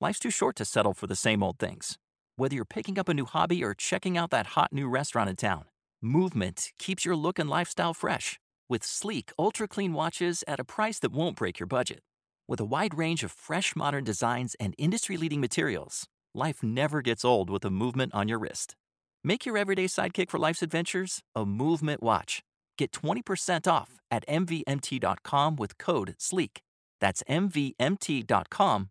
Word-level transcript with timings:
Life's 0.00 0.18
too 0.18 0.30
short 0.30 0.56
to 0.56 0.64
settle 0.64 0.94
for 0.94 1.06
the 1.06 1.16
same 1.16 1.42
old 1.42 1.58
things. 1.58 1.98
Whether 2.36 2.54
you're 2.54 2.64
picking 2.64 2.98
up 2.98 3.08
a 3.08 3.14
new 3.14 3.24
hobby 3.24 3.64
or 3.64 3.74
checking 3.74 4.18
out 4.18 4.30
that 4.30 4.48
hot 4.48 4.72
new 4.72 4.88
restaurant 4.88 5.30
in 5.30 5.36
town, 5.36 5.64
Movement 6.02 6.72
keeps 6.78 7.04
your 7.06 7.16
look 7.16 7.38
and 7.38 7.48
lifestyle 7.48 7.94
fresh 7.94 8.38
with 8.68 8.84
sleek, 8.84 9.32
ultra 9.38 9.66
clean 9.66 9.92
watches 9.92 10.44
at 10.46 10.60
a 10.60 10.64
price 10.64 10.98
that 10.98 11.12
won't 11.12 11.36
break 11.36 11.58
your 11.58 11.66
budget. 11.66 12.00
With 12.46 12.60
a 12.60 12.64
wide 12.64 12.96
range 12.96 13.24
of 13.24 13.32
fresh, 13.32 13.74
modern 13.74 14.04
designs 14.04 14.54
and 14.60 14.74
industry 14.76 15.16
leading 15.16 15.40
materials, 15.40 16.06
life 16.34 16.62
never 16.62 17.00
gets 17.00 17.24
old 17.24 17.48
with 17.48 17.64
a 17.64 17.70
movement 17.70 18.14
on 18.14 18.28
your 18.28 18.38
wrist. 18.38 18.76
Make 19.24 19.46
your 19.46 19.56
everyday 19.56 19.86
sidekick 19.86 20.30
for 20.30 20.38
life's 20.38 20.62
adventures 20.62 21.22
a 21.34 21.46
movement 21.46 22.02
watch. 22.02 22.42
Get 22.76 22.92
20% 22.92 23.66
off 23.66 23.98
at 24.10 24.26
MVMT.com 24.28 25.56
with 25.56 25.78
code 25.78 26.14
SLEEK. 26.18 26.60
That's 27.00 27.22
MVMT.com, 27.28 28.90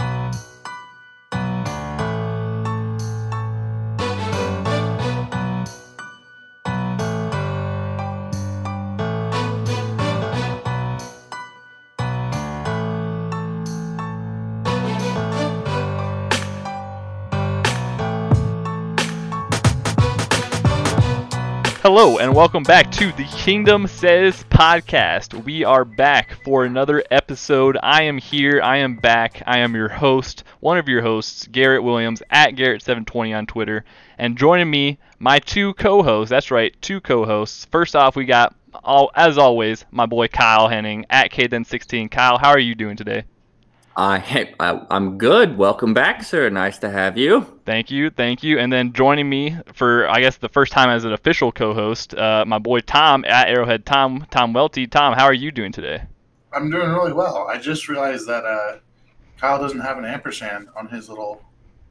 Hello 21.81 22.19
and 22.19 22.35
welcome 22.35 22.61
back 22.61 22.91
to 22.91 23.11
the 23.13 23.23
Kingdom 23.23 23.87
Says 23.87 24.45
podcast. 24.51 25.45
We 25.45 25.63
are 25.63 25.83
back 25.83 26.37
for 26.43 26.63
another 26.63 27.03
episode. 27.09 27.75
I 27.81 28.03
am 28.03 28.19
here. 28.19 28.61
I 28.63 28.77
am 28.77 28.97
back. 28.97 29.41
I 29.47 29.57
am 29.57 29.73
your 29.73 29.89
host, 29.89 30.43
one 30.59 30.77
of 30.77 30.87
your 30.87 31.01
hosts, 31.01 31.47
Garrett 31.47 31.81
Williams 31.81 32.21
at 32.29 32.53
Garrett720 32.53 33.35
on 33.35 33.47
Twitter. 33.47 33.83
And 34.19 34.37
joining 34.37 34.69
me, 34.69 34.99
my 35.17 35.39
two 35.39 35.73
co-hosts. 35.73 36.29
That's 36.29 36.51
right, 36.51 36.79
two 36.83 37.01
co-hosts. 37.01 37.65
First 37.71 37.95
off, 37.95 38.15
we 38.15 38.25
got, 38.25 38.53
all, 38.83 39.09
as 39.15 39.39
always, 39.39 39.83
my 39.89 40.05
boy 40.05 40.27
Kyle 40.27 40.67
Henning 40.67 41.07
at 41.09 41.31
KDen16. 41.31 42.11
Kyle, 42.11 42.37
how 42.37 42.49
are 42.49 42.59
you 42.59 42.75
doing 42.75 42.95
today? 42.95 43.23
I, 43.95 44.53
I 44.59 44.85
I'm 44.89 45.17
good. 45.17 45.57
Welcome 45.57 45.93
back, 45.93 46.23
sir. 46.23 46.49
Nice 46.49 46.77
to 46.79 46.89
have 46.89 47.17
you. 47.17 47.45
Thank 47.65 47.91
you, 47.91 48.09
thank 48.09 48.41
you. 48.41 48.57
And 48.57 48.71
then 48.71 48.93
joining 48.93 49.29
me 49.29 49.57
for 49.73 50.09
I 50.09 50.21
guess 50.21 50.37
the 50.37 50.49
first 50.49 50.71
time 50.71 50.89
as 50.89 51.03
an 51.03 51.13
official 51.13 51.51
co-host, 51.51 52.13
uh, 52.15 52.45
my 52.47 52.57
boy 52.57 52.79
Tom 52.79 53.25
at 53.25 53.49
Arrowhead 53.49 53.85
Tom 53.85 54.25
Tom 54.31 54.53
Welty. 54.53 54.87
Tom, 54.87 55.13
how 55.13 55.25
are 55.25 55.33
you 55.33 55.51
doing 55.51 55.71
today? 55.71 56.03
I'm 56.53 56.69
doing 56.69 56.89
really 56.89 57.13
well. 57.13 57.47
I 57.49 57.57
just 57.57 57.87
realized 57.87 58.27
that 58.27 58.45
uh, 58.45 58.79
Kyle 59.37 59.59
doesn't 59.59 59.79
have 59.79 59.97
an 59.97 60.05
ampersand 60.05 60.67
on 60.75 60.87
his 60.87 61.09
little 61.09 61.41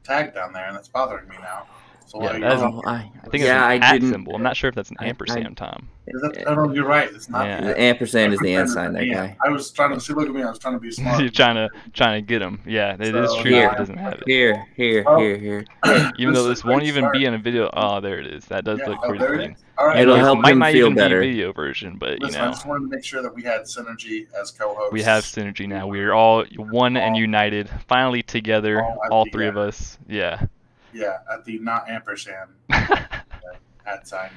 tag 0.03 0.33
down 0.33 0.53
there, 0.53 0.67
and 0.67 0.75
that's 0.75 0.87
bothering 0.87 1.27
me 1.27 1.35
now. 1.41 1.65
So 2.11 2.21
Yeah, 2.21 2.31
what 2.33 2.41
that 2.41 2.53
is- 2.57 2.81
I, 2.85 3.11
I 3.23 3.29
think 3.29 3.43
yeah, 3.45 3.69
it's 3.71 3.77
an 3.77 3.83
I 3.83 3.87
at 3.87 3.93
didn't. 3.93 4.11
symbol. 4.11 4.35
I'm 4.35 4.43
not 4.43 4.57
sure 4.57 4.67
if 4.67 4.75
that's 4.75 4.89
an 4.91 4.97
I- 4.99 5.05
I- 5.05 5.07
ampersand, 5.07 5.55
Tom. 5.55 5.87
Is 6.07 6.21
that, 6.23 6.43
oh, 6.47 6.55
no, 6.55 6.73
you're 6.73 6.85
right. 6.87 7.09
It's 7.13 7.29
not. 7.29 7.45
Yeah. 7.45 7.61
The 7.61 7.79
ampersand 7.79 8.33
is 8.33 8.39
the 8.39 8.53
Ampersand 8.53 8.87
ensign. 8.87 8.93
That 8.93 9.05
yeah. 9.05 9.27
guy. 9.27 9.37
I 9.45 9.49
was 9.49 9.71
trying 9.71 9.93
to 9.93 9.99
see. 10.01 10.13
Look 10.13 10.27
at 10.27 10.33
me. 10.35 10.43
I 10.43 10.49
was 10.49 10.59
trying 10.59 10.73
to 10.73 10.79
be 10.79 10.91
smart. 10.91 11.21
You're 11.21 11.29
trying 11.29 11.55
to 11.55 11.69
trying 11.93 12.21
to 12.21 12.27
get 12.27 12.41
him. 12.41 12.59
Yeah, 12.65 12.95
it 12.99 13.15
is 13.15 13.29
So, 13.31 13.41
true 13.41 13.51
Here. 13.51 13.69
it 13.71 13.77
doesn't 13.77 13.97
have 13.97 14.13
it. 14.13 14.23
Here, 14.25 14.65
here, 14.75 15.03
Oh. 15.07 15.19
here, 15.19 15.37
here. 15.37 15.65
Even 16.17 16.33
though 16.33 16.43
This 16.43 16.57
is 16.57 16.63
this 16.63 16.63
a 16.65 16.67
won't 16.67 16.83
even 16.83 17.03
start. 17.03 17.13
be 17.13 17.25
in 17.25 17.33
a 17.35 17.37
video. 17.37 17.69
Oh, 17.73 18.01
there 18.01 18.19
it 18.19 18.27
is. 18.27 18.43
That 18.45 18.65
does 18.65 18.79
Yeah, 18.79 18.89
look 18.89 18.99
oh, 19.03 19.07
pretty 19.09 19.19
there 19.23 19.33
it 19.35 19.37
clean. 19.37 19.51
is. 19.51 19.63
All 19.77 19.87
right. 19.87 19.99
It'll 19.99 20.17
help 20.17 20.39
it 20.39 20.41
might 20.41 20.51
him 20.51 20.59
not 20.59 20.71
feel 20.73 20.85
even 20.87 20.95
better. 20.95 21.21
be 21.21 21.27
a 21.27 21.31
video 21.31 21.53
version, 21.53 21.95
but 21.97 22.19
you 22.19 22.31
know. 22.31 22.41
I 22.45 22.47
just 22.47 22.65
wanted 22.65 22.89
to 22.89 22.95
make 22.95 23.05
sure 23.05 23.21
that 23.21 23.33
we 23.33 23.43
had 23.43 23.61
synergy 23.61 24.25
as 24.41 24.51
co-hosts. 24.51 24.91
we 24.91 25.03
have 25.03 25.23
synergy 25.23 25.67
now. 25.67 25.87
We're 25.87 26.13
all 26.13 26.43
one 26.57 26.97
and 26.97 27.15
united, 27.15 27.69
finally 27.87 28.21
together, 28.23 28.83
All 28.83 28.99
all 29.11 29.25
three 29.31 29.47
of 29.47 29.55
us. 29.55 29.97
Yeah. 30.09 30.45
Yeah, 30.93 31.17
at 31.31 31.45
the 31.45 31.59
not 31.59 31.89
ampersand 31.89 32.49
at 32.69 34.07
sign. 34.07 34.29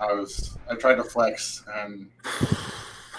I 0.00 0.12
was. 0.12 0.56
I 0.70 0.74
tried 0.76 0.96
to 0.96 1.04
flex 1.04 1.62
and 1.76 2.08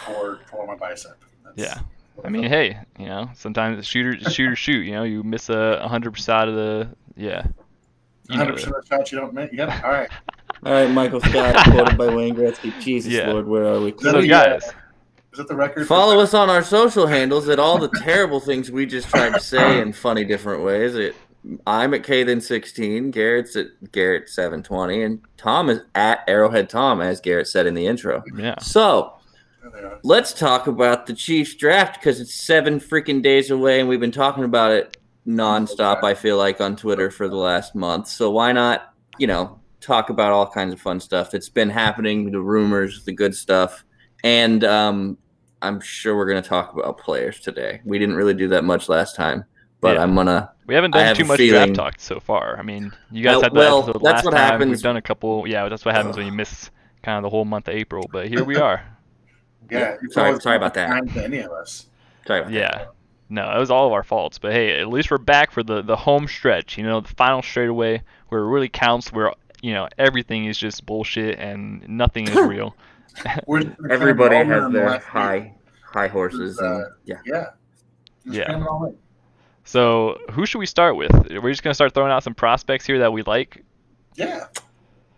tore 0.06 0.39
tore 0.50 0.66
my 0.67 0.75
bicep. 0.75 1.17
That's, 1.45 1.57
Yeah. 1.57 1.79
I 2.25 2.29
mean, 2.29 2.44
hey, 2.44 2.78
you 3.00 3.06
know, 3.07 3.29
sometimes 3.35 3.79
it's 3.79 3.88
shooter 3.88 4.17
shoot 4.29 4.51
or 4.51 4.56
shoot. 4.56 4.85
You 4.85 4.91
know, 4.94 5.03
you 5.03 5.23
miss 5.23 5.50
a 5.50 5.88
hundred 5.88 6.12
percent 6.13 6.50
of 6.50 6.56
the 6.56 6.89
yeah. 7.16 7.45
You 8.29 8.38
know 8.38 8.45
100 8.45 8.53
percent 8.53 8.75
of 8.75 8.81
the 8.88 8.95
shots 8.95 9.12
you 9.12 9.19
don't 9.19 9.33
make. 9.33 9.51
Yeah. 9.53 9.81
All 9.83 9.91
right. 9.91 10.09
All 10.63 10.72
right, 10.73 10.91
Michael 10.91 11.22
Scott, 11.22 11.56
quoted 11.72 11.97
by 11.97 12.13
Wayne 12.13 12.35
Gretzky. 12.35 12.79
Jesus 12.81 13.12
Yeah. 13.12 13.31
Lord, 13.31 13.47
where 13.47 13.66
are 13.66 13.79
we? 13.79 13.91
So, 14.00 14.12
So 14.12 14.19
yeah. 14.19 14.59
guys, 14.59 14.63
Is 15.31 15.38
that 15.38 15.47
the 15.47 15.56
record? 15.56 15.81
for- 15.83 15.88
Follow 15.88 16.19
us 16.19 16.35
on 16.35 16.50
our 16.51 16.62
social 16.62 17.07
handles 17.07 17.50
at 17.50 17.57
all 17.57 17.79
the 17.79 17.89
terrible 17.89 18.39
things 18.39 18.69
we 18.69 18.85
just 18.85 19.09
tried 19.09 19.33
to 19.33 19.39
say 19.39 19.79
in 19.81 19.91
funny 19.91 20.23
different 20.23 20.63
ways. 20.63 20.94
It, 20.95 21.16
I'm 21.66 21.94
at 21.94 22.03
K16, 22.03 23.12
Garrett's 23.12 23.56
at 23.56 23.68
Garrett720, 23.91 25.06
and 25.06 25.22
Tom 25.38 25.69
is 25.69 25.81
at 25.96 26.24
Arrowhead 26.28 26.69
Tom, 26.69 27.02
as 27.02 27.19
Garrett 27.19 27.47
said 27.47 27.66
in 27.66 27.74
the 27.74 27.88
intro. 27.88 28.24
yeah. 28.35 28.59
So, 28.59 29.13
There 29.62 29.72
they 29.72 29.80
are. 29.88 30.00
let's 30.03 30.34
talk 30.34 30.68
about 30.68 31.06
the 31.07 31.13
Chiefs 31.13 31.56
draft 31.56 32.00
because 32.00 32.19
it's 32.22 32.34
seven 32.34 32.80
freaking 32.80 33.22
days 33.24 33.50
away, 33.51 33.80
and 33.80 33.90
we've 33.90 34.00
been 34.00 34.12
talking 34.12 34.44
about 34.44 34.72
it 34.72 34.97
nonstop. 35.28 36.03
I 36.03 36.13
feel 36.13 36.38
like 36.38 36.62
on 36.62 36.75
Twitter 36.75 37.09
for 37.12 37.28
the 37.28 37.35
last 37.35 37.75
month. 37.75 38.07
So 38.07 38.30
why 38.31 38.51
not, 38.51 38.94
you 39.18 39.28
know, 39.28 39.59
talk 39.80 40.09
about 40.12 40.31
all 40.31 40.47
kinds 40.47 40.74
of 40.74 40.80
fun 40.81 41.00
stuff 41.00 41.31
that's 41.31 41.50
been 41.50 41.69
happening, 41.69 42.31
the 42.31 42.40
rumors, 42.41 43.03
the 43.06 43.13
good 43.13 43.34
stuff, 43.34 43.84
and 44.24 44.63
um, 44.63 45.18
I'm 45.63 45.80
sure 45.80 46.16
we're 46.16 46.30
going 46.30 46.41
to 46.41 46.47
talk 46.47 46.74
about 46.74 47.00
players 47.00 47.40
today. 47.40 47.81
We 47.84 47.97
didn't 47.97 48.16
really 48.16 48.35
do 48.35 48.47
that 48.50 48.63
much 48.63 48.90
last 48.90 49.16
time, 49.16 49.44
but 49.81 49.96
Yeah. 49.96 50.03
I'm 50.03 50.16
gonna. 50.16 50.52
We 50.68 50.75
haven't 50.75 50.92
done 50.92 51.06
have 51.06 51.18
too 51.18 51.25
much 51.25 51.38
feeling- 51.38 51.74
draft 51.74 51.75
talk 51.75 51.96
so 52.00 52.19
far. 52.19 52.58
I 52.58 52.62
mean, 52.62 52.94
you 53.12 53.24
guys 53.24 53.34
Well- 53.34 53.42
had 53.42 53.53
the 53.53 53.59
well, 53.59 53.78
episode 53.80 53.94
that's 53.94 54.03
last 54.03 54.25
what 54.25 54.31
time. 54.31 54.40
happens- 54.52 54.69
We've 54.72 54.81
done 54.81 54.97
a 54.97 55.02
couple. 55.02 55.47
Yeah, 55.47 55.68
that's 55.68 55.84
what 55.84 55.94
happens 55.96 56.16
when 56.18 56.25
you 56.28 56.31
miss 56.31 56.69
kind 57.03 57.18
of 57.18 57.24
the 57.24 57.30
whole 57.30 57.46
month 57.46 57.68
of 57.68 57.74
April. 57.75 58.08
But 58.12 58.28
here 58.30 58.44
we 58.44 58.56
are. 58.68 58.81
Yeah. 59.69 59.96
Sorry- 60.12 60.40
sorry 60.40 60.56
about 60.58 60.74
that. 60.75 60.88
kind 60.90 61.14
to 61.14 61.24
any 61.24 61.40
of 61.40 61.52
us. 61.52 61.88
Sorry 62.28 62.40
about 62.42 62.52
that. 62.52 62.58
Yeah. 62.58 62.86
No, 63.30 63.50
it 63.56 63.59
was 63.59 63.72
all 63.72 63.88
of 63.88 63.94
our 63.94 64.03
faults. 64.03 64.38
But 64.38 64.52
hey, 64.53 64.80
at 64.80 64.88
least 64.90 65.09
we're 65.09 65.18
back 65.18 65.52
for 65.52 65.64
the 65.64 65.81
the 65.81 65.96
home 65.96 66.28
stretch. 66.28 66.78
You 66.78 66.84
know, 66.84 67.00
the 67.02 67.13
final 67.16 67.42
straightaway 67.42 68.02
where 68.30 68.42
it 68.42 68.48
really 68.50 68.68
counts. 68.69 69.12
Where 69.13 69.31
you 69.62 69.74
know 69.74 69.88
everything 69.98 70.46
is 70.46 70.58
just 70.58 70.86
bullshit 70.86 71.40
and 71.40 71.88
nothing 71.88 72.28
is 72.28 72.36
real. 72.48 72.75
We're 73.48 73.62
just 73.62 73.78
gonna 73.78 73.94
Everybody 73.94 74.36
cram 74.36 74.52
it 74.52 74.56
all 74.56 74.62
has 74.63 74.74
their 74.74 75.00
high 75.00 75.53
high 75.94 76.08
horses, 76.08 76.58
and 76.59 76.84
Uh, 76.84 76.88
yeah. 77.06 77.16
Yeah. 77.25 77.46
Just 78.25 78.38
Yeah. 78.38 78.63
So 79.63 80.17
who 80.31 80.45
should 80.45 80.59
we 80.59 80.66
start 80.66 80.95
with? 80.95 81.11
We're 81.29 81.51
just 81.51 81.63
gonna 81.63 81.73
start 81.73 81.94
throwing 81.94 82.11
out 82.11 82.23
some 82.23 82.35
prospects 82.35 82.85
here 82.85 82.99
that 82.99 83.13
we 83.13 83.23
like. 83.23 83.63
Yeah. 84.16 84.47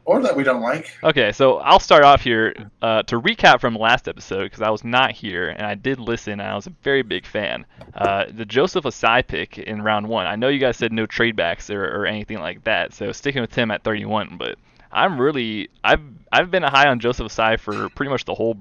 Or 0.06 0.22
that 0.22 0.36
we 0.36 0.44
don't 0.44 0.62
like. 0.62 0.98
Okay, 1.02 1.32
so 1.32 1.60
I'll 1.60 1.80
start 1.80 2.04
off 2.04 2.22
here 2.22 2.54
uh, 2.82 3.04
to 3.04 3.22
recap 3.22 3.62
from 3.62 3.76
last 3.76 4.10
episode 4.10 4.44
because 4.44 4.62
I 4.62 4.70
was 4.70 4.84
not 4.84 5.12
here 5.12 5.48
and 5.48 5.66
I 5.66 5.76
did 5.76 5.98
listen 5.98 6.34
and 6.34 6.42
I 6.42 6.56
was 6.56 6.68
a 6.68 6.74
very 6.84 7.04
big 7.04 7.26
fan. 7.26 7.66
Uh, 7.96 8.26
the 8.30 8.44
Joseph 8.44 8.84
Ossai 8.84 9.26
pick 9.26 9.58
in 9.60 9.82
round 9.82 10.10
one. 10.10 10.28
I 10.28 10.36
know 10.36 10.50
you 10.50 10.60
guys 10.60 10.76
said 10.76 10.92
no 10.92 11.06
trade 11.06 11.38
backs 11.38 11.70
or, 11.70 11.86
or 11.86 12.06
anything 12.06 12.40
like 12.40 12.66
that, 12.66 12.94
so 12.94 13.14
sticking 13.14 13.42
with 13.42 13.56
him 13.56 13.72
at 13.72 13.86
31. 13.86 14.36
But 14.38 14.58
I'm 14.92 15.20
really 15.20 15.70
I've 15.86 16.04
I've 16.34 16.52
been 16.52 16.64
high 16.64 16.90
on 16.90 17.00
Joseph 17.00 17.28
Ossai 17.28 17.58
for 17.58 17.88
pretty 17.90 18.10
much 18.10 18.26
the 18.26 18.34
whole 18.34 18.58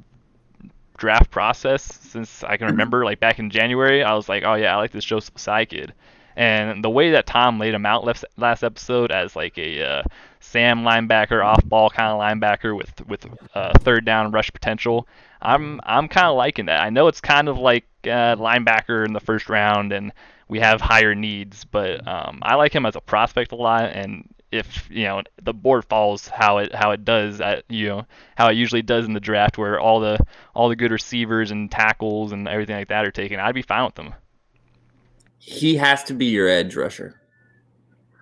draft 1.02 1.32
process 1.32 1.82
since 1.82 2.44
I 2.44 2.56
can 2.56 2.68
remember. 2.68 3.04
Like 3.04 3.18
back 3.18 3.40
in 3.40 3.50
January, 3.50 4.04
I 4.04 4.14
was 4.14 4.28
like, 4.28 4.44
oh 4.44 4.54
yeah, 4.54 4.72
I 4.72 4.76
like 4.76 4.92
this 4.92 5.04
Joseph 5.04 5.34
Ossai 5.34 5.68
kid. 5.68 5.92
And 6.36 6.82
the 6.82 6.88
way 6.88 7.10
that 7.10 7.26
Tom 7.26 7.58
laid 7.58 7.74
him 7.74 7.84
out 7.84 8.04
last 8.04 8.24
last 8.36 8.62
episode 8.62 9.10
as 9.10 9.34
like 9.34 9.58
a 9.58 9.82
uh, 9.82 10.02
Sam 10.38 10.84
linebacker, 10.84 11.44
off 11.44 11.64
ball 11.64 11.90
kind 11.90 12.12
of 12.12 12.20
linebacker 12.20 12.76
with 12.76 13.04
with 13.08 13.26
uh, 13.52 13.72
third 13.80 14.04
down 14.04 14.30
rush 14.30 14.52
potential. 14.52 15.08
I'm 15.42 15.80
I'm 15.82 16.06
kind 16.06 16.28
of 16.28 16.36
liking 16.36 16.66
that. 16.66 16.80
I 16.80 16.90
know 16.90 17.08
it's 17.08 17.20
kind 17.20 17.48
of 17.48 17.58
like 17.58 17.84
uh, 18.04 18.36
linebacker 18.36 19.04
in 19.04 19.12
the 19.12 19.20
first 19.20 19.48
round, 19.48 19.92
and 19.92 20.12
we 20.46 20.60
have 20.60 20.80
higher 20.80 21.16
needs, 21.16 21.64
but 21.64 22.06
um, 22.06 22.38
I 22.42 22.54
like 22.54 22.72
him 22.72 22.86
as 22.86 22.94
a 22.94 23.00
prospect 23.00 23.50
a 23.50 23.56
lot. 23.56 23.90
And 23.90 24.32
if 24.52 24.88
you 24.90 25.04
know 25.04 25.22
the 25.42 25.52
board 25.54 25.84
falls 25.86 26.28
how 26.28 26.58
it 26.58 26.74
how 26.74 26.90
it 26.92 27.04
does 27.04 27.40
at 27.40 27.64
you 27.68 27.88
know 27.88 28.06
how 28.36 28.48
it 28.48 28.54
usually 28.54 28.82
does 28.82 29.06
in 29.06 29.14
the 29.14 29.20
draft, 29.20 29.58
where 29.58 29.80
all 29.80 29.98
the 30.00 30.18
all 30.54 30.68
the 30.68 30.76
good 30.76 30.90
receivers 30.92 31.50
and 31.50 31.70
tackles 31.70 32.32
and 32.32 32.46
everything 32.46 32.76
like 32.76 32.88
that 32.88 33.04
are 33.06 33.10
taken, 33.10 33.40
I'd 33.40 33.54
be 33.54 33.62
fine 33.62 33.84
with 33.84 33.94
them. 33.96 34.14
he 35.38 35.76
has 35.76 36.04
to 36.04 36.14
be 36.14 36.26
your 36.26 36.48
edge 36.48 36.76
rusher. 36.76 37.20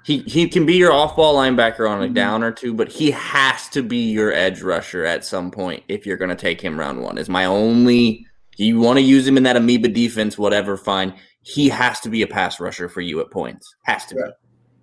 He 0.05 0.19
he 0.21 0.49
can 0.49 0.65
be 0.65 0.77
your 0.77 0.93
off 0.93 1.15
ball 1.17 1.35
linebacker 1.37 1.88
on 1.88 2.03
a 2.03 2.06
Mhm. 2.09 2.15
down 2.15 2.43
or 2.43 2.50
two, 2.53 2.73
but 2.73 2.88
he 2.88 3.11
has 3.11 3.69
to 3.71 3.83
be 3.83 4.11
your 4.11 4.33
edge 4.33 4.62
rusher 4.62 5.05
at 5.05 5.25
some 5.25 5.50
point 5.50 5.83
if 5.88 6.06
you're 6.06 6.17
going 6.17 6.31
to 6.31 6.35
take 6.35 6.61
him 6.62 6.79
round 6.81 7.03
one. 7.03 7.19
Is 7.19 7.29
my 7.29 7.44
only. 7.44 8.25
You 8.56 8.79
want 8.81 8.99
to 8.99 9.03
use 9.03 9.26
him 9.26 9.37
in 9.37 9.43
that 9.44 9.56
amoeba 9.56 9.88
defense, 9.88 10.37
whatever, 10.38 10.76
fine. 10.76 11.15
He 11.43 11.69
has 11.71 12.00
to 12.00 12.09
be 12.11 12.21
a 12.23 12.26
pass 12.26 12.61
rusher 12.61 12.88
for 12.88 13.00
you 13.00 13.21
at 13.21 13.31
points. 13.31 13.67
Has 13.85 14.05
to 14.06 14.15
be. 14.15 14.21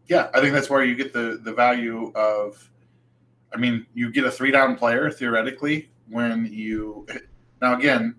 Yeah, 0.10 0.30
I 0.34 0.40
think 0.42 0.54
that's 0.54 0.70
where 0.70 0.84
you 0.84 0.96
get 0.96 1.14
the 1.14 1.40
the 1.44 1.54
value 1.54 2.12
of. 2.16 2.70
I 3.54 3.58
mean, 3.58 3.86
you 3.94 4.12
get 4.12 4.26
a 4.26 4.32
three 4.32 4.52
down 4.52 4.76
player 4.76 5.10
theoretically 5.12 5.90
when 6.10 6.46
you. 6.52 7.06
Now 7.62 7.76
again, 7.78 8.16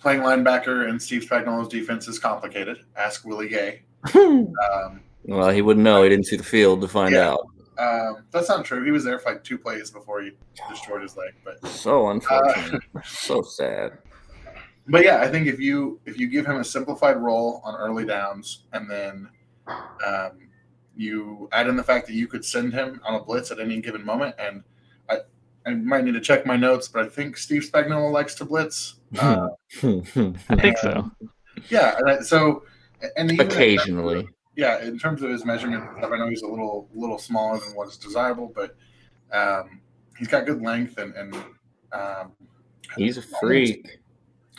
playing 0.00 0.20
linebacker 0.20 0.88
in 0.88 0.98
Steve 1.00 1.22
Spagnuolo's 1.22 1.68
defense 1.68 2.06
is 2.08 2.18
complicated. 2.18 2.78
Ask 2.96 3.24
Willie 3.24 3.48
Gay. 3.48 3.82
Um, 4.14 5.00
well, 5.26 5.48
he 5.48 5.62
wouldn't 5.62 5.82
know. 5.84 6.02
He 6.02 6.10
didn't 6.10 6.26
see 6.26 6.36
the 6.36 6.42
field 6.44 6.82
to 6.82 6.88
find 6.88 7.14
Yeah. 7.14 7.30
out. 7.30 7.48
um, 7.78 8.24
that's 8.30 8.48
not 8.50 8.64
true. 8.64 8.84
He 8.84 8.90
was 8.90 9.02
there 9.04 9.18
for 9.18 9.32
like 9.32 9.42
two 9.42 9.56
plays 9.56 9.90
before 9.90 10.20
he 10.20 10.32
destroyed 10.68 11.00
his 11.02 11.16
leg. 11.16 11.32
But 11.44 11.66
So 11.66 12.10
unfortunate. 12.10 12.82
so 13.04 13.40
sad. 13.40 13.98
but 14.88 15.02
yeah, 15.02 15.22
I 15.22 15.28
think 15.28 15.46
if 15.46 15.58
you 15.58 15.98
if 16.04 16.18
you 16.18 16.26
give 16.28 16.44
him 16.46 16.56
a 16.56 16.64
simplified 16.64 17.16
role 17.16 17.62
on 17.64 17.74
early 17.76 18.04
downs 18.04 18.64
and 18.74 18.88
then 18.90 19.28
um, 20.06 20.32
you 20.96 21.48
add 21.52 21.68
in 21.68 21.76
the 21.76 21.82
fact 21.82 22.06
that 22.06 22.14
you 22.14 22.26
could 22.26 22.44
send 22.44 22.72
him 22.72 23.00
on 23.04 23.14
a 23.14 23.22
blitz 23.22 23.50
at 23.50 23.58
any 23.60 23.80
given 23.80 24.04
moment, 24.04 24.34
and 24.38 24.62
I 25.08 25.18
I 25.66 25.74
might 25.74 26.04
need 26.04 26.14
to 26.14 26.20
check 26.20 26.46
my 26.46 26.56
notes, 26.56 26.88
but 26.88 27.04
I 27.04 27.08
think 27.08 27.36
Steve 27.36 27.62
Spagnuolo 27.62 28.12
likes 28.12 28.34
to 28.36 28.44
blitz. 28.44 28.96
Uh, 29.18 29.48
I 29.82 30.56
think 30.56 30.78
so. 30.78 31.10
yeah, 31.68 31.96
and 31.98 32.10
I, 32.10 32.20
so 32.20 32.64
and 33.16 33.30
even 33.30 33.46
in 33.46 33.50
terms 33.50 33.54
Occasionally. 33.54 34.28
yeah, 34.56 34.82
in 34.82 34.98
terms 34.98 35.22
of 35.22 35.30
his 35.30 35.44
measurement, 35.44 35.84
I 36.02 36.08
know 36.16 36.28
he's 36.28 36.42
a 36.42 36.48
little 36.48 36.88
little 36.94 37.18
smaller 37.18 37.58
than 37.58 37.74
what's 37.74 37.96
desirable, 37.96 38.52
but 38.54 38.76
um, 39.32 39.80
he's 40.18 40.28
got 40.28 40.46
good 40.46 40.62
length 40.62 40.98
and 40.98 41.14
and 41.14 41.34
um, 41.92 42.32
He's 42.96 43.18
a 43.18 43.22
freak. 43.22 44.00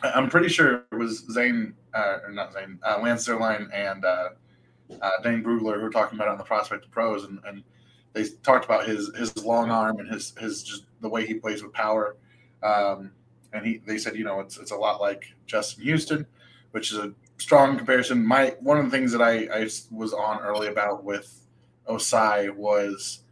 I'm 0.03 0.29
pretty 0.29 0.49
sure 0.49 0.85
it 0.91 0.95
was 0.95 1.25
Zane, 1.31 1.73
uh, 1.93 2.17
or 2.23 2.31
not 2.31 2.53
Zane, 2.53 2.79
uh, 2.83 2.99
Lance 3.01 3.27
Zierlein 3.27 3.69
and 3.73 4.03
uh, 4.03 4.29
uh, 5.01 5.09
Dane 5.23 5.43
Brugler 5.43 5.75
who 5.75 5.81
were 5.81 5.89
talking 5.89 6.17
about 6.17 6.27
it 6.27 6.31
on 6.31 6.37
the 6.37 6.43
Prospect 6.43 6.85
of 6.85 6.91
Pros, 6.91 7.23
and, 7.23 7.39
and 7.45 7.63
they 8.13 8.25
talked 8.43 8.65
about 8.65 8.87
his 8.87 9.13
his 9.15 9.43
long 9.43 9.69
arm 9.71 9.99
and 9.99 10.09
his 10.09 10.33
his 10.39 10.63
just 10.63 10.85
the 11.01 11.09
way 11.09 11.25
he 11.25 11.35
plays 11.35 11.63
with 11.63 11.73
power. 11.73 12.15
Um, 12.63 13.11
and 13.53 13.65
he 13.65 13.81
they 13.85 13.97
said, 13.97 14.15
you 14.15 14.23
know, 14.23 14.39
it's 14.39 14.57
it's 14.57 14.71
a 14.71 14.75
lot 14.75 15.01
like 15.01 15.25
Justin 15.45 15.83
Houston, 15.83 16.25
which 16.71 16.91
is 16.91 16.97
a 16.97 17.13
strong 17.37 17.77
comparison. 17.77 18.25
My 18.25 18.55
one 18.59 18.77
of 18.77 18.85
the 18.85 18.91
things 18.91 19.11
that 19.11 19.21
I, 19.21 19.47
I 19.53 19.69
was 19.91 20.13
on 20.13 20.39
early 20.39 20.67
about 20.67 21.03
with 21.03 21.45
Ossai 21.87 22.53
was 22.55 23.23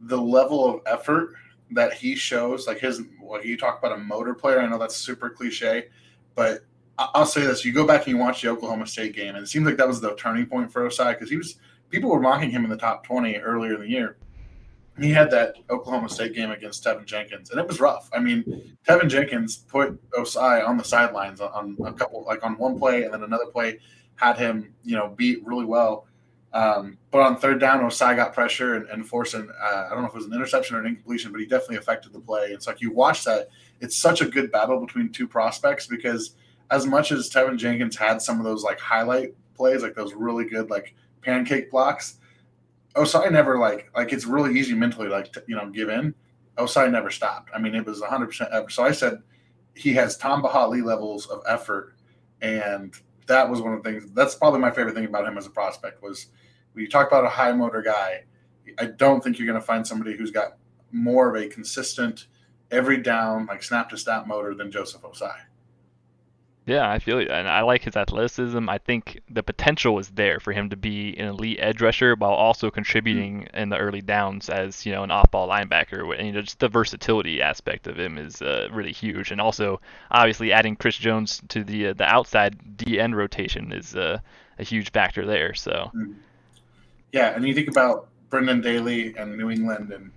the 0.00 0.20
level 0.20 0.66
of 0.66 0.82
effort 0.86 1.34
that 1.72 1.92
he 1.92 2.14
shows. 2.14 2.66
Like 2.66 2.78
his, 2.78 3.02
well, 3.20 3.44
you 3.44 3.56
talk 3.56 3.78
about 3.78 3.92
a 3.92 4.00
motor 4.00 4.34
player. 4.34 4.60
I 4.60 4.66
know 4.66 4.78
that's 4.78 4.96
super 4.96 5.30
cliche, 5.30 5.88
but 6.34 6.64
I'll 7.14 7.26
say 7.26 7.42
this: 7.42 7.64
you 7.64 7.72
go 7.72 7.86
back 7.86 8.06
and 8.06 8.08
you 8.08 8.18
watch 8.18 8.42
the 8.42 8.48
Oklahoma 8.48 8.86
State 8.86 9.14
game, 9.14 9.34
and 9.34 9.44
it 9.44 9.48
seems 9.48 9.66
like 9.66 9.76
that 9.78 9.88
was 9.88 10.00
the 10.00 10.14
turning 10.16 10.46
point 10.46 10.70
for 10.70 10.86
Ossai 10.86 11.14
because 11.14 11.30
he 11.30 11.36
was 11.36 11.56
people 11.88 12.10
were 12.10 12.20
mocking 12.20 12.50
him 12.50 12.64
in 12.64 12.70
the 12.70 12.76
top 12.76 13.04
twenty 13.04 13.36
earlier 13.36 13.74
in 13.74 13.80
the 13.80 13.88
year. 13.88 14.16
He 14.98 15.10
had 15.10 15.30
that 15.30 15.54
Oklahoma 15.70 16.10
State 16.10 16.34
game 16.34 16.50
against 16.50 16.84
Teven 16.84 17.06
Jenkins, 17.06 17.50
and 17.50 17.58
it 17.58 17.66
was 17.66 17.80
rough. 17.80 18.10
I 18.12 18.18
mean, 18.18 18.76
Teven 18.86 19.08
Jenkins 19.08 19.56
put 19.56 19.98
Ossai 20.10 20.66
on 20.66 20.76
the 20.76 20.84
sidelines 20.84 21.40
on, 21.40 21.76
a 21.84 21.92
couple, 21.92 22.22
like 22.24 22.44
on 22.44 22.58
one 22.58 22.78
play, 22.78 23.04
and 23.04 23.14
then 23.14 23.22
another 23.22 23.46
play 23.46 23.78
had 24.16 24.36
him, 24.36 24.74
you 24.84 24.96
know, 24.96 25.14
beat 25.16 25.46
really 25.46 25.64
well. 25.64 26.06
Um, 26.52 26.98
but 27.10 27.22
on 27.22 27.36
third 27.36 27.60
down, 27.60 27.80
Ossai 27.80 28.16
got 28.16 28.34
pressure 28.34 28.74
and, 28.74 28.88
and 28.88 29.08
forcing, 29.08 29.48
uh, 29.62 29.86
I 29.86 29.90
don't 29.90 30.02
know 30.02 30.08
if 30.08 30.14
it 30.14 30.18
was 30.18 30.26
an 30.26 30.34
interception 30.34 30.76
or 30.76 30.80
an 30.80 30.86
incompletion, 30.86 31.32
but 31.32 31.40
he 31.40 31.46
definitely 31.46 31.76
affected 31.76 32.12
the 32.12 32.20
play. 32.20 32.48
It's 32.48 32.66
like 32.66 32.80
you 32.80 32.92
watch 32.92 33.24
that, 33.24 33.48
it's 33.80 33.96
such 33.96 34.20
a 34.20 34.26
good 34.26 34.50
battle 34.52 34.84
between 34.84 35.10
two 35.10 35.28
prospects 35.28 35.86
because 35.86 36.34
as 36.70 36.86
much 36.86 37.12
as 37.12 37.28
Teven 37.30 37.58
Jenkins 37.58 37.96
had 37.96 38.22
some 38.22 38.38
of 38.38 38.44
those 38.44 38.62
like 38.62 38.80
highlight 38.80 39.34
plays, 39.54 39.82
like 39.82 39.94
those 39.94 40.14
really 40.14 40.44
good 40.44 40.70
like 40.70 40.94
pancake 41.22 41.70
blocks, 41.70 42.18
Ossai 42.96 43.30
never 43.30 43.58
like 43.58 43.90
like 43.94 44.12
it's 44.12 44.24
really 44.24 44.58
easy 44.58 44.74
mentally 44.74 45.08
like 45.08 45.32
to, 45.32 45.44
you 45.46 45.56
know 45.56 45.68
give 45.70 45.88
in. 45.88 46.14
Ossai 46.56 46.90
never 46.90 47.10
stopped. 47.10 47.50
I 47.54 47.58
mean, 47.58 47.74
it 47.74 47.86
was 47.86 48.00
100 48.00 48.26
percent 48.26 48.50
effort. 48.52 48.72
So 48.72 48.84
I 48.84 48.92
said 48.92 49.18
he 49.74 49.92
has 49.94 50.16
Tamba 50.16 50.48
Hali 50.48 50.82
levels 50.82 51.26
of 51.26 51.42
effort, 51.46 51.94
and 52.42 52.94
that 53.26 53.48
was 53.48 53.60
one 53.60 53.74
of 53.74 53.82
the 53.82 53.90
things. 53.90 54.10
That's 54.12 54.34
probably 54.34 54.60
my 54.60 54.70
favorite 54.70 54.94
thing 54.94 55.04
about 55.04 55.26
him 55.26 55.38
as 55.38 55.46
a 55.46 55.50
prospect 55.50 56.02
was 56.02 56.26
when 56.72 56.84
you 56.84 56.90
talk 56.90 57.08
about 57.08 57.24
a 57.24 57.28
high 57.28 57.52
motor 57.52 57.82
guy. 57.82 58.24
I 58.78 58.86
don't 58.86 59.22
think 59.22 59.38
you're 59.38 59.48
going 59.48 59.60
to 59.60 59.66
find 59.66 59.84
somebody 59.86 60.16
who's 60.16 60.30
got 60.30 60.56
more 60.92 61.34
of 61.34 61.42
a 61.42 61.48
consistent 61.48 62.26
every 62.70 62.98
down 62.98 63.46
like 63.46 63.62
snap 63.62 63.88
to 63.90 63.96
snap 63.96 64.26
motor 64.26 64.54
than 64.54 64.70
Joseph 64.70 65.02
Ossai. 65.02 65.34
Yeah, 66.70 66.88
I 66.88 67.00
feel 67.00 67.18
it, 67.18 67.28
and 67.28 67.48
I 67.48 67.62
like 67.62 67.82
his 67.82 67.96
athleticism. 67.96 68.68
I 68.68 68.78
think 68.78 69.20
the 69.28 69.42
potential 69.42 69.98
is 69.98 70.08
there 70.10 70.38
for 70.38 70.52
him 70.52 70.70
to 70.70 70.76
be 70.76 71.18
an 71.18 71.26
elite 71.26 71.58
edge 71.60 71.82
rusher 71.82 72.14
while 72.14 72.30
also 72.30 72.70
contributing 72.70 73.48
in 73.52 73.70
the 73.70 73.76
early 73.76 74.00
downs 74.00 74.48
as 74.48 74.86
you 74.86 74.92
know 74.92 75.02
an 75.02 75.10
off-ball 75.10 75.48
linebacker. 75.48 76.16
And 76.16 76.28
you 76.28 76.32
know, 76.32 76.42
just 76.42 76.60
the 76.60 76.68
versatility 76.68 77.42
aspect 77.42 77.88
of 77.88 77.98
him 77.98 78.16
is 78.18 78.40
uh, 78.40 78.68
really 78.70 78.92
huge, 78.92 79.32
and 79.32 79.40
also 79.40 79.80
obviously 80.12 80.52
adding 80.52 80.76
Chris 80.76 80.96
Jones 80.96 81.42
to 81.48 81.64
the 81.64 81.88
uh, 81.88 81.92
the 81.94 82.04
outside 82.04 82.56
DN 82.76 83.16
rotation 83.16 83.72
is 83.72 83.96
uh, 83.96 84.20
a 84.60 84.62
huge 84.62 84.92
factor 84.92 85.26
there. 85.26 85.54
So 85.54 85.90
Yeah, 87.10 87.34
and 87.34 87.44
you 87.44 87.52
think 87.52 87.66
about 87.66 88.06
Brendan 88.28 88.60
Daly 88.60 89.16
and 89.16 89.36
New 89.36 89.50
England, 89.50 89.90
and 89.90 90.12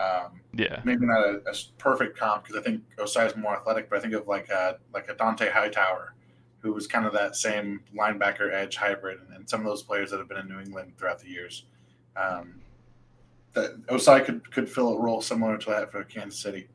um, 0.00 0.40
yeah, 0.54 0.80
maybe 0.84 1.06
not 1.06 1.24
a, 1.24 1.42
a 1.46 1.54
perfect 1.78 2.16
comp 2.16 2.44
because 2.44 2.58
I 2.58 2.62
think 2.62 2.82
Ossai 2.98 3.26
is 3.26 3.36
more 3.36 3.54
athletic, 3.54 3.90
but 3.90 3.98
I 3.98 4.02
think 4.02 4.14
of 4.14 4.26
like 4.26 4.48
a 4.48 4.78
like 4.94 5.08
a 5.08 5.14
Dont'a 5.14 5.52
Hightower, 5.52 6.14
who 6.60 6.72
was 6.72 6.86
kind 6.86 7.06
of 7.06 7.12
that 7.12 7.36
same 7.36 7.82
linebacker 7.94 8.52
edge 8.52 8.76
hybrid, 8.76 9.20
and, 9.20 9.36
and 9.36 9.48
some 9.48 9.60
of 9.60 9.66
those 9.66 9.82
players 9.82 10.10
that 10.10 10.18
have 10.18 10.28
been 10.28 10.38
in 10.38 10.48
New 10.48 10.60
England 10.60 10.92
throughout 10.96 11.18
the 11.18 11.28
years. 11.28 11.64
Um, 12.16 12.60
that 13.52 13.84
Ossai 13.86 14.24
could 14.24 14.50
could 14.52 14.70
fill 14.70 14.96
a 14.96 14.98
role 14.98 15.20
similar 15.20 15.58
to 15.58 15.70
that 15.70 15.90
for 15.90 16.02
Kansas 16.04 16.40
City. 16.40 16.68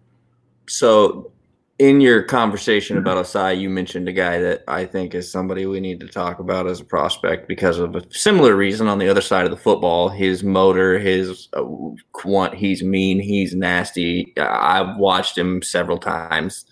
So, 0.67 1.31
in 1.77 1.99
your 1.99 2.23
conversation 2.23 2.97
about 2.97 3.17
Ossai, 3.17 3.59
you 3.59 3.69
mentioned 3.69 4.07
a 4.07 4.13
guy 4.13 4.39
that 4.39 4.63
I 4.67 4.85
think 4.85 5.13
is 5.13 5.29
somebody 5.29 5.65
we 5.65 5.81
need 5.81 5.99
to 5.99 6.07
talk 6.07 6.39
about 6.39 6.67
as 6.67 6.79
a 6.79 6.85
prospect 6.85 7.49
because 7.49 7.79
of 7.79 7.95
a 7.95 8.13
similar 8.13 8.55
reason 8.55 8.87
on 8.87 8.97
the 8.97 9.09
other 9.09 9.21
side 9.21 9.43
of 9.43 9.51
the 9.51 9.57
football. 9.57 10.07
His 10.07 10.41
motor, 10.41 10.97
his 10.97 11.49
uh, 11.53 11.65
quant, 12.13 12.53
he's 12.55 12.81
mean, 12.81 13.19
he's 13.19 13.53
nasty. 13.53 14.33
I've 14.37 14.95
watched 14.97 15.37
him 15.37 15.61
several 15.61 15.97
times, 15.97 16.65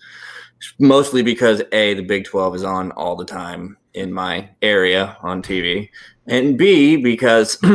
mostly 0.78 1.22
because 1.22 1.62
A, 1.72 1.92
the 1.92 2.02
Big 2.02 2.24
12 2.24 2.56
is 2.56 2.64
on 2.64 2.90
all 2.92 3.14
the 3.14 3.26
time 3.26 3.76
in 3.92 4.10
my 4.10 4.48
area 4.62 5.18
on 5.22 5.42
TV, 5.42 5.90
and 6.26 6.56
B, 6.56 6.96
because. 6.96 7.58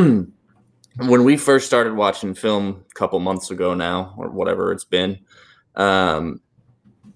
when 1.06 1.24
we 1.24 1.36
first 1.36 1.66
started 1.66 1.94
watching 1.94 2.34
film 2.34 2.84
a 2.90 2.94
couple 2.94 3.18
months 3.20 3.50
ago 3.50 3.72
now, 3.72 4.12
or 4.18 4.28
whatever 4.28 4.70
it's 4.70 4.84
been, 4.84 5.18
um, 5.76 6.40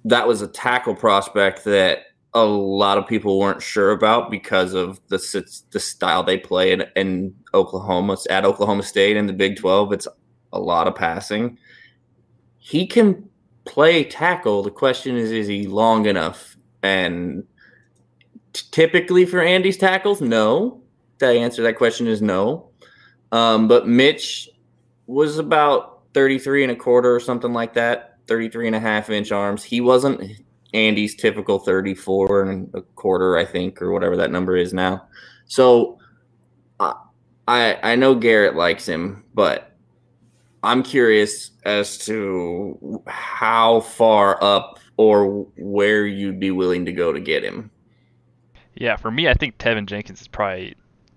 that 0.04 0.26
was 0.26 0.42
a 0.42 0.48
tackle 0.48 0.94
prospect 0.94 1.64
that 1.64 2.06
a 2.34 2.44
lot 2.44 2.98
of 2.98 3.06
people 3.06 3.38
weren't 3.38 3.62
sure 3.62 3.92
about 3.92 4.30
because 4.30 4.74
of 4.74 5.00
the 5.08 5.18
the 5.70 5.80
style 5.80 6.22
they 6.22 6.36
play 6.36 6.72
in, 6.72 6.84
in 6.96 7.34
Oklahoma 7.54 8.16
at 8.28 8.44
Oklahoma 8.44 8.82
State 8.82 9.16
in 9.16 9.26
the 9.26 9.32
Big 9.32 9.56
Twelve. 9.56 9.92
It's 9.92 10.08
a 10.52 10.58
lot 10.58 10.88
of 10.88 10.94
passing. 10.94 11.58
He 12.58 12.86
can 12.86 13.28
play 13.64 14.04
tackle. 14.04 14.62
The 14.62 14.70
question 14.70 15.16
is, 15.16 15.30
is 15.30 15.46
he 15.46 15.66
long 15.66 16.06
enough? 16.06 16.56
And 16.82 17.44
t- 18.52 18.66
typically 18.70 19.26
for 19.26 19.40
Andy's 19.40 19.76
tackles, 19.76 20.20
no. 20.20 20.82
The 21.18 21.28
answer 21.28 21.56
to 21.56 21.62
that 21.62 21.76
question 21.76 22.06
is 22.06 22.20
no. 22.20 22.70
Um, 23.32 23.68
but 23.68 23.86
Mitch 23.86 24.48
was 25.06 25.38
about 25.38 26.02
33 26.14 26.64
and 26.64 26.72
a 26.72 26.76
quarter 26.76 27.14
or 27.14 27.20
something 27.20 27.52
like 27.52 27.74
that, 27.74 28.13
33 28.26 28.68
and 28.68 28.76
a 28.76 28.80
half 28.80 29.10
inch 29.10 29.32
arms. 29.32 29.62
He 29.62 29.80
wasn't 29.80 30.22
Andy's 30.72 31.14
typical 31.14 31.58
34 31.58 32.42
and 32.42 32.70
a 32.74 32.82
quarter, 32.82 33.36
I 33.36 33.44
think, 33.44 33.80
or 33.80 33.92
whatever 33.92 34.16
that 34.16 34.30
number 34.30 34.56
is 34.56 34.72
now. 34.72 35.06
So 35.46 35.98
I 37.46 37.78
I, 37.82 37.96
know 37.96 38.14
Garrett 38.14 38.56
likes 38.56 38.86
him, 38.86 39.24
but 39.34 39.76
I'm 40.62 40.82
curious 40.82 41.50
as 41.64 41.98
to 41.98 43.02
how 43.06 43.80
far 43.80 44.42
up 44.42 44.78
or 44.96 45.46
where 45.56 46.06
you'd 46.06 46.40
be 46.40 46.50
willing 46.50 46.86
to 46.86 46.92
go 46.92 47.12
to 47.12 47.20
get 47.20 47.44
him. 47.44 47.70
Yeah, 48.74 48.96
for 48.96 49.10
me, 49.10 49.28
I 49.28 49.34
think 49.34 49.58
Teven 49.58 49.86
Jenkins 49.86 50.22
is 50.22 50.28
probably 50.28 50.74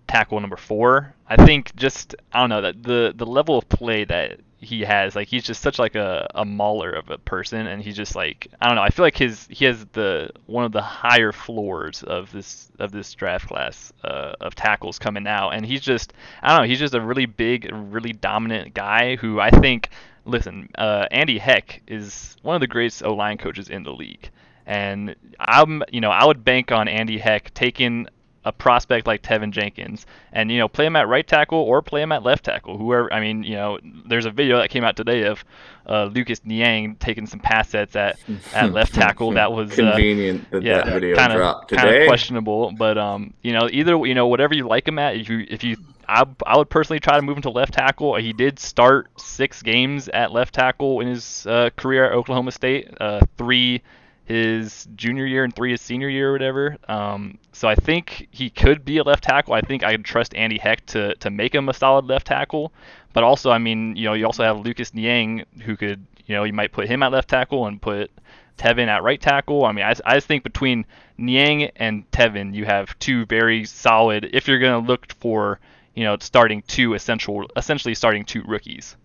tackle 0.08 0.40
number 0.40 0.58
four. 0.58 1.16
I 1.28 1.44
think 1.46 1.76
just 1.76 2.16
I 2.34 2.42
don't 2.42 2.50
know 2.50 2.62
that 2.62 2.84
the 2.84 3.14
the 3.16 3.26
level 3.26 3.58
of 3.58 3.68
play 3.70 4.04
that 4.06 4.40
he 4.60 4.82
has. 4.82 5.16
Like 5.16 5.28
he's 5.28 5.44
just 5.44 5.62
such 5.62 5.80
like 5.80 5.96
a, 5.96 6.28
a 6.34 6.46
mauler 6.46 6.92
of 6.92 7.10
a 7.10 7.18
person, 7.18 7.68
and 7.68 7.82
he's 7.82 7.96
just 7.96 8.16
like 8.16 8.48
I 8.62 8.68
don't 8.68 8.76
know. 8.76 8.82
I 8.82 8.90
feel 8.90 9.06
like 9.06 9.18
his 9.18 9.48
he 9.50 9.66
has 9.66 9.86
the 9.94 10.32
one 10.46 10.66
of 10.66 10.72
the 10.72 10.82
higher 10.82 11.32
floors 11.32 12.04
of 12.04 12.32
this 12.32 12.72
of 12.80 12.92
this 12.92 13.14
draft 13.14 13.48
class 13.48 13.94
uh, 14.04 14.34
of 14.42 14.56
tackles 14.56 15.00
coming 15.00 15.28
out, 15.28 15.52
and 15.52 15.66
he's 15.66 15.82
just 15.82 16.14
I 16.42 16.50
don't 16.50 16.64
know. 16.64 16.68
He's 16.68 16.80
just 16.80 16.96
a 16.96 17.02
really 17.02 17.26
big, 17.26 17.70
really 17.72 18.14
dominant 18.14 18.74
guy 18.74 19.16
who 19.16 19.40
I 19.40 19.50
think. 19.50 19.90
Listen, 20.26 20.68
uh, 20.78 21.06
Andy 21.10 21.38
Heck 21.38 21.82
is 21.88 22.36
one 22.42 22.54
of 22.56 22.60
the 22.60 22.68
greatest 22.68 23.02
O 23.02 23.14
line 23.14 23.38
coaches 23.38 23.70
in 23.70 23.84
the 23.84 23.94
league, 23.94 24.30
and 24.66 25.16
I'm 25.40 25.84
you 25.90 26.02
know 26.02 26.12
I 26.12 26.26
would 26.26 26.44
bank 26.44 26.74
on 26.74 26.90
Andy 26.90 27.18
Heck 27.18 27.54
taking 27.54 28.08
a 28.48 28.51
prospect 28.54 29.06
like 29.06 29.22
Teven 29.22 29.51
Jenkins 29.51 30.06
and 30.32 30.50
you 30.50 30.58
know 30.58 30.70
play 30.70 30.86
him 30.86 30.96
at 30.96 31.10
right 31.10 31.27
tackle 31.27 31.60
or 31.60 31.82
play 31.82 32.01
him 32.01 32.13
at 32.13 32.24
left 32.24 32.46
tackle. 32.46 32.77
Whoever 32.77 33.13
I 33.13 33.20
mean, 33.20 33.44
you 33.44 33.56
know, 33.56 33.77
there's 34.06 34.25
a 34.25 34.32
video 34.32 34.58
that 34.60 34.70
came 34.70 34.86
out 34.86 34.96
today 34.96 35.24
of 35.24 35.44
uh, 35.86 36.06
Lucas 36.06 36.46
Niang 36.46 36.96
taking 36.96 37.27
some 37.27 37.42
pass 37.42 37.70
sets 37.70 37.96
at 37.98 38.18
at 38.54 38.72
left 38.72 38.94
tackle. 38.96 39.32
That 39.32 39.51
was 39.51 39.75
convenient 39.75 40.46
uh, 40.46 40.48
that 40.51 40.63
yeah, 40.63 40.77
that 40.77 40.94
video 40.94 41.16
kind 41.16 41.34
dropped 41.34 41.74
of 41.74 41.77
kind 41.77 41.94
of 41.94 42.08
questionable, 42.08 42.72
but 42.72 42.98
um, 42.98 43.34
you 43.42 43.51
know, 43.51 43.68
either 43.70 43.98
you 44.06 44.16
know 44.16 44.27
whatever 44.27 44.56
you 44.56 44.66
like 44.66 44.88
him 44.88 44.98
at. 44.98 45.18
If 45.18 45.27
you 45.27 45.46
if 45.50 45.66
you 45.66 45.75
I, 46.08 46.25
I 46.46 46.56
would 46.56 46.70
personally 46.70 47.01
try 47.01 47.18
to 47.18 47.22
move 47.22 47.36
him 47.36 47.44
to 47.44 47.50
left 47.50 47.74
tackle. 47.74 48.16
He 48.16 48.32
did 48.32 48.60
start 48.60 49.10
six 49.20 49.62
games 49.62 50.08
at 50.08 50.32
left 50.32 50.54
tackle 50.54 51.01
in 51.01 51.10
his 51.10 51.46
uh, 51.46 51.70
career 51.75 52.06
at 52.06 52.13
Oklahoma 52.13 52.51
State. 52.51 52.89
Uh, 53.01 53.20
three 53.38 53.82
his 54.27 54.89
junior 54.96 55.25
year 55.25 55.46
and 55.46 55.55
three 55.55 55.72
his 55.72 55.79
senior 55.79 56.10
year 56.10 56.29
or 56.29 56.31
whatever. 56.34 56.75
Um, 56.89 57.38
so 57.53 57.69
I 57.69 57.75
think 57.75 58.27
he 58.29 58.50
could 58.50 58.84
be 58.84 58.98
a 58.98 59.03
left 59.03 59.24
tackle. 59.24 59.53
I 59.53 59.62
think 59.62 59.84
I 59.84 59.96
trust 59.96 60.36
Andy 60.36 60.57
Heck 60.57 60.86
to, 60.88 61.15
to 61.15 61.29
make 61.29 61.55
him 61.55 61.69
a 61.69 61.74
solid 61.74 62.05
left 62.05 62.27
tackle. 62.27 62.74
But 63.13 63.24
also, 63.24 63.51
I 63.51 63.57
mean, 63.57 63.96
you 63.96 64.03
know, 64.03 64.13
you 64.13 64.25
also 64.25 64.43
have 64.43 64.60
Lucas 64.60 64.93
Niang 64.93 65.46
who 65.63 65.77
could, 65.77 66.05
you 66.25 66.36
know, 66.36 66.43
you 66.43 66.51
might 66.51 66.74
put 66.74 66.89
him 66.89 67.03
at 67.03 67.13
left 67.13 67.29
tackle 67.29 67.67
and 67.67 67.81
put 67.81 68.12
Teven 68.57 68.88
at 68.88 69.01
right 69.01 69.22
tackle. 69.22 69.63
I 69.63 69.72
mean, 69.72 69.86
I, 69.86 69.96
I 70.05 70.15
just 70.15 70.27
think 70.27 70.43
between 70.43 70.86
Niang 71.17 71.72
and 71.77 72.10
Teven, 72.12 72.53
you 72.53 72.65
have 72.65 73.00
two 73.00 73.25
very 73.27 73.63
solid. 73.63 74.29
If 74.34 74.46
you're 74.50 74.60
going 74.60 74.84
to 74.84 74.88
look 74.88 75.13
for, 75.13 75.62
you 75.96 76.03
know, 76.03 76.17
starting 76.19 76.63
two 76.63 76.96
essential, 76.96 77.50
essentially 77.55 77.96
starting 77.96 78.25
two 78.25 78.43
rookies. 78.46 78.98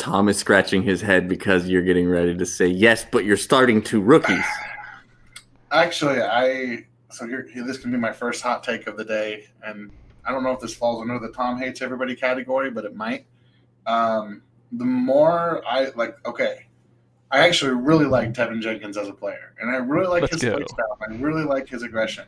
Tom 0.00 0.30
is 0.30 0.38
scratching 0.38 0.82
his 0.82 1.02
head 1.02 1.28
because 1.28 1.68
you're 1.68 1.82
getting 1.82 2.08
ready 2.08 2.34
to 2.34 2.46
say 2.46 2.66
yes, 2.66 3.04
but 3.04 3.26
you're 3.26 3.36
starting 3.36 3.82
two 3.82 4.00
rookies. 4.00 4.44
Actually, 5.72 6.22
I 6.22 6.86
so 7.10 7.26
here, 7.26 7.46
here 7.52 7.64
this 7.64 7.76
can 7.76 7.92
be 7.92 7.98
my 7.98 8.12
first 8.12 8.42
hot 8.42 8.64
take 8.64 8.86
of 8.86 8.96
the 8.96 9.04
day, 9.04 9.44
and 9.62 9.90
I 10.24 10.32
don't 10.32 10.42
know 10.42 10.52
if 10.52 10.60
this 10.60 10.74
falls 10.74 11.02
under 11.02 11.18
the 11.18 11.30
Tom 11.32 11.58
hates 11.58 11.82
everybody 11.82 12.16
category, 12.16 12.70
but 12.70 12.86
it 12.86 12.96
might. 12.96 13.26
Um, 13.86 14.42
the 14.72 14.86
more 14.86 15.62
I 15.68 15.90
like, 15.94 16.16
okay, 16.26 16.66
I 17.30 17.46
actually 17.46 17.72
really 17.74 18.06
like 18.06 18.32
Teven 18.32 18.62
Jenkins 18.62 18.96
as 18.96 19.06
a 19.06 19.12
player, 19.12 19.52
and 19.60 19.70
I 19.70 19.76
really 19.76 20.06
like 20.06 20.22
Let's 20.22 20.34
his 20.34 20.42
go. 20.42 20.56
play 20.56 20.64
style. 20.66 20.98
I 21.06 21.12
really 21.16 21.44
like 21.44 21.68
his 21.68 21.82
aggression. 21.82 22.24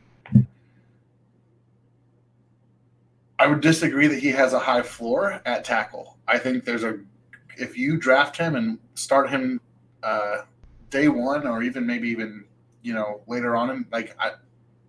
I 3.38 3.46
would 3.46 3.62
disagree 3.62 4.08
that 4.08 4.18
he 4.18 4.28
has 4.28 4.52
a 4.52 4.58
high 4.58 4.82
floor 4.82 5.40
at 5.46 5.64
tackle. 5.64 6.18
I 6.28 6.38
think 6.38 6.64
there's 6.64 6.84
a 6.84 7.00
if 7.58 7.76
you 7.76 7.96
draft 7.96 8.36
him 8.36 8.56
and 8.56 8.78
start 8.94 9.30
him 9.30 9.60
uh, 10.02 10.42
day 10.90 11.08
one, 11.08 11.46
or 11.46 11.62
even 11.62 11.86
maybe 11.86 12.08
even 12.08 12.44
you 12.82 12.92
know 12.92 13.20
later 13.26 13.56
on, 13.56 13.70
in 13.70 13.86
like 13.92 14.14
I, 14.18 14.32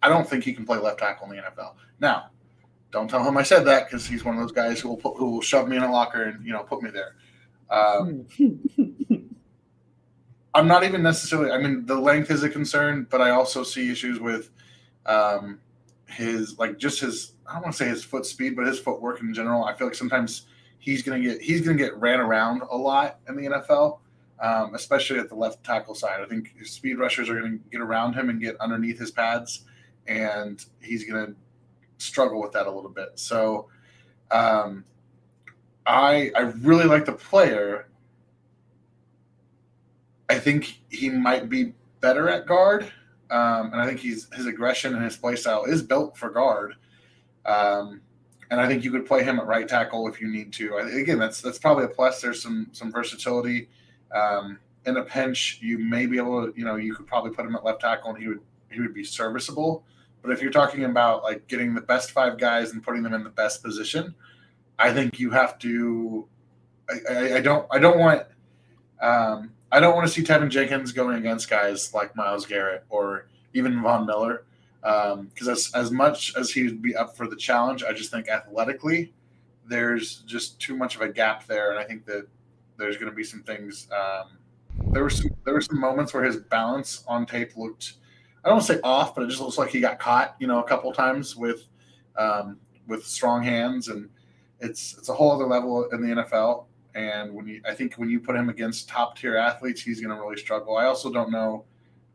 I 0.01 0.09
don't 0.09 0.27
think 0.29 0.43
he 0.43 0.53
can 0.53 0.65
play 0.65 0.77
left 0.77 0.99
tackle 0.99 1.31
in 1.31 1.37
the 1.37 1.43
NFL. 1.43 1.75
Now, 1.99 2.29
don't 2.91 3.09
tell 3.09 3.23
him 3.23 3.37
I 3.37 3.43
said 3.43 3.65
that 3.65 3.85
because 3.85 4.05
he's 4.05 4.23
one 4.23 4.35
of 4.35 4.41
those 4.41 4.51
guys 4.51 4.79
who 4.79 4.89
will 4.89 4.97
put, 4.97 5.17
who 5.17 5.31
will 5.31 5.41
shove 5.41 5.67
me 5.67 5.77
in 5.77 5.83
a 5.83 5.91
locker 5.91 6.23
and 6.23 6.45
you 6.45 6.53
know 6.53 6.63
put 6.63 6.81
me 6.81 6.89
there. 6.89 7.15
Um, 7.69 8.27
I'm 10.55 10.67
not 10.67 10.83
even 10.83 11.01
necessarily. 11.01 11.51
I 11.51 11.57
mean, 11.57 11.85
the 11.85 11.95
length 11.95 12.29
is 12.29 12.43
a 12.43 12.49
concern, 12.49 13.07
but 13.09 13.21
I 13.21 13.31
also 13.31 13.63
see 13.63 13.91
issues 13.91 14.19
with 14.19 14.51
um, 15.05 15.59
his 16.05 16.59
like 16.59 16.77
just 16.77 16.99
his. 16.99 17.33
I 17.47 17.53
don't 17.53 17.63
want 17.63 17.75
to 17.75 17.83
say 17.83 17.89
his 17.89 18.03
foot 18.03 18.25
speed, 18.25 18.55
but 18.55 18.67
his 18.67 18.79
footwork 18.79 19.21
in 19.21 19.33
general. 19.33 19.65
I 19.65 19.73
feel 19.73 19.87
like 19.87 19.95
sometimes 19.95 20.45
he's 20.83 21.01
gonna 21.01 21.19
get 21.21 21.41
he's 21.41 21.61
gonna 21.61 21.77
get 21.77 21.95
ran 21.95 22.19
around 22.19 22.61
a 22.69 22.75
lot 22.75 23.19
in 23.29 23.37
the 23.37 23.45
NFL, 23.45 23.99
um, 24.41 24.75
especially 24.75 25.17
at 25.17 25.29
the 25.29 25.35
left 25.35 25.63
tackle 25.63 25.95
side. 25.95 26.19
I 26.19 26.25
think 26.25 26.53
speed 26.63 26.99
rushers 26.99 27.29
are 27.29 27.39
gonna 27.39 27.57
get 27.71 27.79
around 27.79 28.13
him 28.15 28.29
and 28.29 28.39
get 28.41 28.59
underneath 28.59 28.99
his 28.99 29.09
pads, 29.09 29.63
and 30.07 30.63
he's 30.81 31.05
gonna 31.05 31.33
struggle 31.99 32.41
with 32.41 32.51
that 32.51 32.67
a 32.67 32.71
little 32.71 32.89
bit. 32.89 33.11
So, 33.15 33.69
um, 34.29 34.83
I 35.85 36.31
I 36.35 36.41
really 36.41 36.85
like 36.85 37.05
the 37.05 37.13
player. 37.13 37.87
I 40.29 40.37
think 40.37 40.81
he 40.89 41.09
might 41.09 41.47
be 41.47 41.73
better 42.01 42.27
at 42.27 42.45
guard, 42.45 42.91
um, 43.31 43.71
and 43.71 43.75
I 43.75 43.87
think 43.87 44.01
he's 44.01 44.27
his 44.33 44.47
aggression 44.47 44.95
and 44.95 45.03
his 45.05 45.15
play 45.15 45.37
style 45.37 45.63
is 45.63 45.81
built 45.81 46.17
for 46.17 46.29
guard. 46.29 46.75
Um, 47.45 48.01
and 48.53 48.61
I 48.61 48.67
think 48.67 48.83
you 48.83 48.91
could 48.91 49.07
play 49.07 49.23
him 49.23 49.39
at 49.39 49.47
right 49.47 49.67
tackle 49.67 50.07
if 50.07 50.21
you 50.21 50.27
need 50.27 50.53
to. 50.53 50.77
I, 50.77 50.87
again, 50.99 51.17
that's 51.17 51.41
that's 51.41 51.57
probably 51.57 51.85
a 51.85 51.87
plus. 51.87 52.21
There's 52.21 52.39
some 52.39 52.67
some 52.71 52.91
versatility. 52.91 53.67
Um, 54.13 54.59
in 54.85 54.97
a 54.97 55.01
pinch, 55.01 55.57
you 55.59 55.79
may 55.79 56.05
be 56.05 56.17
able 56.17 56.45
to, 56.45 56.53
you 56.55 56.63
know, 56.63 56.75
you 56.75 56.93
could 56.93 57.07
probably 57.07 57.31
put 57.31 57.47
him 57.47 57.55
at 57.55 57.65
left 57.65 57.81
tackle 57.81 58.11
and 58.11 58.19
he 58.21 58.27
would 58.27 58.41
he 58.69 58.79
would 58.79 58.93
be 58.93 59.03
serviceable. 59.03 59.83
But 60.21 60.33
if 60.33 60.39
you're 60.39 60.51
talking 60.51 60.83
about 60.83 61.23
like 61.23 61.47
getting 61.47 61.73
the 61.73 61.81
best 61.81 62.11
five 62.11 62.37
guys 62.37 62.73
and 62.73 62.83
putting 62.83 63.01
them 63.01 63.15
in 63.15 63.23
the 63.23 63.31
best 63.31 63.63
position, 63.63 64.13
I 64.77 64.93
think 64.93 65.19
you 65.19 65.31
have 65.31 65.57
to. 65.59 66.27
I, 66.91 67.11
I, 67.11 67.35
I 67.37 67.41
don't 67.41 67.65
I 67.71 67.79
don't 67.79 67.97
want 67.97 68.21
um, 69.01 69.51
I 69.71 69.79
don't 69.79 69.95
want 69.95 70.05
to 70.05 70.13
see 70.13 70.21
Teven 70.21 70.49
Jenkins 70.49 70.91
going 70.91 71.17
against 71.17 71.49
guys 71.49 71.91
like 71.91 72.15
Myles 72.15 72.45
Garrett 72.45 72.83
or 72.89 73.29
even 73.55 73.81
Von 73.81 74.05
Miller 74.05 74.45
because 74.83 75.47
um, 75.47 75.53
as 75.53 75.71
as 75.73 75.91
much 75.91 76.35
as 76.35 76.51
he 76.51 76.63
would 76.63 76.81
be 76.81 76.95
up 76.95 77.15
for 77.15 77.27
the 77.27 77.35
challenge, 77.35 77.83
I 77.83 77.93
just 77.93 78.11
think 78.11 78.27
athletically 78.27 79.13
there's 79.65 80.17
just 80.23 80.59
too 80.59 80.75
much 80.75 80.95
of 80.95 81.01
a 81.01 81.09
gap 81.09 81.47
there, 81.47 81.71
and 81.71 81.79
I 81.79 81.85
think 81.85 82.05
that 82.05 82.27
there's 82.77 82.97
going 82.97 83.09
to 83.09 83.15
be 83.15 83.23
some 83.23 83.43
things. 83.43 83.87
Um, 83.91 84.37
there 84.91 85.03
were 85.03 85.09
some 85.09 85.31
there 85.45 85.53
were 85.53 85.61
some 85.61 85.79
moments 85.79 86.13
where 86.13 86.23
his 86.23 86.37
balance 86.37 87.03
on 87.07 87.25
tape 87.25 87.55
looked 87.55 87.93
I 88.43 88.49
don't 88.49 88.57
want 88.57 88.67
to 88.67 88.73
say 88.73 88.79
off, 88.83 89.15
but 89.15 89.23
it 89.23 89.27
just 89.27 89.41
looks 89.41 89.57
like 89.57 89.69
he 89.69 89.79
got 89.79 89.99
caught, 89.99 90.35
you 90.37 90.47
know, 90.47 90.59
a 90.59 90.63
couple 90.63 90.91
times 90.91 91.35
with 91.35 91.63
um, 92.17 92.57
with 92.87 93.05
strong 93.05 93.41
hands, 93.41 93.87
and 93.87 94.09
it's 94.59 94.97
it's 94.97 95.09
a 95.09 95.13
whole 95.13 95.31
other 95.31 95.45
level 95.45 95.85
in 95.89 96.01
the 96.01 96.21
NFL. 96.21 96.65
And 96.93 97.33
when 97.33 97.47
you, 97.47 97.61
I 97.67 97.73
think 97.73 97.95
when 97.95 98.09
you 98.09 98.19
put 98.19 98.35
him 98.35 98.49
against 98.49 98.89
top 98.89 99.17
tier 99.17 99.37
athletes, 99.37 99.81
he's 99.81 100.01
going 100.01 100.15
to 100.15 100.21
really 100.21 100.37
struggle. 100.37 100.77
I 100.77 100.85
also 100.85 101.11
don't 101.11 101.31
know 101.31 101.65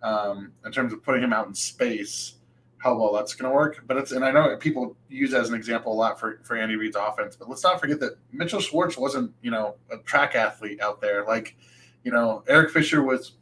um, 0.02 0.52
in 0.64 0.70
terms 0.70 0.92
of 0.92 1.02
putting 1.02 1.22
him 1.22 1.32
out 1.32 1.48
in 1.48 1.54
space 1.54 2.34
how 2.78 2.96
well 2.96 3.12
that's 3.12 3.34
going 3.34 3.50
to 3.50 3.54
work. 3.54 3.82
But 3.86 3.96
it's 3.96 4.12
and 4.12 4.24
I 4.24 4.30
know 4.30 4.56
people 4.56 4.96
use 5.08 5.34
as 5.34 5.48
an 5.48 5.54
example 5.54 5.92
a 5.92 5.94
lot 5.94 6.18
for 6.18 6.40
for 6.42 6.56
Andy 6.56 6.76
Reid's 6.76 6.96
offense, 6.96 7.36
but 7.36 7.48
let's 7.48 7.62
not 7.62 7.80
forget 7.80 8.00
that 8.00 8.18
Mitchell 8.32 8.60
Schwartz 8.60 8.96
wasn't 8.96 9.32
you 9.42 9.50
know 9.50 9.76
a 9.90 9.98
track 9.98 10.34
athlete 10.34 10.80
out 10.80 11.00
there. 11.00 11.24
Like 11.24 11.56
you 12.04 12.12
know 12.12 12.42
Eric 12.48 12.70
Fisher 12.70 13.02
was 13.02 13.32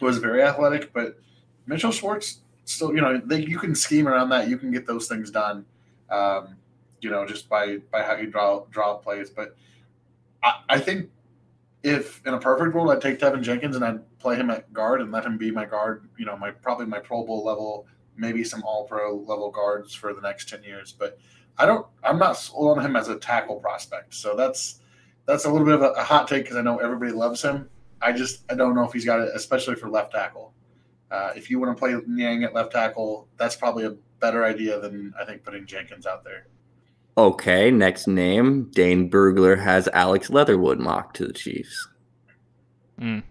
was 0.00 0.18
very 0.18 0.42
athletic, 0.42 0.92
but 0.92 1.16
Mitchell 1.66 1.92
Schwartz 1.92 2.40
still 2.64 2.94
you 2.94 3.00
know 3.00 3.20
they, 3.24 3.40
you 3.40 3.58
can 3.58 3.74
scheme 3.74 4.06
around 4.06 4.28
that. 4.30 4.48
You 4.48 4.58
can 4.58 4.70
get 4.70 4.86
those 4.86 5.08
things 5.08 5.30
done. 5.30 5.64
Um, 6.10 6.56
you 7.00 7.10
know 7.10 7.26
just 7.26 7.48
by 7.48 7.78
by 7.90 8.02
how 8.02 8.16
you 8.16 8.28
draw 8.28 8.64
draw 8.70 8.96
plays, 8.96 9.30
but 9.30 9.56
I, 10.42 10.60
I 10.68 10.80
think 10.80 11.10
if 11.82 12.24
in 12.26 12.34
a 12.34 12.38
perfect 12.38 12.74
world 12.74 12.90
I'd 12.90 13.00
take 13.00 13.18
Teven 13.18 13.42
Jenkins 13.42 13.76
and 13.76 13.84
I'd 13.84 14.18
play 14.18 14.36
him 14.36 14.50
at 14.50 14.72
guard 14.72 15.00
and 15.00 15.10
let 15.10 15.24
him 15.24 15.36
be 15.36 15.50
my 15.50 15.64
guard, 15.64 16.08
you 16.16 16.24
know, 16.24 16.36
my 16.36 16.50
probably 16.50 16.86
my 16.86 17.00
Pro 17.00 17.24
Bowl 17.24 17.44
level, 17.44 17.86
maybe 18.16 18.44
some 18.44 18.62
all 18.64 18.84
pro 18.84 19.16
level 19.16 19.50
guards 19.50 19.94
for 19.94 20.12
the 20.14 20.20
next 20.20 20.48
10 20.48 20.62
years. 20.62 20.92
But 20.92 21.18
I 21.58 21.66
don't 21.66 21.86
I'm 22.02 22.18
not 22.18 22.36
sold 22.36 22.78
on 22.78 22.84
him 22.84 22.96
as 22.96 23.08
a 23.08 23.18
tackle 23.18 23.56
prospect. 23.56 24.14
So 24.14 24.36
that's 24.36 24.80
that's 25.26 25.44
a 25.44 25.50
little 25.50 25.66
bit 25.66 25.74
of 25.74 25.82
a, 25.82 25.90
a 25.90 26.02
hot 26.02 26.28
take 26.28 26.44
because 26.44 26.56
I 26.56 26.62
know 26.62 26.78
everybody 26.78 27.12
loves 27.12 27.42
him. 27.42 27.68
I 28.00 28.12
just 28.12 28.44
I 28.50 28.54
don't 28.54 28.74
know 28.74 28.84
if 28.84 28.92
he's 28.92 29.04
got 29.04 29.20
it, 29.20 29.30
especially 29.34 29.76
for 29.76 29.88
left 29.88 30.12
tackle. 30.12 30.54
Uh, 31.10 31.32
if 31.36 31.50
you 31.50 31.60
want 31.60 31.76
to 31.76 31.78
play 31.78 31.94
Niang 32.06 32.42
at 32.42 32.54
left 32.54 32.72
tackle, 32.72 33.28
that's 33.36 33.54
probably 33.54 33.84
a 33.84 33.94
better 34.18 34.44
idea 34.44 34.80
than 34.80 35.12
I 35.20 35.24
think 35.24 35.44
putting 35.44 35.66
Jenkins 35.66 36.06
out 36.06 36.24
there. 36.24 36.46
Okay, 37.18 37.70
next 37.70 38.06
name. 38.06 38.70
Dane 38.70 39.10
Brugler 39.10 39.62
has 39.62 39.88
Alex 39.92 40.30
Leatherwood 40.30 40.78
mocked 40.78 41.16
to 41.16 41.26
the 41.26 41.32
Chiefs. 41.34 41.88
Mm. 42.98 43.22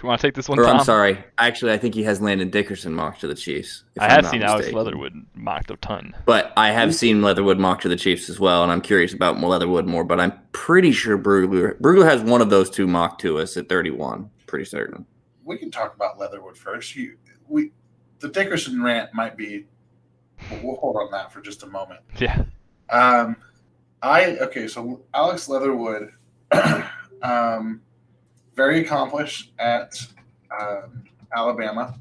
Do 0.00 0.06
you 0.06 0.08
want 0.08 0.22
to 0.22 0.26
take 0.28 0.34
this 0.34 0.48
one, 0.48 0.58
Or 0.58 0.64
Tom? 0.64 0.78
I'm 0.78 0.84
sorry. 0.84 1.22
Actually, 1.36 1.72
I 1.72 1.76
think 1.76 1.94
he 1.94 2.02
has 2.04 2.22
Landon 2.22 2.48
Dickerson 2.48 2.94
mocked 2.94 3.20
to 3.20 3.26
the 3.26 3.34
Chiefs. 3.34 3.84
I 3.98 4.06
I'm 4.06 4.10
have 4.10 4.22
not 4.22 4.30
seen 4.30 4.42
Alex. 4.42 4.72
Leatherwood 4.72 5.12
mocked 5.34 5.70
a 5.70 5.76
ton. 5.76 6.16
But 6.24 6.54
I 6.56 6.70
have 6.70 6.94
seen 6.94 7.20
Leatherwood 7.20 7.58
mocked 7.58 7.82
to 7.82 7.90
the 7.90 7.96
Chiefs 7.96 8.30
as 8.30 8.40
well, 8.40 8.62
and 8.62 8.72
I'm 8.72 8.80
curious 8.80 9.12
about 9.12 9.38
Leatherwood 9.38 9.86
more. 9.86 10.02
But 10.02 10.18
I'm 10.18 10.32
pretty 10.52 10.92
sure 10.92 11.18
Brugler 11.18 11.78
Brugler 11.82 12.06
has 12.06 12.22
one 12.22 12.40
of 12.40 12.48
those 12.48 12.70
two 12.70 12.86
mocked 12.86 13.20
to 13.20 13.38
us 13.40 13.58
at 13.58 13.68
31. 13.68 14.30
Pretty 14.46 14.64
certain. 14.64 15.04
we 15.44 15.58
can 15.58 15.70
talk 15.70 15.94
about 15.94 16.18
Leatherwood 16.18 16.56
first. 16.56 16.96
You, 16.96 17.18
we, 17.46 17.72
the 18.20 18.30
Dickerson 18.30 18.82
rant 18.82 19.12
might 19.12 19.36
be. 19.36 19.66
We'll, 20.50 20.60
we'll 20.62 20.76
hold 20.76 20.96
on 20.96 21.10
that 21.10 21.30
for 21.30 21.42
just 21.42 21.62
a 21.62 21.66
moment. 21.66 22.00
Yeah. 22.18 22.44
Um, 22.88 23.36
I 24.00 24.38
okay. 24.38 24.66
So 24.66 25.02
Alex 25.12 25.46
Leatherwood, 25.46 26.10
um, 27.22 27.82
very 28.54 28.80
accomplished 28.80 29.52
at 29.58 30.00
um, 30.58 31.04
Alabama. 31.34 31.98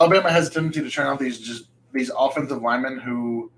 Alabama 0.00 0.30
has 0.30 0.48
a 0.48 0.50
tendency 0.50 0.82
to 0.82 0.90
turn 0.90 1.06
out 1.06 1.18
these 1.18 1.38
just 1.38 1.66
these 1.92 2.10
offensive 2.16 2.60
linemen 2.60 2.98
who 2.98 3.50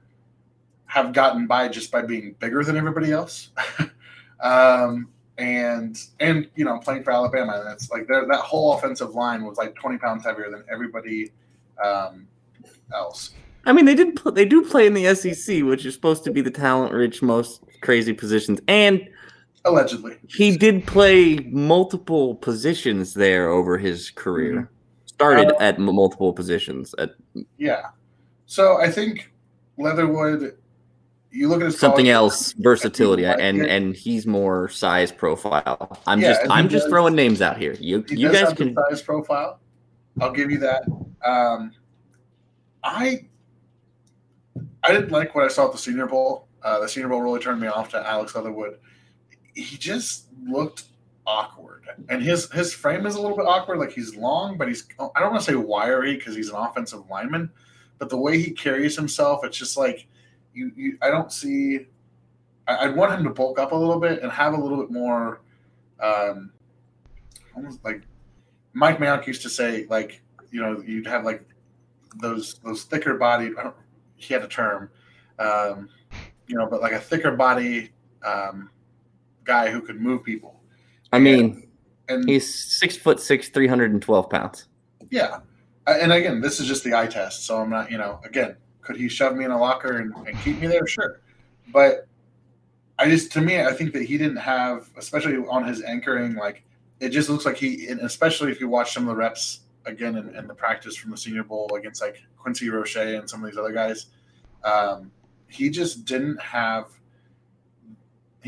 have 0.86 1.12
gotten 1.12 1.46
by 1.46 1.68
just 1.68 1.90
by 1.90 2.02
being 2.02 2.34
bigger 2.38 2.62
than 2.62 2.76
everybody 2.76 3.12
else. 3.12 3.50
um, 4.40 5.08
and 5.38 6.02
and 6.20 6.48
you 6.56 6.64
know 6.64 6.78
playing 6.78 7.02
for 7.02 7.12
Alabama, 7.12 7.62
that's 7.64 7.90
like 7.90 8.06
that 8.08 8.28
whole 8.42 8.74
offensive 8.74 9.14
line 9.14 9.44
was 9.44 9.56
like 9.56 9.74
20 9.74 9.98
pounds 9.98 10.24
heavier 10.24 10.50
than 10.50 10.64
everybody 10.70 11.30
um, 11.82 12.26
else. 12.94 13.32
I 13.64 13.72
mean, 13.72 13.84
they 13.84 13.94
did 13.94 14.16
pl- 14.16 14.32
they 14.32 14.44
do 14.44 14.62
play 14.62 14.86
in 14.86 14.94
the 14.94 15.14
SEC, 15.14 15.62
which 15.62 15.84
is 15.84 15.94
supposed 15.94 16.24
to 16.24 16.32
be 16.32 16.40
the 16.40 16.50
talent 16.50 16.92
rich, 16.92 17.22
most 17.22 17.62
crazy 17.82 18.12
positions, 18.12 18.60
and 18.66 19.08
allegedly. 19.68 20.16
He 20.28 20.56
did 20.56 20.86
play 20.86 21.36
multiple 21.50 22.34
positions 22.36 23.14
there 23.14 23.48
over 23.48 23.78
his 23.78 24.10
career. 24.10 24.54
Mm-hmm. 24.54 24.74
Started 25.06 25.52
uh, 25.52 25.58
at 25.60 25.76
m- 25.76 25.94
multiple 25.94 26.32
positions. 26.32 26.94
At 26.98 27.10
yeah, 27.56 27.86
so 28.46 28.80
I 28.80 28.90
think 28.90 29.32
Leatherwood 29.76 30.56
you 31.30 31.48
look 31.48 31.60
at 31.60 31.66
his 31.66 31.78
something 31.78 32.08
else 32.08 32.52
versatility 32.52 33.24
and 33.24 33.64
and 33.66 33.94
he's 33.94 34.26
more 34.26 34.68
size 34.68 35.12
profile. 35.12 36.00
I'm 36.06 36.20
yeah, 36.20 36.28
just 36.32 36.50
i'm 36.50 36.68
just 36.68 36.84
does, 36.84 36.90
throwing 36.90 37.14
names 37.14 37.42
out 37.42 37.58
here. 37.58 37.74
You 37.78 38.04
you 38.08 38.32
guys 38.32 38.52
can 38.54 38.74
size 38.74 39.02
profile. 39.02 39.60
I'll 40.20 40.32
give 40.32 40.50
you 40.50 40.58
that. 40.58 40.82
Um 41.24 41.72
i 42.84 43.24
i 44.84 44.92
didn't 44.92 45.10
like 45.10 45.34
what 45.34 45.44
i 45.44 45.48
saw 45.48 45.66
at 45.66 45.72
the 45.72 45.78
senior 45.78 46.06
bowl. 46.06 46.48
Uh, 46.62 46.80
the 46.80 46.88
senior 46.88 47.08
bowl 47.08 47.20
really 47.20 47.38
turned 47.38 47.60
me 47.60 47.68
off 47.68 47.88
to 47.88 48.04
alex 48.04 48.34
leatherwood 48.34 48.78
he 49.62 49.76
just 49.76 50.26
looked 50.46 50.84
awkward 51.26 51.82
and 52.08 52.22
his 52.22 52.50
his 52.52 52.72
frame 52.72 53.04
is 53.04 53.14
a 53.14 53.20
little 53.20 53.36
bit 53.36 53.46
awkward 53.46 53.78
like 53.78 53.92
he's 53.92 54.16
long 54.16 54.56
but 54.56 54.66
he's 54.66 54.88
i 55.14 55.20
don't 55.20 55.30
want 55.30 55.44
to 55.44 55.50
say 55.50 55.54
wiry 55.54 56.16
because 56.16 56.34
he's 56.34 56.48
an 56.48 56.56
offensive 56.56 57.02
lineman 57.10 57.50
but 57.98 58.08
the 58.08 58.16
way 58.16 58.40
he 58.40 58.50
carries 58.50 58.96
himself 58.96 59.44
it's 59.44 59.58
just 59.58 59.76
like 59.76 60.06
you, 60.58 60.72
you 60.74 60.98
I 61.00 61.10
don't 61.10 61.32
see. 61.32 61.86
I, 62.66 62.86
would 62.86 62.96
want 62.96 63.12
him 63.12 63.24
to 63.24 63.30
bulk 63.30 63.58
up 63.58 63.72
a 63.72 63.76
little 63.76 63.98
bit 63.98 64.22
and 64.22 64.30
have 64.30 64.52
a 64.52 64.56
little 64.60 64.76
bit 64.76 64.90
more, 64.90 65.40
um, 66.00 66.50
almost 67.56 67.82
like 67.82 68.02
Mike 68.74 68.98
Mayock 68.98 69.26
used 69.26 69.40
to 69.42 69.48
say, 69.48 69.86
like 69.88 70.20
you 70.50 70.60
know, 70.60 70.82
you'd 70.86 71.06
have 71.06 71.24
like 71.24 71.44
those 72.16 72.60
those 72.64 72.84
thicker 72.84 73.16
bodied. 73.16 73.52
He 74.16 74.34
had 74.34 74.42
a 74.42 74.48
term, 74.48 74.90
um, 75.38 75.88
you 76.46 76.56
know, 76.56 76.66
but 76.66 76.80
like 76.80 76.92
a 76.92 77.00
thicker 77.00 77.30
body 77.30 77.90
um, 78.26 78.70
guy 79.48 79.70
who 79.70 79.80
could 79.80 80.00
move 80.00 80.22
people. 80.22 80.60
I 81.10 81.18
mean, 81.18 81.66
and, 82.08 82.20
and 82.20 82.28
he's 82.28 82.54
six 82.78 82.96
foot 82.96 83.18
six, 83.18 83.48
three 83.48 83.66
hundred 83.66 83.90
and 83.90 84.02
twelve 84.02 84.28
pounds. 84.30 84.68
Yeah, 85.10 85.40
and 85.86 86.12
again, 86.12 86.40
this 86.40 86.60
is 86.60 86.68
just 86.68 86.84
the 86.84 86.94
eye 86.94 87.06
test, 87.06 87.46
so 87.46 87.58
I'm 87.58 87.70
not, 87.70 87.90
you 87.90 87.98
know, 87.98 88.20
again, 88.24 88.56
could 88.82 88.96
he 88.96 89.08
shove 89.08 89.34
me 89.34 89.44
in 89.44 89.50
a 89.50 89.58
locker 89.58 89.98
and, 89.98 90.14
and 90.26 90.38
keep 90.42 90.60
me 90.60 90.66
there? 90.66 90.86
Sure. 90.86 91.20
But 91.72 92.06
I 92.98 93.08
just, 93.08 93.32
to 93.32 93.40
me, 93.40 93.60
I 93.60 93.72
think 93.72 93.92
that 93.94 94.02
he 94.02 94.18
didn't 94.18 94.36
have, 94.36 94.90
especially 94.96 95.36
on 95.36 95.66
his 95.66 95.82
anchoring, 95.82 96.34
like 96.34 96.62
it 97.00 97.08
just 97.08 97.30
looks 97.30 97.46
like 97.46 97.56
he, 97.56 97.86
especially 97.86 98.50
if 98.50 98.60
you 98.60 98.68
watch 98.68 98.92
some 98.92 99.04
of 99.04 99.08
the 99.08 99.16
reps 99.16 99.60
again 99.86 100.16
in, 100.16 100.34
in 100.36 100.46
the 100.46 100.54
practice 100.54 100.94
from 100.96 101.10
the 101.10 101.16
Senior 101.16 101.44
Bowl 101.44 101.74
against 101.74 102.02
like 102.02 102.22
Quincy 102.36 102.68
Roche 102.68 102.96
and 102.96 103.28
some 103.30 103.42
of 103.42 103.50
these 103.50 103.58
other 103.58 103.72
guys, 103.72 104.06
um, 104.64 105.10
he 105.48 105.70
just 105.70 106.04
didn't 106.04 106.38
have 106.38 106.97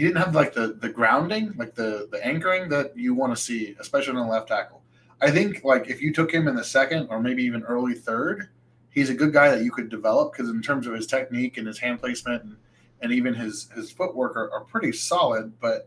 he 0.01 0.07
didn't 0.07 0.23
have 0.23 0.35
like 0.35 0.55
the 0.55 0.79
the 0.81 0.89
grounding, 0.89 1.53
like 1.59 1.75
the 1.75 2.09
the 2.11 2.27
anchoring 2.27 2.71
that 2.71 2.97
you 2.97 3.13
want 3.15 3.37
to 3.37 3.43
see, 3.43 3.77
especially 3.79 4.17
on 4.17 4.27
the 4.27 4.33
left 4.33 4.49
tackle. 4.49 4.81
I 5.21 5.31
think 5.31 5.63
like 5.63 5.91
if 5.91 6.01
you 6.01 6.11
took 6.11 6.33
him 6.33 6.49
in 6.49 6.55
the 6.55 6.65
second 6.65 7.09
or 7.11 7.21
maybe 7.21 7.43
even 7.43 7.63
early 7.65 7.93
third, 7.93 8.49
he's 8.89 9.11
a 9.11 9.15
good 9.15 9.35
guy 9.35 9.51
that 9.51 9.63
you 9.63 9.71
could 9.71 9.91
develop 9.91 10.33
because 10.33 10.49
in 10.49 10.63
terms 10.63 10.87
of 10.87 10.95
his 10.95 11.07
technique 11.07 11.59
and 11.59 11.67
his 11.67 11.79
hand 11.79 12.01
placement 12.01 12.43
and, 12.45 12.57
and 13.03 13.13
even 13.13 13.35
his 13.35 13.69
his 13.75 13.91
footwork 13.91 14.37
are, 14.37 14.51
are 14.53 14.65
pretty 14.65 14.91
solid. 14.91 15.53
But 15.61 15.87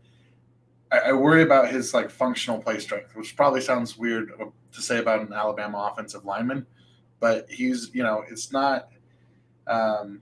I, 0.92 0.98
I, 1.08 1.12
worry 1.12 1.42
about 1.42 1.72
his 1.72 1.92
like 1.92 2.08
functional 2.08 2.60
play 2.60 2.78
strength, 2.78 3.16
which 3.16 3.34
probably 3.34 3.62
sounds 3.62 3.98
weird 3.98 4.30
to 4.38 4.80
say 4.80 4.98
about 4.98 5.22
an 5.22 5.32
Alabama 5.32 5.90
offensive 5.90 6.24
lineman, 6.24 6.68
but 7.18 7.50
he's 7.50 7.90
you 7.92 8.04
know 8.04 8.22
it's 8.30 8.52
not. 8.52 8.90
Um, 9.66 10.20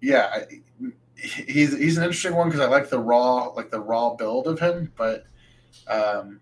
yeah, 0.00 0.30
I, 0.32 0.92
he's 1.22 1.76
he's 1.76 1.96
an 1.96 2.04
interesting 2.04 2.34
one 2.34 2.48
because 2.48 2.60
I 2.60 2.68
like 2.68 2.90
the 2.90 2.98
raw 2.98 3.46
like 3.48 3.70
the 3.70 3.80
raw 3.80 4.14
build 4.14 4.46
of 4.46 4.58
him, 4.58 4.92
but 4.96 5.24
um, 5.88 6.40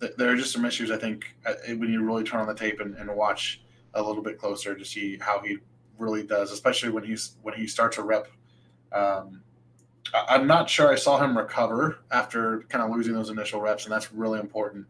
th- 0.00 0.14
there 0.16 0.30
are 0.30 0.36
just 0.36 0.52
some 0.52 0.64
issues 0.64 0.90
I 0.90 0.96
think 0.96 1.34
uh, 1.46 1.54
when 1.76 1.90
you 1.92 2.02
really 2.02 2.24
turn 2.24 2.40
on 2.40 2.46
the 2.46 2.54
tape 2.54 2.80
and, 2.80 2.96
and 2.96 3.14
watch 3.14 3.62
a 3.94 4.02
little 4.02 4.22
bit 4.22 4.38
closer 4.38 4.74
to 4.74 4.84
see 4.84 5.18
how 5.18 5.40
he 5.40 5.58
really 5.98 6.26
does, 6.26 6.50
especially 6.50 6.90
when 6.90 7.04
he's 7.04 7.36
when 7.42 7.54
he 7.54 7.66
starts 7.66 7.98
a 7.98 8.02
rep. 8.02 8.28
Um, 8.92 9.42
I, 10.14 10.36
am 10.36 10.46
not 10.46 10.70
sure 10.70 10.92
I 10.92 10.96
saw 10.96 11.22
him 11.22 11.36
recover 11.36 11.98
after 12.10 12.60
kind 12.68 12.84
of 12.84 12.90
losing 12.90 13.14
those 13.14 13.30
initial 13.30 13.60
reps, 13.60 13.84
and 13.84 13.92
that's 13.92 14.12
really 14.12 14.40
important. 14.40 14.86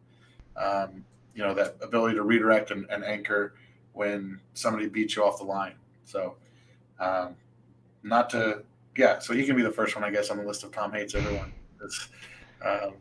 Um, 0.56 1.04
you 1.34 1.42
know 1.42 1.52
that 1.54 1.76
ability 1.82 2.14
to 2.14 2.22
redirect 2.22 2.70
and, 2.70 2.86
and, 2.90 3.04
anchor 3.04 3.54
when 3.92 4.38
somebody 4.54 4.88
beats 4.88 5.16
you 5.16 5.24
off 5.24 5.38
the 5.38 5.44
line. 5.44 5.74
So, 6.04 6.36
um, 7.00 7.34
not 8.04 8.30
to 8.30 8.62
yeah. 8.96 9.18
So 9.18 9.34
he 9.34 9.44
can 9.44 9.56
be 9.56 9.62
the 9.62 9.70
first 9.70 9.94
one, 9.94 10.04
I 10.04 10.10
guess, 10.10 10.30
on 10.30 10.38
the 10.38 10.44
list 10.44 10.64
of 10.64 10.72
Tom 10.72 10.92
hates 10.92 11.14
everyone. 11.14 11.52
Um, 12.64 12.94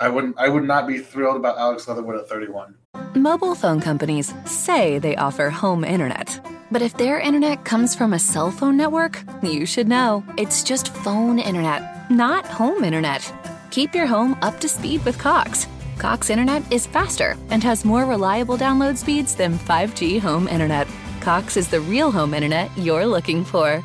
I 0.00 0.08
wouldn't. 0.08 0.38
I 0.38 0.48
would 0.48 0.64
not 0.64 0.86
be 0.86 0.98
thrilled 0.98 1.36
about 1.36 1.58
Alex 1.58 1.86
Leatherwood 1.86 2.16
at 2.16 2.28
31. 2.28 2.74
Mobile 3.14 3.54
phone 3.54 3.80
companies 3.80 4.32
say 4.46 4.98
they 4.98 5.16
offer 5.16 5.50
home 5.50 5.84
internet, 5.84 6.40
but 6.70 6.80
if 6.80 6.96
their 6.96 7.20
internet 7.20 7.64
comes 7.64 7.94
from 7.94 8.12
a 8.12 8.18
cell 8.18 8.50
phone 8.50 8.76
network, 8.76 9.22
you 9.42 9.66
should 9.66 9.88
know 9.88 10.24
it's 10.38 10.62
just 10.62 10.94
phone 10.94 11.38
internet, 11.38 12.10
not 12.10 12.46
home 12.46 12.82
internet. 12.82 13.32
Keep 13.70 13.94
your 13.94 14.06
home 14.06 14.36
up 14.42 14.58
to 14.60 14.68
speed 14.68 15.04
with 15.04 15.18
Cox. 15.18 15.66
Cox 15.98 16.30
internet 16.30 16.62
is 16.72 16.86
faster 16.86 17.36
and 17.50 17.62
has 17.62 17.84
more 17.84 18.06
reliable 18.06 18.56
download 18.56 18.96
speeds 18.96 19.34
than 19.34 19.58
5G 19.58 20.18
home 20.18 20.48
internet. 20.48 20.88
Cox 21.20 21.56
is 21.56 21.68
the 21.68 21.80
real 21.80 22.10
home 22.10 22.32
internet 22.32 22.70
you're 22.76 23.06
looking 23.06 23.44
for 23.44 23.84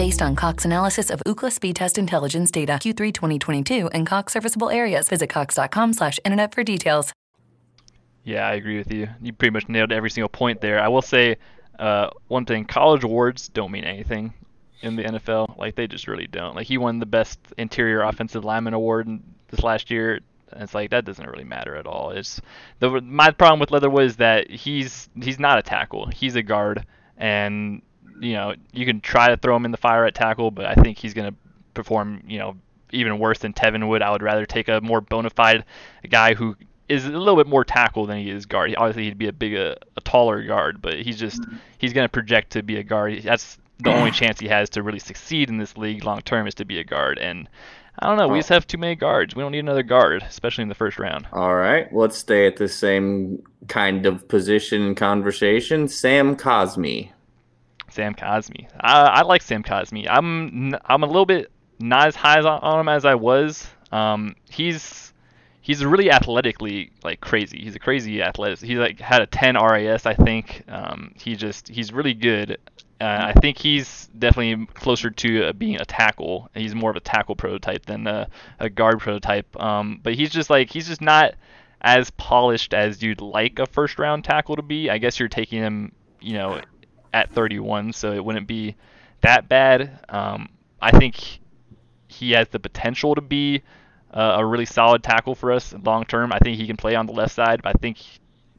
based 0.00 0.22
on 0.22 0.34
Cox 0.34 0.64
analysis 0.64 1.10
of 1.10 1.22
Ookla 1.26 1.50
Speedtest 1.52 1.98
Intelligence 1.98 2.50
data 2.50 2.72
Q3 2.72 3.12
2022 3.12 3.88
and 3.88 4.06
Cox 4.06 4.32
serviceable 4.32 4.70
areas. 4.70 5.10
Visit 5.10 5.28
cox.com/internet 5.28 6.54
for 6.54 6.64
details. 6.64 7.12
Yeah, 8.24 8.48
I 8.48 8.54
agree 8.54 8.78
with 8.78 8.90
you. 8.90 9.08
You 9.20 9.34
pretty 9.34 9.52
much 9.52 9.68
nailed 9.68 9.92
every 9.92 10.08
single 10.08 10.30
point 10.30 10.62
there. 10.62 10.80
I 10.80 10.88
will 10.88 11.02
say 11.02 11.36
uh, 11.78 12.08
one 12.28 12.46
thing: 12.46 12.64
college 12.64 13.04
awards 13.04 13.50
don't 13.50 13.70
mean 13.70 13.84
anything 13.84 14.32
in 14.80 14.96
the 14.96 15.02
NFL. 15.02 15.58
Like 15.58 15.74
they 15.74 15.86
just 15.86 16.08
really 16.08 16.26
don't. 16.26 16.56
Like 16.56 16.66
he 16.66 16.78
won 16.78 16.98
the 16.98 17.04
best 17.04 17.38
interior 17.58 18.00
offensive 18.00 18.42
lineman 18.42 18.72
award 18.72 19.06
this 19.48 19.62
last 19.62 19.90
year. 19.90 20.20
And 20.50 20.62
it's 20.62 20.72
like 20.72 20.88
that 20.92 21.04
doesn't 21.04 21.28
really 21.28 21.44
matter 21.44 21.76
at 21.76 21.86
all. 21.86 22.12
It's 22.12 22.40
the 22.78 23.02
my 23.02 23.32
problem 23.32 23.60
with 23.60 23.70
Leatherwood 23.70 24.06
is 24.06 24.16
that 24.16 24.50
he's 24.50 25.10
he's 25.22 25.38
not 25.38 25.58
a 25.58 25.62
tackle. 25.62 26.06
He's 26.06 26.36
a 26.36 26.42
guard, 26.42 26.86
and 27.18 27.82
you 28.20 28.32
know, 28.32 28.54
you 28.72 28.86
can 28.86 29.00
try 29.00 29.28
to 29.28 29.36
throw 29.36 29.56
him 29.56 29.64
in 29.64 29.70
the 29.70 29.76
fire 29.76 30.06
at 30.06 30.14
tackle, 30.14 30.50
but 30.50 30.66
I 30.66 30.74
think 30.74 30.98
he's 30.98 31.14
going 31.14 31.30
to 31.30 31.36
perform, 31.74 32.22
you 32.26 32.38
know, 32.38 32.56
even 32.92 33.18
worse 33.18 33.38
than 33.38 33.52
Teven 33.52 33.88
would. 33.88 34.02
I 34.02 34.10
would 34.10 34.22
rather 34.22 34.46
take 34.46 34.68
a 34.68 34.80
more 34.80 35.00
bona 35.00 35.30
fide 35.30 35.64
guy 36.08 36.34
who 36.34 36.56
is 36.88 37.06
a 37.06 37.10
little 37.10 37.36
bit 37.36 37.46
more 37.46 37.64
tackle 37.64 38.06
than 38.06 38.18
he 38.18 38.30
is 38.30 38.46
guard. 38.46 38.74
Obviously, 38.76 39.04
he'd 39.04 39.18
be 39.18 39.28
a 39.28 39.32
big, 39.32 39.54
a, 39.54 39.76
a 39.96 40.00
taller 40.00 40.42
guard, 40.42 40.82
but 40.82 40.94
he's 40.94 41.18
just 41.18 41.40
mm-hmm. 41.40 41.56
he's 41.78 41.92
going 41.92 42.04
to 42.04 42.08
project 42.08 42.50
to 42.52 42.62
be 42.62 42.76
a 42.76 42.82
guard. 42.82 43.22
That's 43.22 43.58
the 43.78 43.92
only 43.92 44.10
chance 44.10 44.40
he 44.40 44.48
has 44.48 44.68
to 44.70 44.82
really 44.82 44.98
succeed 44.98 45.48
in 45.48 45.56
this 45.56 45.76
league 45.76 46.04
long 46.04 46.20
term 46.22 46.46
is 46.46 46.54
to 46.56 46.64
be 46.64 46.80
a 46.80 46.84
guard. 46.84 47.18
And 47.18 47.48
I 47.98 48.06
don't 48.06 48.16
know, 48.16 48.28
we 48.28 48.38
oh. 48.38 48.40
just 48.40 48.48
have 48.48 48.66
too 48.66 48.78
many 48.78 48.94
guards. 48.94 49.34
We 49.34 49.42
don't 49.42 49.52
need 49.52 49.60
another 49.60 49.82
guard, 49.82 50.22
especially 50.22 50.62
in 50.62 50.68
the 50.68 50.74
first 50.74 50.98
round. 50.98 51.26
All 51.32 51.54
right, 51.54 51.92
let's 51.92 52.18
stay 52.18 52.46
at 52.46 52.56
the 52.56 52.68
same 52.68 53.42
kind 53.68 54.06
of 54.06 54.26
position 54.28 54.94
conversation. 54.94 55.88
Sam 55.88 56.36
Cosmi. 56.36 57.10
Sam 57.92 58.14
Cosmi. 58.14 58.68
I, 58.80 59.02
I 59.02 59.22
like 59.22 59.42
Sam 59.42 59.62
Cosmi. 59.62 60.06
I'm 60.08 60.74
I'm 60.84 61.02
a 61.02 61.06
little 61.06 61.26
bit 61.26 61.50
not 61.78 62.08
as 62.08 62.16
high 62.16 62.38
on, 62.38 62.46
on 62.46 62.80
him 62.80 62.88
as 62.88 63.04
I 63.04 63.14
was. 63.14 63.68
Um, 63.92 64.36
he's 64.50 65.12
he's 65.62 65.84
really 65.84 66.10
athletically 66.10 66.90
like 67.04 67.20
crazy. 67.20 67.58
He's 67.58 67.74
a 67.74 67.78
crazy 67.78 68.22
athletic. 68.22 68.60
He 68.60 68.76
like 68.76 69.00
had 69.00 69.22
a 69.22 69.26
10 69.26 69.56
RAS, 69.56 70.06
I 70.06 70.14
think. 70.14 70.64
Um, 70.68 71.12
he 71.16 71.36
just 71.36 71.68
he's 71.68 71.92
really 71.92 72.14
good. 72.14 72.58
Uh, 73.00 73.32
I 73.34 73.40
think 73.40 73.56
he's 73.56 74.08
definitely 74.18 74.66
closer 74.74 75.10
to 75.10 75.46
uh, 75.46 75.52
being 75.54 75.80
a 75.80 75.84
tackle. 75.84 76.50
He's 76.54 76.74
more 76.74 76.90
of 76.90 76.96
a 76.96 77.00
tackle 77.00 77.34
prototype 77.34 77.86
than 77.86 78.06
a, 78.06 78.28
a 78.58 78.68
guard 78.68 79.00
prototype. 79.00 79.58
Um, 79.58 80.00
but 80.02 80.14
he's 80.14 80.30
just 80.30 80.50
like 80.50 80.70
he's 80.70 80.86
just 80.86 81.00
not 81.00 81.34
as 81.80 82.10
polished 82.10 82.74
as 82.74 83.02
you'd 83.02 83.22
like 83.22 83.58
a 83.58 83.66
first 83.66 83.98
round 83.98 84.24
tackle 84.24 84.56
to 84.56 84.62
be. 84.62 84.90
I 84.90 84.98
guess 84.98 85.18
you're 85.18 85.30
taking 85.30 85.62
him, 85.62 85.92
you 86.20 86.34
know, 86.34 86.60
at 87.12 87.30
31, 87.30 87.92
so 87.92 88.12
it 88.12 88.24
wouldn't 88.24 88.46
be 88.46 88.76
that 89.20 89.48
bad. 89.48 90.00
Um, 90.08 90.48
I 90.80 90.90
think 90.90 91.40
he 92.08 92.32
has 92.32 92.48
the 92.48 92.58
potential 92.58 93.14
to 93.14 93.20
be 93.20 93.62
uh, 94.12 94.36
a 94.38 94.46
really 94.46 94.66
solid 94.66 95.02
tackle 95.02 95.34
for 95.34 95.52
us 95.52 95.74
long 95.84 96.04
term. 96.04 96.32
I 96.32 96.38
think 96.38 96.56
he 96.56 96.66
can 96.66 96.76
play 96.76 96.94
on 96.94 97.06
the 97.06 97.12
left 97.12 97.34
side, 97.34 97.62
but 97.62 97.76
I 97.76 97.78
think 97.78 97.98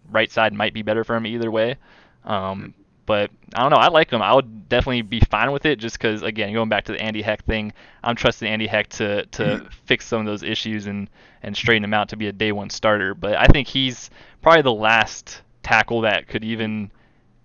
right 0.10 0.32
side 0.32 0.54
might 0.54 0.74
be 0.74 0.82
better 0.82 1.04
for 1.04 1.16
him 1.16 1.26
either 1.26 1.52
way. 1.52 1.76
Um, 2.24 2.74
but 3.06 3.32
I 3.56 3.62
don't 3.62 3.72
know. 3.72 3.78
I 3.78 3.90
like 3.90 4.12
him. 4.12 4.22
I 4.22 4.34
would 4.34 4.70
definitely 4.70 5.02
be 5.02 5.20
fine 5.20 5.52
with 5.52 5.66
it, 5.66 5.80
just 5.80 5.98
because 5.98 6.22
again, 6.22 6.54
going 6.54 6.70
back 6.70 6.86
to 6.86 6.94
the 6.94 7.02
Andy 7.02 7.22
Heck 7.22 7.44
thing, 7.46 7.74
I'm 8.04 8.16
trusting 8.16 8.48
Andy 8.48 8.68
Heck 8.68 8.88
to 8.90 9.26
to 9.26 9.44
mm-hmm. 9.44 9.68
fix 9.86 10.06
some 10.06 10.22
of 10.22 10.26
those 10.26 10.44
issues 10.44 10.86
and 10.86 11.10
and 11.44 11.56
straighten 11.58 11.84
him 11.84 11.94
out 11.94 12.10
to 12.10 12.16
be 12.16 12.28
a 12.28 12.32
day 12.32 12.52
one 12.52 12.70
starter. 12.70 13.14
But 13.14 13.36
I 13.36 13.48
think 13.48 13.68
he's 13.68 14.10
probably 14.42 14.62
the 14.62 14.74
last 14.74 15.42
tackle 15.64 16.02
that 16.02 16.28
could 16.28 16.44
even 16.44 16.92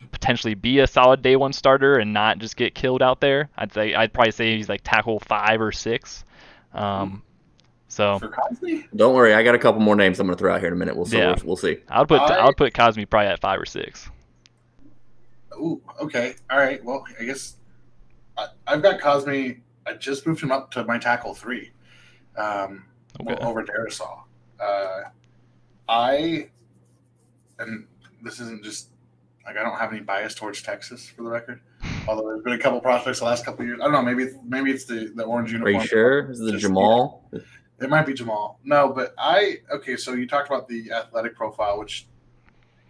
potentially 0.07 0.55
be 0.55 0.79
a 0.79 0.87
solid 0.87 1.23
day 1.23 1.37
one 1.37 1.53
starter 1.53 1.97
and 1.97 2.13
not 2.13 2.39
just 2.39 2.57
get 2.57 2.75
killed 2.75 3.03
out 3.03 3.21
there. 3.21 3.51
I'd 3.57 3.73
say 3.73 3.95
I'd 3.95 4.13
probably 4.13 4.33
say 4.33 4.57
he's 4.57 4.69
like 4.69 4.83
tackle 4.85 5.21
five 5.21 5.61
or 5.61 5.73
six. 5.73 6.25
Um, 6.73 7.23
so 7.89 8.21
don't 8.95 9.15
worry, 9.15 9.35
I 9.35 9.43
got 9.43 9.55
a 9.55 9.59
couple 9.59 9.81
more 9.81 9.97
names 9.97 10.21
I'm 10.21 10.27
going 10.27 10.37
to 10.37 10.39
throw 10.39 10.55
out 10.55 10.61
here 10.61 10.69
in 10.69 10.75
a 10.75 10.77
minute. 10.77 10.97
We'll 10.97 11.07
see. 11.07 11.19
Yeah. 11.19 11.35
We'll, 11.39 11.47
we'll 11.47 11.57
see. 11.57 11.79
I'll 11.89 12.07
put 12.07 12.21
I... 12.21 12.37
I'll 12.37 12.55
put 12.55 12.73
Cosmi 12.73 13.09
probably 13.09 13.29
at 13.29 13.41
five 13.41 13.61
or 13.61 13.67
six. 13.67 14.11
Ooh, 15.55 15.81
okay, 16.01 16.35
all 16.51 16.59
right. 16.59 16.85
Well, 16.85 17.05
I 17.19 17.25
guess 17.25 17.57
I, 18.37 18.49
have 18.67 18.83
got 18.83 19.01
Cosmi. 19.01 19.61
I 19.87 19.95
just 19.95 20.27
moved 20.27 20.43
him 20.43 20.53
up 20.53 20.71
to 20.73 20.85
my 20.85 20.99
tackle 20.99 21.35
three, 21.35 21.71
um, 22.37 22.85
okay. 23.21 23.37
over 23.43 23.65
Darrisaw. 23.65 24.25
Uh, 24.61 25.03
I 25.89 26.51
and 27.59 27.87
this 28.23 28.41
isn't 28.41 28.65
just 28.65 28.91
like 29.47 29.57
I 29.57 29.63
don't 29.63 29.79
have 29.79 29.93
any 29.93 30.03
bias 30.03 30.35
towards 30.35 30.61
Texas 30.63 31.09
for 31.09 31.23
the 31.23 31.31
record. 31.31 31.61
Although 32.09 32.27
there's 32.29 32.43
been 32.43 32.55
a 32.55 32.59
couple 32.59 32.81
prospects 32.81 33.21
the 33.21 33.25
last 33.25 33.45
couple 33.45 33.65
years. 33.65 33.79
I 33.81 33.85
don't 33.85 33.93
know. 33.93 34.03
Maybe 34.03 34.33
maybe 34.45 34.71
it's 34.71 34.85
the 34.85 35.13
the 35.15 35.25
orange 35.25 35.53
uniform. 35.53 35.77
Are 35.77 35.81
you 35.81 35.87
sure? 35.87 36.31
Is 36.31 36.41
it 36.41 36.59
Jamal? 36.59 37.31
It 37.81 37.91
might 37.91 38.07
be 38.07 38.15
Jamal. 38.15 38.59
No, 38.65 38.89
but 38.89 39.15
I 39.19 39.59
okay. 39.73 39.97
So 39.97 40.15
you 40.15 40.27
talked 40.27 40.49
about 40.49 40.69
the 40.69 40.91
athletic 40.93 41.37
profile, 41.37 41.79
which 41.79 42.07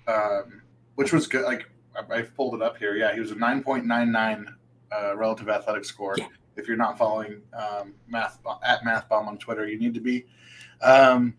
um, 0.08 0.62
which 0.94 1.12
was 1.12 1.26
good. 1.26 1.44
Like 1.44 1.66
I, 2.10 2.18
have 2.18 2.34
pulled 2.34 2.54
it 2.54 2.62
up 2.62 2.76
here. 2.76 2.96
Yeah, 2.96 3.12
he 3.14 3.20
was 3.20 3.30
a 3.30 3.34
9.99 3.34 4.46
uh, 4.92 5.16
relative 5.16 5.48
athletic 5.48 5.84
score. 5.84 6.14
Yeah. 6.18 6.28
If 6.56 6.68
you're 6.68 6.76
not 6.76 6.96
following 6.96 7.42
um, 7.52 7.94
math 8.08 8.38
at 8.64 8.82
mathbomb 8.82 9.26
on 9.26 9.38
Twitter, 9.38 9.66
you 9.66 9.78
need 9.78 9.94
to 9.94 10.00
be. 10.00 10.26
Um, 10.82 11.34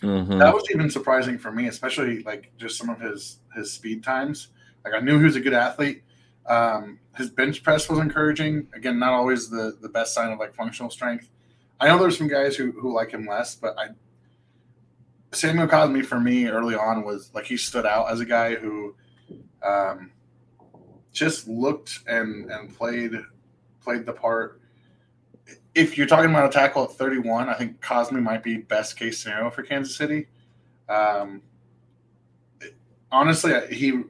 mm-hmm. 0.00 0.38
That 0.38 0.52
was 0.52 0.64
even 0.72 0.90
surprising 0.90 1.38
for 1.38 1.52
me, 1.52 1.68
especially 1.68 2.22
like 2.22 2.52
just 2.56 2.76
some 2.76 2.88
of 2.90 3.00
his 3.00 3.38
his 3.56 3.72
speed 3.72 4.04
times. 4.04 4.48
Like 4.84 4.94
I 4.94 5.00
knew 5.00 5.18
he 5.18 5.24
was 5.24 5.36
a 5.36 5.40
good 5.40 5.54
athlete. 5.54 6.02
Um, 6.46 7.00
his 7.16 7.30
bench 7.30 7.62
press 7.62 7.88
was 7.88 7.98
encouraging. 7.98 8.68
Again, 8.74 8.98
not 8.98 9.12
always 9.12 9.50
the 9.50 9.76
the 9.80 9.88
best 9.88 10.14
sign 10.14 10.30
of 10.30 10.38
like 10.38 10.54
functional 10.54 10.90
strength. 10.90 11.28
I 11.80 11.88
know 11.88 11.98
there's 11.98 12.16
some 12.16 12.28
guys 12.28 12.56
who 12.56 12.72
who 12.72 12.94
like 12.94 13.10
him 13.10 13.26
less, 13.26 13.54
but 13.54 13.76
I 13.78 13.88
Samuel 15.32 15.66
Cosmi 15.66 16.04
for 16.04 16.20
me 16.20 16.46
early 16.46 16.74
on 16.74 17.04
was 17.04 17.30
like 17.34 17.46
he 17.46 17.56
stood 17.56 17.86
out 17.86 18.10
as 18.10 18.20
a 18.20 18.24
guy 18.24 18.54
who 18.54 18.94
um, 19.62 20.12
just 21.12 21.48
looked 21.48 22.00
and 22.06 22.50
and 22.50 22.74
played 22.74 23.12
played 23.82 24.06
the 24.06 24.12
part. 24.12 24.60
If 25.74 25.98
you're 25.98 26.06
talking 26.06 26.30
about 26.30 26.48
a 26.48 26.52
tackle 26.52 26.84
at 26.84 26.92
31, 26.92 27.48
I 27.48 27.54
think 27.54 27.80
Cosmi 27.80 28.22
might 28.22 28.42
be 28.42 28.56
best 28.56 28.98
case 28.98 29.18
scenario 29.18 29.50
for 29.50 29.62
Kansas 29.62 29.94
City. 29.94 30.26
Um, 30.88 31.42
honestly, 33.12 33.52
he 33.74 34.02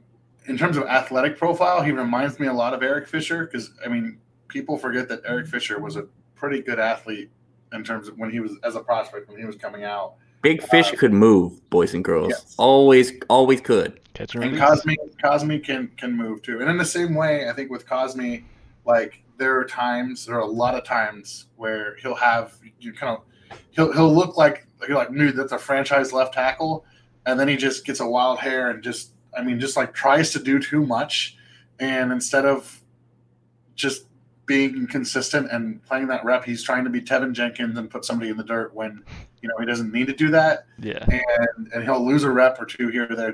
in 0.47 0.57
terms 0.57 0.77
of 0.77 0.83
athletic 0.83 1.37
profile, 1.37 1.81
he 1.81 1.91
reminds 1.91 2.39
me 2.39 2.47
a 2.47 2.53
lot 2.53 2.73
of 2.73 2.81
Eric 2.81 3.07
Fisher 3.07 3.45
because 3.45 3.71
I 3.85 3.89
mean, 3.89 4.19
people 4.47 4.77
forget 4.77 5.09
that 5.09 5.21
Eric 5.25 5.47
Fisher 5.47 5.79
was 5.79 5.97
a 5.97 6.07
pretty 6.35 6.61
good 6.61 6.79
athlete 6.79 7.29
in 7.73 7.83
terms 7.83 8.07
of 8.07 8.17
when 8.17 8.31
he 8.31 8.39
was 8.39 8.53
as 8.63 8.75
a 8.75 8.79
prospect 8.79 9.29
when 9.29 9.39
he 9.39 9.45
was 9.45 9.55
coming 9.55 9.83
out. 9.83 10.15
Big 10.41 10.61
fish 10.63 10.93
uh, 10.93 10.95
could 10.95 11.13
move, 11.13 11.67
boys 11.69 11.93
and 11.93 12.03
girls. 12.03 12.29
Yes. 12.29 12.55
Always, 12.57 13.11
always 13.29 13.59
could. 13.59 13.99
Catch 14.13 14.35
and, 14.35 14.43
and 14.43 14.57
Cosme, 14.57 14.91
Cosmi 15.23 15.63
can 15.63 15.89
can 15.97 16.15
move 16.15 16.41
too. 16.41 16.61
And 16.61 16.69
in 16.69 16.77
the 16.77 16.85
same 16.85 17.13
way, 17.13 17.49
I 17.49 17.53
think 17.53 17.69
with 17.69 17.85
Cosmi, 17.85 18.43
like 18.85 19.21
there 19.37 19.59
are 19.59 19.65
times, 19.65 20.25
there 20.25 20.35
are 20.35 20.41
a 20.41 20.45
lot 20.45 20.75
of 20.75 20.83
times 20.83 21.47
where 21.55 21.95
he'll 21.97 22.15
have 22.15 22.57
you 22.79 22.93
kind 22.93 23.17
of 23.17 23.59
he'll 23.71 23.91
he'll 23.93 24.13
look 24.13 24.37
like 24.37 24.65
you're 24.87 24.97
like, 24.97 25.11
dude, 25.11 25.35
that's 25.35 25.51
a 25.51 25.57
franchise 25.57 26.13
left 26.13 26.33
tackle, 26.33 26.85
and 27.27 27.39
then 27.39 27.47
he 27.47 27.55
just 27.55 27.85
gets 27.85 27.99
a 27.99 28.07
wild 28.07 28.39
hair 28.39 28.71
and 28.71 28.81
just, 28.81 29.11
I 29.37 29.43
mean, 29.43 29.59
just 29.59 29.77
like 29.77 29.93
tries 29.93 30.31
to 30.31 30.39
do 30.39 30.59
too 30.59 30.83
much, 30.83 31.37
and 31.79 32.11
instead 32.11 32.45
of 32.45 32.81
just 33.75 34.07
being 34.47 34.87
consistent 34.87 35.51
and 35.51 35.83
playing 35.83 36.07
that 36.07 36.23
rep. 36.25 36.43
He's 36.43 36.63
trying 36.63 36.85
to 36.85 36.89
be 36.89 37.01
Teven 37.01 37.33
Jenkins 37.33 37.77
and 37.77 37.89
put 37.89 38.05
somebody 38.05 38.31
in 38.31 38.37
the 38.37 38.43
dirt 38.43 38.73
when 38.73 39.03
you 39.41 39.49
know 39.49 39.55
he 39.59 39.65
doesn't 39.65 39.93
need 39.93 40.07
to 40.07 40.13
do 40.13 40.31
that. 40.31 40.65
Yeah, 40.79 41.05
and 41.07 41.71
and 41.73 41.83
he'll 41.83 42.03
lose 42.03 42.23
a 42.23 42.31
rep 42.31 42.59
or 42.59 42.65
two 42.65 42.87
here 42.87 43.07
or 43.09 43.15
there. 43.15 43.33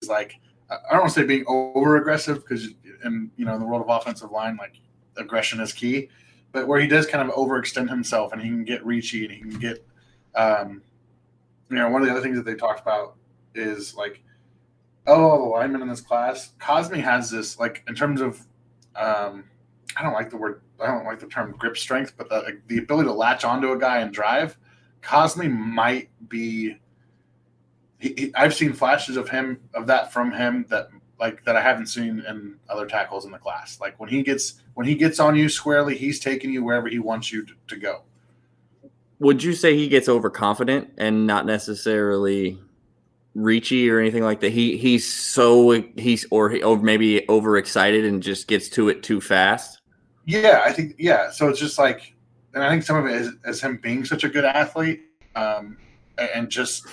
He's 0.00 0.08
like 0.08 0.40
I 0.70 0.76
don't 0.90 1.00
want 1.00 1.12
to 1.12 1.20
say 1.20 1.26
being 1.26 1.44
over 1.46 1.98
aggressive 1.98 2.38
because 2.38 2.68
in 3.04 3.30
you 3.36 3.44
know 3.44 3.54
in 3.54 3.60
the 3.60 3.66
world 3.66 3.82
of 3.82 3.88
offensive 3.88 4.32
line 4.32 4.56
like 4.56 4.74
aggression 5.16 5.60
is 5.60 5.72
key, 5.72 6.08
but 6.50 6.66
where 6.66 6.80
he 6.80 6.88
does 6.88 7.06
kind 7.06 7.28
of 7.28 7.34
overextend 7.36 7.90
himself 7.90 8.32
and 8.32 8.40
he 8.40 8.48
can 8.48 8.64
get 8.64 8.84
reachy 8.84 9.24
and 9.24 9.32
he 9.32 9.40
can 9.40 9.58
get 9.58 9.86
um, 10.34 10.82
you 11.72 11.78
know 11.78 11.88
one 11.88 12.02
of 12.02 12.06
the 12.06 12.12
other 12.12 12.22
things 12.22 12.36
that 12.36 12.44
they 12.44 12.54
talked 12.54 12.80
about 12.80 13.16
is 13.54 13.94
like 13.94 14.22
oh 15.08 15.38
the 15.38 15.48
linemen 15.48 15.82
in 15.82 15.88
this 15.88 16.00
class 16.00 16.52
Cosmi 16.60 17.02
has 17.02 17.30
this 17.30 17.58
like 17.58 17.82
in 17.88 17.94
terms 17.94 18.20
of 18.20 18.46
um, 18.94 19.44
I 19.96 20.02
don't 20.02 20.12
like 20.12 20.30
the 20.30 20.36
word, 20.36 20.62
I 20.80 20.86
don't 20.86 21.04
like 21.04 21.20
the 21.20 21.26
term 21.26 21.54
grip 21.58 21.76
strength, 21.76 22.14
but 22.16 22.28
the, 22.28 22.60
the 22.68 22.78
ability 22.78 23.08
to 23.08 23.12
latch 23.12 23.44
onto 23.44 23.72
a 23.72 23.78
guy 23.78 23.98
and 24.00 24.12
drive, 24.12 24.56
Cosmi 25.02 25.50
might 25.50 26.08
be. 26.28 26.76
He, 27.98 28.14
he, 28.16 28.34
I've 28.34 28.54
seen 28.54 28.72
flashes 28.72 29.16
of 29.16 29.28
him 29.28 29.60
of 29.74 29.86
that 29.86 30.12
from 30.12 30.32
him 30.32 30.66
that 30.70 30.88
like 31.20 31.44
that 31.44 31.54
I 31.56 31.62
haven't 31.62 31.86
seen 31.86 32.24
in 32.26 32.56
other 32.68 32.86
tackles 32.86 33.24
in 33.24 33.30
the 33.30 33.38
class. 33.38 33.80
Like 33.80 33.98
when 34.00 34.08
he 34.08 34.22
gets 34.22 34.54
when 34.74 34.86
he 34.86 34.94
gets 34.94 35.20
on 35.20 35.36
you 35.36 35.48
squarely, 35.48 35.96
he's 35.96 36.18
taking 36.18 36.52
you 36.52 36.64
wherever 36.64 36.88
he 36.88 36.98
wants 36.98 37.32
you 37.32 37.44
to, 37.46 37.52
to 37.68 37.76
go. 37.76 38.02
Would 39.22 39.42
you 39.42 39.54
say 39.54 39.76
he 39.76 39.88
gets 39.88 40.08
overconfident 40.08 40.90
and 40.98 41.26
not 41.26 41.46
necessarily 41.46 42.58
reachy 43.34 43.90
or 43.90 43.98
anything 43.98 44.22
like 44.22 44.40
that. 44.40 44.50
He 44.52 44.76
he's 44.76 45.10
so 45.10 45.82
he's 45.96 46.26
or 46.30 46.50
he 46.50 46.62
maybe 46.76 47.28
overexcited 47.28 48.04
and 48.04 48.22
just 48.22 48.48
gets 48.48 48.68
to 48.70 48.88
it 48.88 49.02
too 49.02 49.20
fast. 49.20 49.80
Yeah, 50.24 50.62
I 50.64 50.72
think 50.72 50.94
yeah. 50.98 51.30
So 51.30 51.48
it's 51.48 51.58
just 51.58 51.78
like, 51.78 52.14
and 52.54 52.62
I 52.62 52.70
think 52.70 52.82
some 52.82 52.96
of 52.96 53.06
it 53.06 53.20
is, 53.20 53.32
is 53.44 53.60
him 53.60 53.78
being 53.82 54.04
such 54.04 54.24
a 54.24 54.28
good 54.28 54.44
athlete, 54.44 55.02
um, 55.34 55.76
and 56.18 56.48
just 56.48 56.86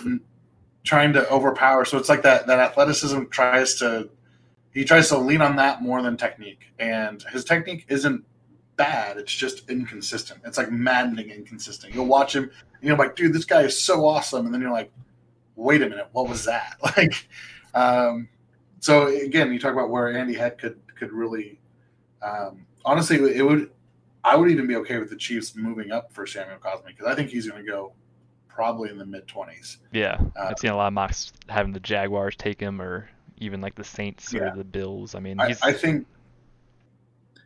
trying 0.83 1.13
to 1.13 1.29
overpower. 1.29 1.85
So 1.85 1.97
it's 1.97 2.09
like 2.09 2.23
that 2.23 2.47
that 2.47 2.59
athleticism 2.59 3.25
tries 3.25 3.75
to 3.75 4.09
he 4.73 4.83
tries 4.85 5.09
to 5.09 5.17
lean 5.17 5.41
on 5.41 5.55
that 5.57 5.81
more 5.81 6.01
than 6.01 6.17
technique, 6.17 6.73
and 6.79 7.21
his 7.31 7.43
technique 7.43 7.85
isn't 7.89 8.23
bad. 8.79 9.17
It's 9.17 9.31
just 9.31 9.69
inconsistent. 9.69 10.41
It's 10.45 10.57
like 10.57 10.71
maddening 10.71 11.29
inconsistent. 11.29 11.93
You'll 11.93 12.07
watch 12.07 12.35
him, 12.35 12.43
and 12.43 12.81
you're 12.81 12.97
like, 12.97 13.15
dude, 13.15 13.33
this 13.33 13.45
guy 13.45 13.61
is 13.61 13.79
so 13.79 14.07
awesome, 14.07 14.45
and 14.45 14.53
then 14.53 14.61
you're 14.61 14.71
like, 14.71 14.91
wait 15.55 15.83
a 15.83 15.89
minute, 15.89 16.07
what 16.13 16.27
was 16.27 16.45
that? 16.45 16.77
Like, 16.97 17.27
um, 17.75 18.27
so 18.79 19.07
again, 19.07 19.53
you 19.53 19.59
talk 19.59 19.73
about 19.73 19.89
where 19.89 20.11
Andy 20.11 20.33
Heck 20.33 20.57
could 20.57 20.79
could 20.95 21.11
really 21.11 21.59
um, 22.21 22.65
honestly, 22.85 23.17
it 23.35 23.43
would. 23.43 23.71
I 24.23 24.35
would 24.35 24.51
even 24.51 24.67
be 24.67 24.75
okay 24.77 24.97
with 24.97 25.09
the 25.09 25.15
Chiefs 25.15 25.55
moving 25.55 25.91
up 25.91 26.11
for 26.11 26.27
Samuel 26.27 26.57
Cosmi 26.57 26.87
because 26.87 27.07
I 27.07 27.15
think 27.15 27.29
he's 27.29 27.47
going 27.47 27.63
to 27.63 27.69
go 27.69 27.93
probably 28.47 28.89
in 28.89 28.97
the 28.97 29.05
mid 29.05 29.27
twenties. 29.27 29.77
Yeah, 29.91 30.19
uh, 30.35 30.47
I've 30.49 30.59
seen 30.59 30.71
a 30.71 30.75
lot 30.75 30.87
of 30.87 30.93
mocks 30.93 31.31
having 31.47 31.71
the 31.71 31.79
Jaguars 31.79 32.35
take 32.35 32.59
him, 32.59 32.81
or 32.81 33.09
even 33.37 33.61
like 33.61 33.75
the 33.75 33.83
Saints 33.83 34.33
yeah. 34.33 34.51
or 34.51 34.55
the 34.57 34.63
Bills. 34.63 35.15
I 35.15 35.19
mean, 35.19 35.39
I, 35.39 35.55
I, 35.63 35.71
think. 35.71 36.05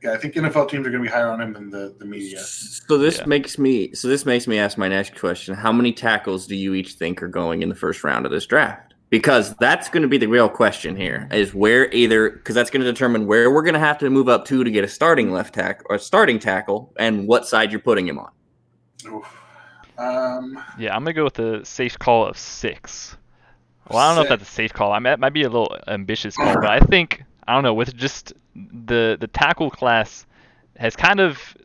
Yeah, 0.03 0.11
I 0.11 0.17
think 0.17 0.33
NFL 0.33 0.69
teams 0.69 0.85
are 0.85 0.91
going 0.91 1.01
to 1.03 1.09
be 1.09 1.13
higher 1.13 1.29
on 1.29 1.39
him 1.41 1.53
than 1.53 1.69
the, 1.69 1.95
the 1.97 2.05
media. 2.05 2.39
So 2.39 2.97
this 2.97 3.19
yeah. 3.19 3.25
makes 3.25 3.57
me 3.57 3.93
so 3.93 4.07
this 4.07 4.25
makes 4.25 4.47
me 4.47 4.59
ask 4.59 4.77
my 4.77 4.89
next 4.89 5.17
question: 5.17 5.55
How 5.55 5.71
many 5.71 5.93
tackles 5.93 6.45
do 6.45 6.55
you 6.55 6.73
each 6.73 6.93
think 6.93 7.23
are 7.23 7.27
going 7.27 7.61
in 7.63 7.69
the 7.69 7.75
first 7.75 8.03
round 8.03 8.25
of 8.25 8.31
this 8.31 8.45
draft? 8.45 8.93
because 9.13 9.53
that's 9.57 9.89
going 9.89 10.01
to 10.01 10.07
be 10.07 10.17
the 10.17 10.25
real 10.25 10.49
question 10.49 10.95
here 10.95 11.29
is 11.31 11.53
where 11.53 11.87
either 11.93 12.31
because 12.31 12.55
that's 12.55 12.71
going 12.71 12.83
to 12.83 12.91
determine 12.91 13.27
where 13.27 13.51
we're 13.51 13.61
going 13.61 13.75
to 13.75 13.79
have 13.79 13.99
to 13.99 14.09
move 14.09 14.27
up 14.27 14.43
to 14.43 14.63
to 14.63 14.71
get 14.71 14.83
a 14.83 14.87
starting 14.87 15.31
left 15.31 15.53
tackle 15.53 15.85
or 15.87 15.99
starting 15.99 16.39
tackle 16.39 16.91
and 16.97 17.27
what 17.27 17.47
side 17.47 17.71
you're 17.71 17.79
putting 17.79 18.07
him 18.07 18.17
on. 18.17 18.31
Oof. 19.05 19.39
Um, 19.99 20.59
Yeah, 20.79 20.95
I'm 20.95 21.03
gonna 21.03 21.13
go 21.13 21.25
with 21.25 21.35
the 21.35 21.61
safe 21.63 21.99
call 21.99 22.25
of 22.25 22.39
six. 22.39 23.15
Well, 23.87 23.99
I 23.99 24.07
don't 24.07 24.15
know 24.15 24.23
if 24.23 24.29
that's 24.29 24.49
a 24.49 24.51
safe 24.51 24.73
call. 24.73 24.91
I 24.91 24.97
mean, 24.97 25.03
that 25.03 25.19
might 25.19 25.33
be 25.33 25.43
a 25.43 25.49
little 25.49 25.77
ambitious 25.87 26.35
call, 26.35 26.55
but 26.55 26.71
I 26.71 26.79
think 26.79 27.23
I 27.47 27.53
don't 27.53 27.63
know 27.63 27.75
with 27.75 27.95
just 27.95 28.33
the 28.55 29.17
the 29.19 29.27
tackle 29.27 29.69
class 29.69 30.25
has 30.77 30.95
kind 30.95 31.19
of 31.19 31.55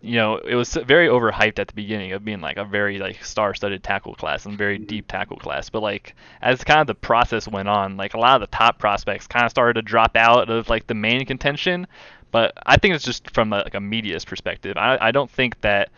you 0.00 0.16
know 0.16 0.36
it 0.36 0.54
was 0.54 0.74
very 0.74 1.08
overhyped 1.08 1.58
at 1.58 1.68
the 1.68 1.74
beginning 1.74 2.12
of 2.12 2.24
being 2.24 2.40
like 2.40 2.56
a 2.56 2.64
very 2.64 2.98
like 2.98 3.24
star-studded 3.24 3.82
tackle 3.82 4.14
class 4.14 4.46
and 4.46 4.58
very 4.58 4.76
mm-hmm. 4.76 4.86
deep 4.86 5.08
tackle 5.08 5.36
class, 5.36 5.70
but 5.70 5.82
like 5.82 6.14
as 6.42 6.62
kind 6.64 6.80
of 6.80 6.86
the 6.86 6.94
process 6.94 7.48
went 7.48 7.68
on, 7.68 7.96
like 7.96 8.14
a 8.14 8.18
lot 8.18 8.40
of 8.40 8.48
the 8.48 8.56
top 8.56 8.78
prospects 8.78 9.26
kind 9.26 9.44
of 9.44 9.50
started 9.50 9.74
to 9.74 9.82
drop 9.82 10.16
out 10.16 10.50
of 10.50 10.68
like 10.68 10.86
the 10.86 10.94
main 10.94 11.24
contention. 11.24 11.86
But 12.30 12.52
I 12.66 12.76
think 12.78 12.94
it's 12.94 13.04
just 13.04 13.30
from 13.30 13.52
a, 13.52 13.58
like 13.58 13.74
a 13.74 13.80
media's 13.80 14.24
perspective. 14.24 14.76
I 14.76 14.98
I 15.00 15.10
don't 15.10 15.30
think 15.30 15.60
that 15.62 15.90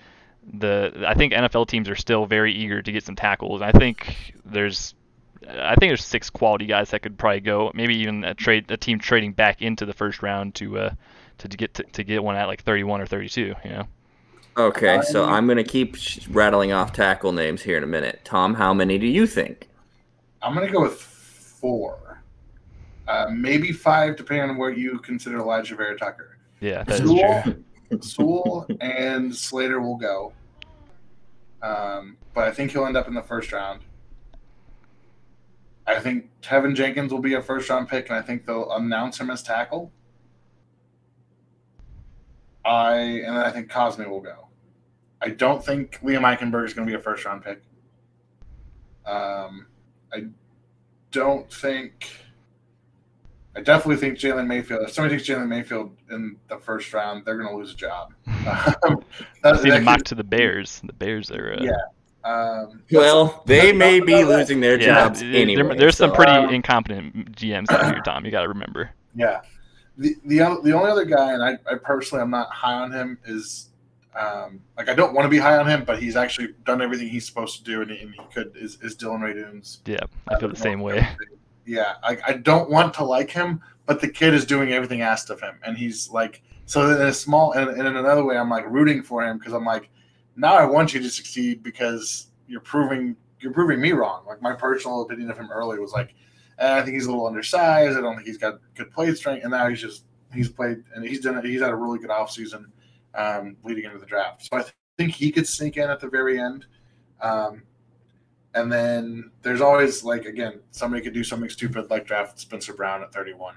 the 0.52 1.04
I 1.06 1.14
think 1.14 1.32
NFL 1.32 1.68
teams 1.68 1.88
are 1.88 1.96
still 1.96 2.26
very 2.26 2.52
eager 2.52 2.82
to 2.82 2.92
get 2.92 3.04
some 3.04 3.16
tackles. 3.16 3.62
I 3.62 3.72
think 3.72 4.34
there's 4.44 4.94
I 5.48 5.74
think 5.76 5.90
there's 5.90 6.04
six 6.04 6.30
quality 6.30 6.66
guys 6.66 6.90
that 6.90 7.02
could 7.02 7.16
probably 7.18 7.40
go. 7.40 7.70
Maybe 7.74 7.96
even 7.98 8.24
a 8.24 8.34
trade 8.34 8.70
a 8.70 8.76
team 8.76 8.98
trading 8.98 9.32
back 9.32 9.62
into 9.62 9.86
the 9.86 9.92
first 9.92 10.22
round 10.22 10.54
to 10.56 10.78
uh 10.78 10.90
to, 11.38 11.48
to 11.48 11.56
get 11.56 11.74
to, 11.74 11.82
to 11.84 12.02
get 12.04 12.22
one 12.24 12.36
at 12.36 12.46
like 12.46 12.62
31 12.62 13.00
or 13.00 13.06
32. 13.06 13.54
You 13.64 13.70
know. 13.70 13.84
Okay, 14.58 15.02
so 15.02 15.24
I- 15.24 15.32
I'm 15.36 15.46
going 15.46 15.58
to 15.58 15.64
keep 15.64 15.96
rattling 16.30 16.72
off 16.72 16.92
tackle 16.92 17.32
names 17.32 17.60
here 17.60 17.76
in 17.76 17.84
a 17.84 17.86
minute. 17.86 18.20
Tom, 18.24 18.54
how 18.54 18.72
many 18.72 18.96
do 18.96 19.06
you 19.06 19.26
think? 19.26 19.68
I'm 20.42 20.54
gonna 20.54 20.70
go 20.70 20.80
with 20.82 20.94
four, 21.00 22.22
uh, 23.08 23.26
maybe 23.32 23.72
five, 23.72 24.16
depending 24.16 24.48
on 24.50 24.56
what 24.56 24.78
you 24.78 24.98
consider 25.00 25.38
Alijah 25.40 25.76
Vera-Tucker. 25.76 26.38
Yeah, 26.60 26.84
that 26.84 27.00
is 27.00 27.08
Sewell, 27.08 27.42
true. 27.42 27.64
Sewell 28.00 28.66
and 28.80 29.34
Slater 29.34 29.80
will 29.80 29.96
go, 29.96 30.32
um, 31.62 32.16
but 32.34 32.44
I 32.44 32.52
think 32.52 32.70
he'll 32.70 32.86
end 32.86 32.96
up 32.96 33.08
in 33.08 33.14
the 33.14 33.22
first 33.22 33.50
round. 33.52 33.80
I 35.96 36.00
think 36.00 36.28
Tevin 36.42 36.74
Jenkins 36.76 37.10
will 37.10 37.20
be 37.20 37.32
a 37.34 37.42
first 37.42 37.70
round 37.70 37.88
pick, 37.88 38.10
and 38.10 38.18
I 38.18 38.20
think 38.20 38.44
they'll 38.44 38.70
announce 38.72 39.18
him 39.18 39.30
as 39.30 39.42
tackle. 39.42 39.90
I 42.66 42.94
and 42.96 43.34
then 43.36 43.42
I 43.44 43.50
think 43.50 43.70
Cosmi 43.70 44.06
will 44.06 44.20
go. 44.20 44.48
I 45.22 45.30
don't 45.30 45.64
think 45.64 45.98
Liam 46.02 46.20
Eichenberg 46.20 46.66
is 46.66 46.74
going 46.74 46.86
to 46.86 46.92
be 46.92 46.98
a 46.98 47.02
first 47.02 47.24
round 47.24 47.42
pick. 47.42 47.62
Um, 49.06 49.66
I 50.12 50.24
don't 51.12 51.50
think. 51.50 52.10
I 53.56 53.62
definitely 53.62 53.96
think 53.96 54.18
Jalen 54.18 54.46
Mayfield. 54.46 54.82
If 54.82 54.90
somebody 54.92 55.16
takes 55.16 55.26
Jalen 55.26 55.48
Mayfield 55.48 55.96
in 56.10 56.36
the 56.50 56.58
first 56.58 56.92
round, 56.92 57.24
they're 57.24 57.38
going 57.38 57.48
to 57.48 57.56
lose 57.56 57.72
a 57.72 57.76
job. 57.76 58.12
Um, 58.86 59.02
I 59.42 59.52
that- 59.52 59.62
that 59.62 59.82
mock 59.82 59.96
could- 59.98 60.06
to 60.06 60.14
the 60.14 60.24
Bears. 60.24 60.82
The 60.84 60.92
Bears 60.92 61.30
are. 61.30 61.54
Uh, 61.54 61.62
Yeah. 61.62 61.72
Um, 62.26 62.82
Well, 62.90 63.42
they 63.46 63.56
that's- 63.72 63.74
may 63.76 63.98
that's 64.00 64.06
be 64.06 64.12
about 64.22 64.32
it. 64.32 64.36
losing 64.38 64.60
their 64.60 64.80
Yeah, 64.80 64.86
jobs 64.86 65.20
there- 65.20 65.34
anyway. 65.34 65.76
there's 65.76 65.96
some 65.96 66.12
pretty 66.12 66.32
Um, 66.32 66.52
incompetent 66.52 67.32
GMs 67.36 67.70
out 67.70 67.84
here, 67.92 68.02
Tom. 68.04 68.24
You 68.24 68.30
got 68.32 68.42
to 68.42 68.48
remember. 68.48 68.90
Yeah. 69.14 69.40
The 69.98 70.14
the 70.26 70.38
the 70.62 70.72
only 70.72 70.90
other 70.90 71.04
guy, 71.04 71.32
and 71.32 71.42
I, 71.42 71.52
I 71.70 71.76
personally 71.82 72.22
I'm 72.22 72.30
not 72.30 72.50
high 72.50 72.74
on 72.74 72.90
him, 72.92 73.18
is 73.24 73.70
um, 74.18 74.60
like 74.76 74.88
I 74.90 74.94
don't 74.94 75.14
want 75.14 75.24
to 75.24 75.30
be 75.30 75.38
high 75.38 75.56
on 75.56 75.66
him, 75.66 75.84
but 75.84 75.98
he's 75.98 76.16
actually 76.16 76.48
done 76.64 76.82
everything 76.82 77.08
he's 77.08 77.24
supposed 77.26 77.58
to 77.58 77.64
do, 77.64 77.80
and 77.82 77.90
he, 77.90 78.02
and 78.02 78.12
he 78.12 78.20
could 78.34 78.52
is, 78.56 78.76
is 78.82 78.94
Dillon 78.94 79.20
Radunz. 79.22 79.78
Yeah, 79.86 80.00
I 80.28 80.38
feel 80.38 80.48
the 80.50 80.56
same 80.56 80.80
way. 80.80 81.06
Yeah, 81.64 81.94
I, 82.02 82.18
I 82.26 82.32
don't 82.34 82.68
want 82.70 82.92
to 82.94 83.04
like 83.04 83.30
him, 83.30 83.60
but 83.86 84.00
the 84.00 84.08
kid 84.08 84.34
is 84.34 84.44
doing 84.44 84.72
everything 84.72 85.00
asked 85.00 85.30
of 85.30 85.40
him, 85.40 85.54
and 85.64 85.78
he's 85.78 86.10
like 86.10 86.42
so 86.66 86.84
in 86.90 87.00
a 87.00 87.12
small 87.12 87.52
and, 87.52 87.70
and 87.70 87.86
in 87.88 87.96
another 87.96 88.24
way, 88.24 88.36
I'm 88.36 88.50
like 88.50 88.66
rooting 88.68 89.02
for 89.02 89.24
him 89.24 89.38
because 89.38 89.54
I'm 89.54 89.64
like 89.64 89.88
now 90.36 90.54
I 90.54 90.64
want 90.64 90.94
you 90.94 91.00
to 91.00 91.10
succeed 91.10 91.62
because 91.62 92.28
you're 92.46 92.60
proving 92.60 93.16
you're 93.40 93.52
proving 93.52 93.80
me 93.80 93.92
wrong. 93.92 94.24
Like 94.26 94.40
my 94.42 94.52
personal 94.54 95.02
opinion 95.02 95.30
of 95.30 95.38
him 95.38 95.50
early 95.50 95.78
was 95.78 95.92
like 95.92 96.14
eh, 96.58 96.78
I 96.78 96.82
think 96.82 96.94
he's 96.94 97.06
a 97.06 97.10
little 97.10 97.26
undersized. 97.26 97.96
I 97.96 98.00
don't 98.00 98.16
think 98.16 98.26
he's 98.26 98.38
got 98.38 98.60
good 98.74 98.90
play 98.90 99.12
strength, 99.14 99.42
and 99.42 99.50
now 99.50 99.68
he's 99.68 99.80
just 99.80 100.04
he's 100.32 100.48
played 100.48 100.82
and 100.94 101.04
he's 101.04 101.20
done 101.20 101.42
he's 101.44 101.60
had 101.60 101.70
a 101.70 101.76
really 101.76 101.98
good 101.98 102.10
offseason 102.10 102.66
um, 103.14 103.56
leading 103.64 103.84
into 103.84 103.98
the 103.98 104.06
draft. 104.06 104.44
So 104.44 104.58
I 104.58 104.64
think 104.98 105.12
he 105.12 105.30
could 105.32 105.46
sneak 105.46 105.76
in 105.76 105.90
at 105.90 106.00
the 106.00 106.08
very 106.08 106.40
end. 106.40 106.66
Um, 107.20 107.62
and 108.54 108.72
then 108.72 109.30
there's 109.42 109.60
always 109.60 110.04
like 110.04 110.24
again, 110.24 110.60
somebody 110.70 111.02
could 111.02 111.14
do 111.14 111.24
something 111.24 111.50
stupid 111.50 111.90
like 111.90 112.06
draft 112.06 112.38
Spencer 112.38 112.74
Brown 112.74 113.02
at 113.02 113.12
31 113.12 113.54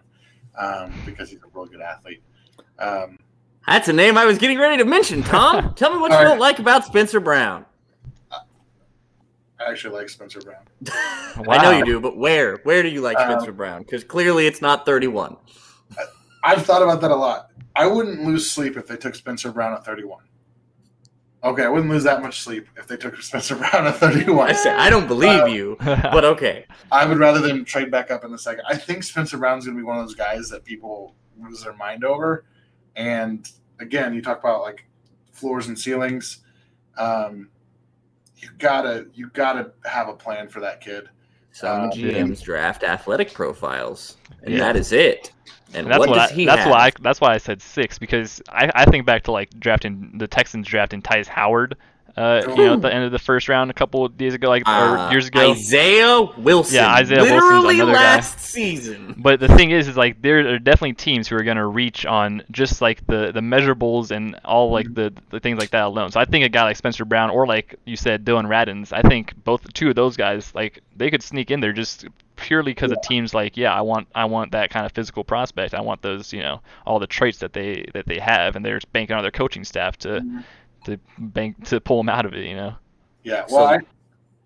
um, 0.58 0.94
because 1.06 1.30
he's 1.30 1.40
a 1.40 1.48
really 1.54 1.70
good 1.70 1.82
athlete. 1.82 2.22
Um, 2.78 3.18
That's 3.70 3.88
a 3.88 3.94
name 3.94 4.18
I 4.18 4.26
was 4.26 4.40
getting 4.40 4.58
ready 4.58 4.78
to 4.78 4.86
mention, 4.86 5.22
Tom. 5.22 5.74
Tell 5.76 5.92
me 5.94 6.00
what 6.00 6.10
you 6.12 6.18
All 6.18 6.24
right. 6.24 6.30
don't 6.30 6.40
like 6.40 6.58
about 6.58 6.86
Spencer 6.86 7.20
Brown. 7.20 7.66
I 8.32 9.70
actually 9.70 9.94
like 9.94 10.10
Spencer 10.10 10.40
Brown. 10.42 10.64
I 11.48 11.62
know 11.62 11.72
you 11.78 11.86
do, 11.86 12.00
but 12.00 12.18
where? 12.18 12.58
Where 12.64 12.82
do 12.82 12.90
you 12.90 13.02
like 13.02 13.18
Um, 13.20 13.30
Spencer 13.30 13.52
Brown? 13.52 13.84
Because 13.84 14.04
clearly 14.04 14.48
it's 14.48 14.62
not 14.62 14.86
31. 14.88 15.36
I've 16.44 16.66
thought 16.66 16.82
about 16.82 17.02
that 17.02 17.12
a 17.12 17.16
lot. 17.16 17.52
I 17.76 17.86
wouldn't 17.86 18.24
lose 18.24 18.50
sleep 18.50 18.76
if 18.78 18.88
they 18.88 18.96
took 18.98 19.14
Spencer 19.16 19.52
Brown 19.52 19.74
at 19.74 19.86
31. 19.86 20.24
Okay, 21.44 21.64
I 21.64 21.70
wouldn't 21.70 21.90
lose 21.92 22.04
that 22.04 22.22
much 22.24 22.40
sleep 22.42 22.68
if 22.78 22.88
they 22.88 22.98
took 22.98 23.22
Spencer 23.22 23.56
Brown 23.56 23.86
at 23.86 23.98
31. 23.98 24.50
I 24.50 24.54
say 24.54 24.72
I 24.72 24.90
don't 24.90 25.08
believe 25.08 25.42
Uh, 25.42 25.46
you, 25.46 25.78
but 25.80 26.26
okay. 26.26 26.66
I 26.92 27.06
would 27.06 27.20
rather 27.20 27.40
them 27.40 27.64
trade 27.66 27.92
back 27.92 28.10
up 28.10 28.24
in 28.26 28.32
the 28.32 28.40
second. 28.40 28.64
I 28.68 28.78
think 28.78 29.04
Spencer 29.04 29.38
Brown's 29.38 29.66
going 29.66 29.78
to 29.78 29.82
be 29.82 29.86
one 29.86 30.00
of 30.00 30.06
those 30.06 30.16
guys 30.16 30.50
that 30.50 30.64
people 30.66 31.14
lose 31.40 31.62
their 31.64 31.74
mind 31.76 32.04
over. 32.04 32.46
And 32.96 33.50
again, 33.80 34.14
you 34.14 34.22
talk 34.22 34.40
about 34.40 34.62
like 34.62 34.86
floors 35.32 35.68
and 35.68 35.78
ceilings. 35.80 36.40
Um, 36.98 37.50
you 38.38 38.50
gotta 38.58 39.08
you 39.14 39.30
gotta 39.34 39.74
have 39.86 40.10
a 40.10 40.14
plan 40.14 40.50
for 40.50 40.60
that 40.62 40.82
kid. 40.82 41.10
Some 41.52 41.90
uh, 41.90 41.90
GMs 41.90 42.42
draft 42.42 42.84
athletic 42.84 43.34
profiles, 43.34 44.18
and 44.44 44.60
Yeah. 44.60 44.60
that 44.60 44.76
is 44.76 44.92
it. 44.92 45.34
And, 45.74 45.88
And 45.88 45.92
that's 45.92 46.08
what 46.08 46.08
what 46.08 46.16
does 46.16 46.30
I, 46.32 46.32
he 46.32 46.46
that's 46.46 46.66
have? 46.66 46.66
why 46.66 46.88
I, 46.88 46.92
that's 47.02 47.22
why 47.22 47.34
I 47.34 47.38
said 47.38 47.62
six 47.62 48.00
because 48.00 48.42
I, 48.50 48.72
I 48.74 48.86
think 48.86 49.06
back 49.06 49.24
to 49.24 49.32
like 49.32 49.50
drafting 49.60 50.18
the 50.18 50.28
Texans 50.28 50.68
drafting 50.68 51.02
Tytus 51.02 51.28
Howard, 51.28 51.78
uh, 52.18 52.42
you 52.48 52.56
know, 52.66 52.74
at 52.74 52.82
the 52.82 52.94
end 52.94 53.04
of 53.06 53.12
the 53.12 53.20
first 53.20 53.50
round 53.50 53.72
a 53.72 53.74
couple 53.74 54.06
of 54.06 54.18
days 54.18 54.34
ago, 54.34 54.48
like 54.50 54.64
Uh, 54.66 55.08
or 55.08 55.12
years 55.12 55.28
ago. 55.28 55.52
Isaiah 55.52 56.22
Wilson. 56.38 56.76
Yeah, 56.76 56.94
Isaiah 56.94 57.24
Wilson's 57.24 57.42
literally 57.44 57.76
another 57.76 57.94
guy. 57.94 58.16
last 58.16 58.40
season. 58.40 59.16
But 59.18 59.40
the 59.40 59.48
thing 59.48 59.72
is, 59.72 59.88
is 59.88 59.98
like 59.98 60.22
there 60.22 60.54
are 60.56 60.60
definitely 60.60 60.94
teams 60.94 61.28
who 61.28 61.36
are 61.36 61.44
going 61.44 61.58
to 61.58 61.66
reach 61.66 62.06
on 62.06 62.44
just 62.52 62.82
like 62.82 63.06
the 63.08 63.32
the 63.32 63.42
measurables 63.42 64.12
and 64.12 64.36
all 64.46 64.72
like 64.72 64.94
the 64.94 65.14
the 65.30 65.40
things 65.40 65.60
like 65.60 65.72
that 65.72 65.86
alone. 65.86 66.12
So 66.12 66.20
I 66.20 66.26
think 66.26 66.46
a 66.46 66.50
guy 66.50 66.64
like 66.64 66.78
Spencer 66.78 67.06
Brown 67.06 67.30
or 67.30 67.48
like 67.48 67.76
you 67.86 67.96
said 67.96 68.26
Dillon 68.26 68.46
Radunz, 68.46 68.92
I 68.94 69.02
think 69.02 69.34
both 69.44 69.72
two 69.74 69.90
of 69.90 69.96
those 69.96 70.18
guys 70.18 70.54
like 70.56 70.82
they 70.96 71.10
could 71.10 71.24
sneak 71.24 71.52
in 71.52 71.60
there 71.60 71.74
just 71.74 72.06
purely 72.36 72.72
because 72.72 72.90
of 72.90 73.02
teams 73.02 73.34
like 73.34 73.58
yeah 73.58 73.74
I 73.74 73.82
want 73.82 74.08
I 74.16 74.24
want 74.24 74.54
that 74.54 74.70
kind 74.70 74.86
of 74.86 74.94
physical 74.94 75.24
prospect. 75.26 75.74
I 75.74 75.82
want 75.82 76.02
those 76.02 76.32
you 76.32 76.42
know 76.42 76.62
all 76.86 76.98
the 77.00 77.08
traits 77.08 77.40
that 77.40 77.52
they 77.54 77.86
that 77.94 78.06
they 78.06 78.18
have, 78.20 78.56
and 78.56 78.64
they're 78.66 78.80
banking 78.94 79.16
on 79.16 79.24
their 79.24 79.32
coaching 79.32 79.64
staff 79.66 79.98
to 80.00 80.22
to 80.86 81.00
bank 81.18 81.66
to 81.68 81.80
pull 81.80 82.00
him 82.00 82.10
out 82.10 82.26
of 82.26 82.34
it. 82.34 82.46
You 82.46 82.56
know. 82.56 82.76
Yeah, 83.24 83.46
well, 83.50 83.68
So- 83.68 83.76
I, 83.76 83.80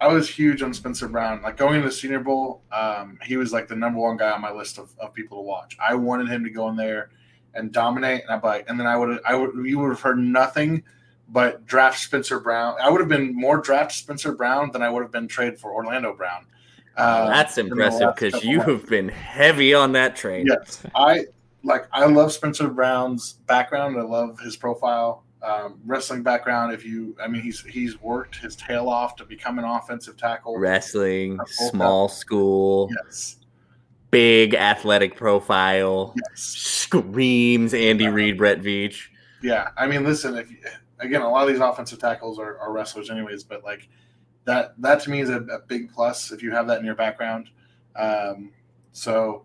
I 0.02 0.08
was 0.08 0.28
huge 0.28 0.62
on 0.62 0.74
Spencer 0.74 1.08
Brown. 1.08 1.42
Like 1.42 1.56
going 1.56 1.82
to 1.82 1.88
the 1.88 1.94
Senior 1.94 2.20
Bowl, 2.20 2.62
um, 2.72 3.18
he 3.24 3.38
was 3.38 3.54
like 3.54 3.68
the 3.68 3.76
number 3.76 4.00
one 4.00 4.18
guy 4.18 4.32
on 4.32 4.42
my 4.42 4.52
list 4.52 4.78
of, 4.78 4.94
of 5.00 5.14
people 5.14 5.38
to 5.38 5.44
watch. 5.44 5.78
I 5.82 5.96
wanted 5.96 6.28
him 6.28 6.44
to 6.44 6.50
go 6.50 6.68
in 6.70 6.76
there 6.76 7.10
and 7.54 7.72
dominate, 7.72 8.24
and 8.24 8.32
I 8.32 8.46
like, 8.46 8.70
and 8.70 8.80
then 8.80 8.88
I 8.88 8.98
would 8.98 9.20
I 9.26 9.36
would 9.36 9.66
you 9.66 9.80
would 9.80 9.90
have 9.90 10.02
heard 10.02 10.18
nothing 10.18 10.84
but 11.30 11.66
draft 11.66 12.00
Spencer 12.00 12.40
Brown. 12.40 12.76
I 12.82 12.90
would 12.90 13.00
have 13.00 13.08
been 13.10 13.34
more 13.34 13.58
draft 13.60 13.94
Spencer 13.94 14.34
Brown 14.34 14.72
than 14.72 14.82
I 14.82 14.90
would 14.90 15.02
have 15.04 15.12
been 15.12 15.28
trade 15.28 15.58
for 15.58 15.72
Orlando 15.74 16.14
Brown. 16.14 16.46
Um, 16.98 17.28
that's 17.28 17.58
impressive 17.58 18.14
because 18.16 18.44
you 18.44 18.58
months. 18.58 18.72
have 18.72 18.90
been 18.90 19.10
heavy 19.10 19.74
on 19.74 19.94
that 19.94 20.16
train. 20.16 20.46
Yes, 20.48 20.84
I 20.94 21.26
like. 21.64 21.88
I 21.94 22.06
love 22.06 22.34
Spencer 22.34 22.68
Brown's 22.68 23.34
background. 23.48 23.98
I 23.98 24.02
love 24.02 24.38
his 24.42 24.58
profile, 24.58 25.24
um, 25.44 25.80
wrestling 25.86 26.24
background. 26.24 26.74
If 26.74 26.86
you, 26.86 27.16
I 27.22 27.28
mean, 27.28 27.42
he's 27.42 27.62
he's 27.62 28.02
worked 28.02 28.38
his 28.38 28.56
tail 28.56 28.90
off 28.90 29.16
to 29.18 29.26
become 29.26 29.60
an 29.60 29.66
offensive 29.66 30.18
tackle. 30.18 30.58
Wrestling, 30.58 31.40
small 31.48 32.08
school, 32.08 32.90
Yes, 33.06 33.38
big 34.10 34.54
athletic 34.56 35.16
profile, 35.16 36.14
yes, 36.16 36.40
screams 36.42 37.74
Andy 37.74 38.08
Reid, 38.08 38.38
Brett 38.38 38.62
Veach. 38.62 39.08
yeah. 39.42 39.70
I 39.78 39.88
mean, 39.88 40.04
listen. 40.04 40.36
If 40.36 40.50
you, 40.50 40.58
again, 41.00 41.22
a 41.22 41.30
lot 41.30 41.44
of 41.48 41.50
these 41.54 41.60
offensive 41.62 42.00
tackles 42.00 42.40
are, 42.40 42.58
are 42.60 42.72
wrestlers, 42.72 43.10
anyways. 43.10 43.44
But 43.44 43.64
like 43.64 43.90
that, 44.46 44.74
that 44.82 45.02
to 45.02 45.10
me 45.10 45.20
is 45.20 45.30
a, 45.30 45.42
a 45.42 45.60
big 45.68 45.92
plus 45.92 46.32
if 46.32 46.42
you 46.42 46.52
have 46.52 46.68
that 46.68 46.80
in 46.80 46.86
your 46.86 46.96
background. 46.96 47.50
Um, 47.96 48.52
so 48.94 49.44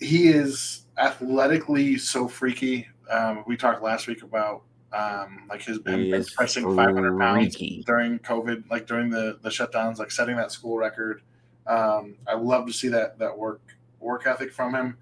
he 0.00 0.28
is 0.28 0.86
athletically 0.98 1.98
so 1.98 2.28
freaky. 2.28 2.86
Um, 3.10 3.42
we 3.46 3.56
talked 3.56 3.82
last 3.82 4.06
week 4.06 4.22
about 4.22 4.62
um, 4.92 5.44
like 5.48 5.60
He 5.62 5.72
is 5.72 6.30
pressing 6.30 6.64
500 6.74 7.18
pounds 7.18 7.56
during 7.84 8.18
COVID, 8.20 8.70
like 8.70 8.86
during 8.86 9.10
the 9.10 9.38
the 9.42 9.50
shutdowns, 9.50 9.98
like 9.98 10.10
setting 10.10 10.36
that 10.36 10.52
school 10.52 10.76
record. 10.76 11.22
Um, 11.66 12.16
I 12.26 12.34
love 12.34 12.66
to 12.66 12.72
see 12.72 12.88
that 12.88 13.18
that 13.18 13.36
work 13.36 13.60
work 14.00 14.26
ethic 14.26 14.52
from 14.52 14.74
him. 14.74 14.96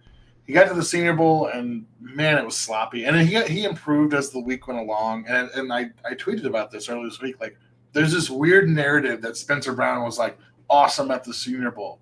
He 0.46 0.52
got 0.52 0.68
to 0.68 0.74
the 0.74 0.84
Senior 0.84 1.14
Bowl 1.14 1.46
and 1.46 1.86
man, 2.00 2.38
it 2.38 2.44
was 2.44 2.56
sloppy. 2.56 3.04
And 3.04 3.16
he 3.20 3.40
he 3.44 3.64
improved 3.64 4.14
as 4.14 4.30
the 4.30 4.40
week 4.40 4.66
went 4.66 4.80
along. 4.80 5.26
And 5.28 5.50
and 5.50 5.72
I 5.72 5.90
I 6.04 6.14
tweeted 6.14 6.44
about 6.44 6.70
this 6.70 6.88
earlier 6.88 7.08
this 7.08 7.20
week. 7.20 7.40
Like, 7.40 7.56
there's 7.92 8.12
this 8.12 8.28
weird 8.28 8.68
narrative 8.68 9.22
that 9.22 9.36
Spencer 9.36 9.72
Brown 9.72 10.04
was 10.04 10.18
like 10.18 10.36
awesome 10.68 11.10
at 11.10 11.24
the 11.24 11.34
Senior 11.34 11.70
Bowl. 11.70 12.00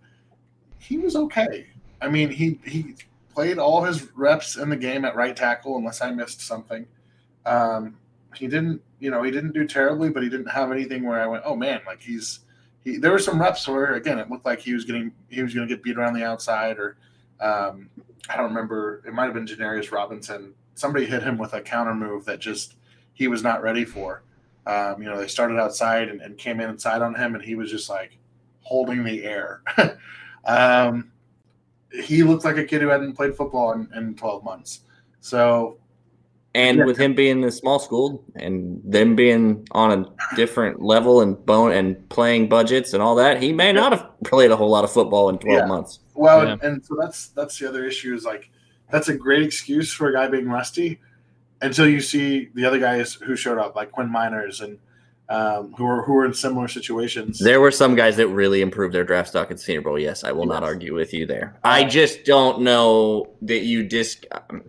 He 0.79 0.99
was 0.99 1.17
okay. 1.17 1.67
I 2.01 2.09
mean, 2.09 2.31
he 2.31 2.59
he 2.65 2.97
played 3.35 3.59
all 3.59 3.83
his 3.83 4.11
reps 4.13 4.57
in 4.57 4.71
the 4.71 4.77
game 4.77 5.05
at 5.05 5.17
right 5.17 5.37
tackle, 5.37 5.77
unless 5.77 6.01
I 6.01 6.11
missed 6.11 6.41
something. 6.41 6.87
Um, 7.47 7.97
he 8.35 8.47
didn't, 8.47 8.83
you 8.99 9.11
know, 9.11 9.23
he 9.23 9.31
didn't 9.31 9.53
do 9.53 9.67
terribly, 9.67 10.11
but 10.11 10.23
he 10.23 10.29
didn't 10.29 10.49
have 10.49 10.73
anything 10.73 11.05
where 11.05 11.21
I 11.21 11.27
went, 11.27 11.45
oh 11.47 11.57
man, 11.57 11.81
like 11.87 12.03
he's 12.03 12.41
he. 12.83 12.97
There 12.97 13.13
were 13.13 13.19
some 13.19 13.41
reps 13.41 13.67
where 13.69 13.95
again 13.95 14.19
it 14.19 14.31
looked 14.31 14.45
like 14.45 14.61
he 14.61 14.75
was 14.75 14.85
getting 14.85 15.13
he 15.29 15.43
was 15.43 15.55
going 15.55 15.69
to 15.69 15.75
get 15.75 15.83
beat 15.83 15.97
around 15.97 16.15
the 16.15 16.25
outside, 16.25 16.79
or 16.79 16.97
um, 17.41 17.89
I 18.29 18.37
don't 18.37 18.47
remember. 18.47 19.03
It 19.07 19.13
might 19.13 19.27
have 19.27 19.35
been 19.35 19.47
Janarius 19.47 19.93
Robinson. 19.93 20.55
Somebody 20.75 21.07
hit 21.07 21.23
him 21.23 21.39
with 21.39 21.55
a 21.55 21.61
counter 21.61 21.95
move 21.95 22.25
that 22.25 22.41
just 22.41 22.77
he 23.13 23.29
was 23.29 23.43
not 23.43 23.63
ready 23.63 23.85
for. 23.85 24.23
Um, 24.67 25.03
you 25.03 25.09
know, 25.09 25.19
they 25.19 25.29
started 25.29 25.59
outside 25.59 26.09
and, 26.09 26.23
and, 26.23 26.39
came 26.39 26.59
in 26.59 26.71
inside 26.71 27.03
on 27.03 27.15
him, 27.15 27.35
and 27.35 27.45
he 27.45 27.55
was 27.55 27.71
just 27.71 27.91
like 27.91 28.17
holding 28.63 29.05
the 29.05 29.23
air. 29.23 29.61
um, 30.47 31.13
he 32.03 32.23
looked 32.23 32.45
like 32.45 32.57
a 32.57 32.65
kid 32.65 32.81
who 32.81 32.89
hadn't 32.89 33.13
played 33.13 33.37
football 33.37 33.73
in, 33.73 33.89
in 33.95 34.15
12 34.15 34.43
months. 34.43 34.81
So 35.21 35.77
and 36.55 36.79
yeah. 36.79 36.85
with 36.85 36.97
him 36.97 37.15
being 37.15 37.39
in 37.39 37.45
a 37.45 37.51
small 37.51 37.79
school 37.79 38.25
and 38.37 38.81
them 38.85 39.17
being 39.17 39.67
on 39.73 39.91
a 40.05 40.37
different 40.37 40.81
level 40.81 41.21
and 41.21 41.45
bone 41.45 41.73
and 41.73 42.09
playing 42.09 42.49
budgets 42.49 42.95
and 42.95 43.03
all 43.03 43.17
that, 43.17 43.43
he 43.43 43.53
may 43.53 43.73
not 43.73 43.93
have 43.93 44.09
played 44.25 44.51
a 44.51 44.57
whole 44.57 44.71
lot 44.71 44.85
of 44.85 44.93
football 44.93 45.29
in 45.29 45.39
12 45.39 45.59
yeah. 45.59 45.67
months. 45.67 45.99
Well, 46.15 46.47
yeah. 46.47 46.57
and 46.63 46.85
so 46.85 46.97
that's 47.01 47.29
that's 47.29 47.59
the 47.59 47.69
other 47.69 47.85
issue 47.85 48.15
is 48.15 48.25
like 48.25 48.51
that's 48.91 49.09
a 49.09 49.17
great 49.17 49.43
excuse 49.43 49.93
for 49.93 50.09
a 50.09 50.13
guy 50.13 50.29
being 50.29 50.49
rusty 50.49 51.01
until 51.61 51.89
you 51.89 52.01
see 52.01 52.51
the 52.55 52.65
other 52.65 52.79
guys 52.79 53.15
who 53.15 53.35
showed 53.35 53.59
up, 53.59 53.75
like 53.75 53.91
Quinn 53.91 54.09
Meinerz 54.09 54.63
and 54.63 54.79
um, 55.29 55.73
who 55.77 55.87
are 55.87 56.03
who 56.05 56.17
are 56.19 56.27
in 56.27 56.35
similar 56.35 56.69
situations. 56.69 57.39
There 57.39 57.61
were 57.61 57.71
some 57.71 57.95
guys 57.95 58.17
that 58.17 58.29
really 58.29 58.61
improved 58.61 58.95
their 58.95 59.05
draft 59.05 59.31
stock 59.31 59.51
at 59.51 59.59
Senior 59.59 59.81
Bowl. 59.81 59.99
Yes, 59.99 60.23
I 60.23 60.33
will 60.33 60.45
yes. 60.45 60.51
not 60.51 60.63
argue 60.63 60.95
with 60.95 61.15
you 61.15 61.27
there. 61.27 61.59
I 61.65 61.85
just 61.85 62.25
don't 62.25 62.61
know 62.61 63.35
that 63.43 63.61
you 63.61 63.83
dis. 63.83 64.21
Um, 64.31 64.63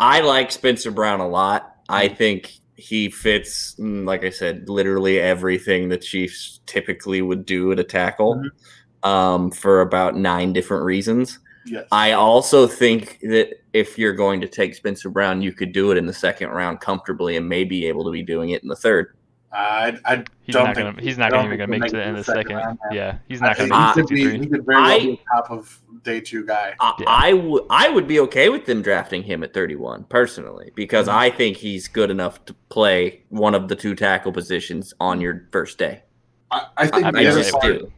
I 0.00 0.20
like 0.20 0.50
Spencer 0.50 0.90
Brown 0.90 1.20
a 1.20 1.28
lot. 1.28 1.76
I 1.88 2.06
mm-hmm. 2.06 2.16
think 2.16 2.52
he 2.76 3.10
fits, 3.10 3.76
mm, 3.76 4.06
like 4.06 4.24
I 4.24 4.30
said, 4.30 4.68
literally 4.68 5.20
everything 5.20 5.88
the 5.88 5.98
Chiefs 5.98 6.60
typically 6.66 7.20
would 7.20 7.44
do 7.44 7.70
at 7.72 7.78
a 7.78 7.84
tackle 7.84 8.36
mm-hmm. 8.36 9.08
um, 9.08 9.50
for 9.50 9.82
about 9.82 10.16
nine 10.16 10.52
different 10.52 10.84
reasons. 10.84 11.38
Yes. 11.66 11.86
I 11.92 12.12
also 12.12 12.66
think 12.66 13.20
that 13.20 13.50
if 13.74 13.98
you're 13.98 14.14
going 14.14 14.40
to 14.40 14.48
take 14.48 14.74
Spencer 14.74 15.10
Brown, 15.10 15.42
you 15.42 15.52
could 15.52 15.72
do 15.72 15.90
it 15.90 15.98
in 15.98 16.06
the 16.06 16.12
second 16.12 16.48
round 16.48 16.80
comfortably 16.80 17.36
and 17.36 17.46
maybe 17.46 17.86
able 17.86 18.04
to 18.04 18.10
be 18.10 18.22
doing 18.22 18.50
it 18.50 18.62
in 18.62 18.68
the 18.68 18.76
third. 18.76 19.14
I, 19.52 19.98
I 20.04 20.24
he's 20.42 20.54
don't 20.54 20.66
not 20.66 20.76
think 20.76 20.90
gonna, 20.90 21.02
he's 21.02 21.18
not 21.18 21.32
gonna 21.32 21.46
even 21.46 21.58
gonna 21.58 21.70
make, 21.70 21.84
it 21.84 21.90
to 21.90 21.96
the 21.96 22.04
end 22.04 22.16
of 22.16 22.24
the 22.24 22.32
second. 22.32 22.56
second. 22.56 22.78
Yeah, 22.92 23.18
he's 23.28 23.40
not 23.40 23.58
gonna. 23.58 23.88
He, 23.88 23.94
could 23.94 24.08
be, 24.08 24.38
he 24.38 24.46
could 24.46 24.64
very 24.64 24.80
well 24.80 24.90
I, 24.90 24.98
be 25.00 25.20
top 25.34 25.50
of 25.50 25.80
day 26.02 26.20
two 26.20 26.44
guy. 26.44 26.74
I, 26.80 26.94
yeah. 26.98 27.04
I 27.08 27.32
would 27.32 27.64
I 27.70 27.88
would 27.88 28.06
be 28.06 28.20
okay 28.20 28.48
with 28.48 28.66
them 28.66 28.82
drafting 28.82 29.22
him 29.22 29.42
at 29.42 29.54
31 29.54 30.04
personally 30.04 30.72
because 30.74 31.08
mm-hmm. 31.08 31.18
I 31.18 31.30
think 31.30 31.56
he's 31.56 31.88
good 31.88 32.10
enough 32.10 32.44
to 32.46 32.54
play 32.68 33.22
one 33.28 33.54
of 33.54 33.68
the 33.68 33.76
two 33.76 33.94
tackle 33.94 34.32
positions 34.32 34.94
on 35.00 35.20
your 35.20 35.46
first 35.52 35.78
day. 35.78 36.02
I, 36.50 36.66
I 36.76 36.86
think 36.86 37.06
I, 37.06 37.22
just 37.22 37.54
do. 37.60 37.92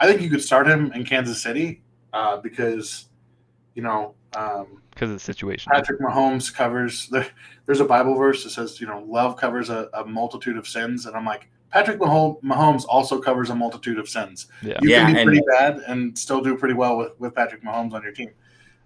I 0.00 0.06
think 0.06 0.20
you 0.20 0.30
could 0.30 0.42
start 0.42 0.66
him 0.66 0.92
in 0.92 1.04
Kansas 1.04 1.40
City 1.40 1.82
uh, 2.12 2.38
because 2.38 3.06
you 3.74 3.82
know 3.82 4.14
um, 4.36 4.82
because 4.90 5.10
of 5.10 5.16
the 5.16 5.20
situation. 5.20 5.72
Patrick 5.72 6.00
Mahomes 6.00 6.52
covers 6.54 7.08
the, 7.08 7.26
there's 7.66 7.80
a 7.80 7.84
Bible 7.84 8.14
verse 8.14 8.44
that 8.44 8.50
says, 8.50 8.80
you 8.80 8.86
know, 8.86 9.04
love 9.08 9.36
covers 9.36 9.70
a, 9.70 9.88
a 9.92 10.04
multitude 10.04 10.56
of 10.56 10.68
sins, 10.68 11.06
and 11.06 11.16
I'm 11.16 11.24
like, 11.24 11.48
Patrick 11.74 11.98
Mahomes 11.98 12.84
also 12.88 13.20
covers 13.20 13.50
a 13.50 13.54
multitude 13.54 13.98
of 13.98 14.08
sins. 14.08 14.46
Yeah. 14.62 14.78
You 14.80 14.90
yeah, 14.90 15.06
can 15.06 15.16
be 15.16 15.24
pretty 15.24 15.42
bad 15.58 15.78
and 15.88 16.16
still 16.16 16.40
do 16.40 16.56
pretty 16.56 16.74
well 16.74 16.96
with, 16.96 17.18
with 17.18 17.34
Patrick 17.34 17.64
Mahomes 17.64 17.92
on 17.94 18.04
your 18.04 18.12
team. 18.12 18.30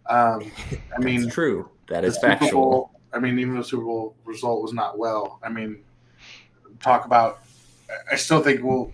Um, 0.09 0.51
I 0.97 0.99
mean, 0.99 1.29
true. 1.29 1.69
That 1.89 2.07
is 2.07 2.17
factual. 2.17 2.51
Bowl, 2.51 2.91
I 3.13 3.19
mean, 3.19 3.39
even 3.39 3.59
the 3.59 3.63
Super 3.63 3.85
Bowl 3.85 4.17
result 4.25 4.63
was 4.63 4.73
not 4.73 4.99
well. 4.99 5.39
I 5.43 5.51
mean, 5.51 5.85
talk 6.81 7.05
about. 7.05 7.41
I 8.11 8.17
still 8.17 8.43
think 8.43 8.63
we'll 8.63 8.91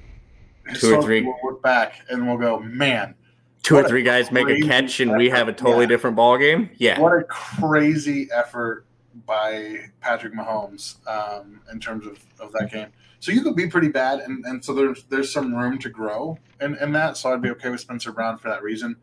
two 0.75 0.97
or 0.97 1.01
three 1.01 1.23
we'll 1.23 1.37
look 1.45 1.63
back 1.63 2.01
and 2.11 2.27
we'll 2.27 2.37
go, 2.37 2.59
man, 2.59 3.15
two 3.63 3.77
or 3.77 3.87
three 3.87 4.03
guys 4.03 4.33
make 4.33 4.49
a 4.49 4.61
catch 4.61 4.99
and 4.99 5.17
we 5.17 5.31
have 5.31 5.47
a 5.47 5.53
totally 5.53 5.85
yeah. 5.85 5.89
different 5.89 6.17
ball 6.17 6.37
game. 6.37 6.69
Yeah. 6.79 6.99
What 6.99 7.13
a 7.13 7.23
crazy 7.23 8.29
effort 8.33 8.87
by 9.25 9.87
Patrick 10.01 10.35
Mahomes 10.35 10.97
um, 11.07 11.61
in 11.73 11.79
terms 11.79 12.09
of, 12.09 12.19
of 12.41 12.51
that 12.55 12.73
game. 12.73 12.89
So 13.25 13.33
you 13.33 13.41
could 13.41 13.57
be 13.57 13.67
pretty 13.67 13.89
bad, 13.89 14.21
and, 14.21 14.45
and 14.45 14.63
so 14.63 14.75
there's 14.75 15.05
there's 15.05 15.33
some 15.33 15.55
room 15.55 15.79
to 15.79 15.89
grow 15.89 16.39
in, 16.61 16.77
in 16.77 16.93
that. 16.93 17.17
So 17.17 17.33
I'd 17.33 17.41
be 17.41 17.49
okay 17.53 17.71
with 17.71 17.81
Spencer 17.81 18.13
Brown 18.13 18.37
for 18.37 18.51
that 18.51 18.63
reason. 18.63 18.97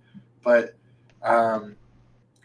But 0.44 0.76
um, 1.24 1.76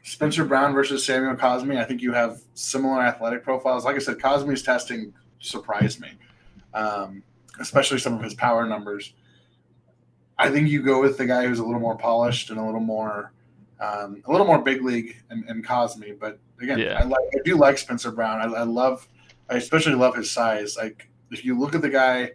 Spencer 0.03 0.47
Brown 0.47 0.73
versus 0.73 1.05
Samuel 1.05 1.35
Cosmi, 1.35 1.79
I 1.79 1.85
think 1.85 2.01
you 2.01 2.15
have 2.15 2.41
similar 2.55 3.03
athletic 3.03 3.45
profiles. 3.45 3.85
Like 3.85 3.95
I 3.95 3.99
said, 3.99 4.17
Cosmi's 4.17 4.63
testing 4.63 5.13
surprised 5.41 6.01
me, 6.01 6.13
um, 6.73 7.23
especially 7.61 7.99
some 7.99 8.15
of 8.15 8.23
his 8.23 8.33
power 8.33 8.67
numbers. 8.67 9.13
I 10.39 10.49
think 10.49 10.71
you 10.71 10.83
go 10.83 11.03
with 11.03 11.19
the 11.19 11.27
guy 11.27 11.47
who's 11.47 11.59
a 11.59 11.65
little 11.65 11.79
more 11.79 11.99
polished 11.99 12.49
and 12.49 12.59
a 12.59 12.65
little 12.65 12.81
more, 12.81 13.35
um, 13.81 14.23
a 14.25 14.33
little 14.33 14.47
more 14.47 14.63
big 14.63 14.83
league 14.83 15.15
and, 15.29 15.45
and 15.47 15.63
Cosmi. 15.63 16.19
But 16.19 16.39
again, 16.59 16.79
yeah. 16.79 16.99
I 16.99 17.05
like, 17.05 17.29
I 17.35 17.41
do 17.45 17.57
like 17.57 17.77
Spencer 17.77 18.13
Brown. 18.13 18.41
I, 18.41 18.61
I, 18.61 18.63
love, 18.63 19.07
I 19.51 19.57
especially 19.57 19.95
love 19.95 20.17
his 20.17 20.31
size. 20.31 20.79
Like 20.79 21.11
if 21.31 21.45
you 21.45 21.59
look 21.59 21.75
at 21.75 21.83
the 21.83 21.89
guy, 21.89 22.33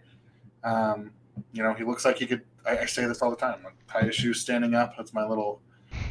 um, 0.63 1.11
you 1.53 1.63
know, 1.63 1.73
he 1.73 1.83
looks 1.83 2.05
like 2.05 2.17
he 2.17 2.27
could. 2.27 2.41
I, 2.65 2.79
I 2.79 2.85
say 2.85 3.05
this 3.05 3.21
all 3.21 3.29
the 3.29 3.35
time. 3.35 3.63
Like, 3.63 3.75
tie 3.87 4.05
his 4.05 4.15
shoes 4.15 4.41
standing 4.41 4.75
up. 4.75 4.95
That's 4.95 5.13
my 5.13 5.25
little, 5.25 5.61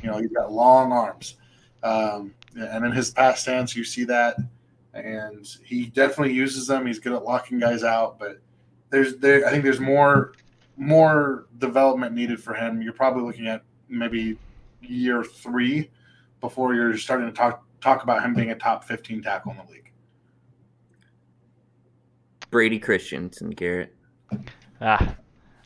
you 0.02 0.10
know, 0.10 0.18
he's 0.18 0.32
got 0.32 0.52
long 0.52 0.92
arms. 0.92 1.36
Um, 1.82 2.34
and 2.56 2.84
in 2.84 2.92
his 2.92 3.10
past 3.10 3.42
stance, 3.42 3.76
you 3.76 3.84
see 3.84 4.04
that, 4.04 4.36
and 4.92 5.46
he 5.64 5.86
definitely 5.86 6.34
uses 6.34 6.66
them. 6.66 6.86
He's 6.86 6.98
good 6.98 7.12
at 7.12 7.24
locking 7.24 7.58
guys 7.58 7.84
out, 7.84 8.18
but 8.18 8.40
there's 8.90 9.16
there. 9.18 9.46
I 9.46 9.50
think 9.50 9.64
there's 9.64 9.80
more 9.80 10.32
more 10.76 11.46
development 11.58 12.14
needed 12.14 12.42
for 12.42 12.54
him. 12.54 12.82
You're 12.82 12.92
probably 12.92 13.22
looking 13.22 13.46
at 13.46 13.62
maybe 13.88 14.36
year 14.80 15.22
three 15.22 15.90
before 16.40 16.74
you're 16.74 16.96
starting 16.96 17.26
to 17.26 17.32
talk 17.32 17.64
talk 17.80 18.02
about 18.02 18.22
him 18.22 18.34
being 18.34 18.50
a 18.50 18.54
top 18.54 18.84
15 18.84 19.22
tackle 19.22 19.52
in 19.52 19.58
the 19.58 19.72
league. 19.72 19.89
Brady 22.50 22.78
Christensen, 22.78 23.50
Garrett. 23.50 23.94
Ah, 24.80 25.16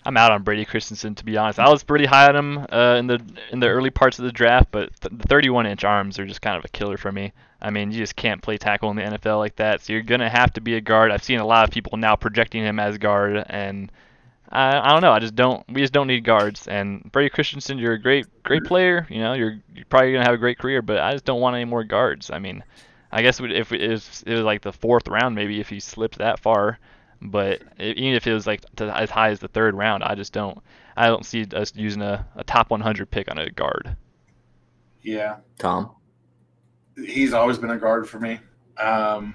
I'm 0.07 0.17
out 0.17 0.33
on 0.33 0.43
Brady 0.43 0.65
Christensen 0.65 1.15
to 1.15 1.25
be 1.25 1.37
honest. 1.37 1.59
I 1.59 1.71
was 1.71 1.83
pretty 1.83 2.05
high 2.05 2.29
on 2.29 2.37
him 2.37 2.67
uh, 2.71 2.97
in 2.99 3.07
the 3.07 3.21
in 3.51 3.61
the 3.61 3.69
early 3.69 3.91
parts 3.91 4.19
of 4.19 4.25
the 4.25 4.33
draft, 4.33 4.69
but 4.71 4.91
the 5.01 5.11
31 5.29 5.67
inch 5.67 5.85
arms 5.85 6.19
are 6.19 6.27
just 6.27 6.43
kind 6.43 6.57
of 6.57 6.65
a 6.65 6.69
killer 6.69 6.97
for 6.97 7.13
me. 7.13 7.33
I 7.61 7.71
mean, 7.71 7.91
you 7.91 7.99
just 7.99 8.17
can't 8.17 8.43
play 8.43 8.59
tackle 8.59 8.91
in 8.91 8.97
the 8.97 9.03
NFL 9.03 9.39
like 9.39 9.57
that, 9.57 9.81
so 9.81 9.93
you're 9.93 10.03
gonna 10.03 10.29
have 10.29 10.53
to 10.55 10.61
be 10.61 10.75
a 10.75 10.81
guard. 10.81 11.11
I've 11.11 11.25
seen 11.25 11.41
a 11.41 11.47
lot 11.47 11.65
of 11.65 11.71
people 11.71 11.97
now 11.97 12.17
projecting 12.17 12.63
him 12.63 12.79
as 12.79 12.99
guard, 12.99 13.43
and 13.49 13.91
I, 14.51 14.79
I 14.79 14.93
don't 14.93 15.01
know. 15.01 15.13
I 15.13 15.19
just 15.19 15.35
don't. 15.35 15.65
We 15.69 15.81
just 15.81 15.93
don't 15.93 16.07
need 16.07 16.25
guards. 16.25 16.69
And 16.69 17.11
Brady 17.11 17.31
Christensen, 17.31 17.79
you're 17.79 17.95
a 17.95 18.01
great, 18.01 18.27
great 18.43 18.65
player. 18.65 19.07
You 19.11 19.21
know, 19.21 19.33
you're, 19.33 19.59
you're 19.75 19.87
probably 19.87 20.13
gonna 20.13 20.25
have 20.25 20.35
a 20.35 20.39
great 20.39 20.59
career. 20.59 20.83
But 20.83 21.01
I 21.01 21.13
just 21.13 21.25
don't 21.25 21.41
want 21.41 21.57
any 21.57 21.65
more 21.65 21.85
guards. 21.85 22.31
I 22.31 22.39
mean, 22.39 22.63
I 23.15 23.23
guess 23.23 23.39
if 23.39 23.71
it 23.71 23.91
was, 23.91 24.25
it 24.27 24.35
was 24.35 24.43
like 24.43 24.63
the 24.63 24.73
fourth 24.73 25.07
round, 25.07 25.37
maybe 25.37 25.61
if 25.61 25.69
he 25.69 25.79
slipped 25.79 26.19
that 26.19 26.41
far. 26.41 26.81
But 27.23 27.63
even 27.79 28.15
if 28.15 28.27
it 28.27 28.35
was 28.35 28.45
like 28.45 28.63
to, 28.77 28.95
as 28.95 29.09
high 29.09 29.31
as 29.31 29.39
the 29.39 29.47
third 29.47 29.77
round, 29.77 30.03
I 30.03 30.17
just 30.17 30.33
don't. 30.33 30.59
I 30.97 31.07
don't 31.07 31.25
see 31.25 31.47
us 31.55 31.73
using 31.77 32.03
a, 32.03 32.27
a 32.35 32.43
top 32.43 32.71
100 32.71 33.09
pick 33.11 33.31
on 33.31 33.39
a 33.39 33.51
guard. 33.51 33.97
Yeah, 35.01 35.37
Tom. 35.59 35.93
He's 36.97 37.33
always 37.33 37.57
been 37.57 37.71
a 37.71 37.79
guard 37.79 38.09
for 38.09 38.19
me. 38.19 38.41
Um, 38.79 39.35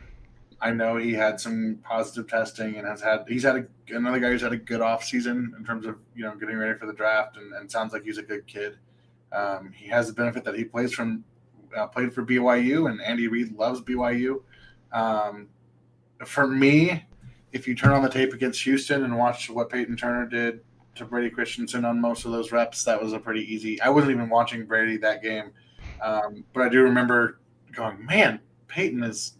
I 0.60 0.72
know 0.72 0.98
he 0.98 1.14
had 1.14 1.40
some 1.40 1.80
positive 1.82 2.30
testing 2.30 2.76
and 2.76 2.86
has 2.86 3.02
had 3.02 3.24
he's 3.30 3.44
had 3.44 3.56
a, 3.56 3.96
another 3.96 4.20
guy 4.20 4.28
who's 4.28 4.42
had 4.42 4.52
a 4.52 4.58
good 4.58 4.82
off 4.82 5.06
season 5.06 5.54
in 5.58 5.64
terms 5.64 5.86
of 5.86 5.96
you 6.16 6.24
know 6.24 6.36
getting 6.36 6.58
ready 6.58 6.78
for 6.78 6.86
the 6.86 6.94
draft 6.94 7.38
and, 7.38 7.54
and 7.54 7.72
sounds 7.72 7.94
like 7.94 8.04
he's 8.04 8.18
a 8.18 8.24
good 8.24 8.46
kid. 8.46 8.78
Um, 9.32 9.72
he 9.74 9.88
has 9.88 10.08
the 10.08 10.14
benefit 10.14 10.44
that 10.44 10.56
he 10.56 10.66
plays 10.66 10.94
from 10.94 11.24
uh, 11.76 11.88
played 11.88 12.14
for 12.14 12.26
BYU 12.26 12.90
and 12.90 13.02
Andy 13.02 13.28
Reid 13.28 13.56
loves 13.56 13.82
BYU. 13.82 14.42
Um, 14.92 15.48
for 16.26 16.48
me, 16.48 17.06
if 17.52 17.68
you 17.68 17.76
turn 17.76 17.92
on 17.92 18.04
the 18.04 18.10
tape 18.10 18.34
against 18.34 18.62
Houston 18.64 19.04
and 19.04 19.18
watch 19.18 19.50
what 19.50 19.70
Peyton 19.70 19.96
Turner 19.96 20.26
did 20.26 20.62
to 20.96 21.06
Brady 21.06 21.30
Christensen 21.30 21.86
on 21.86 22.00
most 22.00 22.26
of 22.26 22.32
those 22.32 22.52
reps, 22.52 22.84
that 22.84 23.02
was 23.02 23.14
a 23.14 23.20
pretty 23.20 23.42
easy. 23.54 23.80
I 23.82 23.90
wasn't 23.90 24.12
even 24.12 24.30
watching 24.30 24.66
Brady 24.66 24.98
that 24.98 25.24
game, 25.24 25.52
um, 26.02 26.44
but 26.54 26.64
I 26.64 26.70
do 26.70 26.82
remember 26.82 27.40
going, 27.72 28.06
man, 28.06 28.40
Peyton 28.68 29.04
is, 29.04 29.38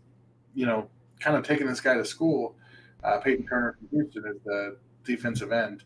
you 0.54 0.66
know, 0.66 0.90
kind 1.20 1.36
of 1.36 1.46
taking 1.46 1.68
this 1.68 1.82
guy 1.82 1.96
to 1.96 2.06
school. 2.06 2.56
Uh, 3.04 3.20
Peyton 3.20 3.46
Turner 3.46 3.78
from 3.78 3.90
Houston 3.90 4.26
is 4.28 4.42
the 4.46 4.78
defensive 5.04 5.52
end. 5.52 5.84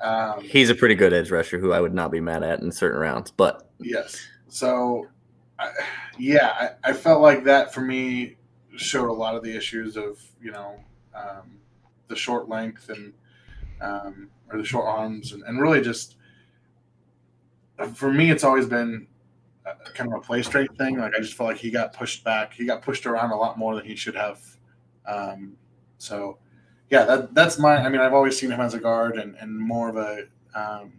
Um, 0.00 0.42
He's 0.42 0.70
a 0.70 0.74
pretty 0.74 0.94
good 0.94 1.12
edge 1.12 1.30
rusher 1.30 1.58
who 1.58 1.72
I 1.72 1.80
would 1.80 1.94
not 1.94 2.10
be 2.10 2.20
mad 2.20 2.42
at 2.42 2.60
in 2.60 2.70
certain 2.72 3.00
rounds. 3.00 3.30
But 3.30 3.68
Yes. 3.80 4.20
So, 4.48 5.06
I, 5.58 5.70
yeah, 6.18 6.74
I, 6.84 6.90
I 6.90 6.92
felt 6.92 7.20
like 7.20 7.44
that 7.44 7.72
for 7.72 7.80
me 7.80 8.36
showed 8.76 9.08
a 9.08 9.12
lot 9.12 9.36
of 9.36 9.42
the 9.42 9.56
issues 9.56 9.96
of 9.96 10.20
you 10.42 10.50
know 10.50 10.80
um, 11.14 11.58
the 12.08 12.16
short 12.16 12.48
length 12.48 12.88
and 12.88 13.12
um, 13.80 14.28
or 14.50 14.58
the 14.58 14.64
short 14.64 14.86
arms 14.86 15.32
and, 15.32 15.42
and 15.44 15.60
really 15.60 15.80
just 15.80 16.16
for 17.94 18.12
me 18.12 18.30
it's 18.30 18.44
always 18.44 18.66
been 18.66 19.06
a, 19.66 19.90
kind 19.90 20.12
of 20.12 20.18
a 20.18 20.20
play 20.20 20.42
straight 20.42 20.74
thing. 20.76 20.98
Like 20.98 21.14
I 21.14 21.20
just 21.20 21.34
felt 21.34 21.50
like 21.50 21.58
he 21.58 21.70
got 21.70 21.92
pushed 21.92 22.24
back. 22.24 22.52
He 22.52 22.66
got 22.66 22.82
pushed 22.82 23.06
around 23.06 23.30
a 23.30 23.36
lot 23.36 23.58
more 23.58 23.74
than 23.74 23.84
he 23.84 23.96
should 23.96 24.14
have. 24.14 24.40
Um, 25.06 25.56
so 25.98 26.38
yeah, 26.90 27.04
that 27.04 27.34
that's 27.34 27.58
my. 27.58 27.76
I 27.76 27.88
mean, 27.88 28.00
I've 28.00 28.14
always 28.14 28.38
seen 28.38 28.50
him 28.50 28.60
as 28.60 28.74
a 28.74 28.78
guard 28.78 29.16
and, 29.16 29.36
and 29.36 29.58
more 29.58 29.88
of 29.88 29.96
a 29.96 30.24
um, 30.54 30.92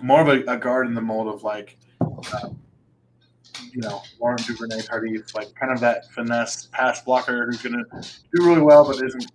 more 0.00 0.20
of 0.20 0.28
a, 0.28 0.52
a 0.52 0.56
guard 0.56 0.86
in 0.86 0.94
the 0.94 1.00
mold 1.00 1.28
of 1.28 1.42
like, 1.42 1.78
um, 2.00 2.60
you 3.76 3.82
know, 3.82 4.02
Laurent 4.18 4.44
Duvernay-Tardif, 4.46 5.34
like 5.34 5.54
kind 5.54 5.70
of 5.70 5.80
that 5.80 6.10
finesse 6.12 6.64
pass 6.72 7.02
blocker 7.02 7.44
who's 7.44 7.60
going 7.60 7.74
to 7.74 7.84
do 8.34 8.46
really 8.46 8.62
well, 8.62 8.86
but 8.86 9.04
isn't 9.04 9.30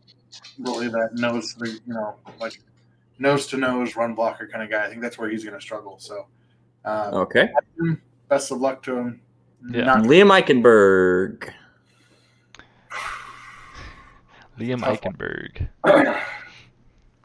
really 0.58 0.88
that 0.88 1.12
nose, 1.14 1.54
to 1.54 1.60
the, 1.60 1.70
you 1.86 1.94
know, 1.94 2.16
like 2.40 2.60
nose 3.20 3.46
to 3.48 3.58
nose 3.58 3.96
run 3.96 4.16
blocker 4.16 4.48
kind 4.48 4.64
of 4.64 4.72
guy. 4.72 4.84
I 4.84 4.90
think 4.90 5.00
that's 5.04 5.20
where 5.20 5.30
he's 5.30 5.44
going 5.44 5.54
to 5.54 5.62
struggle. 5.62 6.00
So, 6.00 6.26
um, 6.86 7.14
okay, 7.14 7.50
best 8.30 8.52
of 8.52 8.60
luck 8.60 8.82
to 8.84 8.98
him. 8.98 9.22
Yeah. 9.70 9.84
Not- 9.84 10.06
Liam 10.06 10.32
Eichenberg. 10.32 11.52
Liam 14.60 14.80
Tough 14.80 15.02
Eichenberg. 15.02 15.68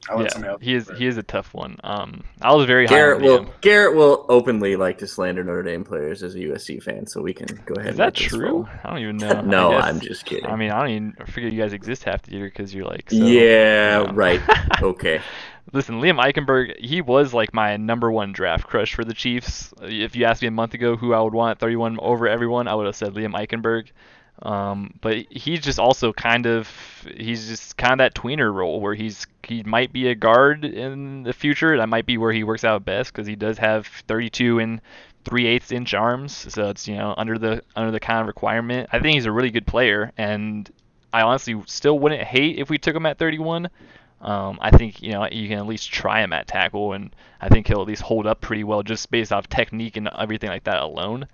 I'll 0.09 0.19
let 0.19 0.33
somebody 0.33 0.49
Yeah, 0.49 0.53
else 0.53 0.63
he 0.63 0.75
is 0.75 0.89
go 0.89 0.95
he 0.95 1.07
is 1.07 1.17
a 1.17 1.23
tough 1.23 1.53
one. 1.55 1.77
Um, 1.85 2.23
I 2.41 2.55
was 2.55 2.67
very 2.67 2.87
high 2.87 2.95
Garrett 2.97 3.17
on 3.19 3.23
will 3.23 3.39
Liam. 3.45 3.61
Garrett 3.61 3.97
will 3.97 4.27
openly 4.29 4.77
like 4.77 4.99
to 4.99 5.07
slander 5.07 5.43
Notre 5.45 5.63
Dame 5.63 5.85
players 5.85 6.23
as 6.23 6.35
a 6.35 6.39
USC 6.39 6.83
fan, 6.83 7.07
so 7.07 7.21
we 7.23 7.33
can 7.35 7.47
go 7.67 7.75
ahead. 7.75 7.87
Is 7.95 7.99
and 7.99 7.99
that 7.99 8.15
true? 8.15 8.49
roll. 8.51 8.69
I 8.85 8.91
don't 8.91 8.99
even 8.99 9.17
know. 9.17 9.41
no, 9.45 9.73
I 9.73 9.77
guess- 9.77 9.85
I'm 9.87 10.01
just 10.01 10.25
kidding. 10.25 10.47
I 10.47 10.57
mean, 10.57 10.71
I 10.71 10.81
don't 10.81 10.91
even 10.91 11.17
I 11.21 11.25
forget 11.25 11.53
you 11.53 11.61
guys 11.61 11.73
exist 11.73 12.05
half 12.05 12.23
the 12.23 12.33
year 12.33 12.47
because 12.47 12.75
you're 12.75 12.85
like. 12.87 13.11
So, 13.11 13.17
yeah, 13.17 14.01
you 14.01 14.07
know. 14.07 14.13
right. 14.13 14.41
Okay. 14.83 15.21
Listen, 15.73 16.01
Liam 16.01 16.23
Eichenberg, 16.23 16.79
he 16.79 17.01
was 17.01 17.35
like 17.35 17.53
my 17.53 17.77
number 17.77 18.11
one 18.13 18.33
draft 18.33 18.67
crush 18.69 18.95
for 18.95 19.05
the 19.05 19.15
Chiefs. 19.15 19.75
If 19.83 20.15
you 20.15 20.25
asked 20.25 20.41
me 20.43 20.49
a 20.49 20.53
month 20.53 20.75
ago 20.75 20.97
who 20.97 21.13
I 21.13 21.21
would 21.21 21.35
want 21.35 21.59
31 21.59 21.99
over 22.01 22.29
everyone, 22.29 22.69
I 22.69 22.75
would 22.75 22.87
have 22.87 22.95
said 22.95 23.15
Liam 23.15 23.35
Eichenberg. 23.35 23.89
Um, 24.43 24.95
but 25.01 25.17
he's 25.31 25.61
just 25.61 25.79
also 25.79 26.13
kind 26.13 26.47
of 26.47 26.69
he's 27.17 27.49
just 27.49 27.77
kind 27.77 27.93
of 27.93 27.99
that 27.99 28.15
tweener 28.15 28.53
role 28.53 28.81
where 28.81 28.95
he's 28.95 29.27
he 29.43 29.63
might 29.63 29.93
be 29.93 30.09
a 30.09 30.15
guard 30.15 30.65
in 30.65 31.23
the 31.23 31.33
future. 31.33 31.77
That 31.79 31.89
might 31.89 32.05
be 32.05 32.19
where 32.19 32.33
he 32.33 32.45
works 32.45 32.65
out 32.65 32.85
best 32.85 33.13
because 33.13 33.27
he 33.27 33.37
does 33.37 33.59
have 33.59 33.87
32 33.87 34.59
and 34.59 34.81
3 35.25 35.47
eighths 35.47 35.73
inch 35.73 35.95
arms, 35.95 36.53
so 36.53 36.69
it's 36.69 36.87
you 36.87 36.97
know 36.97 37.15
under 37.17 37.39
the 37.39 37.63
under 37.75 37.91
the 37.91 38.01
kind 38.01 38.21
of 38.21 38.27
requirement. 38.27 38.91
I 38.93 38.99
think 38.99 39.15
he's 39.15 39.27
a 39.27 39.33
really 39.33 39.51
good 39.51 39.67
player, 39.67 40.13
and 40.19 40.71
I 41.13 41.23
honestly 41.23 41.61
still 41.67 41.99
wouldn't 41.99 42.23
hate 42.23 42.59
if 42.59 42.69
we 42.69 42.79
took 42.79 42.95
him 42.95 43.07
at 43.07 43.19
31. 43.19 43.69
Um, 44.21 44.59
I 44.61 44.71
think 44.71 45.03
you 45.03 45.13
know 45.13 45.27
you 45.31 45.49
can 45.49 45.59
at 45.59 45.67
least 45.67 45.91
try 45.91 46.23
him 46.23 46.33
at 46.33 46.47
tackle, 46.47 46.93
and 46.93 47.15
I 47.41 47.49
think 47.49 47.67
he'll 47.67 47.81
at 47.81 47.87
least 47.87 48.03
hold 48.03 48.27
up 48.27 48.41
pretty 48.41 48.65
well 48.65 48.83
just 48.83 49.11
based 49.11 49.33
off 49.33 49.49
technique 49.49 49.97
and 49.97 50.09
everything 50.19 50.51
like 50.51 50.65
that 50.65 50.83
alone. 50.83 51.27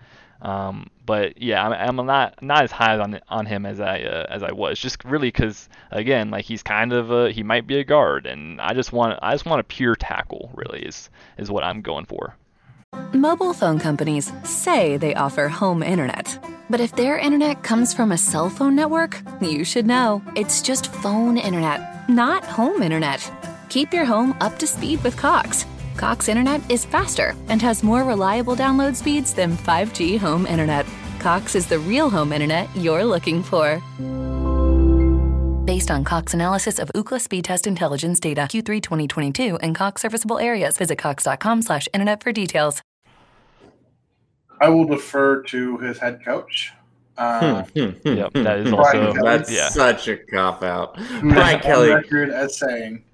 Um, 0.42 0.90
but 1.06 1.40
yeah, 1.40 1.64
I'm, 1.64 1.98
I'm 1.98 2.06
not 2.06 2.42
not 2.42 2.64
as 2.64 2.72
high 2.72 2.98
on 2.98 3.20
on 3.28 3.46
him 3.46 3.64
as 3.64 3.80
I 3.80 4.00
uh, 4.00 4.26
as 4.28 4.42
I 4.42 4.52
was, 4.52 4.78
just 4.78 5.04
really 5.04 5.28
because 5.28 5.68
again, 5.92 6.30
like 6.30 6.44
he's 6.44 6.62
kind 6.62 6.92
of 6.92 7.10
a, 7.10 7.30
he 7.30 7.42
might 7.42 7.66
be 7.66 7.78
a 7.78 7.84
guard, 7.84 8.26
and 8.26 8.60
I 8.60 8.74
just 8.74 8.92
want 8.92 9.18
I 9.22 9.32
just 9.32 9.46
want 9.46 9.60
a 9.60 9.64
pure 9.64 9.94
tackle. 9.94 10.50
Really 10.54 10.82
is 10.82 11.10
is 11.38 11.50
what 11.50 11.62
I'm 11.62 11.80
going 11.80 12.06
for. 12.06 12.36
Mobile 13.14 13.54
phone 13.54 13.78
companies 13.78 14.32
say 14.44 14.96
they 14.96 15.14
offer 15.14 15.48
home 15.48 15.82
internet. 15.82 16.38
But 16.68 16.80
if 16.80 16.94
their 16.96 17.18
internet 17.18 17.62
comes 17.62 17.94
from 17.94 18.12
a 18.12 18.18
cell 18.18 18.50
phone 18.50 18.74
network, 18.74 19.22
you 19.40 19.64
should 19.64 19.86
know. 19.86 20.22
It's 20.34 20.60
just 20.62 20.92
phone 20.92 21.36
internet, 21.36 22.08
not 22.08 22.44
home 22.44 22.82
internet. 22.82 23.30
Keep 23.68 23.92
your 23.92 24.04
home 24.04 24.36
up 24.40 24.58
to 24.58 24.66
speed 24.66 25.02
with 25.04 25.16
Cox. 25.16 25.66
Cox 25.96 26.28
internet 26.28 26.68
is 26.70 26.84
faster 26.84 27.34
and 27.48 27.60
has 27.62 27.82
more 27.82 28.04
reliable 28.04 28.56
download 28.56 28.96
speeds 28.96 29.34
than 29.34 29.56
5G 29.56 30.18
home 30.18 30.46
internet. 30.46 30.86
Cox 31.18 31.54
is 31.54 31.66
the 31.66 31.78
real 31.78 32.10
home 32.10 32.32
internet 32.32 32.68
you're 32.76 33.04
looking 33.04 33.42
for. 33.42 33.80
Based 35.64 35.90
on 35.90 36.02
Cox 36.04 36.34
analysis 36.34 36.78
of 36.78 36.90
Ookla 36.94 37.20
speed 37.20 37.44
test 37.44 37.66
intelligence 37.66 38.18
data 38.18 38.42
Q3 38.42 38.82
2022 38.82 39.56
and 39.58 39.74
Cox 39.74 40.02
serviceable 40.02 40.38
areas, 40.38 40.76
visit 40.76 40.98
cox.com/internet 40.98 42.22
for 42.22 42.32
details. 42.32 42.82
I 44.60 44.68
will 44.68 44.84
defer 44.84 45.42
to 45.44 45.78
his 45.78 45.98
head 45.98 46.24
coach. 46.24 46.72
Uh, 47.16 47.62
hmm, 47.64 47.80
hmm, 47.80 47.90
hmm, 47.90 48.16
Yep, 48.16 48.32
that 48.34 48.58
is 48.60 48.72
also 48.72 49.12
That's 49.22 49.50
yeah. 49.52 49.68
such 49.68 50.08
a 50.08 50.16
cop 50.16 50.62
out. 50.62 50.98
who 50.98 51.28
is 51.28 51.34
Brian 51.34 51.56
on 51.56 51.62
Kelly. 51.62 51.90
record 51.90 52.30
as 52.30 52.56
saying 52.58 53.04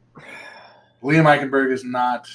Liam 1.02 1.24
Eichenberg 1.24 1.72
is 1.72 1.84
not. 1.84 2.28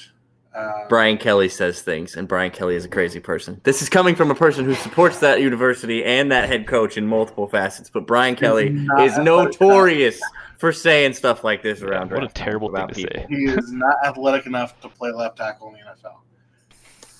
Uh, 0.54 0.86
Brian 0.88 1.18
Kelly 1.18 1.48
says 1.48 1.82
things, 1.82 2.14
and 2.16 2.28
Brian 2.28 2.50
Kelly 2.52 2.76
is 2.76 2.84
a 2.84 2.88
crazy 2.88 3.18
person. 3.18 3.60
This 3.64 3.82
is 3.82 3.88
coming 3.88 4.14
from 4.14 4.30
a 4.30 4.36
person 4.36 4.64
who 4.64 4.74
supports 4.74 5.18
that 5.18 5.40
university 5.40 6.04
and 6.04 6.30
that 6.30 6.48
head 6.48 6.68
coach 6.68 6.96
in 6.96 7.06
multiple 7.06 7.48
facets. 7.48 7.90
But 7.90 8.06
Brian 8.06 8.36
Kelly 8.36 8.68
is 9.00 9.12
athletic 9.18 9.24
notorious 9.24 10.20
for 10.58 10.70
saying 10.72 11.14
stuff 11.14 11.42
like 11.42 11.62
this 11.62 11.80
Yeah, 11.80 11.86
around. 11.88 12.12
what 12.12 12.22
a 12.22 12.28
terrible 12.28 12.72
thing 12.72 12.86
to 12.86 12.94
people. 12.94 13.16
say. 13.22 13.26
he 13.28 13.44
is 13.46 13.72
not 13.72 13.96
athletic 14.04 14.46
enough 14.46 14.80
to 14.82 14.88
play 14.88 15.10
left 15.10 15.38
tackle 15.38 15.68
in 15.68 15.74
the 15.74 15.80
NFL. 15.80 16.18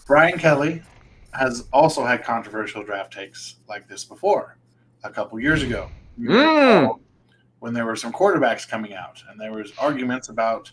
Brian 0.07 0.39
Kelly 0.39 0.83
has 1.33 1.67
also 1.73 2.05
had 2.05 2.23
controversial 2.23 2.85
draft 2.85 3.13
takes 3.13 3.57
like 3.69 3.89
this 3.89 4.05
before, 4.05 4.57
a 5.03 5.11
couple 5.11 5.41
years 5.41 5.63
ago. 5.65 5.91
Mm. 6.21 7.01
When 7.59 7.75
there 7.75 7.85
were 7.87 7.97
some 7.97 8.13
quarterbacks 8.13 8.69
coming 8.69 8.95
out, 8.95 9.25
and 9.29 9.41
there 9.41 9.53
was 9.53 9.73
arguments 9.79 10.29
about 10.29 10.71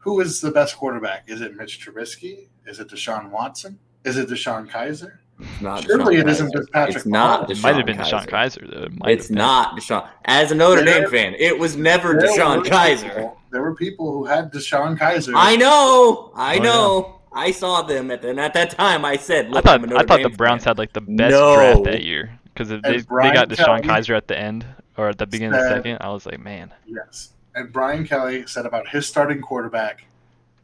who 0.00 0.20
is 0.20 0.40
the 0.40 0.50
best 0.50 0.76
quarterback. 0.76 1.24
Is 1.28 1.40
it 1.40 1.56
Mitch 1.56 1.84
Trubisky? 1.84 2.48
Is 2.66 2.80
it 2.80 2.88
Deshaun 2.88 3.30
Watson? 3.30 3.78
Is 4.04 4.16
it 4.16 4.28
Deshaun 4.28 4.68
Kizer? 4.70 5.18
It's 5.38 5.60
not 5.62 5.84
Surely 5.84 6.16
Deshaun 6.16 6.20
it 6.20 6.28
isn't 6.28 6.48
Kizer. 6.48 6.52
just 6.58 6.70
Patrick 6.72 6.96
It's 6.96 7.06
not 7.06 7.48
Mahomes. 7.48 7.50
It 7.50 7.62
might 7.62 7.74
have 7.76 7.84
Deshaun 7.84 7.86
been 7.86 7.96
Deshaun 7.98 8.26
Kizer. 8.26 8.58
Kizer 8.68 8.70
though. 8.74 8.82
It 8.84 8.98
might 8.98 9.10
It's 9.12 9.28
have 9.28 9.36
not 9.36 9.76
Deshaun. 9.78 10.08
As 10.26 10.50
a 10.52 10.54
Notre 10.54 10.84
Dame 10.84 11.08
fan, 11.08 11.34
it 11.38 11.58
was 11.58 11.76
never 11.76 12.14
Deshaun 12.16 12.62
Kizer. 12.64 13.02
people- 13.14 13.36
there 13.52 13.62
were 13.62 13.74
people 13.74 14.12
who 14.12 14.24
had 14.26 14.52
Deshaun 14.52 14.98
Kizer. 14.98 15.32
I 15.36 15.56
know. 15.56 16.32
I 16.36 16.58
Oh, 16.58 16.62
know. 16.62 17.16
I 17.32 17.50
saw 17.52 17.82
them 17.82 18.10
at 18.10 18.22
the, 18.22 18.30
and 18.30 18.40
at 18.40 18.54
that 18.54 18.70
time. 18.70 19.04
I 19.04 19.16
said, 19.16 19.46
I 19.54 19.60
thought 19.60 19.66
I'm 19.76 19.84
a 19.84 19.86
Notre 19.86 20.02
I 20.02 20.06
thought 20.06 20.22
the 20.22 20.36
Browns 20.36 20.64
fan. 20.64 20.70
had 20.72 20.78
like 20.78 20.92
the 20.92 21.00
best 21.00 21.30
No. 21.32 21.54
draft 21.56 21.84
that 21.84 22.02
year 22.04 22.38
because 22.52 22.68
they 22.68 22.76
they 22.80 23.00
got 23.02 23.48
Deshaun 23.48 23.82
Kelly 23.82 24.00
Kizer 24.02 24.16
at 24.16 24.28
the 24.28 24.38
end 24.38 24.66
or 24.96 25.08
at 25.08 25.18
the 25.18 25.26
beginning 25.26 25.54
of 25.54 25.60
the 25.62 25.68
said- 25.68 25.76
second. 25.78 25.98
I 26.00 26.10
was 26.10 26.26
like, 26.26 26.40
man, 26.40 26.72
Yes. 26.86 27.30
And 27.54 27.72
Brian 27.72 28.06
Kelly 28.06 28.44
said 28.46 28.66
about 28.66 28.88
his 28.88 29.06
starting 29.06 29.40
quarterback, 29.40 30.06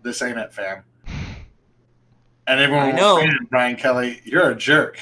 this 0.02 0.22
ain't 0.22 0.38
it, 0.38 0.52
fam. 0.52 0.82
And 2.46 2.60
everyone 2.60 2.84
I 2.86 2.92
was 2.92 3.00
know. 3.00 3.18
saying, 3.18 3.38
Brian 3.50 3.76
Kelly, 3.76 4.20
you're 4.24 4.50
a 4.50 4.54
jerk. 4.54 4.98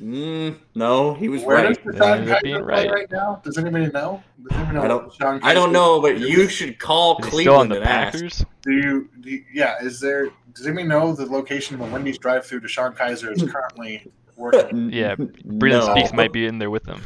Mm, 0.00 0.56
no, 0.74 1.12
he 1.14 1.28
was 1.28 1.42
Where 1.42 1.56
right. 1.56 1.84
does 1.84 1.94
Yeah, 1.94 2.00
Deshaun 2.00 2.16
ended 2.20 2.36
Kizer 2.44 2.64
right. 2.64 2.90
right 2.90 3.10
now? 3.10 3.42
Does 3.44 3.58
anybody 3.58 3.88
know? 3.88 4.22
Does 4.48 4.56
anybody 4.56 4.74
know 4.78 4.82
I 4.84 4.88
don't- 4.88 5.12
Deshaun 5.12 5.40
I 5.42 5.54
don't 5.54 5.72
know, 5.72 6.00
but 6.00 6.18
you 6.20 6.48
should 6.48 6.78
call 6.78 7.18
is 7.18 7.24
he 7.26 7.26
on 7.26 7.30
Cleveland 7.30 7.72
the 7.72 7.76
and 7.80 7.84
ask. 7.84 8.14
Packers? 8.14 8.44
Do 8.62 8.72
you, 8.72 9.08
do 9.20 9.30
you- 9.30 9.44
yeah, 9.52 9.74
is 9.82 10.00
there, 10.00 10.28
does 10.54 10.66
anybody 10.66 10.86
know 10.86 11.12
the 11.12 11.26
location 11.26 11.74
of 11.78 11.84
the 11.86 11.92
Wendy's 11.92 12.16
drive 12.16 12.46
through 12.46 12.60
Deshaun 12.60 12.96
Kizer 12.96 13.32
is 13.36 13.42
currently 13.50 14.10
working? 14.36 14.90
Yeah, 14.92 15.14
Breeland 15.16 15.86
no. 15.88 15.94
Speaks 15.96 16.12
might 16.14 16.32
be 16.32 16.46
in 16.46 16.58
there 16.58 16.70
with 16.70 16.84
them. 16.84 17.02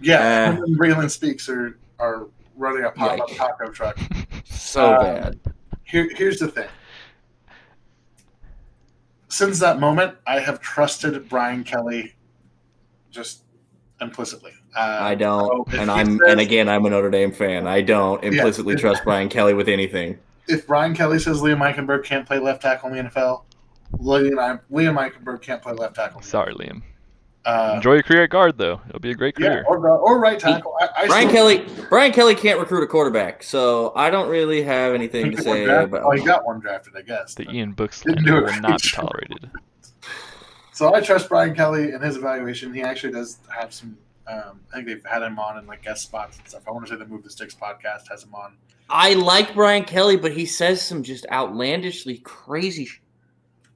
Yeah, 0.00 0.48
Uh, 0.48 0.52
him 0.56 0.62
and 0.64 0.78
Braylon 0.80 1.10
Speaks 1.10 1.48
are, 1.48 1.78
are 2.00 2.26
running 2.62 2.84
a 2.84 2.90
pop 2.92 3.18
up 3.20 3.28
Yikes. 3.28 3.36
taco 3.36 3.70
truck. 3.70 3.98
so 4.44 4.94
Um, 4.94 5.02
bad. 5.02 5.40
Here, 5.84 6.08
here's 6.16 6.38
the 6.38 6.48
thing. 6.48 6.68
Since 9.28 9.58
that 9.60 9.80
moment, 9.80 10.14
I 10.26 10.38
have 10.40 10.60
trusted 10.60 11.28
Brian 11.28 11.64
Kelly 11.64 12.14
just 13.10 13.44
implicitly. 14.00 14.52
Uh, 14.76 14.98
I 15.00 15.14
don't, 15.14 15.70
so 15.70 15.78
and 15.78 15.90
I'm, 15.90 16.18
says- 16.18 16.20
and 16.28 16.40
again, 16.40 16.68
I'm 16.68 16.84
a 16.86 16.90
Notre 16.90 17.10
Dame 17.10 17.32
fan. 17.32 17.66
I 17.66 17.80
don't 17.82 18.22
implicitly 18.24 18.74
if- 18.74 18.80
trust 18.80 19.04
Brian 19.04 19.28
Kelly 19.28 19.54
with 19.54 19.68
anything. 19.68 20.18
if 20.48 20.66
Brian 20.66 20.94
Kelly 20.94 21.18
says 21.18 21.40
Liam 21.40 21.58
Eichenberg 21.58 22.04
can't 22.04 22.26
play 22.26 22.38
left 22.38 22.62
tackle 22.62 22.90
in 22.92 22.96
the 23.06 23.10
NFL, 23.10 23.44
Liam, 23.98 24.60
Liam 24.70 24.96
Eichenberg 24.98 25.40
can't 25.42 25.62
play 25.62 25.72
left 25.74 25.94
tackle. 25.96 26.20
Sorry, 26.22 26.54
Liam. 26.54 26.82
Uh, 27.44 27.72
Enjoy 27.76 27.94
your 27.94 28.02
career 28.04 28.22
at 28.24 28.30
guard 28.30 28.56
though. 28.56 28.80
It'll 28.88 29.00
be 29.00 29.10
a 29.10 29.14
great 29.14 29.34
yeah, 29.38 29.48
career. 29.48 29.64
or, 29.66 29.88
or 29.98 30.20
right 30.20 30.38
tackle. 30.38 30.76
I, 30.80 30.88
I 30.96 31.06
Brian 31.08 31.28
still- 31.28 31.58
Kelly, 31.58 31.86
Brian 31.88 32.12
Kelly 32.12 32.34
can't 32.36 32.60
recruit 32.60 32.84
a 32.84 32.86
quarterback, 32.86 33.42
so 33.42 33.92
I 33.96 34.10
don't 34.10 34.28
really 34.28 34.62
have 34.62 34.94
anything 34.94 35.32
to 35.32 35.42
say 35.42 35.64
draft- 35.64 35.88
about. 35.88 36.02
Oh, 36.04 36.10
he 36.12 36.24
got 36.24 36.46
one 36.46 36.60
drafted, 36.60 36.94
I 36.96 37.02
guess. 37.02 37.34
The 37.34 37.44
but- 37.46 37.54
Ian 37.54 37.72
Book 37.72 37.90
Didn't 37.92 38.20
slander 38.24 38.30
do 38.30 38.36
a 38.36 38.40
will 38.42 38.46
great 38.48 38.62
not 38.62 38.82
be 38.82 38.88
tolerated. 38.90 39.50
So 40.72 40.94
I 40.94 41.00
trust 41.00 41.28
Brian 41.28 41.54
Kelly 41.54 41.90
and 41.92 42.02
his 42.02 42.16
evaluation. 42.16 42.72
He 42.72 42.82
actually 42.82 43.12
does 43.12 43.38
have 43.54 43.72
some. 43.74 43.96
Um, 44.26 44.60
I 44.72 44.76
think 44.76 44.86
they've 44.86 45.04
had 45.04 45.22
him 45.22 45.38
on 45.38 45.58
in 45.58 45.66
like 45.66 45.82
guest 45.82 46.02
spots 46.04 46.38
and 46.38 46.48
stuff. 46.48 46.62
I 46.68 46.70
want 46.70 46.86
to 46.86 46.92
say 46.92 46.96
the 46.98 47.06
Move 47.06 47.24
the 47.24 47.30
Sticks 47.30 47.54
podcast 47.56 48.08
has 48.08 48.22
him 48.22 48.34
on. 48.34 48.54
I 48.88 49.14
like 49.14 49.52
Brian 49.54 49.84
Kelly, 49.84 50.16
but 50.16 50.32
he 50.32 50.46
says 50.46 50.80
some 50.80 51.02
just 51.02 51.26
outlandishly 51.30 52.18
crazy. 52.18 52.88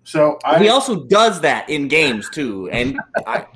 Sh- 0.07 0.13
So 0.13 0.39
I 0.45 0.59
he 0.59 0.69
also 0.69 1.05
does 1.05 1.41
that 1.43 1.69
in 1.69 1.89
games 1.89 2.31
too, 2.31 2.71
and 2.71 2.99
I, 3.27 3.47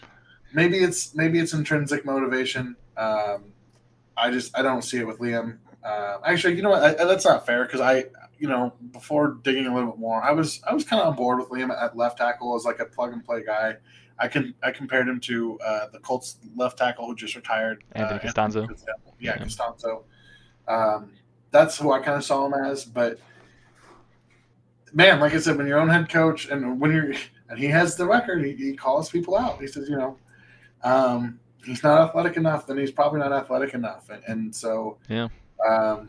maybe 0.52 0.78
it's 0.78 1.14
maybe 1.14 1.38
it's 1.38 1.52
intrinsic 1.54 2.04
motivation. 2.04 2.76
Um, 2.96 3.44
I 4.16 4.30
just 4.30 4.56
I 4.58 4.62
don't 4.62 4.82
see 4.82 4.98
it 4.98 5.06
with 5.06 5.18
Liam. 5.18 5.58
Uh, 5.84 6.18
actually, 6.24 6.56
you 6.56 6.62
know 6.62 6.70
what? 6.70 6.82
I, 7.00 7.04
that's 7.04 7.24
not 7.24 7.46
fair 7.46 7.64
because 7.64 7.80
I, 7.80 8.04
you 8.38 8.48
know, 8.48 8.74
before 8.92 9.38
digging 9.42 9.66
a 9.66 9.74
little 9.74 9.90
bit 9.92 9.98
more, 9.98 10.22
I 10.22 10.32
was 10.32 10.60
I 10.68 10.74
was 10.74 10.84
kind 10.84 11.00
of 11.00 11.08
on 11.08 11.16
board 11.16 11.38
with 11.38 11.48
Liam 11.48 11.70
at 11.70 11.96
left 11.96 12.18
tackle 12.18 12.54
as 12.56 12.64
like 12.64 12.80
a 12.80 12.84
plug 12.84 13.12
and 13.12 13.24
play 13.24 13.42
guy. 13.44 13.76
I 14.18 14.28
can 14.28 14.54
I 14.62 14.70
compared 14.72 15.08
him 15.08 15.18
to 15.20 15.58
uh, 15.60 15.86
the 15.92 15.98
Colts 16.00 16.36
left 16.54 16.76
tackle 16.76 17.06
who 17.06 17.14
just 17.14 17.34
retired, 17.34 17.82
Anthony 17.92 18.20
uh, 18.20 18.22
Castonzo. 18.22 18.68
Yeah, 19.18 19.36
Yeah. 19.36 19.38
Castonzo. 19.38 20.02
Um, 20.68 21.12
that's 21.50 21.78
who 21.78 21.90
I 21.92 22.00
kind 22.00 22.18
of 22.18 22.24
saw 22.24 22.44
him 22.46 22.52
as, 22.52 22.84
but 22.84 23.18
man, 24.92 25.20
like 25.20 25.34
I 25.34 25.38
said, 25.38 25.56
when 25.56 25.66
your 25.66 25.78
own 25.78 25.88
head 25.88 26.08
coach 26.08 26.48
and 26.48 26.80
when 26.80 26.92
you're 26.92 27.12
and 27.48 27.58
he 27.58 27.66
has 27.66 27.96
the 27.96 28.06
record, 28.06 28.44
he, 28.44 28.52
he 28.54 28.76
calls 28.76 29.10
people 29.10 29.36
out. 29.36 29.60
He 29.60 29.66
says, 29.66 29.88
you 29.88 29.96
know, 29.96 30.16
um, 30.82 31.40
he's 31.64 31.82
not 31.82 32.00
athletic 32.00 32.36
enough, 32.36 32.66
then 32.66 32.78
he's 32.78 32.92
probably 32.92 33.20
not 33.20 33.32
athletic 33.32 33.74
enough, 33.74 34.08
and, 34.10 34.22
and 34.26 34.54
so 34.54 34.98
Yeah. 35.08 35.28
Um, 35.68 36.08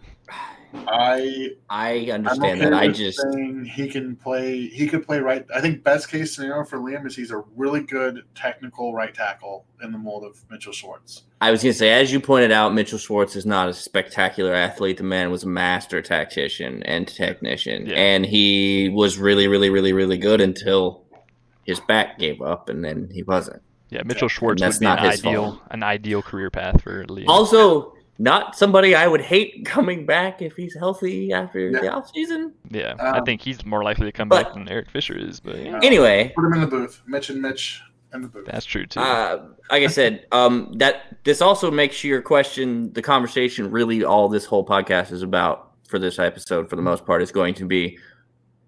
I 0.73 1.49
I 1.69 1.97
understand 2.11 2.61
okay 2.61 2.69
that. 2.69 2.73
I 2.73 2.87
just 2.87 3.19
he 3.75 3.89
can 3.89 4.15
play. 4.15 4.67
He 4.67 4.87
could 4.87 5.05
play 5.05 5.19
right. 5.19 5.45
I 5.53 5.59
think 5.59 5.83
best 5.83 6.09
case 6.09 6.33
scenario 6.33 6.63
for 6.63 6.77
Liam 6.79 7.05
is 7.05 7.15
he's 7.15 7.31
a 7.31 7.43
really 7.57 7.81
good 7.81 8.23
technical 8.35 8.93
right 8.93 9.13
tackle 9.13 9.65
in 9.83 9.91
the 9.91 9.97
mold 9.97 10.23
of 10.23 10.41
Mitchell 10.49 10.71
Schwartz. 10.71 11.23
I 11.41 11.51
was 11.51 11.61
gonna 11.61 11.73
say, 11.73 11.89
as 11.91 12.13
you 12.13 12.21
pointed 12.21 12.51
out, 12.53 12.73
Mitchell 12.73 12.97
Schwartz 12.97 13.35
is 13.35 13.45
not 13.45 13.67
a 13.67 13.73
spectacular 13.73 14.53
athlete. 14.53 14.95
The 14.97 15.03
man 15.03 15.29
was 15.29 15.43
a 15.43 15.47
master 15.49 16.01
tactician 16.01 16.81
and 16.83 17.05
technician, 17.05 17.87
Yeah. 17.87 17.95
and 17.95 18.25
he 18.25 18.87
was 18.93 19.17
really, 19.17 19.49
really, 19.49 19.69
really, 19.69 19.91
really 19.91 20.17
good 20.17 20.39
until 20.39 21.03
his 21.65 21.81
back 21.81 22.17
gave 22.17 22.41
up, 22.41 22.69
and 22.69 22.83
then 22.83 23.09
he 23.13 23.23
wasn't. 23.23 23.61
Yeah, 23.89 24.03
Mitchell 24.05 24.29
Schwartz 24.29 24.61
that's 24.61 24.75
would 24.79 24.85
be 24.85 24.85
an 24.85 24.97
his 24.99 25.19
ideal 25.19 25.43
fault. 25.51 25.61
an 25.71 25.83
ideal 25.83 26.21
career 26.21 26.49
path 26.49 26.81
for 26.81 27.03
Liam. 27.07 27.25
Also, 27.27 27.93
not 28.21 28.55
somebody 28.55 28.93
I 28.93 29.07
would 29.07 29.21
hate 29.21 29.65
coming 29.65 30.05
back 30.05 30.41
if 30.41 30.55
he's 30.55 30.75
healthy 30.77 31.33
after 31.33 31.71
the 31.71 31.79
Yeah. 31.83 31.91
offseason. 31.91 32.51
yeah, 32.69 32.93
I 32.99 33.17
Um, 33.19 33.25
think 33.25 33.41
he's 33.41 33.65
more 33.65 33.83
likely 33.83 34.05
to 34.05 34.11
come 34.11 34.29
but- 34.29 34.43
back 34.45 34.53
than 34.53 34.69
Eric 34.69 34.89
Fisher 34.91 35.17
is, 35.17 35.39
but 35.39 35.57
yeah, 35.57 35.79
Anyway, 35.81 36.31
Put 36.35 36.45
him 36.45 36.53
in 36.53 36.61
the 36.61 36.67
booth. 36.67 37.01
Mitch 37.07 37.29
and 37.31 37.41
Mitch 37.41 37.81
in 38.13 38.21
the 38.21 38.27
booth. 38.27 38.45
that's 38.45 38.65
true 38.65 38.85
too. 38.85 38.99
uh, 38.99 39.43
like 39.71 39.83
I 39.83 39.87
said, 39.87 40.25
um, 40.31 40.71
that 40.75 41.17
this 41.23 41.41
also 41.41 41.71
makes 41.71 42.03
your 42.03 42.21
question, 42.21 42.93
the 42.93 43.01
conversation, 43.01 43.71
really 43.71 44.03
all 44.03 44.29
this 44.29 44.45
whole 44.45 44.65
podcast 44.65 45.11
is 45.11 45.23
about 45.23 45.71
for 45.87 45.97
this 45.97 46.19
episode, 46.19 46.69
for 46.69 46.75
the 46.75 46.81
most 46.81 47.05
part, 47.05 47.21
is 47.21 47.31
going 47.31 47.53
to 47.55 47.65
be: 47.65 47.97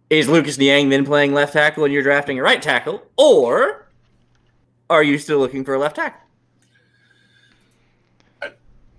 Is 0.09 0.27
Lucas 0.29 0.57
Niang 0.57 0.89
then 0.89 1.05
playing 1.05 1.33
left 1.33 1.53
tackle 1.53 1.83
and 1.85 1.93
you're 1.93 2.03
drafting 2.03 2.39
a 2.39 2.41
right 2.41 2.61
tackle, 2.61 3.01
or 3.17 3.87
are 4.89 5.03
you 5.03 5.17
still 5.17 5.39
looking 5.39 5.63
for 5.63 5.73
a 5.75 5.79
left 5.79 5.95
tackle? 5.97 6.19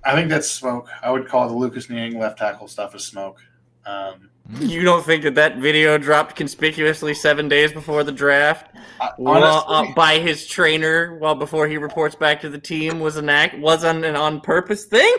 I 0.04 0.14
think 0.14 0.28
that's 0.28 0.50
smoke. 0.50 0.88
I 1.02 1.10
would 1.10 1.26
call 1.28 1.48
the 1.48 1.54
Lucas 1.54 1.88
Niang 1.88 2.18
left 2.18 2.38
tackle 2.38 2.68
stuff 2.68 2.94
as 2.94 3.04
smoke. 3.04 3.40
Um, 3.86 4.30
You 4.60 4.82
don't 4.82 5.04
think 5.04 5.22
that 5.22 5.34
that 5.36 5.56
video 5.56 5.96
dropped 5.96 6.36
conspicuously 6.36 7.14
seven 7.14 7.48
days 7.48 7.72
before 7.72 8.04
the 8.04 8.12
draft? 8.12 8.76
I- 9.00 9.10
while, 9.16 9.64
uh, 9.66 9.86
by 9.94 10.18
his 10.18 10.46
trainer 10.46 11.16
while 11.18 11.34
before 11.34 11.66
he 11.66 11.78
reports 11.78 12.14
back 12.14 12.40
to 12.42 12.50
the 12.50 12.58
team 12.58 13.00
was 13.00 13.16
an 13.16 13.28
act 13.30 13.58
was 13.58 13.84
on 13.84 14.04
an 14.04 14.16
on 14.16 14.40
purpose 14.42 14.84
thing 14.84 15.14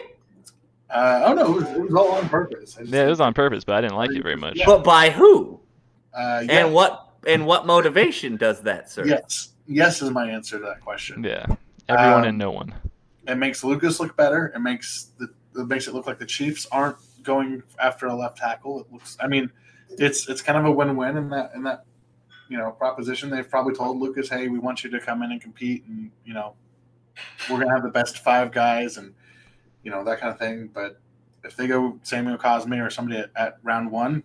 uh, 0.92 1.24
oh 1.26 1.34
no, 1.34 1.46
it 1.46 1.52
was, 1.56 1.70
it 1.72 1.82
was 1.82 1.94
all 1.96 2.12
on 2.14 2.30
purpose. 2.30 2.76
Just- 2.76 2.92
yeah, 2.92 3.06
it 3.06 3.10
was 3.10 3.20
on 3.20 3.34
purpose, 3.34 3.64
but 3.64 3.76
I 3.76 3.82
didn't 3.82 3.96
like 3.98 4.12
it 4.12 4.22
very 4.22 4.36
much. 4.36 4.56
Yeah. 4.56 4.68
but 4.68 4.84
by 4.84 5.10
who 5.10 5.60
Uh, 6.14 6.44
yeah, 6.46 6.66
and 6.66 6.74
what 6.74 7.10
and 7.28 7.46
what 7.48 7.66
motivation 7.66 8.38
does 8.38 8.62
that 8.62 8.92
serve 8.92 9.08
Yes, 9.08 9.50
yes 9.68 10.02
is 10.04 10.12
my 10.12 10.30
answer 10.30 10.60
to 10.60 10.66
that 10.66 10.82
question. 10.82 11.24
Yeah, 11.24 11.48
everyone 11.90 12.20
Um, 12.22 12.26
and 12.26 12.38
no 12.38 12.52
one. 12.52 12.74
It 13.28 13.36
makes 13.36 13.64
Lucas 13.64 14.00
look 14.00 14.16
better. 14.16 14.52
It 14.56 14.60
makes 14.60 15.12
the 15.18 15.30
it 15.58 15.68
makes 15.68 15.88
it 15.88 15.94
look 15.94 16.06
like 16.06 16.20
the 16.20 16.26
Chiefs 16.26 16.68
aren't 16.72 16.98
going 17.24 17.64
after 17.80 18.08
a 18.08 18.16
left 18.16 18.38
tackle. 18.38 18.82
It 18.82 18.92
looks. 18.92 19.18
I 19.20 19.28
mean, 19.28 19.52
it's 19.90 20.30
it's 20.30 20.42
kind 20.42 20.58
of 20.58 20.66
a 20.66 20.72
win 20.72 20.96
win 20.96 21.18
in 21.18 21.30
that 21.30 21.52
in 21.56 21.64
that 21.64 21.86
you 22.50 22.58
know 22.58 22.72
proposition. 22.72 23.30
They've 23.30 23.50
probably 23.50 23.74
told 23.74 24.00
Lucas, 24.00 24.30
"Hey, 24.30 24.48
we 24.48 24.60
want 24.60 24.84
you 24.84 24.90
to 24.92 25.00
come 25.00 25.24
in 25.24 25.32
and 25.32 25.42
compete, 25.42 25.86
and 25.88 26.12
you 26.24 26.34
know, 26.34 26.56
we're 27.50 27.60
gonna 27.60 27.74
have 27.74 27.84
the 27.84 27.90
best 27.90 28.20
five 28.20 28.52
guys, 28.52 28.98
and 28.98 29.14
you 29.84 29.92
know 29.92 30.04
that 30.04 30.20
kind 30.20 30.32
of 30.32 30.40
thing." 30.40 30.70
But 30.74 31.00
if 31.44 31.56
they 31.56 31.68
go 31.68 32.00
Samuel 32.04 32.38
Cosmi 32.38 32.86
or 32.86 32.90
somebody 32.90 33.20
at, 33.20 33.32
at 33.36 33.58
round 33.64 33.92
one, 33.92 34.24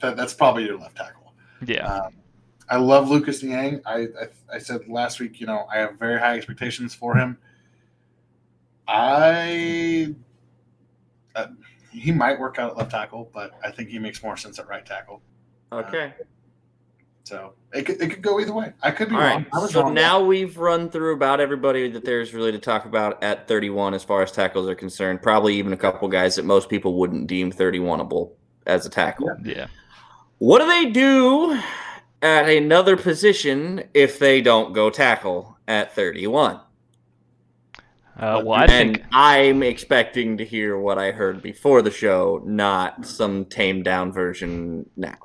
that, 0.00 0.16
that's 0.16 0.34
probably 0.34 0.64
your 0.64 0.78
left 0.78 0.96
tackle. 0.96 1.32
Yeah, 1.66 1.86
Um, 1.86 2.14
I 2.68 2.76
love 2.76 3.08
Lucas 3.10 3.42
Niang. 3.42 3.80
I, 3.86 4.08
I 4.20 4.54
I 4.54 4.58
said 4.58 4.88
last 4.88 5.20
week, 5.20 5.40
you 5.40 5.46
know, 5.46 5.66
I 5.72 5.78
have 5.78 5.98
very 5.98 6.18
high 6.18 6.36
expectations 6.36 6.94
for 6.94 7.16
him. 7.16 7.38
I 8.88 10.14
uh, 11.34 11.48
he 11.90 12.12
might 12.12 12.38
work 12.38 12.58
out 12.58 12.72
at 12.72 12.76
left 12.76 12.90
tackle, 12.90 13.30
but 13.32 13.52
I 13.64 13.70
think 13.70 13.88
he 13.88 13.98
makes 13.98 14.22
more 14.22 14.36
sense 14.36 14.58
at 14.58 14.68
right 14.68 14.84
tackle. 14.84 15.22
okay 15.72 16.12
So 17.24 17.54
it 17.72 17.82
could, 17.82 18.00
it 18.00 18.10
could 18.10 18.22
go 18.22 18.38
either 18.40 18.52
way. 18.52 18.72
I 18.82 18.90
could 18.90 19.08
be 19.08 19.16
all 19.16 19.20
wrong. 19.22 19.36
right 19.42 19.46
I 19.52 19.58
was 19.58 19.72
so 19.72 19.82
wrong. 19.82 19.94
now 19.94 20.22
we've 20.22 20.56
run 20.56 20.88
through 20.90 21.14
about 21.14 21.40
everybody 21.40 21.90
that 21.90 22.04
there's 22.04 22.32
really 22.34 22.52
to 22.52 22.58
talk 22.58 22.84
about 22.84 23.22
at 23.22 23.48
31 23.48 23.94
as 23.94 24.04
far 24.04 24.22
as 24.22 24.30
tackles 24.30 24.68
are 24.68 24.74
concerned 24.74 25.22
probably 25.22 25.56
even 25.56 25.72
a 25.72 25.76
couple 25.76 26.06
guys 26.08 26.36
that 26.36 26.44
most 26.44 26.68
people 26.68 26.94
wouldn't 26.94 27.26
deem 27.26 27.50
31able 27.50 28.30
as 28.66 28.86
a 28.86 28.90
tackle 28.90 29.28
yeah. 29.44 29.66
What 30.38 30.58
do 30.60 30.66
they 30.66 30.90
do 30.90 31.60
at 32.22 32.48
another 32.48 32.96
position 32.96 33.84
if 33.94 34.18
they 34.18 34.40
don't 34.40 34.72
go 34.72 34.90
tackle 34.90 35.56
at 35.68 35.94
31? 35.94 36.60
Uh, 38.18 38.40
well, 38.44 38.52
I 38.52 38.62
and 38.64 38.94
think 38.96 39.04
I'm 39.12 39.62
expecting 39.62 40.38
to 40.38 40.44
hear 40.44 40.78
what 40.78 40.96
I 40.98 41.12
heard 41.12 41.42
before 41.42 41.82
the 41.82 41.90
show, 41.90 42.40
not 42.46 43.04
some 43.04 43.44
tamed 43.44 43.84
down 43.84 44.10
version 44.12 44.88
now. 44.96 45.16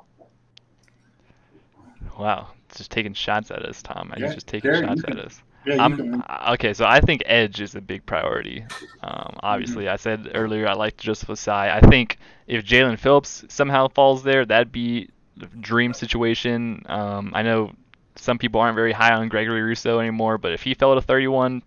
wow, 2.18 2.48
just 2.74 2.90
taking 2.90 3.14
shots 3.14 3.50
at 3.50 3.64
us, 3.64 3.82
Tom. 3.82 4.12
Yeah, 4.16 4.26
He's 4.26 4.34
just 4.34 4.46
taking 4.46 4.70
Gary, 4.70 4.86
shots 4.86 5.02
you 5.06 5.14
at 5.14 5.18
us. 5.18 5.42
yeah, 5.64 5.82
I'm 5.82 6.22
uh, 6.28 6.52
okay. 6.52 6.74
So 6.74 6.84
I 6.84 7.00
think 7.00 7.22
edge 7.26 7.60
is 7.60 7.74
a 7.74 7.80
big 7.80 8.04
priority. 8.04 8.64
Um, 9.02 9.36
obviously, 9.42 9.88
I 9.88 9.96
said 9.96 10.30
earlier 10.34 10.68
I 10.68 10.74
liked 10.74 10.98
Joseph 10.98 11.28
Ossai. 11.30 11.70
I 11.72 11.80
think 11.80 12.18
if 12.46 12.64
Jaelan 12.64 12.98
Phillips 12.98 13.44
somehow 13.48 13.88
falls 13.88 14.22
there, 14.22 14.44
that'd 14.44 14.70
be 14.72 15.04
the 15.04 15.08
dream 15.46 15.94
situation. 15.94 16.82
Um, 16.86 17.32
I 17.34 17.42
know 17.42 17.72
some 18.16 18.38
people 18.38 18.60
aren't 18.60 18.74
very 18.76 18.92
high 18.92 19.14
on 19.14 19.28
Gregory 19.28 19.62
Rousseau 19.62 19.98
anymore, 20.00 20.38
but 20.38 20.52
if 20.52 20.62
he 20.62 20.74
fell 20.74 20.94
to 20.94 21.00
31, 21.00 21.62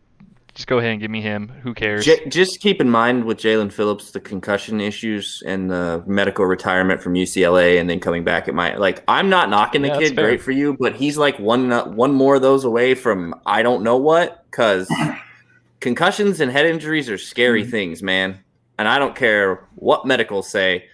just 0.53 0.67
go 0.67 0.77
ahead 0.77 0.91
and 0.91 1.01
give 1.01 1.11
me 1.11 1.21
him. 1.21 1.49
Who 1.63 1.73
cares? 1.73 2.05
J- 2.05 2.29
just 2.29 2.61
keep 2.61 2.79
in 2.79 2.89
mind 2.89 3.25
with 3.25 3.37
Jaelan 3.39 3.73
Phillips 3.73 4.11
the 4.11 4.21
concussion 4.21 4.79
issues 4.79 5.43
and 5.45 5.69
the 5.69 6.01
medical 6.07 6.45
retirement 6.45 7.01
from 7.01 7.13
UCLA, 7.15 7.79
and 7.79 7.89
then 7.89 7.99
coming 7.99 8.23
back. 8.23 8.47
It 8.47 8.53
might 8.53 8.79
like 8.79 9.03
I'm 9.07 9.29
not 9.29 9.49
knocking 9.49 9.81
the 9.81 9.89
Yeah, 9.89 9.99
kid, 9.99 10.15
great 10.15 10.41
for 10.41 10.51
you, 10.51 10.77
but 10.79 10.95
he's 10.95 11.17
like 11.17 11.37
one 11.39 11.71
one 11.95 12.13
more 12.13 12.35
of 12.35 12.41
those 12.41 12.63
away 12.63 12.95
from 12.95 13.35
I 13.45 13.63
don't 13.63 13.83
know 13.83 13.97
what 13.97 14.45
because 14.49 14.89
concussions 15.81 16.39
and 16.39 16.51
head 16.51 16.65
injuries 16.65 17.09
are 17.09 17.17
scary 17.17 17.63
Mm-hmm. 17.63 17.71
things, 17.71 18.03
man. 18.03 18.39
And 18.77 18.87
I 18.87 18.99
don't 18.99 19.15
care 19.15 19.67
what 19.75 20.05
medicals 20.05 20.49
say. 20.49 20.85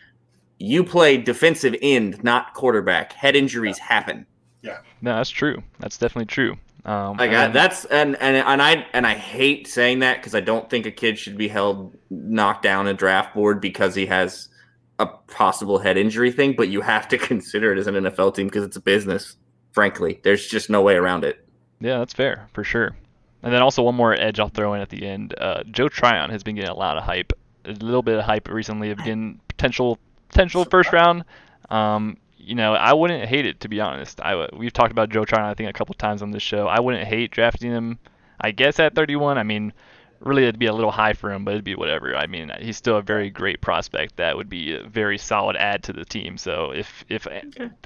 You 0.62 0.84
play 0.84 1.18
defensive 1.18 1.76
end, 1.82 2.24
not 2.24 2.54
quarterback. 2.54 3.14
Head 3.14 3.36
injuries 3.36 3.80
happen. 3.80 4.28
Yeah. 4.62 4.78
No, 5.02 5.16
that's 5.16 5.32
true. 5.32 5.64
That's 5.80 5.98
definitely 5.98 6.28
true. 6.28 6.56
Um, 6.86 7.18
Like 7.18 7.32
I, 7.32 7.48
that's 7.48 7.86
and 7.86 8.16
and 8.18 8.38
and 8.38 8.62
I 8.62 8.86
and 8.94 9.08
I 9.08 9.16
hate 9.16 9.68
saying 9.68 10.00
that 10.00 10.18
because 10.18 10.36
I 10.36 10.40
don't 10.40 10.70
think 10.70 10.86
a 10.86 10.92
kid 10.92 11.18
should 11.18 11.36
be 11.36 11.48
held 11.48 11.96
knocked 12.12 12.62
down 12.62 12.88
a 12.88 12.94
draft 12.94 13.34
board 13.34 13.60
because 13.60 13.96
he 13.96 14.06
has 14.06 14.50
a 15.00 15.08
possible 15.08 15.80
head 15.80 15.98
injury 15.98 16.32
thing. 16.32 16.56
But 16.56 16.70
you 16.70 16.82
have 16.82 17.08
to 17.08 17.18
consider 17.32 17.74
it 17.74 17.80
as 17.80 17.88
an 17.88 17.96
NFL 17.96 18.36
team 18.36 18.46
because 18.48 18.64
it's 18.64 18.78
a 18.78 18.82
business. 18.82 19.38
Frankly, 19.74 20.20
there's 20.24 20.46
just 20.46 20.70
no 20.70 20.84
way 20.84 20.96
around 20.96 21.24
it. 21.24 21.44
Yeah, 21.80 21.98
that's 21.98 22.14
fair 22.14 22.48
for 22.54 22.64
sure. 22.64 22.96
And 23.42 23.52
then 23.52 23.64
also 23.64 23.82
one 23.82 23.96
more 23.96 24.14
edge 24.14 24.40
I'll 24.40 24.50
throw 24.50 24.76
in 24.76 24.82
at 24.82 24.90
the 24.90 25.08
end. 25.08 25.34
Uh, 25.40 25.64
Joe 25.72 25.90
Tryon 25.90 26.30
has 26.30 26.44
been 26.44 26.56
getting 26.56 26.70
a 26.70 26.76
lot 26.76 26.98
of 26.98 27.04
hype, 27.04 27.34
a 27.66 27.72
little 27.72 28.04
bit 28.04 28.20
of 28.20 28.26
hype 28.26 28.48
recently 28.48 28.92
of 28.92 28.98
getting 29.04 29.40
potential 29.48 29.98
potential 30.32 30.66
first 30.66 30.92
round. 30.94 31.26
Um, 31.70 32.18
you 32.38 32.56
know, 32.56 32.74
I 32.74 32.94
wouldn't 32.94 33.28
hate 33.28 33.46
it 33.46 33.60
to 33.62 33.70
be 33.70 33.80
honest. 33.80 34.20
I 34.22 34.32
w- 34.32 34.50
we've 34.54 34.74
talked 34.74 34.92
about 34.92 35.10
Joe 35.10 35.26
Tryon 35.26 35.46
I 35.46 35.54
think 35.54 35.70
a 35.70 35.74
couple 35.74 35.94
times 35.96 36.22
on 36.22 36.32
this 36.32 36.44
show. 36.44 36.68
I 36.68 36.80
wouldn't 36.80 37.08
hate 37.08 37.32
drafting 37.32 37.72
him. 37.72 38.00
I 38.40 38.52
guess 38.52 38.80
at 38.80 38.96
31. 38.96 39.38
I 39.38 39.44
mean, 39.44 39.72
really 40.20 40.44
it'd 40.44 40.60
be 40.60 40.66
a 40.66 40.74
little 40.74 40.92
high 40.92 41.14
for 41.14 41.32
him, 41.32 41.46
but 41.46 41.52
it'd 41.52 41.64
be 41.64 41.76
whatever. 41.76 42.16
I 42.16 42.28
mean, 42.28 42.52
he's 42.60 42.78
still 42.78 42.98
a 42.98 43.02
very 43.02 43.30
great 43.30 43.62
prospect. 43.62 44.18
That 44.18 44.36
would 44.38 44.50
be 44.50 44.76
a 44.76 44.84
very 44.84 45.18
solid 45.18 45.56
add 45.56 45.84
to 45.84 45.94
the 45.94 46.06
team. 46.06 46.38
So 46.38 46.72
if 46.72 47.06
if 47.10 47.28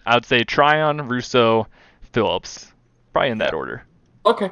I 0.06 0.16
would 0.16 0.26
say 0.26 0.44
Tryon, 0.44 1.08
Rousseau, 1.08 1.68
Phillips, 2.14 2.72
probably 3.14 3.32
in 3.32 3.40
that 3.40 3.54
order. 3.54 3.84
Okay. 4.26 4.50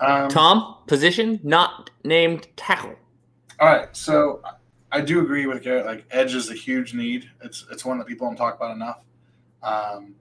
um, 0.00 0.28
Tom, 0.28 0.76
position 0.86 1.40
not 1.42 1.90
named 2.04 2.46
tackle. 2.56 2.94
All 3.58 3.68
right, 3.68 3.94
so 3.94 4.40
I 4.92 5.00
do 5.00 5.20
agree 5.20 5.46
with 5.46 5.62
Garrett. 5.62 5.86
Like 5.86 6.04
edge 6.10 6.34
is 6.34 6.50
a 6.50 6.54
huge 6.54 6.94
need. 6.94 7.30
It's 7.42 7.66
it's 7.70 7.84
one 7.84 7.98
that 7.98 8.06
people 8.06 8.26
don't 8.26 8.36
talk 8.36 8.56
about 8.56 8.74
enough. 8.74 9.02
Um, 9.62 10.14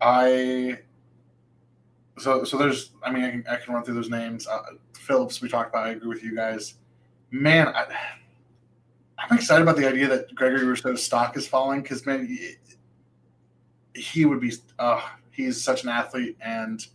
I 0.00 0.78
so 2.18 2.44
so 2.44 2.58
there's 2.58 2.90
I 3.02 3.10
mean 3.10 3.24
I 3.24 3.30
can, 3.30 3.44
I 3.48 3.56
can 3.56 3.74
run 3.74 3.84
through 3.84 3.94
those 3.94 4.10
names. 4.10 4.46
Uh, 4.46 4.62
Phillips 4.94 5.40
we 5.40 5.48
talked 5.48 5.70
about. 5.70 5.86
I 5.86 5.90
agree 5.90 6.08
with 6.08 6.22
you 6.22 6.34
guys. 6.34 6.74
Man, 7.30 7.68
I, 7.68 7.86
I'm 9.18 9.36
excited 9.38 9.62
about 9.62 9.76
the 9.76 9.88
idea 9.88 10.06
that 10.08 10.34
Gregory 10.34 10.64
Rousseau's 10.66 11.02
stock 11.02 11.36
is 11.36 11.46
falling 11.46 11.82
because 11.82 12.04
man, 12.04 12.26
he, 13.94 14.24
would 14.24 14.40
be. 14.40 14.52
Uh, 14.78 15.00
he's 15.30 15.62
such 15.62 15.82
an 15.82 15.88
athlete, 15.88 16.36
and 16.40 16.86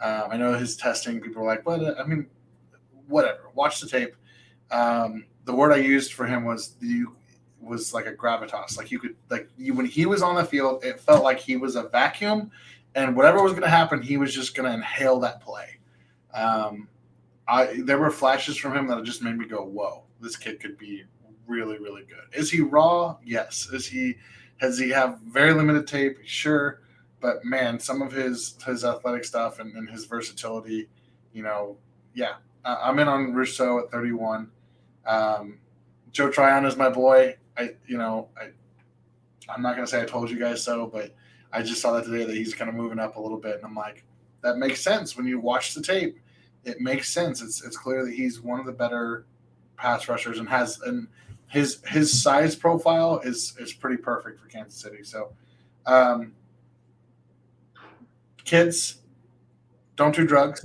um, 0.00 0.24
I 0.30 0.36
know 0.36 0.54
his 0.54 0.76
testing. 0.76 1.20
People 1.20 1.42
are 1.42 1.46
like, 1.46 1.66
"What?" 1.66 1.98
I 1.98 2.04
mean, 2.04 2.26
whatever. 3.06 3.50
Watch 3.54 3.80
the 3.80 3.88
tape. 3.88 4.14
Um, 4.70 5.24
the 5.44 5.54
word 5.54 5.72
I 5.72 5.76
used 5.76 6.12
for 6.12 6.26
him 6.26 6.44
was 6.44 6.74
the 6.80 7.04
was 7.60 7.92
like 7.94 8.06
a 8.06 8.12
gravitas. 8.12 8.76
Like 8.76 8.90
you 8.90 8.98
could 8.98 9.16
like 9.30 9.48
you 9.56 9.74
when 9.74 9.86
he 9.86 10.06
was 10.06 10.22
on 10.22 10.34
the 10.34 10.44
field, 10.44 10.84
it 10.84 11.00
felt 11.00 11.22
like 11.22 11.38
he 11.38 11.56
was 11.56 11.76
a 11.76 11.84
vacuum, 11.84 12.50
and 12.94 13.16
whatever 13.16 13.42
was 13.42 13.52
going 13.52 13.62
to 13.62 13.68
happen, 13.68 14.02
he 14.02 14.16
was 14.16 14.34
just 14.34 14.54
going 14.54 14.68
to 14.68 14.74
inhale 14.74 15.20
that 15.20 15.40
play. 15.40 15.78
Um, 16.34 16.88
I 17.48 17.80
there 17.84 17.98
were 17.98 18.10
flashes 18.10 18.56
from 18.56 18.76
him 18.76 18.86
that 18.88 19.02
just 19.04 19.22
made 19.22 19.36
me 19.36 19.46
go, 19.46 19.62
"Whoa, 19.64 20.04
this 20.20 20.36
kid 20.36 20.60
could 20.60 20.78
be 20.78 21.04
really, 21.46 21.78
really 21.78 22.02
good." 22.02 22.38
Is 22.38 22.50
he 22.50 22.60
raw? 22.60 23.16
Yes. 23.24 23.68
Is 23.72 23.86
he? 23.86 24.16
Has 24.58 24.78
he 24.78 24.88
have 24.90 25.20
very 25.20 25.52
limited 25.52 25.86
tape? 25.86 26.18
Sure, 26.24 26.80
but 27.20 27.44
man, 27.44 27.78
some 27.78 28.02
of 28.02 28.12
his 28.12 28.56
his 28.64 28.84
athletic 28.84 29.24
stuff 29.24 29.58
and, 29.58 29.74
and 29.76 29.88
his 29.88 30.06
versatility, 30.06 30.88
you 31.32 31.42
know, 31.42 31.76
yeah, 32.14 32.34
I'm 32.64 32.98
in 32.98 33.08
on 33.08 33.32
Rousseau 33.32 33.78
at 33.78 33.90
31. 33.90 34.50
Um, 35.06 35.58
Joe 36.12 36.30
Tryon 36.30 36.64
is 36.64 36.76
my 36.76 36.88
boy. 36.88 37.36
I, 37.56 37.70
you 37.86 37.98
know, 37.98 38.28
I, 38.36 38.48
I'm 39.48 39.62
not 39.62 39.74
gonna 39.74 39.86
say 39.86 40.02
I 40.02 40.04
told 40.04 40.30
you 40.30 40.38
guys 40.38 40.62
so, 40.62 40.86
but 40.86 41.14
I 41.52 41.62
just 41.62 41.80
saw 41.80 41.92
that 41.92 42.04
today 42.04 42.24
that 42.24 42.36
he's 42.36 42.54
kind 42.54 42.68
of 42.68 42.74
moving 42.74 42.98
up 42.98 43.16
a 43.16 43.20
little 43.20 43.38
bit, 43.38 43.56
and 43.56 43.64
I'm 43.64 43.74
like, 43.74 44.04
that 44.42 44.58
makes 44.58 44.80
sense 44.80 45.16
when 45.16 45.26
you 45.26 45.40
watch 45.40 45.74
the 45.74 45.82
tape. 45.82 46.18
It 46.64 46.80
makes 46.80 47.10
sense. 47.10 47.42
It's 47.42 47.64
it's 47.64 47.76
clear 47.76 48.04
that 48.04 48.12
he's 48.12 48.40
one 48.40 48.60
of 48.60 48.66
the 48.66 48.72
better 48.72 49.26
pass 49.76 50.08
rushers 50.08 50.38
and 50.38 50.48
has 50.48 50.80
and 50.82 51.06
his 51.48 51.82
his 51.86 52.22
size 52.22 52.56
profile 52.56 53.20
is 53.20 53.54
is 53.58 53.72
pretty 53.72 53.96
perfect 53.96 54.40
for 54.40 54.48
Kansas 54.48 54.80
City. 54.80 55.02
So, 55.02 55.32
um, 55.86 56.32
kids, 58.44 59.02
don't 59.96 60.14
do 60.14 60.26
drugs 60.26 60.64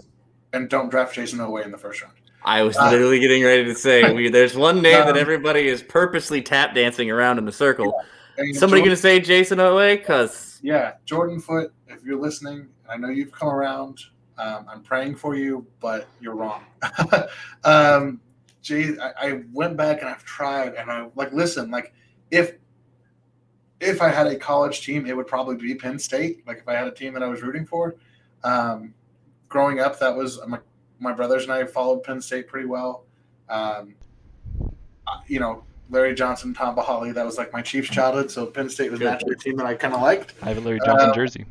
and 0.53 0.69
don't 0.69 0.89
draft 0.89 1.15
Jayson 1.15 1.39
Oweh 1.39 1.63
in 1.63 1.71
the 1.71 1.77
first 1.77 2.01
round. 2.01 2.15
I 2.43 2.63
was 2.63 2.77
uh, 2.77 2.89
literally 2.89 3.19
getting 3.19 3.43
ready 3.43 3.65
to 3.65 3.75
say 3.75 4.11
we, 4.13 4.29
there's 4.29 4.55
one 4.55 4.81
name 4.81 5.01
um, 5.01 5.07
that 5.07 5.17
everybody 5.17 5.67
is 5.67 5.83
purposely 5.83 6.41
tap 6.41 6.73
dancing 6.73 7.11
around 7.11 7.37
in 7.37 7.45
the 7.45 7.51
circle. 7.51 7.93
Yeah. 8.37 8.53
Somebody 8.53 8.81
going 8.81 8.91
to 8.91 8.97
say 8.97 9.19
Jayson 9.19 9.57
Oweh? 9.57 9.97
Because 9.97 10.59
yeah, 10.63 10.93
Jordan 11.05 11.39
Foot. 11.39 11.73
If 11.87 12.03
you're 12.03 12.19
listening, 12.19 12.69
I 12.89 12.97
know 12.97 13.09
you've 13.09 13.31
come 13.31 13.49
around. 13.49 13.99
Um, 14.37 14.65
I'm 14.69 14.81
praying 14.81 15.15
for 15.15 15.35
you, 15.35 15.67
but 15.79 16.07
you're 16.19 16.35
wrong. 16.35 16.63
um, 17.63 18.19
Jay, 18.61 18.97
I, 18.97 19.27
I 19.27 19.41
went 19.53 19.77
back 19.77 20.01
and 20.01 20.09
I've 20.09 20.23
tried, 20.23 20.75
and 20.75 20.91
I 20.91 21.07
like 21.15 21.33
listen. 21.33 21.69
Like 21.69 21.93
if 22.31 22.55
if 23.79 24.01
I 24.01 24.09
had 24.09 24.27
a 24.27 24.35
college 24.35 24.85
team, 24.85 25.05
it 25.05 25.15
would 25.15 25.27
probably 25.27 25.55
be 25.57 25.75
Penn 25.75 25.99
State. 25.99 26.45
Like 26.47 26.59
if 26.59 26.67
I 26.67 26.73
had 26.73 26.87
a 26.87 26.91
team 26.91 27.13
that 27.13 27.23
I 27.23 27.27
was 27.27 27.41
rooting 27.41 27.65
for. 27.65 27.95
Um, 28.43 28.93
growing 29.49 29.79
up, 29.79 29.99
that 29.99 30.15
was 30.15 30.39
my, 30.47 30.57
my 31.01 31.11
brothers 31.11 31.43
and 31.43 31.51
I 31.51 31.65
followed 31.65 32.03
Penn 32.03 32.21
State 32.21 32.47
pretty 32.47 32.67
well. 32.67 33.03
Um, 33.49 33.95
you 35.27 35.39
know, 35.39 35.63
Larry 35.89 36.15
Johnson, 36.15 36.53
Tamba 36.53 36.81
Hali, 36.81 37.11
that 37.11 37.25
was 37.25 37.37
like 37.37 37.51
my 37.51 37.61
Chiefs 37.61 37.89
childhood. 37.89 38.31
So 38.31 38.45
Penn 38.45 38.69
State 38.69 38.91
was 38.91 38.99
Good. 38.99 39.05
naturally 39.05 39.33
a 39.33 39.37
team 39.37 39.57
that 39.57 39.65
I 39.65 39.73
kind 39.73 39.93
of 39.93 40.01
liked. 40.01 40.35
I 40.41 40.49
have 40.49 40.57
a 40.57 40.61
Larry 40.61 40.79
Johnson 40.85 41.09
uh, 41.09 41.13
jersey. 41.13 41.45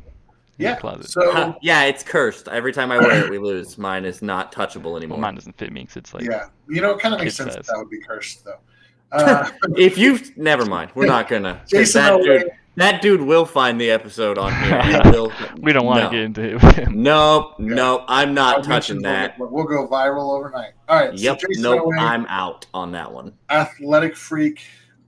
Yeah. 0.57 0.77
So 1.01 1.55
yeah, 1.61 1.83
it's 1.83 2.03
cursed. 2.03 2.47
Every 2.47 2.71
time 2.71 2.91
I 2.91 2.99
wear 2.99 3.25
it, 3.25 3.29
we 3.29 3.39
lose. 3.39 3.77
Mine 3.77 4.05
is 4.05 4.21
not 4.21 4.53
touchable 4.53 4.95
anymore. 4.95 5.17
Well, 5.17 5.21
mine 5.21 5.35
doesn't 5.35 5.57
fit 5.57 5.71
me 5.71 5.81
because 5.81 5.97
it's 5.97 6.13
like 6.13 6.23
yeah. 6.23 6.49
You 6.69 6.81
know, 6.81 6.91
it 6.91 6.99
kind 6.99 7.15
of 7.15 7.19
makes 7.19 7.35
sense 7.35 7.55
that, 7.55 7.65
that 7.65 7.77
would 7.77 7.89
be 7.89 7.99
cursed 7.99 8.45
though. 8.45 8.59
Uh, 9.13 9.51
if 9.75 9.97
you 9.97 10.17
never 10.37 10.65
mind, 10.65 10.89
we're 10.95 11.05
not 11.05 11.27
gonna. 11.27 11.61
Jayson 11.67 12.01
that 12.01 12.23
dude, 12.23 12.51
that 12.75 13.01
dude 13.01 13.21
will 13.21 13.45
find 13.45 13.79
the 13.79 13.91
episode 13.91 14.37
on 14.37 14.53
here. 14.63 15.01
Will, 15.11 15.31
we 15.59 15.73
don't 15.73 15.85
want 15.85 15.99
to 15.99 16.03
no. 16.05 16.09
get 16.09 16.21
into 16.21 16.81
it. 16.81 16.89
nope, 16.91 17.55
yeah. 17.59 17.65
nope. 17.65 18.05
I'm 18.07 18.33
not 18.33 18.57
I'll 18.57 18.63
touching 18.63 19.01
that. 19.01 19.37
We'll, 19.37 19.49
we'll, 19.49 19.65
go 19.65 19.87
viral 19.87 20.37
overnight. 20.37 20.73
All 20.87 20.99
right. 20.99 21.13
Yep. 21.13 21.41
So 21.41 21.61
nope. 21.61 21.93
I'm 21.99 22.25
out 22.27 22.65
on 22.73 22.93
that 22.93 23.11
one. 23.11 23.33
Athletic 23.49 24.15
freak. 24.15 24.61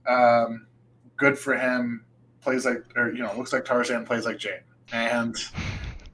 Um, 0.06 0.66
good 1.16 1.38
for 1.38 1.56
him. 1.56 2.04
Plays 2.42 2.66
like, 2.66 2.84
or 2.96 3.12
you 3.12 3.22
know, 3.22 3.34
looks 3.36 3.52
like 3.52 3.64
Tarzan. 3.64 4.04
Plays 4.04 4.26
like 4.26 4.36
Jane. 4.36 4.60
And 4.92 5.34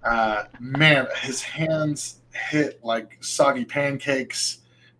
uh, 0.04 0.44
man, 0.60 1.08
his 1.20 1.42
hands 1.42 2.20
hit 2.32 2.78
like 2.84 3.18
soggy 3.20 3.64
pancakes. 3.64 4.58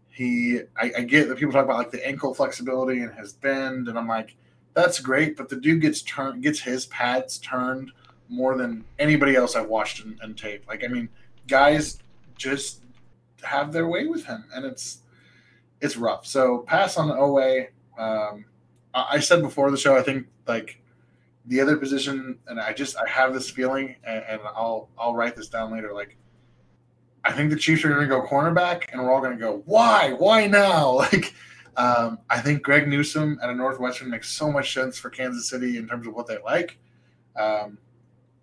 He, 0.09 0.61
I, 0.77 0.93
I 0.99 1.03
get 1.03 1.29
that 1.29 1.39
people 1.39 1.53
talk 1.53 1.65
about 1.65 1.79
like 1.79 1.93
the 1.93 2.07
ankle 2.07 2.35
flexibility 2.35 3.03
and 3.03 3.15
his 3.15 3.33
bend, 3.35 3.87
and 3.87 3.97
I'm 3.97 4.09
like 4.09 4.35
that's 4.81 5.01
great, 5.01 5.37
but 5.37 5.49
the 5.49 5.57
dude 5.57 5.81
gets 5.81 6.03
turned 6.03 6.43
gets 6.43 6.61
his 6.61 6.87
pads 6.87 7.39
turned 7.39 7.93
more 8.29 8.57
than 8.57 8.85
anybody 8.99 9.35
else 9.37 9.57
I've 9.57 9.69
watched 9.69 10.05
in, 10.05 10.19
in 10.23 10.35
tape. 10.35 10.65
Like 10.69 10.85
I 10.85 10.89
mean, 10.89 11.09
guys 11.49 11.99
just 12.37 12.83
have 13.43 13.73
their 13.73 13.87
way 13.87 14.07
with 14.07 14.25
him, 14.25 14.45
and 14.55 14.65
it's 14.65 14.99
it's 15.81 15.97
rough. 15.97 16.27
So 16.27 16.59
pass 16.61 16.97
on 16.97 17.09
Oweh. 17.09 17.69
Um, 17.99 18.45
I 18.95 19.21
said 19.21 19.43
before 19.43 19.71
the 19.71 19.77
show, 19.77 19.97
I 19.97 20.03
think 20.03 20.27
like 20.47 20.81
the 21.47 21.61
other 21.61 21.77
position, 21.77 22.39
and 22.49 22.61
I 22.61 22.73
just 22.73 22.97
I 22.97 23.09
have 23.09 23.35
this 23.35 23.51
feeling, 23.51 23.97
and, 24.05 24.25
and 24.29 24.41
I'll 24.45 24.89
I'll 24.99 25.15
write 25.15 25.37
this 25.37 25.49
down 25.49 25.73
later. 25.73 25.93
Like 25.93 26.17
I 27.25 27.33
think 27.33 27.51
the 27.51 27.57
Chiefs 27.57 27.85
are 27.85 27.89
going 27.89 28.01
to 28.01 28.07
go 28.07 28.23
cornerback, 28.23 28.85
and 28.93 29.03
we're 29.03 29.13
all 29.13 29.21
going 29.21 29.37
to 29.37 29.39
go, 29.39 29.63
why, 29.67 30.13
why 30.13 30.47
now? 30.47 31.01
Like 31.13 31.35
um, 31.77 32.19
I 32.29 32.41
think 32.41 32.63
Greg 32.63 32.89
Newsome 32.89 33.39
at 33.43 33.51
a 33.51 33.55
Northwestern 33.55 34.11
makes 34.11 34.31
so 34.31 34.51
much 34.51 34.75
sense 34.75 34.99
for 34.99 35.11
Kansas 35.11 35.49
City 35.49 35.77
in 35.77 35.89
terms 35.89 36.07
of 36.07 36.15
what 36.15 36.27
they 36.27 36.39
like. 36.39 36.79
Um, 37.37 37.79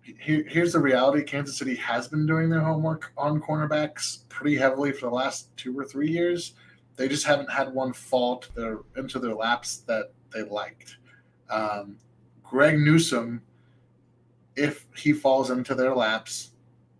here, 0.02 0.44
here's 0.48 0.72
the 0.72 0.80
reality: 0.80 1.22
Kansas 1.22 1.58
City 1.58 1.74
has 1.76 2.08
been 2.08 2.26
doing 2.26 2.48
their 2.48 2.60
homework 2.60 3.12
on 3.16 3.40
cornerbacks 3.40 4.28
pretty 4.28 4.56
heavily 4.56 4.92
for 4.92 5.06
the 5.06 5.14
last 5.14 5.54
two 5.56 5.78
or 5.78 5.84
three 5.84 6.10
years. 6.10 6.54
They 6.96 7.08
just 7.08 7.24
haven't 7.24 7.50
had 7.50 7.72
one 7.72 7.92
fall 7.92 8.38
to 8.38 8.52
their, 8.54 8.78
into 8.96 9.18
their 9.18 9.34
laps 9.34 9.78
that 9.86 10.12
they 10.32 10.42
liked. 10.42 10.96
Um, 11.48 11.96
Greg 12.42 12.78
Newsome, 12.78 13.42
if 14.56 14.86
he 14.96 15.12
falls 15.12 15.50
into 15.50 15.74
their 15.74 15.94
laps, 15.94 16.50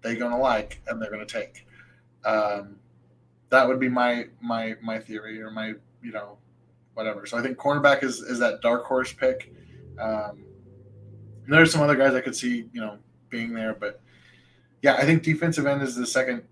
they're 0.03 0.15
gonna 0.15 0.39
like 0.39 0.81
and 0.87 1.01
they're 1.01 1.11
gonna 1.11 1.27
take. 1.27 1.67
Um, 2.25 2.77
that 3.51 3.67
would 3.67 3.81
be 3.81 3.89
my 3.89 4.27
my 4.41 4.77
my 4.83 4.99
theory 4.99 5.41
or 5.41 5.51
my 5.51 5.75
you 6.03 6.13
know, 6.13 6.39
whatever. 6.95 7.27
So 7.27 7.39
I 7.39 7.43
think 7.43 7.59
cornerback 7.59 8.03
is 8.03 8.21
is 8.21 8.39
that 8.39 8.61
dark 8.61 8.85
horse 8.85 9.13
pick. 9.13 9.53
Um, 10.01 10.45
there's 11.47 11.73
some 11.73 11.81
other 11.81 11.97
guys 11.97 12.15
I 12.15 12.21
could 12.21 12.37
see, 12.37 12.69
you 12.73 12.81
know, 12.81 12.99
being 13.31 13.55
there, 13.55 13.75
but 13.75 14.03
yeah, 14.83 14.95
I 14.95 15.05
think 15.05 15.23
defensive 15.23 15.67
end 15.67 15.83
is 15.83 15.97
the 15.97 16.07
second 16.07 16.43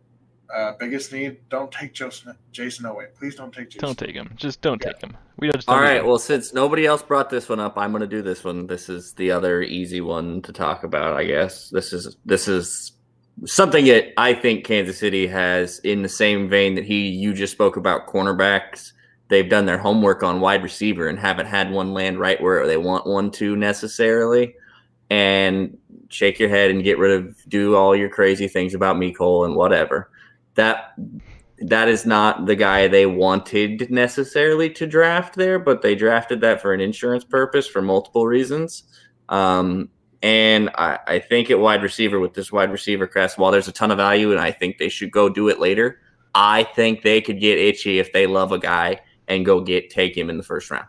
uh, 0.55 0.73
biggest 0.79 1.13
need. 1.13 1.39
Don't 1.49 1.71
take 1.71 1.93
Jayson, 1.95 2.35
Jayson 2.53 2.85
Oweh. 2.85 3.15
Please 3.15 3.35
don't 3.35 3.53
take 3.53 3.71
Jayson. 3.71 3.81
Don't 3.81 3.99
take 3.99 4.15
him. 4.15 4.33
Just 4.37 4.61
don't 4.61 4.83
yeah. 4.85 4.93
take 4.93 5.03
him. 5.03 5.17
We 5.39 5.51
just 5.51 5.69
All 5.69 5.81
right. 5.81 6.05
Well, 6.05 6.19
since 6.19 6.53
nobody 6.53 6.87
else 6.87 7.03
brought 7.03 7.31
this 7.31 7.49
one 7.49 7.61
up, 7.61 7.77
I'm 7.77 7.91
going 7.91 8.01
to 8.01 8.07
do 8.07 8.23
this 8.23 8.43
one. 8.43 8.67
This 8.67 8.89
is 8.89 9.13
the 9.15 9.31
other 9.31 9.63
easy 9.63 10.01
one 10.01 10.43
to 10.43 10.53
talk 10.53 10.83
about, 10.83 11.15
I 11.15 11.25
guess. 11.25 11.71
This 11.71 11.93
is 11.93 12.17
this 12.25 12.49
is 12.49 12.93
something 13.45 13.85
that 13.87 14.13
I 14.17 14.33
think 14.35 14.65
Kansas 14.65 14.99
City 14.99 15.27
has 15.27 15.79
in 15.81 16.03
the 16.03 16.09
same 16.09 16.49
vein 16.49 16.75
that 16.77 16.85
he 16.85 17.09
you 17.09 17.35
just 17.35 17.53
spoke 17.53 17.77
about 17.77 18.07
cornerbacks 18.07 18.93
they've 19.29 19.49
done 19.49 19.67
their 19.67 19.79
homework 19.79 20.23
on 20.23 20.41
wide 20.41 20.63
receiver 20.63 21.09
and 21.09 21.19
haven't 21.19 21.47
had 21.47 21.71
one 21.71 21.93
land 21.93 22.19
right 22.19 22.41
where 22.41 22.67
they 22.67 22.77
want 22.77 23.07
one 23.07 23.31
to 23.33 23.57
necessarily. 23.57 24.55
And 25.09 25.79
shake 26.09 26.39
your 26.39 26.49
head 26.49 26.71
and 26.71 26.85
get 26.85 26.99
rid 26.99 27.13
of 27.13 27.37
do 27.49 27.77
all 27.77 27.95
your 27.95 28.09
crazy 28.09 28.49
things 28.49 28.75
about 28.75 28.97
Mecole 28.97 29.47
and 29.47 29.55
whatever. 29.55 30.11
That 30.55 30.95
that 31.59 31.89
is 31.89 32.05
not 32.05 32.47
the 32.47 32.57
guy 32.57 32.87
they 32.87 33.07
wanted 33.07 33.91
necessarily 33.91 34.69
to 34.71 34.87
draft 34.87 35.35
there, 35.37 35.59
but 35.59 35.81
they 35.81 35.95
drafted 35.95 36.41
that 36.43 36.61
for 36.61 36.75
an 36.75 36.81
insurance 36.81 37.25
purpose 37.25 37.67
for 37.67 37.81
multiple 37.81 38.27
reasons. 38.27 38.85
Um, 39.31 39.89
and 40.23 40.71
I, 40.75 40.99
I, 41.07 41.19
think 41.19 41.51
at 41.51 41.59
wide 41.59 41.83
receiver 41.83 42.21
with 42.21 42.35
this 42.35 42.53
wide 42.53 42.71
receiver 42.71 43.07
class, 43.07 43.39
while 43.39 43.51
there's 43.51 43.69
a 43.69 43.73
ton 43.73 43.91
of 43.91 43.97
value, 43.97 44.33
and 44.33 44.41
I 44.41 44.53
think 44.53 44.79
they 44.79 44.89
should 44.89 45.11
go 45.11 45.29
do 45.29 45.49
it 45.49 45.59
later, 45.59 46.01
I 46.35 46.65
think 46.65 47.03
they 47.03 47.21
could 47.21 47.41
get 47.41 47.59
itchy 47.59 47.99
if 47.99 48.13
they 48.13 48.27
love 48.27 48.53
a 48.53 48.59
guy 48.59 49.01
and 49.29 49.45
go 49.45 49.61
get 49.61 49.91
take 49.91 50.17
him 50.17 50.31
in 50.31 50.37
the 50.37 50.43
first 50.43 50.71
round. 50.71 50.87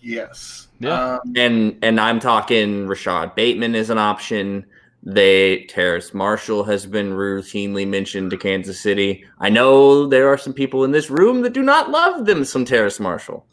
Yes. 0.00 0.68
Yeah. 0.80 1.14
Um, 1.14 1.32
and 1.36 1.78
and 1.82 2.00
I'm 2.00 2.20
talking 2.20 2.86
Rashod 2.86 3.34
Bateman 3.34 3.74
is 3.74 3.90
an 3.90 3.98
option. 3.98 4.66
They 5.02 5.64
Terrace 5.64 6.12
Marshall 6.12 6.64
has 6.64 6.86
been 6.86 7.10
routinely 7.10 7.86
mentioned 7.86 8.30
to 8.30 8.36
Kansas 8.36 8.80
City. 8.80 9.24
I 9.38 9.48
know 9.48 10.06
there 10.06 10.28
are 10.28 10.38
some 10.38 10.52
people 10.52 10.84
in 10.84 10.92
this 10.92 11.10
room 11.10 11.42
that 11.42 11.52
do 11.52 11.62
not 11.62 11.90
love 11.90 12.26
them 12.26 12.44
some 12.44 12.64
Terrace 12.64 13.00
Marshall. 13.00 13.46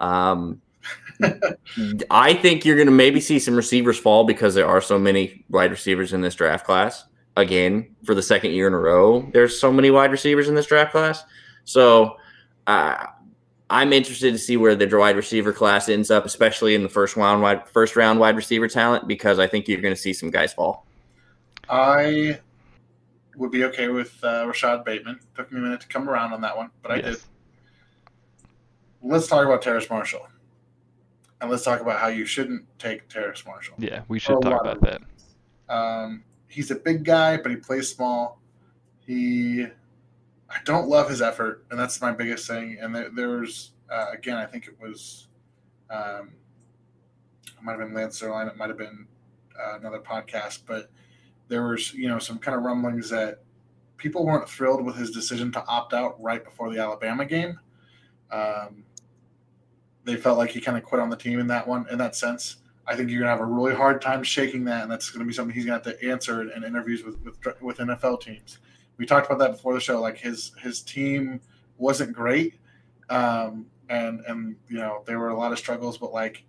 Um, 0.00 0.60
I 2.10 2.34
think 2.34 2.64
you're 2.64 2.76
going 2.76 2.86
to 2.86 2.92
maybe 2.92 3.20
see 3.20 3.38
some 3.38 3.56
receivers 3.56 3.98
fall 3.98 4.24
because 4.24 4.54
there 4.54 4.66
are 4.66 4.80
so 4.80 4.98
many 4.98 5.44
wide 5.50 5.70
receivers 5.70 6.12
in 6.12 6.20
this 6.20 6.34
draft 6.34 6.64
class. 6.64 7.04
Again, 7.36 7.94
for 8.04 8.14
the 8.14 8.22
second 8.22 8.52
year 8.52 8.66
in 8.66 8.74
a 8.74 8.78
row, 8.78 9.28
there's 9.32 9.60
so 9.60 9.72
many 9.72 9.90
wide 9.90 10.10
receivers 10.10 10.48
in 10.48 10.54
this 10.54 10.66
draft 10.66 10.92
class. 10.92 11.22
So 11.64 12.16
uh, 12.66 13.06
I'm 13.70 13.92
interested 13.92 14.32
to 14.32 14.38
see 14.38 14.56
where 14.56 14.74
the 14.74 14.88
wide 14.96 15.16
receiver 15.16 15.52
class 15.52 15.88
ends 15.88 16.10
up, 16.10 16.24
especially 16.24 16.74
in 16.74 16.82
the 16.82 16.88
first 16.88 17.16
round 17.16 17.42
wide 17.42 17.68
first 17.68 17.96
round 17.96 18.18
wide 18.18 18.36
receiver 18.36 18.68
talent, 18.68 19.06
because 19.06 19.38
I 19.38 19.46
think 19.46 19.68
you're 19.68 19.80
going 19.80 19.94
to 19.94 20.00
see 20.00 20.12
some 20.12 20.30
guys 20.30 20.52
fall. 20.52 20.86
I 21.68 22.38
would 23.36 23.50
be 23.50 23.64
okay 23.64 23.88
with 23.88 24.18
uh, 24.22 24.44
Rashod 24.46 24.84
Bateman. 24.84 25.20
Took 25.34 25.52
me 25.52 25.58
a 25.58 25.62
minute 25.62 25.80
to 25.82 25.88
come 25.88 26.08
around 26.08 26.32
on 26.32 26.40
that 26.40 26.56
one, 26.56 26.70
but 26.82 26.92
I 26.92 26.96
yes. 26.96 27.04
did. 27.04 27.22
Let's 29.02 29.28
talk 29.28 29.44
about 29.44 29.62
Terrace 29.62 29.88
Marshall 29.88 30.26
and 31.40 31.50
let's 31.50 31.64
talk 31.64 31.80
about 31.80 31.98
how 32.00 32.08
you 32.08 32.24
shouldn't 32.24 32.64
take 32.78 33.08
Terrace 33.08 33.44
Marshall. 33.46 33.76
Yeah, 33.78 34.02
we 34.08 34.18
should 34.18 34.40
talk 34.42 34.60
about 34.60 34.80
that. 34.80 35.02
Um, 35.68 36.24
he's 36.48 36.70
a 36.70 36.74
big 36.74 37.04
guy, 37.04 37.36
but 37.36 37.50
he 37.50 37.56
plays 37.56 37.88
small. 37.88 38.40
He, 39.06 39.66
I 40.50 40.56
don't 40.64 40.88
love 40.88 41.10
his 41.10 41.20
effort, 41.20 41.64
and 41.70 41.78
that's 41.78 42.00
my 42.00 42.12
biggest 42.12 42.46
thing. 42.46 42.78
And 42.80 42.94
there, 42.94 43.10
there's 43.10 43.72
uh, 43.90 44.06
again, 44.12 44.36
I 44.36 44.46
think 44.46 44.66
it 44.66 44.78
was, 44.80 45.28
um, 45.90 46.32
it 47.46 47.62
might 47.62 47.72
have 47.72 47.80
been 47.80 47.94
Lance 47.94 48.20
Zierlein, 48.20 48.48
it 48.48 48.56
might 48.56 48.68
have 48.68 48.78
been 48.78 49.06
uh, 49.58 49.76
another 49.78 49.98
podcast, 49.98 50.60
but 50.66 50.90
there 51.48 51.66
was 51.66 51.92
you 51.94 52.08
know 52.08 52.18
some 52.18 52.38
kind 52.38 52.56
of 52.56 52.62
rumblings 52.62 53.10
that 53.10 53.40
people 53.96 54.24
weren't 54.24 54.48
thrilled 54.48 54.84
with 54.84 54.96
his 54.96 55.10
decision 55.10 55.50
to 55.52 55.64
opt 55.66 55.92
out 55.92 56.20
right 56.22 56.44
before 56.44 56.72
the 56.72 56.78
Alabama 56.78 57.24
game. 57.24 57.58
Um, 58.30 58.84
they 60.04 60.16
felt 60.16 60.38
like 60.38 60.50
he 60.50 60.60
kind 60.60 60.78
of 60.78 60.84
quit 60.84 61.00
on 61.00 61.10
the 61.10 61.16
team 61.16 61.40
in 61.40 61.46
that 61.48 61.66
one 61.66 61.86
in 61.90 61.98
that 61.98 62.14
sense. 62.14 62.58
I 62.86 62.94
think 62.96 63.10
you're 63.10 63.20
gonna 63.20 63.30
have 63.30 63.40
a 63.40 63.44
really 63.44 63.74
hard 63.74 64.00
time 64.00 64.22
shaking 64.22 64.64
that, 64.64 64.82
and 64.82 64.90
that's 64.90 65.10
gonna 65.10 65.24
be 65.24 65.32
something 65.32 65.54
he's 65.54 65.64
gonna 65.64 65.82
have 65.82 66.00
to 66.00 66.08
answer 66.08 66.42
in 66.50 66.64
interviews 66.64 67.02
with 67.02 67.18
with, 67.22 67.62
with 67.62 67.78
NFL 67.78 68.20
teams. 68.20 68.58
We 68.98 69.06
talked 69.06 69.26
about 69.26 69.38
that 69.38 69.52
before 69.52 69.74
the 69.74 69.80
show. 69.80 70.00
Like 70.00 70.18
his 70.18 70.52
his 70.60 70.82
team 70.82 71.40
wasn't 71.78 72.12
great, 72.12 72.54
um, 73.08 73.66
and 73.88 74.20
and 74.26 74.56
you 74.68 74.76
know 74.76 75.02
there 75.06 75.18
were 75.18 75.30
a 75.30 75.36
lot 75.36 75.52
of 75.52 75.58
struggles, 75.58 75.96
but 75.96 76.12
like 76.12 76.44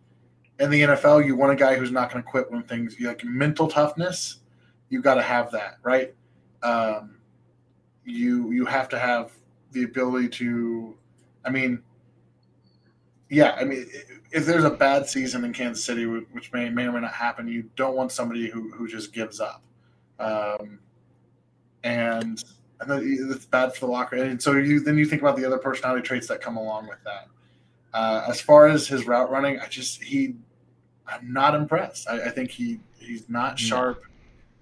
in 0.60 0.70
the 0.70 0.82
NFL, 0.82 1.26
you 1.26 1.36
want 1.36 1.54
a 1.54 1.56
guy 1.56 1.76
who's 1.76 1.92
not 1.92 2.12
going 2.12 2.24
to 2.24 2.30
quit 2.30 2.52
when 2.52 2.64
things 2.64 2.96
like 3.00 3.24
mental 3.24 3.68
toughness. 3.68 4.38
You 4.90 5.02
got 5.02 5.16
to 5.16 5.22
have 5.22 5.52
that, 5.52 5.78
right? 5.84 6.14
Um, 6.64 7.18
you 8.04 8.52
you 8.52 8.66
have 8.66 8.90
to 8.90 9.00
have 9.00 9.32
the 9.72 9.84
ability 9.84 10.30
to. 10.30 10.96
I 11.46 11.50
mean, 11.52 11.82
yeah, 13.30 13.56
I 13.60 13.64
mean, 13.64 13.86
if 14.32 14.46
there's 14.46 14.64
a 14.64 14.70
bad 14.70 15.08
season 15.08 15.46
in 15.46 15.54
Kansas 15.54 15.84
City, 15.84 16.06
which 16.06 16.52
may 16.52 16.70
may 16.70 16.86
or 16.86 16.92
may 16.92 17.02
not 17.02 17.14
happen, 17.14 17.48
you 17.48 17.70
don't 17.76 17.96
want 17.96 18.12
somebody 18.12 18.50
who 18.50 18.72
who 18.72 18.88
just 18.88 19.14
gives 19.14 19.40
up, 19.40 19.64
um, 20.20 20.80
and 21.84 22.44
and 22.82 23.32
it's 23.32 23.46
bad 23.46 23.74
for 23.74 23.86
the 23.86 23.92
locker. 23.92 24.16
And 24.16 24.42
so 24.42 24.54
you 24.54 24.80
then 24.80 24.98
you 24.98 25.06
think 25.06 25.22
about 25.22 25.36
the 25.36 25.46
other 25.46 25.58
personality 25.58 26.02
traits 26.02 26.28
that 26.28 26.42
come 26.42 26.58
along 26.58 26.88
with 26.88 27.00
that. 27.04 27.28
Uh, 27.94 28.24
as 28.28 28.40
far 28.40 28.68
as 28.68 28.88
his 28.88 29.08
route 29.08 29.32
running, 29.32 29.60
I 29.60 29.68
just 29.68 30.02
he, 30.04 30.36
I'm 31.08 31.34
not 31.34 31.56
impressed. 31.56 32.08
I, 32.08 32.28
I 32.28 32.30
think 32.30 32.52
he 32.52 32.80
he's 32.98 33.28
not 33.30 33.58
sharp. 33.58 34.04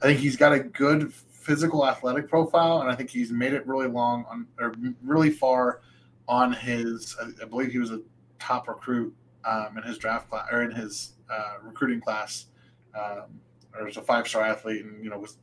I 0.02 0.06
think 0.06 0.20
he's 0.20 0.38
got 0.38 0.54
a 0.54 0.60
good 0.60 1.14
physical 1.14 1.88
athletic 1.88 2.30
profile, 2.30 2.82
and 2.82 2.90
I 2.90 2.96
think 2.96 3.10
he's 3.10 3.32
made 3.32 3.54
it 3.54 3.66
really 3.68 3.88
long 3.88 4.26
on 4.30 4.48
or 4.60 4.74
really 5.04 5.30
far 5.30 5.82
on 6.28 6.54
his. 6.54 7.16
I, 7.22 7.44
I 7.44 7.46
believe 7.46 7.72
he 7.72 7.80
was 7.80 7.92
a 7.92 8.02
top 8.40 8.68
recruit 8.68 9.14
um, 9.46 9.78
in 9.78 9.84
his 9.84 9.98
draft 9.98 10.30
class 10.30 10.48
or 10.52 10.64
in 10.64 10.72
his 10.72 11.14
uh, 11.30 11.56
recruiting 11.62 12.02
class, 12.02 12.48
um, 12.96 13.40
or 13.78 13.88
as 13.88 13.98
a 13.98 14.02
five 14.02 14.28
star 14.28 14.44
athlete. 14.44 14.86
And 14.86 15.04
you 15.04 15.10
know, 15.10 15.20
was 15.20 15.38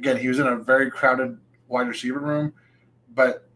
again 0.00 0.16
he 0.16 0.28
was 0.28 0.38
in 0.38 0.46
a 0.46 0.56
very 0.56 0.90
crowded 0.90 1.36
wide 1.68 1.86
receiver 1.86 2.20
room, 2.20 2.54
but 3.14 3.50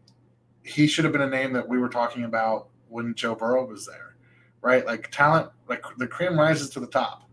he 0.63 0.85
should 0.85 1.03
have 1.03 1.11
been 1.11 1.23
a 1.23 1.29
name 1.29 1.51
that 1.53 1.67
we 1.67 1.79
were 1.79 1.89
talking 1.89 2.23
about 2.23 2.67
when 2.87 3.15
Joe 3.15 3.33
Burrow 3.33 3.65
was 3.65 3.87
there, 3.87 4.15
right? 4.61 4.85
Like 4.85 5.09
talent, 5.11 5.49
like 5.67 5.83
the 5.97 6.05
cream 6.07 6.39
rises 6.39 6.69
to 6.71 6.79
the 6.79 6.87
top, 6.87 7.27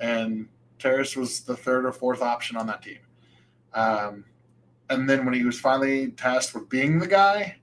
and 0.00 0.48
Terrace 0.80 1.14
was 1.14 1.40
the 1.42 1.56
third 1.56 1.86
or 1.86 1.92
fourth 1.92 2.22
option 2.22 2.56
on 2.56 2.66
that 2.66 2.82
team. 2.82 2.98
Um, 3.72 4.24
and 4.90 5.08
then 5.08 5.24
when 5.24 5.34
he 5.34 5.44
was 5.44 5.60
finally 5.60 6.08
tasked 6.12 6.52
with 6.52 6.68
being 6.68 6.98
the 6.98 7.06
guy, 7.06 7.56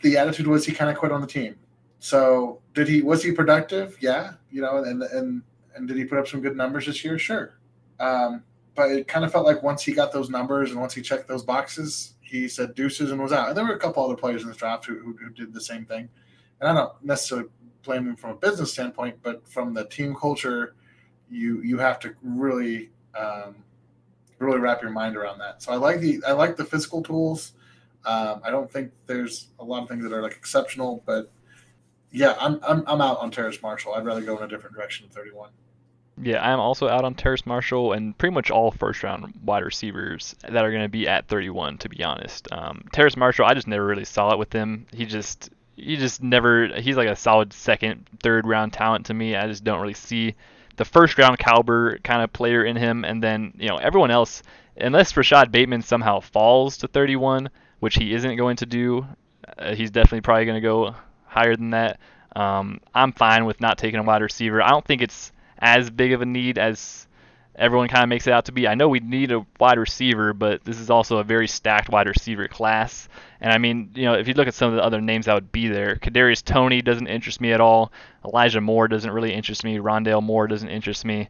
the 0.00 0.16
attitude 0.16 0.46
was 0.46 0.64
he 0.64 0.72
kind 0.72 0.90
of 0.90 0.96
quit 0.96 1.12
on 1.12 1.20
the 1.20 1.26
team. 1.26 1.56
So 1.98 2.62
did 2.72 2.88
he? 2.88 3.02
Was 3.02 3.22
he 3.22 3.30
productive? 3.30 3.98
Yeah, 4.00 4.34
you 4.50 4.62
know, 4.62 4.84
and 4.84 5.02
and 5.02 5.42
and 5.74 5.86
did 5.86 5.98
he 5.98 6.04
put 6.04 6.18
up 6.18 6.28
some 6.28 6.40
good 6.40 6.56
numbers 6.56 6.86
this 6.86 7.04
year? 7.04 7.18
Sure. 7.18 7.58
Um, 8.00 8.42
but 8.76 8.90
it 8.90 9.08
kind 9.08 9.24
of 9.24 9.32
felt 9.32 9.46
like 9.46 9.62
once 9.62 9.82
he 9.82 9.92
got 9.92 10.12
those 10.12 10.30
numbers 10.30 10.70
and 10.70 10.78
once 10.78 10.94
he 10.94 11.02
checked 11.02 11.26
those 11.26 11.42
boxes, 11.42 12.14
he 12.20 12.46
said 12.46 12.74
deuces 12.74 13.10
and 13.10 13.20
was 13.20 13.32
out. 13.32 13.48
And 13.48 13.56
there 13.56 13.64
were 13.64 13.74
a 13.74 13.78
couple 13.78 14.04
other 14.04 14.16
players 14.16 14.42
in 14.42 14.48
this 14.48 14.56
draft 14.56 14.84
who, 14.84 14.98
who, 14.98 15.16
who 15.16 15.30
did 15.30 15.52
the 15.52 15.60
same 15.60 15.84
thing. 15.84 16.08
And 16.60 16.68
I 16.68 16.74
don't 16.74 16.92
necessarily 17.02 17.48
blame 17.82 18.06
him 18.06 18.16
from 18.16 18.30
a 18.30 18.34
business 18.34 18.72
standpoint, 18.72 19.16
but 19.22 19.46
from 19.48 19.72
the 19.72 19.86
team 19.86 20.14
culture, 20.14 20.74
you 21.30 21.62
you 21.62 21.78
have 21.78 21.98
to 22.00 22.14
really 22.22 22.90
um, 23.18 23.56
really 24.38 24.58
wrap 24.58 24.82
your 24.82 24.90
mind 24.90 25.16
around 25.16 25.38
that. 25.38 25.62
So 25.62 25.72
I 25.72 25.76
like 25.76 26.00
the 26.00 26.22
I 26.26 26.32
like 26.32 26.56
the 26.56 26.64
physical 26.64 27.02
tools. 27.02 27.52
Um, 28.04 28.40
I 28.44 28.50
don't 28.50 28.70
think 28.70 28.92
there's 29.06 29.48
a 29.58 29.64
lot 29.64 29.82
of 29.82 29.88
things 29.88 30.04
that 30.04 30.12
are 30.12 30.22
like 30.22 30.34
exceptional, 30.34 31.02
but 31.06 31.32
yeah, 32.10 32.36
I'm 32.38 32.60
I'm 32.66 32.84
I'm 32.86 33.00
out 33.00 33.18
on 33.18 33.30
Terrace 33.30 33.60
Marshall. 33.62 33.94
I'd 33.94 34.04
rather 34.04 34.20
go 34.20 34.36
in 34.36 34.44
a 34.44 34.48
different 34.48 34.76
direction 34.76 35.06
than 35.06 35.14
31. 35.14 35.50
Yeah, 36.22 36.42
I'm 36.42 36.60
also 36.60 36.88
out 36.88 37.04
on 37.04 37.14
Terrace 37.14 37.44
Marshall 37.44 37.92
and 37.92 38.16
pretty 38.16 38.34
much 38.34 38.50
all 38.50 38.70
first 38.70 39.02
round 39.02 39.34
wide 39.44 39.64
receivers 39.64 40.34
that 40.42 40.64
are 40.64 40.70
going 40.70 40.82
to 40.82 40.88
be 40.88 41.06
at 41.06 41.28
31. 41.28 41.78
To 41.78 41.88
be 41.88 42.02
honest, 42.02 42.50
um, 42.52 42.84
Terrace 42.92 43.16
Marshall, 43.16 43.46
I 43.46 43.54
just 43.54 43.66
never 43.66 43.84
really 43.84 44.04
saw 44.04 44.32
it 44.32 44.38
with 44.38 44.52
him. 44.52 44.86
He 44.92 45.04
just 45.04 45.50
he 45.76 45.96
just 45.96 46.22
never 46.22 46.68
he's 46.68 46.96
like 46.96 47.08
a 47.08 47.16
solid 47.16 47.52
second, 47.52 48.08
third 48.22 48.46
round 48.46 48.72
talent 48.72 49.06
to 49.06 49.14
me. 49.14 49.36
I 49.36 49.46
just 49.46 49.64
don't 49.64 49.80
really 49.80 49.94
see 49.94 50.34
the 50.76 50.84
first 50.86 51.18
round 51.18 51.38
caliber 51.38 51.98
kind 51.98 52.22
of 52.22 52.32
player 52.32 52.64
in 52.64 52.76
him. 52.76 53.04
And 53.04 53.22
then 53.22 53.52
you 53.58 53.68
know 53.68 53.76
everyone 53.76 54.10
else, 54.10 54.42
unless 54.76 55.16
Rashod 55.16 55.52
Bateman 55.52 55.82
somehow 55.82 56.20
falls 56.20 56.78
to 56.78 56.88
31 56.88 57.50
which 57.80 57.94
he 57.94 58.14
isn't 58.14 58.36
going 58.36 58.56
to 58.56 58.66
do. 58.66 59.06
Uh, 59.58 59.74
he's 59.74 59.90
definitely 59.90 60.20
probably 60.20 60.44
going 60.44 60.60
to 60.60 60.66
go 60.66 60.94
higher 61.24 61.56
than 61.56 61.70
that. 61.70 61.98
Um, 62.34 62.80
I'm 62.94 63.12
fine 63.12 63.44
with 63.44 63.60
not 63.60 63.78
taking 63.78 64.00
a 64.00 64.02
wide 64.02 64.22
receiver. 64.22 64.62
I 64.62 64.68
don't 64.68 64.84
think 64.84 65.02
it's 65.02 65.32
as 65.58 65.90
big 65.90 66.12
of 66.12 66.22
a 66.22 66.26
need 66.26 66.58
as 66.58 67.06
everyone 67.58 67.88
kind 67.88 68.02
of 68.02 68.08
makes 68.08 68.26
it 68.26 68.32
out 68.32 68.44
to 68.46 68.52
be. 68.52 68.68
I 68.68 68.74
know 68.74 68.88
we 68.88 69.00
need 69.00 69.32
a 69.32 69.44
wide 69.58 69.78
receiver, 69.78 70.32
but 70.32 70.64
this 70.64 70.78
is 70.78 70.90
also 70.90 71.18
a 71.18 71.24
very 71.24 71.48
stacked 71.48 71.88
wide 71.88 72.06
receiver 72.06 72.48
class. 72.48 73.08
And 73.40 73.52
I 73.52 73.58
mean, 73.58 73.90
you 73.94 74.04
know, 74.04 74.14
if 74.14 74.28
you 74.28 74.34
look 74.34 74.48
at 74.48 74.54
some 74.54 74.70
of 74.70 74.76
the 74.76 74.84
other 74.84 75.00
names 75.00 75.26
that 75.26 75.34
would 75.34 75.52
be 75.52 75.68
there, 75.68 75.96
Kadarius 75.96 76.44
Toney 76.44 76.82
doesn't 76.82 77.06
interest 77.06 77.40
me 77.40 77.52
at 77.52 77.60
all. 77.60 77.92
Elijah 78.24 78.60
Moore 78.60 78.88
doesn't 78.88 79.10
really 79.10 79.32
interest 79.32 79.64
me. 79.64 79.78
Rondale 79.78 80.22
Moore 80.22 80.46
doesn't 80.46 80.68
interest 80.68 81.04
me. 81.04 81.28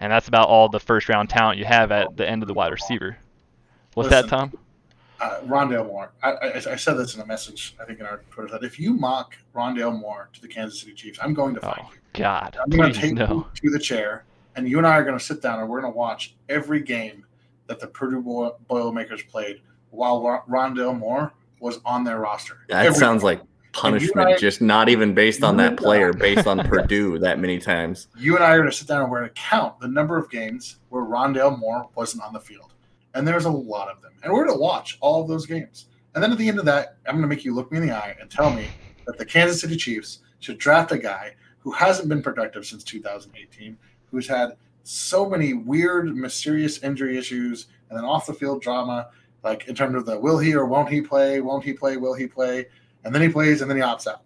And 0.00 0.12
that's 0.12 0.28
about 0.28 0.48
all 0.48 0.68
the 0.68 0.80
first 0.80 1.08
round 1.08 1.30
talent 1.30 1.58
you 1.58 1.64
have 1.64 1.90
at 1.92 2.16
the 2.16 2.28
end 2.28 2.42
of 2.42 2.48
the 2.48 2.54
wide 2.54 2.72
receiver. 2.72 3.16
What's 3.94 4.10
Listen, 4.10 4.28
that, 4.28 4.36
Tom? 4.36 4.52
Uh, 5.20 5.40
Rondale 5.44 5.86
Moore. 5.86 6.12
I, 6.22 6.32
I, 6.32 6.54
I, 6.56 6.76
said 6.76 6.94
this 6.94 7.14
in 7.14 7.20
a 7.20 7.26
message, 7.26 7.74
I 7.80 7.84
think, 7.84 8.00
in 8.00 8.06
our 8.06 8.22
Twitter 8.30 8.50
that 8.52 8.64
if 8.64 8.78
you 8.78 8.92
mock 8.92 9.36
Rondale 9.54 9.98
Moore 9.98 10.28
to 10.32 10.40
the 10.40 10.48
Kansas 10.48 10.80
City 10.80 10.92
Chiefs, 10.92 11.18
I'm 11.22 11.34
going 11.34 11.54
to 11.54 11.60
fight 11.60 11.82
oh, 11.82 11.90
you. 11.92 11.98
God, 12.14 12.56
I'm 12.60 12.70
going 12.70 12.92
to 12.92 12.98
take 12.98 13.14
no. 13.14 13.46
you 13.62 13.70
to 13.70 13.78
the 13.78 13.82
chair, 13.82 14.24
and 14.56 14.68
you 14.68 14.78
and 14.78 14.86
I 14.86 14.96
are 14.96 15.04
going 15.04 15.18
to 15.18 15.24
sit 15.24 15.42
down 15.42 15.60
and 15.60 15.68
we're 15.68 15.80
going 15.80 15.92
to 15.92 15.96
watch 15.96 16.34
every 16.48 16.80
game 16.80 17.24
that 17.66 17.80
the 17.80 17.86
Purdue 17.86 18.54
Boilermakers 18.68 19.22
played 19.24 19.60
while 19.90 20.44
Rondale 20.48 20.96
Moore 20.96 21.32
was 21.60 21.80
on 21.84 22.04
their 22.04 22.18
roster. 22.18 22.58
That 22.68 22.86
every 22.86 22.98
sounds 22.98 23.22
game. 23.22 23.26
like 23.26 23.40
punishment, 23.72 24.28
I, 24.28 24.36
just 24.36 24.60
not 24.60 24.88
even 24.88 25.14
based 25.14 25.42
on 25.42 25.56
that 25.58 25.76
player, 25.76 26.12
based 26.12 26.46
on 26.46 26.58
Purdue 26.68 27.18
that 27.18 27.38
many 27.38 27.58
times. 27.58 28.08
You 28.16 28.36
and 28.36 28.44
I 28.44 28.52
are 28.52 28.58
going 28.58 28.70
to 28.70 28.76
sit 28.76 28.88
down 28.88 29.02
and 29.02 29.10
we're 29.10 29.20
going 29.20 29.30
to 29.30 29.40
count 29.40 29.80
the 29.80 29.88
number 29.88 30.16
of 30.16 30.30
games 30.30 30.76
where 30.90 31.02
Rondale 31.02 31.58
Moore 31.58 31.88
wasn't 31.94 32.22
on 32.22 32.32
the 32.32 32.40
field 32.40 32.72
and 33.16 33.26
there's 33.26 33.46
a 33.46 33.50
lot 33.50 33.88
of 33.88 34.02
them. 34.02 34.12
And 34.22 34.32
we're 34.32 34.44
going 34.44 34.56
to 34.56 34.62
watch 34.62 34.98
all 35.00 35.22
of 35.22 35.28
those 35.28 35.46
games. 35.46 35.86
And 36.14 36.22
then 36.22 36.32
at 36.32 36.38
the 36.38 36.48
end 36.48 36.58
of 36.58 36.64
that, 36.66 36.96
I'm 37.06 37.14
going 37.14 37.22
to 37.22 37.28
make 37.28 37.44
you 37.44 37.54
look 37.54 37.72
me 37.72 37.78
in 37.78 37.86
the 37.86 37.94
eye 37.94 38.16
and 38.20 38.30
tell 38.30 38.50
me 38.50 38.68
that 39.06 39.18
the 39.18 39.24
Kansas 39.24 39.60
City 39.60 39.76
Chiefs 39.76 40.20
should 40.38 40.58
draft 40.58 40.92
a 40.92 40.98
guy 40.98 41.34
who 41.58 41.72
hasn't 41.72 42.08
been 42.08 42.22
productive 42.22 42.66
since 42.66 42.84
2018, 42.84 43.76
who's 44.10 44.28
had 44.28 44.56
so 44.84 45.28
many 45.28 45.54
weird, 45.54 46.14
mysterious 46.14 46.82
injury 46.82 47.18
issues 47.18 47.66
and 47.88 47.98
then 47.98 48.04
off 48.04 48.26
the 48.26 48.34
field 48.34 48.62
drama, 48.62 49.08
like 49.42 49.66
in 49.66 49.74
terms 49.74 49.94
of 49.94 50.06
the 50.06 50.18
will 50.18 50.38
he 50.38 50.54
or 50.54 50.66
won't 50.66 50.88
he 50.88 51.00
play, 51.00 51.40
won't 51.40 51.64
he 51.64 51.72
play, 51.72 51.96
will 51.96 52.14
he 52.14 52.26
play, 52.26 52.66
and 53.04 53.14
then 53.14 53.22
he 53.22 53.28
plays 53.28 53.62
and 53.62 53.70
then 53.70 53.76
he 53.76 53.82
opts 53.82 54.06
out. 54.06 54.22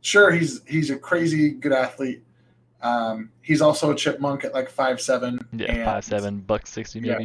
Sure, 0.00 0.30
he's 0.30 0.62
he's 0.66 0.90
a 0.90 0.96
crazy 0.96 1.50
good 1.50 1.72
athlete, 1.72 2.22
Um, 2.80 3.30
he's 3.42 3.62
also 3.62 3.92
a 3.92 3.94
chipmunk 3.94 4.44
at 4.44 4.52
like 4.52 4.68
five 4.68 5.00
seven. 5.00 5.38
Yeah, 5.52 5.84
five 5.84 6.04
seven, 6.04 6.40
buck 6.40 6.66
sixty 6.66 6.98
Yeah. 7.00 7.18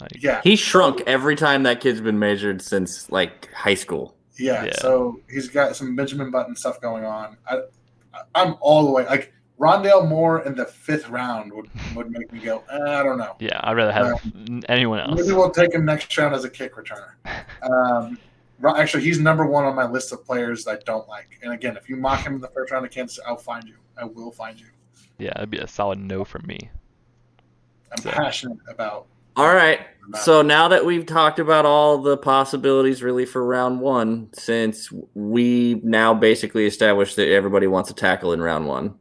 Maybe. 0.00 0.14
Like, 0.16 0.22
Yeah, 0.22 0.40
He 0.42 0.56
shrunk 0.56 1.02
every 1.06 1.36
time 1.36 1.62
that 1.64 1.80
kid's 1.80 2.00
been 2.00 2.18
measured 2.18 2.62
since 2.62 3.10
like 3.10 3.50
high 3.52 3.74
school. 3.74 4.14
yeah, 4.36 4.64
Yeah. 4.64 4.72
So 4.76 5.20
he's 5.30 5.48
got 5.48 5.76
some 5.76 5.94
Benjamin 5.96 6.30
Button 6.30 6.56
stuff 6.56 6.80
going 6.80 7.04
on. 7.04 7.36
I, 7.48 7.60
I'm 8.34 8.56
all 8.60 8.84
the 8.84 8.90
way 8.90 9.04
like 9.06 9.32
Rondale 9.58 10.08
Moore 10.08 10.40
in 10.44 10.54
the 10.56 10.66
fifth 10.66 11.08
round 11.08 11.52
would 11.52 11.68
would 11.94 12.10
make 12.10 12.32
me 12.32 12.40
go. 12.40 12.62
Eh, 12.70 12.76
I 12.76 13.02
don't 13.04 13.18
know. 13.18 13.36
yeah, 13.38 13.60
I'd 13.62 13.76
rather 13.76 13.92
have 13.92 14.20
n- 14.34 14.62
anyone 14.68 14.98
else. 15.00 15.20
Maybe 15.20 15.32
we'll 15.32 15.50
take 15.50 15.72
him 15.72 15.84
next 15.84 16.16
round 16.18 16.34
as 16.34 16.44
a 16.44 16.50
kick 16.50 16.74
returner. 16.74 17.12
Um, 17.62 18.18
actually, 18.76 19.02
he's 19.04 19.18
number 19.18 19.46
one 19.46 19.64
on 19.64 19.74
my 19.74 19.84
list 19.86 20.12
of 20.12 20.24
players 20.24 20.64
that 20.64 20.70
I 20.70 20.82
don't 20.84 21.08
like. 21.08 21.38
And 21.42 21.52
again, 21.52 21.76
if 21.76 21.88
you 21.88 21.96
mock 21.96 22.20
him 22.20 22.34
in 22.34 22.40
the 22.40 22.48
first 22.48 22.72
round 22.72 22.84
of 22.84 22.90
Kansas, 22.92 23.18
I'll 23.26 23.36
find 23.36 23.64
you. 23.64 23.74
I 23.96 24.04
will 24.04 24.30
find 24.32 24.58
you. 24.58 24.66
Yeah, 25.18 25.32
that'd 25.34 25.50
be 25.50 25.58
a 25.58 25.66
solid 25.66 25.98
no 25.98 26.24
from 26.24 26.46
me. 26.46 26.70
I'm 27.92 27.98
So- 28.02 28.10
passionate 28.10 28.58
about. 28.68 29.06
All 29.36 29.52
right. 29.52 29.80
So 30.20 30.42
now 30.42 30.68
that 30.68 30.84
we've 30.84 31.06
talked 31.06 31.38
about 31.38 31.64
all 31.64 31.98
the 31.98 32.16
possibilities 32.16 33.02
really 33.02 33.24
for 33.24 33.44
round 33.44 33.80
one, 33.80 34.28
since 34.34 34.92
we 35.14 35.80
now 35.82 36.12
basically 36.12 36.66
established 36.66 37.16
that 37.16 37.28
everybody 37.28 37.66
wants 37.66 37.90
a 37.90 37.94
tackle 37.94 38.32
in 38.32 38.42
round 38.42 38.66
one. 38.66 38.94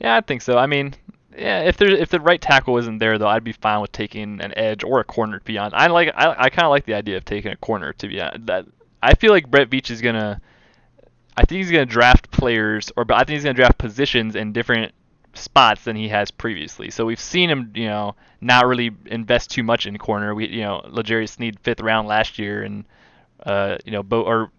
Yeah, 0.00 0.16
I 0.16 0.20
think 0.20 0.42
so. 0.42 0.58
I 0.58 0.66
mean, 0.66 0.94
yeah, 1.36 1.60
if 1.60 1.76
there 1.76 1.88
if 1.88 2.08
the 2.08 2.20
right 2.20 2.40
tackle 2.40 2.76
isn't 2.78 2.98
there 2.98 3.18
though, 3.18 3.28
I'd 3.28 3.44
be 3.44 3.52
fine 3.52 3.80
with 3.80 3.92
taking 3.92 4.40
an 4.40 4.52
edge 4.58 4.82
or 4.82 5.00
a 5.00 5.04
corner. 5.04 5.38
To 5.38 5.44
be 5.44 5.58
honest, 5.58 5.76
I 5.76 5.86
like 5.86 6.12
I, 6.14 6.34
I 6.36 6.50
kind 6.50 6.66
of 6.66 6.70
like 6.70 6.86
the 6.86 6.94
idea 6.94 7.16
of 7.16 7.24
taking 7.24 7.52
a 7.52 7.56
corner. 7.56 7.92
To 7.94 8.08
be 8.08 8.20
honest, 8.20 8.46
that 8.46 8.66
I 9.02 9.14
feel 9.14 9.30
like 9.30 9.50
Brett 9.50 9.70
Veach 9.70 9.90
is 9.90 10.00
gonna. 10.00 10.40
I 11.36 11.44
think 11.44 11.58
he's 11.58 11.70
gonna 11.70 11.86
draft 11.86 12.30
players, 12.30 12.90
or 12.96 13.04
but 13.04 13.14
I 13.14 13.18
think 13.20 13.36
he's 13.36 13.44
gonna 13.44 13.54
draft 13.54 13.78
positions 13.78 14.34
in 14.34 14.52
different 14.52 14.92
spots 15.34 15.84
than 15.84 15.96
he 15.96 16.08
has 16.08 16.30
previously. 16.30 16.90
So 16.90 17.04
we've 17.04 17.20
seen 17.20 17.50
him, 17.50 17.72
you 17.74 17.86
know, 17.86 18.14
not 18.40 18.66
really 18.66 18.90
invest 19.06 19.50
too 19.50 19.62
much 19.62 19.86
in 19.86 19.96
corner. 19.98 20.34
We, 20.34 20.48
you 20.48 20.62
know, 20.62 20.82
L'Jarius 20.88 21.30
Sneed 21.30 21.58
fifth 21.60 21.80
round 21.80 22.08
last 22.08 22.38
year, 22.38 22.62
and 22.62 22.84
uh, 23.44 23.78
you 23.84 23.92
know, 23.92 24.02
Bo 24.02 24.22
or 24.22 24.50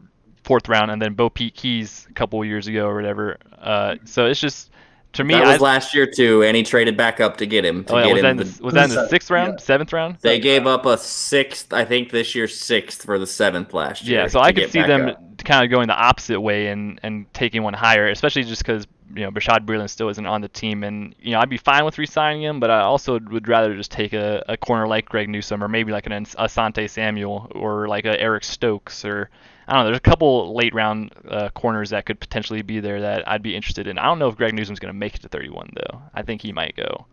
fourth 0.44 0.68
round, 0.68 0.92
and 0.92 1.02
then 1.02 1.16
BoPete 1.16 1.54
Keyes 1.54 2.08
a 2.10 2.14
couple 2.14 2.42
of 2.42 2.48
years 2.48 2.68
ago 2.68 2.88
or 2.88 2.96
whatever. 2.96 3.38
Uh, 3.60 3.96
so 4.06 4.26
it's 4.26 4.40
just 4.40 4.72
to 5.14 5.24
me, 5.24 5.36
that 5.36 5.46
was 5.46 5.62
I, 5.62 5.64
last 5.64 5.94
year 5.94 6.08
too, 6.08 6.44
and 6.44 6.58
he 6.58 6.64
traded 6.64 6.98
back 6.98 7.20
up 7.20 7.38
to 7.38 7.46
get 7.46 7.64
him. 7.64 7.84
To 7.86 7.94
Oh, 7.94 7.98
yeah, 8.00 8.06
get 8.06 8.14
was, 8.14 8.22
that 8.24 8.30
him 8.30 8.40
in 8.40 8.48
the- 8.48 8.54
the, 8.54 8.64
was 8.64 8.74
that 8.74 8.90
in 8.90 8.96
the 8.96 9.08
sixth 9.10 9.30
round, 9.30 9.54
yeah. 9.54 9.58
seventh 9.64 9.94
round? 9.94 10.18
they 10.22 10.40
gave 10.40 10.66
up 10.66 10.86
a 10.88 10.98
sixth, 10.98 11.72
I 11.72 11.86
think 11.86 12.10
this 12.10 12.34
year 12.34 12.48
sixth 12.48 13.04
for 13.04 13.20
the 13.20 13.28
seventh 13.28 13.74
last 13.74 14.04
year. 14.06 14.22
Yeah, 14.22 14.28
so 14.28 14.40
I 14.40 14.52
could 14.52 14.72
see 14.72 14.82
them 14.82 15.10
up. 15.10 15.44
kind 15.46 15.64
of 15.64 15.70
going 15.70 15.88
the 15.88 15.96
opposite 15.96 16.42
way 16.42 16.68
and, 16.68 17.00
and 17.04 17.32
taking 17.34 17.62
one 17.62 17.74
higher, 17.76 18.10
especially 18.10 18.44
just 18.44 18.64
because 18.66 18.88
you 19.16 19.22
know 19.22 19.32
Bashaud 19.32 19.66
Breeland 19.66 19.90
still 19.90 20.10
isn't 20.10 20.26
on 20.26 20.42
the 20.42 20.48
team, 20.48 20.84
and 20.84 21.16
you 21.20 21.32
know 21.32 21.40
I'd 21.40 21.50
be 21.50 21.58
fine 21.58 21.86
with 21.86 21.98
re-signing 21.98 22.44
him, 22.44 22.60
but 22.60 22.70
I 22.70 22.82
also 22.82 23.20
would 23.20 23.48
rather 23.48 23.76
just 23.76 23.92
take 23.92 24.14
a, 24.14 24.44
a 24.48 24.58
corner 24.58 24.88
like 24.88 25.10
Greg 25.10 25.30
Newsome 25.30 25.64
or 25.64 25.68
maybe 25.68 25.92
like 25.92 26.06
an 26.06 26.26
Asante 26.26 26.90
Samuel 26.90 27.52
or 27.56 27.88
like 27.88 28.06
a 28.06 28.20
Eric 28.20 28.44
Stokes 28.44 29.06
or 29.06 29.30
I 29.68 29.74
don't 29.74 29.82
know. 29.82 29.86
There's 29.86 29.98
a 29.98 30.02
couple 30.02 30.56
late 30.56 30.74
round 30.74 31.12
uh, 31.28 31.50
corners 31.50 31.92
that 31.92 32.06
could 32.06 32.20
potentially 32.20 32.62
be 32.62 32.80
there 32.80 33.02
that 33.02 33.28
I'd 33.28 33.42
be 33.42 33.56
interested 33.56 33.88
in. 33.88 33.98
I 33.98 34.06
don't 34.06 34.20
know 34.20 34.28
if 34.28 34.36
Greg 34.36 34.54
Newsome's 34.54 34.80
going 34.80 34.94
to 34.94 34.98
make 34.98 35.16
it 35.16 35.22
to 35.22 35.30
31 35.30 35.72
though. 35.76 36.02
I 36.14 36.22
think 36.22 36.42
he 36.42 36.52
might 36.52 36.76
go 36.76 37.06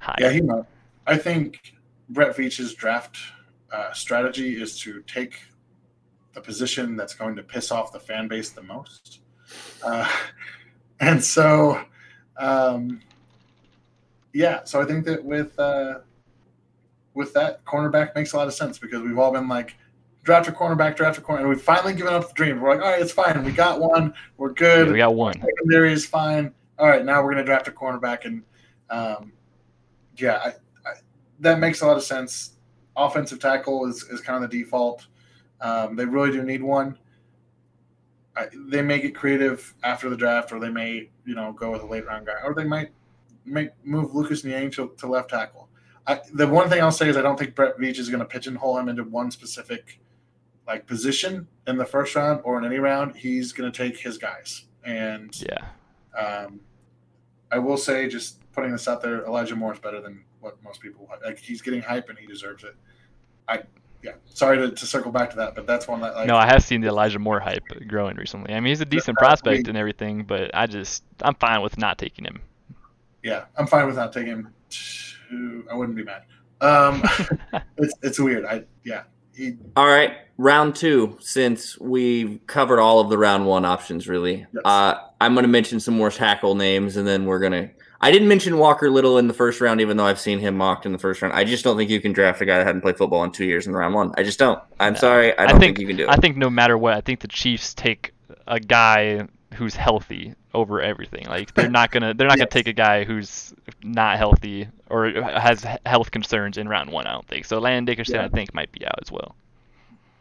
higher. 0.00 0.16
Yeah, 0.20 0.30
he 0.30 0.40
might. 0.40 0.64
I 1.06 1.16
think 1.16 1.74
Brett 2.08 2.36
Veach's 2.36 2.74
draft 2.74 3.18
uh, 3.72 3.92
strategy 3.92 4.60
is 4.60 4.78
to 4.80 5.02
take 5.02 5.40
the 6.32 6.40
position 6.40 6.96
that's 6.96 7.14
going 7.14 7.36
to 7.36 7.42
piss 7.42 7.70
off 7.70 7.92
the 7.92 8.00
fan 8.00 8.28
base 8.28 8.50
the 8.50 8.62
most. 8.62 9.20
Uh, 9.82 10.08
and 11.00 11.22
so, 11.22 11.82
um, 12.36 13.00
yeah, 14.32 14.64
so 14.64 14.80
I 14.80 14.84
think 14.84 15.04
that 15.06 15.24
with 15.24 15.58
uh, 15.58 16.00
with 17.14 17.32
that, 17.34 17.64
cornerback 17.64 18.14
makes 18.14 18.32
a 18.32 18.36
lot 18.36 18.46
of 18.46 18.54
sense 18.54 18.78
because 18.78 19.02
we've 19.02 19.18
all 19.18 19.32
been 19.32 19.48
like, 19.48 19.76
draft 20.22 20.46
a 20.48 20.52
cornerback, 20.52 20.94
draft 20.94 21.18
a 21.18 21.20
corner, 21.20 21.40
and 21.40 21.48
we've 21.48 21.62
finally 21.62 21.94
given 21.94 22.12
up 22.12 22.28
the 22.28 22.34
dream. 22.34 22.60
We're 22.60 22.74
like, 22.74 22.82
all 22.82 22.90
right, 22.90 23.00
it's 23.00 23.12
fine. 23.12 23.42
We 23.44 23.52
got 23.52 23.80
one. 23.80 24.12
We're 24.36 24.52
good 24.52 24.86
Yeah, 24.88 24.92
we 24.92 24.98
got 24.98 25.14
one. 25.14 25.34
secondary 25.34 25.92
is 25.92 26.04
fine. 26.06 26.52
All 26.78 26.86
right, 26.86 27.04
now 27.04 27.22
we're 27.22 27.32
going 27.32 27.38
to 27.38 27.44
draft 27.44 27.66
a 27.66 27.72
cornerback, 27.72 28.24
and 28.24 28.42
um, 28.90 29.32
yeah, 30.16 30.36
I, 30.44 30.48
I, 30.88 30.92
that 31.40 31.58
makes 31.58 31.80
a 31.80 31.86
lot 31.86 31.96
of 31.96 32.02
sense. 32.02 32.52
Offensive 32.96 33.40
tackle 33.40 33.86
is, 33.86 34.02
is 34.04 34.20
kind 34.20 34.44
of 34.44 34.50
the 34.50 34.58
default. 34.58 35.06
Um, 35.60 35.96
they 35.96 36.04
really 36.04 36.30
do 36.30 36.42
need 36.42 36.62
one. 36.62 36.98
I, 38.38 38.46
they 38.68 38.82
may 38.82 39.00
get 39.00 39.14
creative 39.16 39.74
after 39.82 40.08
the 40.08 40.16
draft, 40.16 40.52
or 40.52 40.60
they 40.60 40.70
may, 40.70 41.10
you 41.26 41.34
know, 41.34 41.52
go 41.52 41.72
with 41.72 41.82
a 41.82 41.86
late 41.86 42.06
round 42.06 42.26
guy, 42.26 42.34
or 42.44 42.54
they 42.54 42.64
might 42.64 42.90
make 43.44 43.70
move 43.84 44.14
Lucas 44.14 44.44
Niang 44.44 44.70
to, 44.72 44.92
to 44.98 45.06
left 45.08 45.30
tackle. 45.30 45.68
I, 46.06 46.20
the 46.32 46.46
one 46.46 46.68
thing 46.70 46.80
I'll 46.80 46.92
say 46.92 47.08
is 47.08 47.16
I 47.16 47.22
don't 47.22 47.38
think 47.38 47.54
Brett 47.54 47.76
Veach 47.78 47.98
is 47.98 48.08
going 48.08 48.20
to 48.20 48.24
pigeonhole 48.26 48.78
him 48.78 48.88
into 48.88 49.02
one 49.04 49.30
specific 49.30 50.00
like 50.66 50.86
position 50.86 51.48
in 51.66 51.76
the 51.78 51.84
first 51.84 52.14
round 52.14 52.40
or 52.44 52.58
in 52.58 52.64
any 52.64 52.78
round. 52.78 53.16
He's 53.16 53.52
going 53.52 53.70
to 53.70 53.76
take 53.76 53.98
his 53.98 54.18
guys, 54.18 54.66
and 54.84 55.34
Yeah. 55.42 55.66
um, 56.18 56.60
I 57.50 57.58
will 57.58 57.76
say, 57.78 58.08
just 58.08 58.40
putting 58.52 58.70
this 58.70 58.86
out 58.86 59.02
there, 59.02 59.24
Elijah 59.24 59.56
Moore 59.56 59.72
is 59.72 59.78
better 59.80 60.00
than 60.00 60.22
what 60.40 60.62
most 60.62 60.80
people 60.80 61.08
like. 61.24 61.38
He's 61.38 61.60
getting 61.62 61.80
hype 61.82 62.08
and 62.08 62.18
he 62.18 62.26
deserves 62.26 62.62
it. 62.62 62.76
I, 63.48 63.62
yeah, 64.02 64.12
sorry 64.26 64.58
to, 64.58 64.70
to 64.70 64.86
circle 64.86 65.10
back 65.12 65.30
to 65.30 65.36
that, 65.36 65.54
but 65.54 65.66
that's 65.66 65.88
one 65.88 66.00
that 66.02 66.14
like 66.14 66.26
no, 66.28 66.36
I 66.36 66.46
have 66.46 66.62
seen 66.62 66.80
the 66.80 66.88
Elijah 66.88 67.18
Moore 67.18 67.40
hype 67.40 67.64
growing 67.88 68.16
recently. 68.16 68.54
I 68.54 68.60
mean, 68.60 68.70
he's 68.70 68.80
a 68.80 68.84
decent 68.84 69.18
I 69.18 69.24
prospect 69.24 69.60
agree. 69.60 69.70
and 69.70 69.78
everything, 69.78 70.22
but 70.24 70.50
I 70.54 70.66
just 70.66 71.04
I'm 71.22 71.34
fine 71.34 71.62
with 71.62 71.76
not 71.78 71.98
taking 71.98 72.24
him. 72.24 72.40
yeah, 73.22 73.44
I'm 73.56 73.66
fine 73.66 73.86
with 73.86 73.96
not 73.96 74.12
taking 74.12 74.30
him. 74.32 74.54
To, 74.70 75.64
I 75.70 75.74
wouldn't 75.74 75.96
be 75.96 76.04
mad. 76.04 76.22
Um, 76.60 77.02
it's 77.76 77.94
it's 78.02 78.18
weird. 78.20 78.44
I 78.46 78.64
yeah, 78.84 79.02
he 79.34 79.56
All 79.76 79.86
right, 79.86 80.12
round 80.36 80.74
two. 80.76 81.16
Since 81.20 81.78
we've 81.80 82.40
covered 82.46 82.78
all 82.80 83.00
of 83.00 83.10
the 83.10 83.18
round 83.18 83.46
one 83.46 83.64
options, 83.64 84.08
really, 84.08 84.46
Yes. 84.52 84.62
uh, 84.64 84.94
I'm 85.20 85.34
going 85.34 85.44
to 85.44 85.48
mention 85.48 85.80
some 85.80 85.96
more 85.96 86.10
tackle 86.10 86.54
names, 86.54 86.96
and 86.96 87.06
then 87.06 87.24
we're 87.26 87.38
gonna. 87.40 87.70
I 88.00 88.12
didn't 88.12 88.28
mention 88.28 88.58
Walker 88.58 88.90
Little 88.90 89.18
in 89.18 89.26
the 89.26 89.34
first 89.34 89.60
round, 89.60 89.80
even 89.80 89.96
though 89.96 90.06
I've 90.06 90.20
seen 90.20 90.38
him 90.38 90.56
mocked 90.56 90.86
in 90.86 90.92
the 90.92 90.98
first 90.98 91.20
round. 91.20 91.34
I 91.34 91.42
just 91.44 91.64
don't 91.64 91.76
think 91.76 91.90
you 91.90 92.00
can 92.00 92.12
draft 92.12 92.40
a 92.40 92.44
guy 92.44 92.58
that 92.58 92.66
hadn't 92.66 92.82
played 92.82 92.96
football 92.96 93.24
in 93.24 93.32
two 93.32 93.44
years 93.44 93.66
in 93.66 93.72
round 93.74 93.94
one. 93.94 94.12
I 94.16 94.22
just 94.22 94.38
don't. 94.38 94.60
I'm 94.78 94.92
No. 94.92 94.98
sorry. 95.00 95.36
I 95.36 95.42
I 95.44 95.46
don't 95.46 95.58
think- 95.60 95.76
think, 95.76 95.80
you 95.80 95.86
can 95.88 95.96
do 95.96 96.04
it. 96.04 96.10
I 96.10 96.16
think 96.16 96.36
no 96.36 96.48
matter 96.48 96.78
what, 96.78 96.94
I 96.94 97.00
think 97.00 97.20
the 97.20 97.28
Chiefs 97.28 97.74
take 97.74 98.12
a 98.46 98.60
guy 98.60 99.26
who's 99.54 99.74
healthy 99.74 100.34
over 100.54 100.80
everything. 100.80 101.26
Like 101.26 101.54
they're 101.54 101.68
not 101.68 101.90
gonna 101.90 102.14
they're 102.14 102.28
not 102.28 102.38
gonna 102.38 102.48
take 102.48 102.68
a 102.68 102.72
guy 102.72 103.02
who's 103.04 103.52
not 103.82 104.16
healthy 104.16 104.68
or 104.88 105.10
has 105.22 105.64
health 105.84 106.10
concerns 106.12 106.56
in 106.56 106.68
round 106.68 106.90
one. 106.90 107.06
I 107.06 107.12
don't 107.12 107.26
think 107.26 107.46
so. 107.46 107.58
Landon 107.58 107.84
Dickerson, 107.84 108.14
Yeah. 108.16 108.24
I 108.26 108.28
think, 108.28 108.54
might 108.54 108.70
be 108.72 108.86
out 108.86 108.98
as 109.02 109.10
well. 109.10 109.34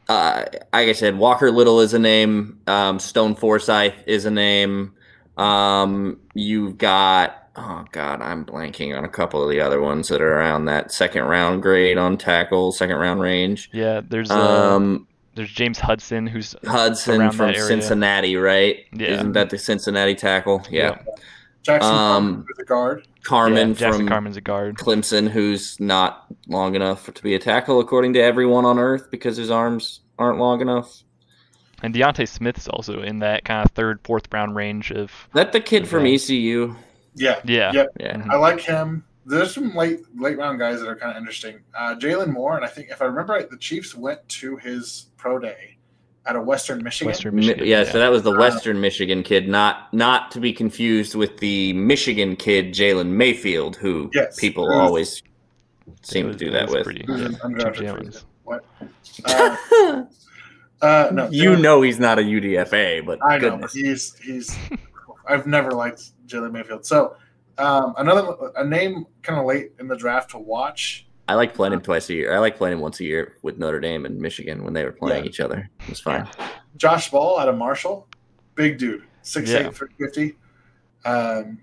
uh, 0.09 0.45
like 0.73 0.87
I 0.89 0.93
said, 0.93 1.17
Walker 1.17 1.51
Little 1.51 1.79
is 1.81 1.93
a 1.93 1.99
name. 1.99 2.59
Um, 2.65 2.97
Stone 2.99 3.35
Forsyth 3.35 3.93
is 4.07 4.25
a 4.25 4.31
name. 4.31 4.93
Um, 5.37 6.19
you've 6.33 6.77
got 6.77 7.46
oh 7.57 7.85
god, 7.91 8.21
I'm 8.21 8.45
blanking 8.45 8.97
on 8.97 9.03
a 9.03 9.09
couple 9.09 9.43
of 9.43 9.49
the 9.49 9.59
other 9.59 9.81
ones 9.81 10.07
that 10.09 10.21
are 10.21 10.33
around 10.37 10.65
that 10.65 10.91
second 10.91 11.23
round 11.25 11.61
grade 11.61 11.97
on 11.97 12.17
tackle, 12.17 12.71
second 12.71 12.97
round 12.97 13.19
range. 13.19 13.69
Yeah, 13.73 14.01
there's 14.07 14.31
uh, 14.31 14.75
Um, 14.75 15.07
there's 15.35 15.51
James 15.51 15.79
Hudson 15.79 16.27
who's 16.27 16.55
Hudson 16.65 17.31
from. 17.31 17.53
Cincinnati, 17.55 18.35
right? 18.37 18.77
Yeah. 18.93 19.07
Isn't 19.09 19.33
that 19.33 19.49
the 19.49 19.57
Cincinnati 19.57 20.15
tackle? 20.15 20.63
Yeah. 20.71 20.97
Jackson 21.63 21.93
Um, 21.93 22.45
the 22.57 22.63
guard. 22.63 23.05
Carman 23.23 23.69
yeah, 23.69 23.73
Jackson 23.75 24.01
from 24.01 24.07
Carman's 24.07 24.37
a 24.37 24.41
guard. 24.41 24.77
Clemson, 24.77 25.27
who's 25.29 25.77
not 25.81 26.25
long 26.47 26.75
enough 26.75 27.13
to 27.13 27.21
be 27.21 27.35
a 27.35 27.39
tackle, 27.39 27.81
according 27.81 28.13
to 28.13 28.21
everyone 28.21 28.63
on 28.65 28.79
earth, 28.79 29.11
because 29.11 29.35
his 29.35 29.51
arms 29.51 29.99
aren't 30.17 30.39
long 30.39 30.61
enough. 30.61 31.03
And 31.83 31.93
D'Ante 31.93 32.25
Smith's 32.25 32.67
also 32.69 33.01
in 33.03 33.19
that 33.19 33.43
kind 33.45 33.63
of 33.65 33.71
third, 33.71 33.99
fourth 34.03 34.27
round 34.31 34.55
range 34.55 34.91
of 34.91 35.11
That 35.33 35.51
the 35.51 35.59
kid 35.59 35.87
from 35.87 36.03
Okay. 36.03 36.15
ECU. 36.15 36.75
Yeah, 37.17 37.39
yeah. 37.45 37.71
Yep. 37.73 37.87
Yeah. 37.99 38.17
Mhm. 38.17 38.29
I 38.31 38.35
like 38.37 38.59
him. 38.61 39.03
There's 39.25 39.53
some 39.53 39.75
late 39.75 39.99
late 40.17 40.37
round 40.37 40.57
guys 40.59 40.79
that 40.79 40.87
are 40.87 40.95
kind 40.95 41.11
of 41.11 41.17
interesting. 41.17 41.59
Uh, 41.77 41.95
Jaylon 41.95 42.29
Moore, 42.31 42.55
and 42.55 42.63
I 42.63 42.69
think 42.69 42.89
if 42.89 43.01
I 43.01 43.05
remember 43.05 43.33
right, 43.33 43.49
the 43.49 43.57
Chiefs 43.57 43.93
went 43.95 44.25
to 44.29 44.55
his 44.57 45.07
pro 45.17 45.37
day 45.39 45.77
at 46.25 46.35
a 46.35 46.41
Western 46.41 46.81
Michigan. 46.83 47.09
Western 47.11 47.35
Mi- 47.35 47.41
Michigan. 47.47 47.65
yeah, 47.67 47.83
so 47.83 47.99
that 47.99 48.09
was 48.09 48.23
the 48.23 48.31
Uh, 48.33 48.39
Western 48.39 48.79
Michigan 48.79 49.23
kid, 49.23 49.49
not 49.49 49.93
not 49.93 50.31
to 50.31 50.39
be 50.39 50.53
confused 50.53 51.15
with 51.15 51.37
the 51.39 51.73
Michigan 51.73 52.35
kid 52.37 52.73
Jalen 52.73 53.07
Mayfield, 53.09 53.75
who 53.77 54.09
Yes. 54.13 54.37
people 54.39 54.65
Who's- 54.67 54.79
always 54.79 55.23
seem 56.03 56.27
was- 56.27 56.35
to 56.37 56.45
do 56.45 56.51
that 56.51 56.69
with. 56.69 56.83
Pretty, 56.85 57.03
yeah. 57.07 57.15
an 57.15 57.31
Chip 57.33 57.41
undrafted 57.41 57.75
free 57.77 57.85
Jones. 57.87 58.07
agent. 58.07 58.23
What? 58.43 58.65
Uh, 59.25 59.55
uh, 60.81 61.09
no, 61.11 61.27
you 61.31 61.51
Jalen- 61.51 61.61
know 61.61 61.81
he's 61.81 61.99
not 61.99 62.17
a 62.19 62.21
UDFA, 62.21 63.01
but 63.05 63.19
I 63.23 63.37
know 63.37 63.51
goodness. 63.51 63.73
he's 63.73 64.15
he's. 64.19 64.57
I've 65.27 65.47
never 65.47 65.71
liked 65.71 66.11
Jalen 66.27 66.51
Mayfield. 66.51 66.85
So 66.85 67.15
um, 67.57 67.93
another 67.97 68.35
a 68.55 68.65
name 68.65 69.05
kind 69.23 69.39
of 69.39 69.45
late 69.45 69.71
in 69.79 69.87
the 69.87 69.95
draft 69.97 70.31
to 70.31 70.37
watch. 70.37 71.07
I 71.29 71.33
like 71.33 71.53
playing 71.53 71.73
him 71.73 71.81
twice 71.81 72.09
a 72.09 72.13
year. 72.13 72.33
I 72.33 72.37
like 72.39 72.55
playing 72.55 72.73
him 72.77 72.79
once 72.79 72.99
a 73.01 73.03
year 73.03 73.35
with 73.41 73.57
Notre 73.57 73.79
Dame 73.81 74.05
and 74.05 74.17
Michigan 74.19 74.63
when 74.63 74.73
they 74.73 74.85
were 74.85 74.93
playing 74.93 75.23
Yeah. 75.25 75.29
each 75.29 75.39
other. 75.41 75.69
It 75.81 75.89
was 75.89 75.99
fine. 75.99 76.27
Josh 76.77 77.11
Ball 77.11 77.37
out 77.39 77.49
of 77.49 77.57
Marshall, 77.57 78.07
big 78.55 78.77
dude, 78.77 79.03
6'8", 79.23 79.47
Yeah. 79.65 79.71
350. 79.71 80.37
Um, 81.05 81.59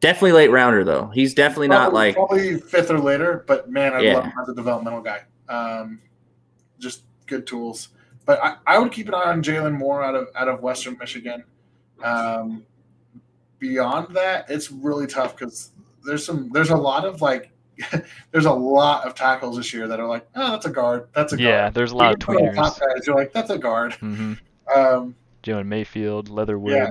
Definitely 0.00 0.32
late 0.32 0.50
rounder 0.50 0.84
though. 0.84 1.06
He's 1.14 1.34
definitely 1.34 1.68
not 1.68 1.92
like 1.94 2.14
probably 2.16 2.58
fifth 2.60 2.90
or 2.90 2.98
later, 2.98 3.44
but 3.46 3.70
man, 3.70 3.92
I 3.94 4.00
Yeah. 4.00 4.14
love 4.14 4.24
him 4.24 4.32
as 4.42 4.48
a 4.48 4.54
developmental 4.54 5.00
guy. 5.00 5.22
Um, 5.48 6.00
just 6.78 7.02
good 7.26 7.46
tools. 7.46 7.88
But 8.26 8.40
I, 8.42 8.56
I 8.66 8.78
would 8.78 8.92
keep 8.92 9.08
an 9.08 9.14
eye 9.14 9.30
on 9.30 9.42
Jaylon 9.42 9.72
Moore 9.74 10.02
out 10.04 10.14
of 10.14 10.28
out 10.34 10.48
of 10.48 10.60
Western 10.60 10.98
Michigan. 10.98 11.44
Um, 12.02 12.64
beyond 13.58 14.14
that, 14.16 14.50
it's 14.50 14.70
really 14.70 15.06
tough 15.06 15.36
because 15.36 15.72
there's 16.04 16.24
some 16.24 16.50
there's 16.52 16.70
a 16.70 16.76
lot 16.76 17.04
of 17.04 17.20
like 17.22 17.50
there's 18.30 18.46
a 18.46 18.52
lot 18.52 19.06
of 19.06 19.14
tackles 19.14 19.56
this 19.56 19.72
year 19.72 19.86
that 19.88 20.00
are 20.00 20.06
like, 20.08 20.26
oh, 20.34 20.52
that's 20.52 20.66
a 20.66 20.70
guard, 20.70 21.08
that's 21.14 21.32
a 21.32 21.36
guard. 21.36 21.44
Yeah, 21.44 21.60
guard. 21.62 21.74
there's 21.74 21.92
a 21.92 21.96
lot 21.96 22.14
of 22.14 22.20
You 22.20 22.26
put 22.26 22.48
on 22.48 22.54
top 22.54 22.80
guys, 22.80 23.06
you're 23.06 23.16
like, 23.16 23.32
that's 23.32 23.50
a 23.50 23.58
guard. 23.58 23.92
Mm-hmm. 23.92 24.34
Um, 24.74 25.14
Jalen 25.42 25.66
Mayfield, 25.66 26.28
Leatherwood, 26.28 26.72
Yeah. 26.72 26.90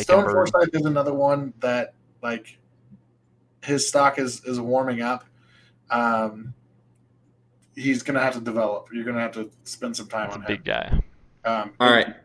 Stone 0.00 0.24
Eichenberg. 0.24 0.32
Forsyth 0.50 0.74
is 0.74 0.82
another 0.84 1.14
one 1.14 1.54
that 1.60 1.94
like 2.22 2.58
his 3.62 3.88
stock 3.88 4.18
is 4.18 4.44
is 4.44 4.60
warming 4.60 5.00
up. 5.00 5.24
Um, 5.90 6.54
he's 7.76 8.02
gonna 8.02 8.20
have 8.20 8.34
to 8.34 8.40
develop. 8.40 8.88
You're 8.92 9.04
gonna 9.04 9.20
have 9.20 9.32
to 9.32 9.50
spend 9.64 9.96
some 9.96 10.08
time 10.08 10.24
That's 10.30 10.36
a 10.36 10.40
on 10.40 10.46
big 10.46 10.64
guy. 10.64 11.00
Um, 11.44 11.72
All 11.78 11.90
right. 11.90 12.16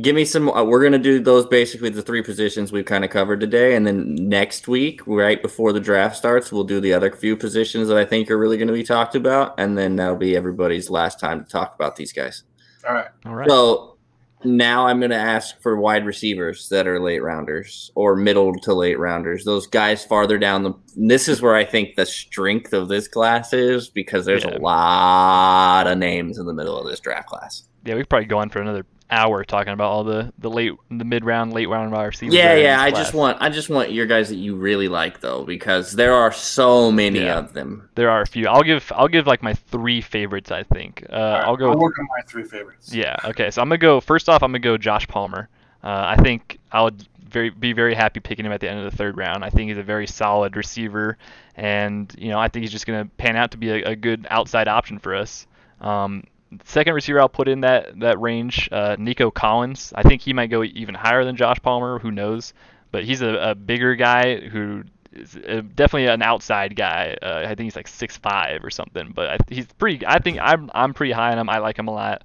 Give 0.00 0.16
me 0.16 0.24
some. 0.24 0.48
Uh, 0.48 0.64
we're 0.64 0.80
going 0.80 0.92
to 0.92 0.98
do 0.98 1.20
those 1.20 1.44
basically 1.46 1.90
the 1.90 2.00
three 2.00 2.22
positions 2.22 2.72
we've 2.72 2.86
kind 2.86 3.04
of 3.04 3.10
covered 3.10 3.40
today. 3.40 3.76
And 3.76 3.86
then 3.86 4.14
next 4.14 4.66
week, 4.66 5.00
right 5.06 5.40
before 5.42 5.72
the 5.74 5.80
draft 5.80 6.16
starts, 6.16 6.50
we'll 6.50 6.64
do 6.64 6.80
the 6.80 6.94
other 6.94 7.10
few 7.12 7.36
positions 7.36 7.88
that 7.88 7.98
I 7.98 8.06
think 8.06 8.30
are 8.30 8.38
really 8.38 8.56
going 8.56 8.68
to 8.68 8.74
be 8.74 8.82
talked 8.82 9.14
about. 9.14 9.54
And 9.58 9.76
then 9.76 9.96
that'll 9.96 10.16
be 10.16 10.36
everybody's 10.36 10.88
last 10.88 11.20
time 11.20 11.44
to 11.44 11.50
talk 11.50 11.74
about 11.74 11.96
these 11.96 12.14
guys. 12.14 12.44
All 12.88 12.94
right. 12.94 13.08
All 13.26 13.34
right. 13.34 13.46
So 13.48 13.98
now 14.42 14.86
I'm 14.86 15.00
going 15.00 15.10
to 15.10 15.16
ask 15.16 15.60
for 15.60 15.76
wide 15.78 16.06
receivers 16.06 16.68
that 16.70 16.86
are 16.86 16.98
late 16.98 17.22
rounders 17.22 17.90
or 17.94 18.16
middle 18.16 18.54
to 18.54 18.72
late 18.72 18.98
rounders. 18.98 19.44
Those 19.44 19.66
guys 19.66 20.02
farther 20.02 20.38
down 20.38 20.62
the. 20.62 20.72
This 20.96 21.28
is 21.28 21.42
where 21.42 21.54
I 21.56 21.64
think 21.66 21.96
the 21.96 22.06
strength 22.06 22.72
of 22.72 22.88
this 22.88 23.06
class 23.06 23.52
is 23.52 23.90
because 23.90 24.24
there's 24.24 24.44
Yeah. 24.44 24.56
a 24.56 24.58
lot 24.60 25.86
of 25.86 25.98
names 25.98 26.38
in 26.38 26.46
the 26.46 26.54
middle 26.54 26.78
of 26.78 26.86
this 26.86 27.00
draft 27.00 27.28
class. 27.28 27.64
yeah, 27.84 27.94
we 27.94 28.00
could 28.00 28.08
probably 28.08 28.26
go 28.26 28.38
on 28.38 28.48
for 28.48 28.60
another 28.62 28.86
hour 29.14 29.44
talking 29.44 29.72
about 29.72 29.90
all 29.90 30.04
the 30.04 30.32
the 30.38 30.50
late, 30.50 30.72
the 30.90 31.04
mid 31.04 31.24
round, 31.24 31.52
late 31.52 31.68
round 31.68 31.92
wide 31.92 32.04
receivers. 32.04 32.34
Yeah, 32.34 32.48
that 32.48 32.54
are 32.54 32.56
in 32.58 32.62
yeah. 32.64 32.82
I 32.82 32.90
just 32.90 33.14
want 33.14 33.40
I 33.40 33.48
just 33.48 33.68
want 33.70 33.92
your 33.92 34.06
guys 34.06 34.28
that 34.28 34.36
you 34.36 34.56
really 34.56 34.88
like 34.88 35.20
though, 35.20 35.44
because 35.44 35.92
there 35.92 36.14
are 36.14 36.32
so 36.32 36.90
many 36.90 37.20
Yeah. 37.20 37.38
of 37.38 37.52
them. 37.52 37.88
There 37.94 38.10
are 38.10 38.22
a 38.22 38.26
few. 38.26 38.46
I'll 38.48 38.62
give 38.62 38.90
I'll 38.94 39.08
give 39.08 39.26
like 39.26 39.42
my 39.42 39.54
three 39.54 40.00
favorites. 40.00 40.50
I 40.50 40.62
think. 40.64 41.04
Uh, 41.10 41.14
All 41.14 41.20
right, 41.32 41.44
I'll 41.44 41.56
go. 41.56 41.70
I'll 41.70 41.78
work 41.78 41.98
on 41.98 42.06
my 42.16 42.22
three 42.26 42.44
favorites. 42.44 42.92
Yeah. 42.92 43.16
Okay. 43.24 43.50
So 43.50 43.62
I'm 43.62 43.68
gonna 43.68 43.78
go. 43.78 44.00
First 44.00 44.28
off, 44.28 44.42
I'm 44.42 44.50
gonna 44.50 44.58
go 44.60 44.76
Josh 44.76 45.06
Palmer. 45.08 45.48
Uh, 45.82 46.14
I 46.16 46.22
think 46.22 46.58
I 46.72 46.82
would 46.82 47.06
very 47.28 47.50
be 47.50 47.72
very 47.72 47.94
happy 47.94 48.20
picking 48.20 48.46
him 48.46 48.52
at 48.52 48.60
the 48.60 48.68
end 48.70 48.78
of 48.84 48.90
the 48.90 48.96
third 48.96 49.16
round. 49.16 49.44
I 49.44 49.50
think 49.50 49.68
he's 49.68 49.78
a 49.78 49.82
very 49.82 50.06
solid 50.06 50.56
receiver, 50.56 51.18
and 51.56 52.14
you 52.18 52.28
know 52.30 52.38
I 52.38 52.48
think 52.48 52.62
he's 52.62 52.72
just 52.72 52.86
gonna 52.86 53.06
pan 53.18 53.36
out 53.36 53.50
to 53.52 53.56
be 53.58 53.70
a, 53.70 53.90
a 53.90 53.96
good 53.96 54.26
outside 54.30 54.68
option 54.68 54.98
for 54.98 55.14
us. 55.14 55.46
Um, 55.80 56.24
second 56.64 56.94
receiver 56.94 57.20
I'll 57.20 57.28
put 57.28 57.48
in 57.48 57.60
that 57.60 57.98
that 58.00 58.20
range, 58.20 58.68
uh, 58.72 58.96
Nico 58.98 59.30
Collins. 59.30 59.92
I 59.94 60.02
think 60.02 60.22
he 60.22 60.32
might 60.32 60.48
go 60.48 60.62
even 60.62 60.94
higher 60.94 61.24
than 61.24 61.36
Josh 61.36 61.58
Palmer. 61.62 61.98
Who 61.98 62.10
knows? 62.10 62.54
But 62.90 63.04
he's 63.04 63.22
a, 63.22 63.50
a 63.50 63.54
bigger 63.54 63.94
guy 63.96 64.40
who 64.40 64.84
is 65.12 65.36
uh 65.36 65.62
definitely 65.74 66.06
an 66.06 66.22
outside 66.22 66.76
guy. 66.76 67.16
Uh, 67.20 67.42
I 67.44 67.48
think 67.48 67.60
he's 67.60 67.76
like 67.76 67.88
six 67.88 68.16
five 68.16 68.64
or 68.64 68.70
something. 68.70 69.12
But 69.14 69.30
I, 69.30 69.38
he's 69.48 69.66
pretty. 69.66 70.06
I 70.06 70.18
think 70.18 70.38
I'm 70.40 70.70
I'm 70.74 70.94
pretty 70.94 71.12
high 71.12 71.32
on 71.32 71.38
him. 71.38 71.48
I 71.48 71.58
like 71.58 71.78
him 71.78 71.88
a 71.88 71.92
lot. 71.92 72.22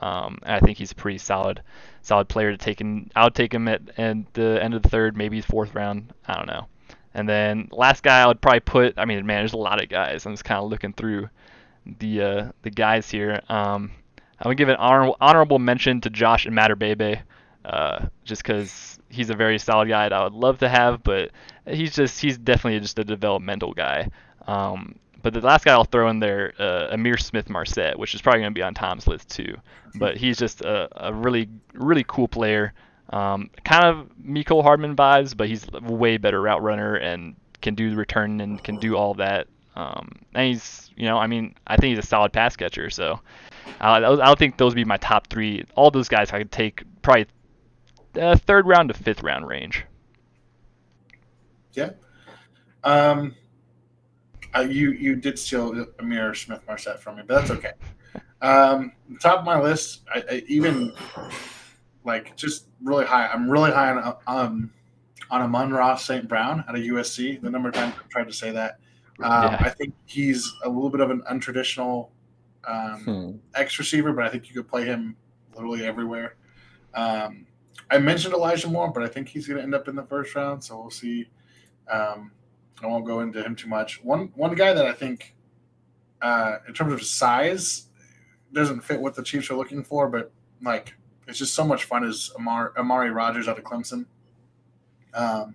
Um, 0.00 0.38
and 0.42 0.54
I 0.54 0.60
think 0.60 0.78
he's 0.78 0.92
a 0.92 0.94
pretty 0.94 1.18
solid, 1.18 1.62
solid 2.02 2.28
player 2.28 2.50
to 2.52 2.56
take 2.56 2.80
in. 2.80 3.10
I'll 3.16 3.30
take 3.30 3.52
him 3.52 3.66
at, 3.68 3.82
at 3.98 4.32
the 4.34 4.58
end 4.62 4.74
of 4.74 4.82
the 4.82 4.88
third, 4.88 5.16
maybe 5.16 5.40
fourth 5.40 5.74
round. 5.74 6.12
I 6.26 6.34
don't 6.34 6.46
know. 6.46 6.66
And 7.14 7.28
then 7.28 7.68
last 7.72 8.02
guy 8.02 8.20
I 8.22 8.26
would 8.26 8.40
probably 8.40 8.60
put. 8.60 8.94
I 8.96 9.04
mean, 9.04 9.26
man, 9.26 9.40
there's 9.40 9.54
a 9.54 9.58
lot 9.58 9.82
of 9.82 9.88
guys. 9.88 10.24
I'm 10.24 10.34
just 10.34 10.44
kind 10.44 10.62
of 10.62 10.70
looking 10.70 10.92
through 10.92 11.28
the 11.98 12.22
uh, 12.22 12.52
the 12.62 12.70
guys 12.70 13.10
here. 13.10 13.40
Um, 13.48 13.90
I'm 14.38 14.44
gonna 14.44 14.54
give 14.54 14.68
an 14.68 14.76
honor, 14.76 15.12
honorable 15.20 15.58
mention 15.58 16.00
to 16.02 16.10
Josh 16.10 16.46
Imatorbhebhe, 16.46 17.20
uh, 17.64 18.06
just 18.24 18.42
because 18.42 18.98
he's 19.08 19.30
a 19.30 19.34
very 19.34 19.58
solid 19.58 19.88
guy 19.88 20.08
that 20.08 20.12
I 20.12 20.24
would 20.24 20.32
love 20.32 20.58
to 20.58 20.68
have, 20.68 21.02
but 21.02 21.30
he's 21.66 21.94
just 21.94 22.20
he's 22.20 22.38
definitely 22.38 22.80
just 22.80 22.98
a 22.98 23.04
developmental 23.04 23.72
guy. 23.72 24.10
Um, 24.46 24.96
but 25.22 25.34
the 25.34 25.40
last 25.40 25.64
guy 25.64 25.72
I'll 25.72 25.84
throw 25.84 26.08
in 26.08 26.20
there, 26.20 26.52
uh, 26.58 26.94
Ihmir 26.94 27.20
Smith-Marsette, 27.20 27.98
which 27.98 28.14
is 28.14 28.22
probably 28.22 28.40
going 28.40 28.52
to 28.52 28.58
be 28.58 28.62
on 28.62 28.74
Tom's 28.74 29.06
list 29.06 29.28
too. 29.28 29.56
But 29.96 30.16
he's 30.16 30.38
just 30.38 30.60
a, 30.60 30.88
a 31.08 31.12
really, 31.12 31.48
really 31.74 32.04
cool 32.06 32.28
player. 32.28 32.72
Um, 33.10 33.50
kind 33.64 33.84
of 33.84 34.10
Mecole 34.22 34.62
Hardman 34.62 34.94
vibes, 34.94 35.36
but 35.36 35.48
he's 35.48 35.66
way 35.82 36.18
better 36.18 36.40
route 36.40 36.62
runner 36.62 36.94
and 36.94 37.34
can 37.60 37.74
do 37.74 37.90
the 37.90 37.96
return 37.96 38.40
and 38.40 38.62
can 38.62 38.76
do 38.76 38.96
all 38.96 39.14
that. 39.14 39.48
Um, 39.74 40.20
and 40.34 40.46
he's, 40.46 40.87
you 40.98 41.06
know, 41.06 41.16
I 41.16 41.26
mean, 41.28 41.54
I 41.66 41.76
think 41.76 41.96
he's 41.96 42.04
a 42.04 42.06
solid 42.06 42.32
pass 42.32 42.56
catcher. 42.56 42.90
So 42.90 43.20
I, 43.80 43.96
I 43.96 44.00
don't 44.00 44.38
think 44.38 44.56
those 44.56 44.72
would 44.72 44.76
be 44.76 44.84
my 44.84 44.96
top 44.96 45.28
three. 45.28 45.64
All 45.76 45.90
those 45.90 46.08
guys 46.08 46.32
I 46.32 46.38
could 46.38 46.52
take 46.52 46.82
probably 47.02 47.26
uh, 48.20 48.36
third 48.36 48.66
round 48.66 48.88
to 48.88 48.94
fifth 48.94 49.22
round 49.22 49.46
range. 49.46 49.84
Yeah. 51.72 51.90
Um, 52.82 53.36
uh, 54.54 54.60
you 54.60 54.92
you 54.92 55.14
did 55.14 55.38
steal 55.38 55.72
Ihmir 55.72 56.36
Smith-Marsette 56.36 57.00
from 57.00 57.16
me, 57.16 57.22
but 57.26 57.40
that's 57.40 57.50
okay. 57.50 57.72
Um, 58.40 58.92
top 59.20 59.40
of 59.40 59.44
my 59.44 59.60
list, 59.60 60.02
I, 60.14 60.22
I 60.30 60.42
even 60.46 60.92
like 62.04 62.36
just 62.36 62.68
really 62.80 63.04
high. 63.04 63.26
I'm 63.26 63.50
really 63.50 63.72
high 63.72 63.90
on 63.90 64.16
um 64.28 64.70
on 65.28 65.42
Amon-Ra 65.42 65.96
St. 65.96 66.28
Brown 66.28 66.64
out 66.68 66.76
of 66.76 66.80
USC. 66.80 67.42
The 67.42 67.50
number 67.50 67.68
of 67.68 67.74
times 67.74 67.94
I've 67.98 68.08
tried 68.08 68.28
to 68.28 68.32
say 68.32 68.52
that. 68.52 68.78
Um, 69.22 69.52
Yeah. 69.52 69.56
I 69.60 69.70
think 69.70 69.94
he's 70.06 70.52
a 70.64 70.68
little 70.68 70.90
bit 70.90 71.00
of 71.00 71.10
an 71.10 71.22
untraditional 71.30 72.10
um, 72.64 73.04
Hmm. 73.04 73.30
X 73.54 73.78
receiver, 73.78 74.12
but 74.12 74.24
I 74.24 74.28
think 74.28 74.48
you 74.48 74.54
could 74.54 74.68
play 74.68 74.84
him 74.84 75.16
literally 75.54 75.84
everywhere. 75.86 76.36
Um, 76.94 77.46
I 77.90 77.98
mentioned 77.98 78.34
Elijah 78.34 78.68
Moore, 78.68 78.90
but 78.90 79.02
I 79.02 79.08
think 79.08 79.28
he's 79.28 79.46
going 79.46 79.56
to 79.58 79.62
end 79.62 79.74
up 79.74 79.88
in 79.88 79.96
the 79.96 80.02
first 80.04 80.34
round, 80.34 80.62
so 80.62 80.78
we'll 80.78 80.90
see. 80.90 81.28
Um, 81.90 82.32
I 82.82 82.86
won't 82.86 83.06
go 83.06 83.20
into 83.20 83.42
him 83.42 83.56
too 83.56 83.68
much. 83.68 84.02
One 84.04 84.30
one 84.34 84.54
guy 84.54 84.72
that 84.74 84.84
I 84.86 84.92
think, 84.92 85.34
uh, 86.20 86.56
in 86.66 86.74
terms 86.74 86.92
of 86.92 87.02
size, 87.02 87.86
doesn't 88.52 88.80
fit 88.82 89.00
what 89.00 89.14
the 89.14 89.22
Chiefs 89.22 89.50
are 89.50 89.56
looking 89.56 89.82
for, 89.82 90.08
but 90.08 90.30
like 90.62 90.94
it's 91.26 91.38
just 91.38 91.54
so 91.54 91.64
much 91.64 91.84
fun. 91.84 92.04
Is 92.04 92.30
Amar, 92.36 92.72
Amari 92.76 93.10
Rodgers 93.10 93.48
out 93.48 93.58
of 93.58 93.64
Clemson? 93.64 94.04
Um, 95.14 95.54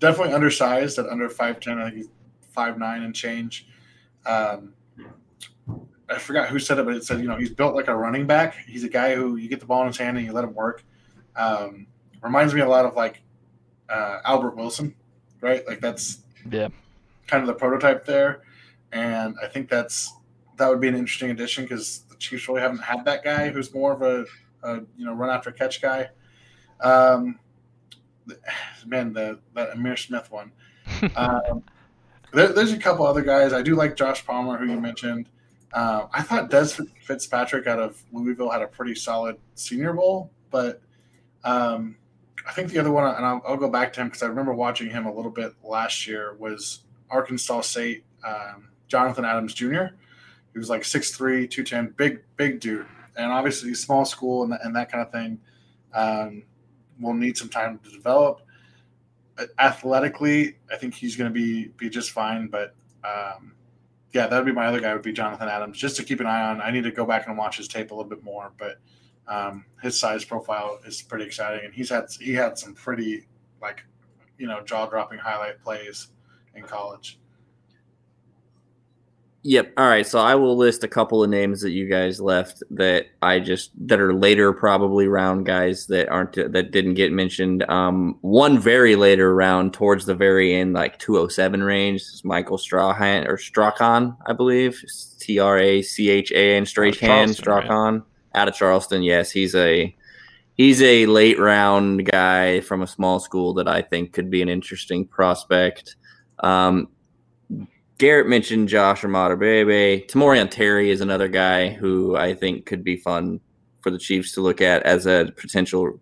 definitely 0.00 0.34
undersized 0.34 0.98
at 0.98 1.06
under 1.06 1.28
five 1.30 1.60
ten. 1.60 1.78
I 1.78 1.84
think 1.84 1.96
he's 1.96 2.08
five 2.54 2.78
nine 2.78 3.02
and 3.02 3.14
change. 3.14 3.66
Um, 4.24 4.74
I 6.08 6.18
forgot 6.18 6.48
who 6.48 6.58
said 6.58 6.78
it, 6.78 6.84
but 6.84 6.94
it 6.94 7.04
said, 7.04 7.20
you 7.20 7.26
know, 7.26 7.36
he's 7.36 7.50
built 7.50 7.74
like 7.74 7.88
a 7.88 7.96
running 7.96 8.26
back. 8.26 8.54
He's 8.66 8.84
a 8.84 8.88
guy 8.88 9.14
who 9.14 9.36
you 9.36 9.48
get 9.48 9.60
the 9.60 9.66
ball 9.66 9.80
in 9.82 9.88
his 9.88 9.96
hand 9.96 10.16
and 10.16 10.26
you 10.26 10.32
let 10.32 10.44
him 10.44 10.54
work. 10.54 10.84
Um, 11.34 11.86
reminds 12.22 12.54
me 12.54 12.60
a 12.60 12.68
lot 12.68 12.84
of 12.84 12.94
like 12.94 13.22
uh, 13.88 14.18
Albert 14.24 14.56
Wilson, 14.56 14.94
right? 15.40 15.66
Like 15.66 15.80
that's 15.80 16.22
Yeah. 16.50 16.68
kind 17.26 17.42
of 17.42 17.46
the 17.46 17.54
prototype 17.54 18.04
there. 18.04 18.42
And 18.92 19.34
I 19.42 19.48
think 19.48 19.68
that's 19.68 20.12
that 20.56 20.68
would 20.68 20.80
be 20.80 20.88
an 20.88 20.94
interesting 20.94 21.30
addition 21.30 21.64
because 21.64 22.00
the 22.10 22.16
Chiefs 22.16 22.46
really 22.48 22.60
haven't 22.60 22.78
had 22.82 23.04
that 23.06 23.24
guy 23.24 23.48
who's 23.48 23.74
more 23.74 23.92
of 23.92 24.02
a, 24.02 24.24
a 24.62 24.80
you 24.96 25.04
know 25.04 25.14
run 25.14 25.30
after 25.30 25.50
catch 25.50 25.82
guy. 25.82 26.10
Um, 26.80 27.40
man, 28.86 29.12
the 29.12 29.40
that 29.54 29.74
Ihmir 29.74 29.98
Smith 29.98 30.30
one. 30.30 30.52
Um, 31.16 31.64
there, 32.34 32.52
there's 32.52 32.72
a 32.72 32.78
couple 32.78 33.06
other 33.06 33.22
guys. 33.22 33.52
I 33.52 33.62
do 33.62 33.74
like 33.74 33.96
Josh 33.96 34.24
Palmer, 34.26 34.58
who 34.58 34.66
you 34.66 34.80
mentioned. 34.80 35.28
Uh, 35.72 36.06
I 36.12 36.22
thought 36.22 36.50
Dez 36.50 36.80
Fitzpatrick 37.02 37.66
out 37.66 37.80
of 37.80 38.02
Louisville 38.12 38.50
had 38.50 38.62
a 38.62 38.68
pretty 38.68 38.94
solid 38.94 39.36
Senior 39.54 39.92
Bowl, 39.92 40.30
but 40.50 40.80
um, 41.42 41.96
I 42.46 42.52
think 42.52 42.70
the 42.70 42.78
other 42.78 42.92
one, 42.92 43.12
and 43.12 43.24
I'll, 43.24 43.42
I'll 43.46 43.56
go 43.56 43.68
back 43.68 43.92
to 43.94 44.00
him 44.00 44.08
because 44.08 44.22
I 44.22 44.26
remember 44.26 44.52
watching 44.52 44.90
him 44.90 45.06
a 45.06 45.12
little 45.12 45.30
bit 45.30 45.52
last 45.62 46.06
year, 46.06 46.36
was 46.38 46.84
Arkansas 47.10 47.62
State 47.62 48.04
um, 48.24 48.68
Jonathan 48.88 49.24
Adams 49.24 49.54
Jr. 49.54 49.86
He 50.52 50.58
was 50.58 50.70
like 50.70 50.82
6'3", 50.82 51.50
210, 51.50 51.94
big, 51.96 52.22
big 52.36 52.60
dude. 52.60 52.86
And 53.16 53.32
obviously 53.32 53.74
small 53.74 54.04
school 54.04 54.44
and, 54.44 54.54
and 54.62 54.74
that 54.76 54.90
kind 54.90 55.04
of 55.04 55.12
thing 55.12 55.40
um, 55.92 56.44
will 57.00 57.14
need 57.14 57.36
some 57.36 57.48
time 57.48 57.80
to 57.82 57.90
develop. 57.90 58.43
Athletically, 59.58 60.56
I 60.70 60.76
think 60.76 60.94
he's 60.94 61.16
going 61.16 61.32
to 61.32 61.34
be 61.34 61.68
be 61.76 61.88
just 61.88 62.10
fine. 62.12 62.48
But 62.48 62.74
um, 63.04 63.54
yeah, 64.12 64.26
that 64.26 64.36
would 64.36 64.46
be 64.46 64.52
my 64.52 64.66
other 64.66 64.80
guy. 64.80 64.92
Would 64.92 65.02
be 65.02 65.12
Jonathan 65.12 65.48
Adams, 65.48 65.78
just 65.78 65.96
to 65.96 66.04
keep 66.04 66.20
an 66.20 66.26
eye 66.26 66.42
on. 66.42 66.60
I 66.60 66.70
need 66.70 66.84
to 66.84 66.92
go 66.92 67.04
back 67.04 67.26
and 67.26 67.36
watch 67.36 67.56
his 67.56 67.68
tape 67.68 67.90
a 67.90 67.94
little 67.94 68.08
bit 68.08 68.22
more, 68.22 68.52
but 68.58 68.78
um, 69.26 69.64
his 69.82 69.98
size 69.98 70.24
profile 70.24 70.78
is 70.86 71.02
pretty 71.02 71.24
exciting, 71.24 71.64
and 71.64 71.74
he's 71.74 71.90
had 71.90 72.06
he 72.20 72.32
had 72.32 72.56
some 72.58 72.74
pretty 72.74 73.26
like 73.60 73.84
you 74.38 74.46
know 74.46 74.60
jaw 74.62 74.86
dropping 74.86 75.18
highlight 75.18 75.60
plays 75.62 76.08
in 76.54 76.62
college. 76.62 77.18
Yep. 79.46 79.74
All 79.76 79.86
right. 79.86 80.06
So 80.06 80.20
I 80.20 80.34
will 80.36 80.56
list 80.56 80.84
a 80.84 80.88
couple 80.88 81.22
of 81.22 81.28
names 81.28 81.60
that 81.60 81.72
you 81.72 81.86
guys 81.86 82.18
left 82.18 82.62
that 82.70 83.08
I 83.20 83.40
just 83.40 83.72
that 83.88 84.00
are 84.00 84.14
later 84.14 84.54
probably 84.54 85.06
round 85.06 85.44
guys 85.44 85.86
that 85.88 86.08
aren't 86.08 86.32
that 86.32 86.70
didn't 86.70 86.94
get 86.94 87.12
mentioned. 87.12 87.62
Um, 87.64 88.16
one 88.22 88.58
very 88.58 88.96
later 88.96 89.34
round 89.34 89.74
towards 89.74 90.06
the 90.06 90.14
very 90.14 90.54
end, 90.54 90.72
like 90.72 90.98
207 90.98 91.62
range, 91.62 92.00
is 92.00 92.24
Michael 92.24 92.56
Strahan 92.56 93.26
or 93.26 93.36
Strachan, 93.36 94.16
I 94.26 94.32
believe. 94.32 94.82
T 95.20 95.38
R 95.38 95.58
A 95.58 95.82
C 95.82 96.08
H 96.08 96.32
A 96.32 96.56
N 96.56 96.64
Strachan 96.64 97.34
Strachan 97.34 97.94
right? 97.94 98.02
out 98.34 98.48
of 98.48 98.54
Charleston. 98.54 99.02
Yes, 99.02 99.30
he's 99.30 99.54
a 99.54 99.94
he's 100.54 100.80
a 100.80 101.04
late 101.04 101.38
round 101.38 102.06
guy 102.06 102.60
from 102.60 102.80
a 102.80 102.86
small 102.86 103.20
school 103.20 103.52
that 103.54 103.68
I 103.68 103.82
think 103.82 104.14
could 104.14 104.30
be 104.30 104.40
an 104.40 104.48
interesting 104.48 105.06
prospect. 105.06 105.96
Um, 106.38 106.88
Garrett 108.04 108.28
mentioned 108.28 108.68
Josh 108.68 109.00
Imatorbhebhe. 109.00 110.06
Tamorrion 110.08 110.50
Terry 110.50 110.90
is 110.90 111.00
another 111.00 111.26
guy 111.26 111.70
who 111.70 112.14
I 112.16 112.34
think 112.34 112.66
could 112.66 112.84
be 112.84 112.98
fun 112.98 113.40
for 113.80 113.90
the 113.90 113.96
Chiefs 113.96 114.32
to 114.32 114.42
look 114.42 114.60
at 114.60 114.82
as 114.82 115.06
a 115.06 115.32
potential 115.38 115.98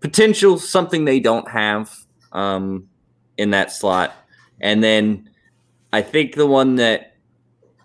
potential 0.00 0.58
something 0.58 1.04
they 1.04 1.20
don't 1.20 1.46
have 1.50 1.94
um, 2.32 2.88
in 3.36 3.50
that 3.50 3.70
slot. 3.70 4.14
And 4.62 4.82
then 4.82 5.28
I 5.92 6.00
think 6.00 6.36
the 6.36 6.46
one 6.46 6.76
that 6.76 7.16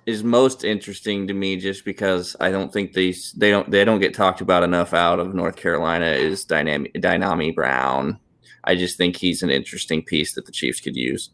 is 0.05 0.24
most 0.24 0.63
interesting 0.63 1.28
to 1.28 1.34
me, 1.34 1.57
just 1.57 1.84
because 1.84 2.38
I 2.39 2.51
don't 2.51 2.72
think 2.72 2.93
these 2.93 3.34
they 3.34 3.51
don't 3.51 3.70
they 3.70 3.84
don't 3.84 3.99
get 3.99 4.13
talked 4.13 4.39
about 4.39 4.63
enough 4.63 4.93
out 4.93 5.20
of 5.20 5.36
North 5.36 5.57
Carolina, 5.57 6.05
is 6.05 6.45
Dynamic 6.45 6.93
Dyami 6.93 7.53
Brown. 7.53 8.18
I 8.63 8.76
just 8.76 8.95
think 8.95 9.18
he's 9.18 9.43
an 9.43 9.49
interesting 9.49 10.03
piece 10.03 10.36
that 10.36 10.45
the 10.45 10.53
Chiefs 10.53 10.80
could 10.80 10.95
use. 10.95 11.32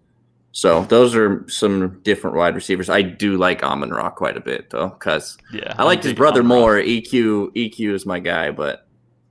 So 0.56 0.84
those 0.86 1.16
are 1.16 1.43
some 1.49 1.99
different 2.04 2.38
wide 2.38 2.54
receivers. 2.54 2.88
I 2.88 3.01
do 3.01 3.38
like 3.38 3.64
Amon-Ra 3.64 4.12
quite 4.12 4.38
a 4.38 4.39
bit 4.39 4.70
though, 4.70 4.89
because 4.89 5.36
yeah, 5.51 5.74
I 5.80 5.84
like 5.84 6.04
his 6.04 6.14
brother 6.14 6.41
Amon 6.41 6.60
more. 6.60 6.76
EQ 6.76 7.56
EQ 7.56 7.93
is 7.93 8.06
my 8.06 8.20
guy, 8.20 8.51
but 8.51 8.88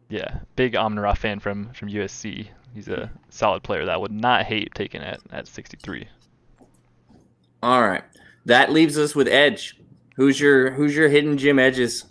yeah, 0.09 0.41
big 0.57 0.75
Amon-Ra 0.75 1.15
fan 1.15 1.39
from 1.39 1.73
from 1.75 1.89
USC. 1.89 2.49
He's 2.75 2.89
a 2.89 3.09
solid 3.31 3.63
player 3.63 3.85
that 3.85 3.95
I 3.95 3.97
would 3.97 4.11
not 4.11 4.47
hate 4.47 4.75
taking 4.75 5.01
at 5.01 5.21
at 5.31 5.47
63. 5.47 6.09
All 7.63 7.83
right, 7.83 8.03
that 8.47 8.73
leaves 8.73 8.99
us 8.99 9.15
with 9.15 9.29
edge. 9.29 9.79
Who's 10.17 10.41
your 10.41 10.73
who's 10.73 10.97
your 10.97 11.09
hidden 11.09 11.39
gym 11.39 11.61
edges? 11.61 12.05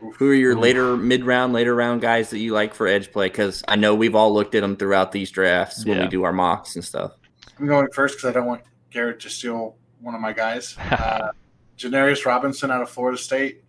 Who 0.00 0.30
are 0.30 0.34
your 0.34 0.56
later 0.56 0.96
mid 0.96 1.22
round, 1.24 1.52
later 1.52 1.74
round 1.74 2.00
guys 2.00 2.30
that 2.30 2.38
you 2.38 2.54
like 2.54 2.72
for 2.72 2.86
edge 2.86 3.12
play? 3.12 3.28
Because 3.28 3.62
I 3.68 3.76
know 3.76 3.94
we've 3.94 4.14
all 4.14 4.32
looked 4.32 4.54
at 4.54 4.62
them 4.62 4.76
throughout 4.76 5.12
these 5.12 5.30
drafts 5.30 5.84
when 5.84 5.98
yeah. 5.98 6.04
we 6.04 6.08
do 6.08 6.22
our 6.22 6.32
mocks 6.32 6.76
and 6.76 6.84
stuff. 6.84 7.17
I'm 7.58 7.66
going 7.66 7.88
first 7.90 8.16
because 8.16 8.28
I 8.28 8.32
don't 8.32 8.46
want 8.46 8.62
Garrett 8.90 9.20
to 9.20 9.30
steal 9.30 9.76
one 10.00 10.14
of 10.14 10.20
my 10.20 10.32
guys. 10.32 10.76
Uh, 10.90 11.32
Janarius 11.76 12.26
Robinson 12.26 12.72
out 12.72 12.82
of 12.82 12.90
Florida 12.90 13.16
State. 13.16 13.62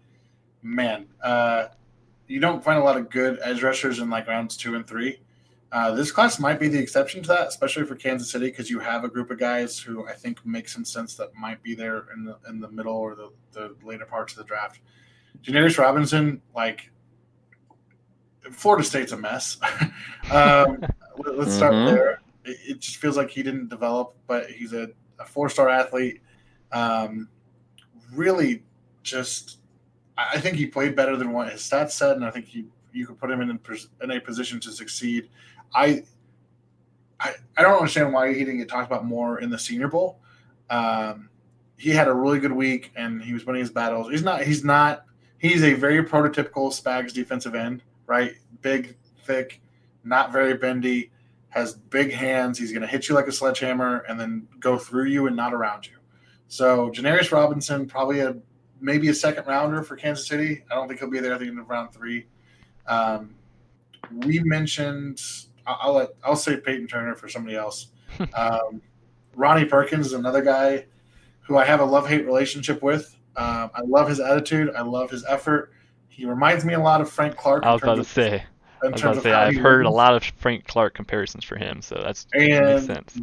Man, 0.63 1.05
uh, 1.21 1.67
you 2.27 2.39
don't 2.39 2.63
find 2.63 2.79
a 2.79 2.83
lot 2.83 2.97
of 2.97 3.07
good 3.11 3.37
edge 3.43 3.61
rushers 3.61 3.99
in 3.99 4.09
like 4.09 4.27
rounds 4.27 4.57
two 4.57 4.73
and 4.73 4.87
three. 4.87 5.19
Uh, 5.71 5.91
this 5.91 6.11
class 6.11 6.39
might 6.39 6.59
be 6.59 6.67
the 6.67 6.79
exception 6.79 7.21
to 7.21 7.27
that, 7.27 7.47
especially 7.47 7.85
for 7.85 7.95
Kansas 7.95 8.31
City, 8.31 8.47
because 8.47 8.67
you 8.67 8.79
have 8.79 9.03
a 9.03 9.07
group 9.07 9.29
of 9.29 9.37
guys 9.37 9.77
who 9.77 10.07
I 10.07 10.13
think 10.13 10.43
make 10.43 10.67
some 10.67 10.83
sense 10.83 11.13
that 11.15 11.35
might 11.35 11.61
be 11.61 11.75
there 11.75 12.05
in 12.15 12.25
the 12.25 12.37
in 12.49 12.59
the 12.59 12.69
middle 12.69 12.95
or 12.95 13.13
the, 13.13 13.29
the 13.51 13.75
later 13.83 14.05
parts 14.05 14.33
of 14.33 14.39
the 14.39 14.45
draft. 14.45 14.79
Janarius 15.43 15.77
Robinson, 15.77 16.41
like 16.55 16.89
Florida 18.51 18.83
State's 18.83 19.11
a 19.11 19.17
mess. 19.17 19.59
um, 20.31 20.83
let's 21.19 21.53
start 21.53 21.73
mm-hmm. 21.73 21.93
there 21.93 22.21
it, 22.45 22.79
just 22.79 22.97
feels 22.97 23.17
like 23.17 23.29
he 23.29 23.43
didn't 23.43 23.69
develop, 23.69 24.15
but 24.27 24.49
he's 24.49 24.73
a, 24.73 24.89
a 25.19 25.25
four 25.25 25.49
star 25.49 25.69
athlete. 25.69 26.21
Um, 26.71 27.29
really, 28.13 28.63
just 29.03 29.59
I 30.17 30.39
think 30.39 30.57
he 30.57 30.65
played 30.65 30.95
better 30.95 31.15
than 31.15 31.31
what 31.31 31.51
his 31.51 31.61
stats 31.61 31.91
said, 31.91 32.15
and 32.15 32.25
I 32.25 32.31
think 32.31 32.45
he 32.45 32.65
you 32.91 33.05
could 33.05 33.19
put 33.19 33.29
him 33.29 33.41
in 33.41 33.59
in 34.01 34.11
a 34.11 34.19
position 34.19 34.59
to 34.61 34.71
succeed. 34.71 35.29
I 35.73 36.03
I, 37.19 37.33
I 37.57 37.61
don't 37.61 37.77
understand 37.77 38.13
why 38.13 38.33
he 38.33 38.39
didn't 38.39 38.59
get 38.59 38.69
talked 38.69 38.87
about 38.87 39.05
more 39.05 39.39
in 39.39 39.49
the 39.49 39.59
Senior 39.59 39.89
Bowl. 39.89 40.19
Um, 40.69 41.29
he 41.77 41.89
had 41.91 42.07
a 42.07 42.13
really 42.13 42.39
good 42.39 42.51
week 42.51 42.91
and 42.95 43.21
he 43.21 43.33
was 43.33 43.45
winning 43.45 43.61
his 43.61 43.71
battles. 43.71 44.09
He's 44.09 44.23
not. 44.23 44.43
He's 44.43 44.63
not. 44.63 45.05
He's 45.37 45.63
a 45.63 45.73
very 45.73 46.03
prototypical 46.03 46.69
Spags 46.69 47.13
defensive 47.13 47.55
end, 47.55 47.83
right? 48.07 48.33
Big, 48.61 48.97
thick, 49.25 49.61
not 50.03 50.33
very 50.33 50.55
bendy 50.55 51.11
has 51.49 51.73
big 51.73 52.11
hands. 52.11 52.57
He's 52.57 52.71
going 52.71 52.81
to 52.81 52.87
hit 52.87 53.09
you 53.09 53.15
like 53.15 53.27
a 53.27 53.31
sledgehammer 53.31 54.05
and 54.07 54.19
then 54.19 54.47
go 54.59 54.77
through 54.77 55.05
you 55.05 55.27
and 55.27 55.35
not 55.35 55.53
around 55.53 55.87
you. 55.87 55.93
So 56.47 56.89
Janarius 56.89 57.31
Robinson, 57.31 57.87
probably 57.87 58.19
a 58.21 58.35
maybe 58.81 59.09
a 59.09 59.13
second 59.13 59.45
rounder 59.45 59.83
for 59.83 59.95
Kansas 59.95 60.27
City. 60.27 60.63
I 60.71 60.75
don't 60.75 60.87
think 60.87 60.99
he'll 60.99 61.09
be 61.09 61.19
there 61.19 61.33
at 61.33 61.39
the 61.39 61.47
end 61.47 61.59
of 61.59 61.69
round 61.69 61.93
three. 61.93 62.27
Um, 62.87 63.35
we 64.11 64.39
mentioned 64.39 65.21
I'll 65.65 65.93
let 65.93 66.09
I'll 66.23 66.35
say 66.35 66.57
Peyton 66.57 66.87
Turner 66.87 67.15
for 67.15 67.27
somebody 67.27 67.55
else. 67.55 67.91
um, 68.33 68.81
Ronnie 69.35 69.65
Perkins 69.65 70.07
is 70.07 70.13
another 70.13 70.41
guy 70.41 70.85
who 71.41 71.57
I 71.57 71.65
have 71.65 71.79
a 71.79 71.85
love 71.85 72.07
hate 72.07 72.25
relationship 72.25 72.81
with. 72.81 73.15
Um, 73.35 73.71
I 73.73 73.81
love 73.85 74.09
his 74.09 74.19
attitude. 74.19 74.73
I 74.75 74.81
love 74.81 75.09
his 75.09 75.23
effort. 75.25 75.71
He 76.07 76.25
reminds 76.25 76.65
me 76.65 76.73
a 76.73 76.79
lot 76.79 76.99
of 76.99 77.09
Frank 77.09 77.37
Clark. 77.37 77.63
I 77.63 77.73
was 77.73 77.83
about 77.83 77.95
to 77.95 78.03
say 78.03 78.43
in 78.83 78.93
terms 78.93 79.17
of 79.17 79.23
say, 79.23 79.31
I've 79.31 79.55
heard 79.55 79.85
a 79.85 79.89
lot 79.89 80.15
of 80.15 80.23
Frank 80.37 80.65
Clark 80.67 80.93
comparisons 80.93 81.43
for 81.43 81.55
him, 81.57 81.81
so 81.81 81.95
that's 82.03 82.27
and, 82.33 82.65
makes 82.65 82.85
sense. 82.85 83.19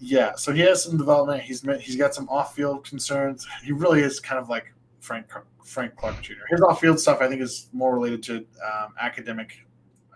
Yeah, 0.00 0.34
so 0.36 0.52
he 0.52 0.60
has 0.60 0.82
some 0.82 0.96
development. 0.96 1.42
He's 1.42 1.62
he's 1.80 1.96
got 1.96 2.14
some 2.14 2.28
off-field 2.28 2.84
concerns. 2.84 3.46
He 3.64 3.72
really 3.72 4.00
is 4.00 4.20
kind 4.20 4.38
of 4.38 4.48
like 4.48 4.72
Frank 5.00 5.26
Frank 5.64 5.96
Clark 5.96 6.22
Jr. 6.22 6.34
His 6.50 6.60
off-field 6.60 7.00
stuff, 7.00 7.20
I 7.20 7.28
think, 7.28 7.42
is 7.42 7.68
more 7.72 7.94
related 7.94 8.22
to 8.24 8.36
um, 8.64 8.94
academic, 9.00 9.66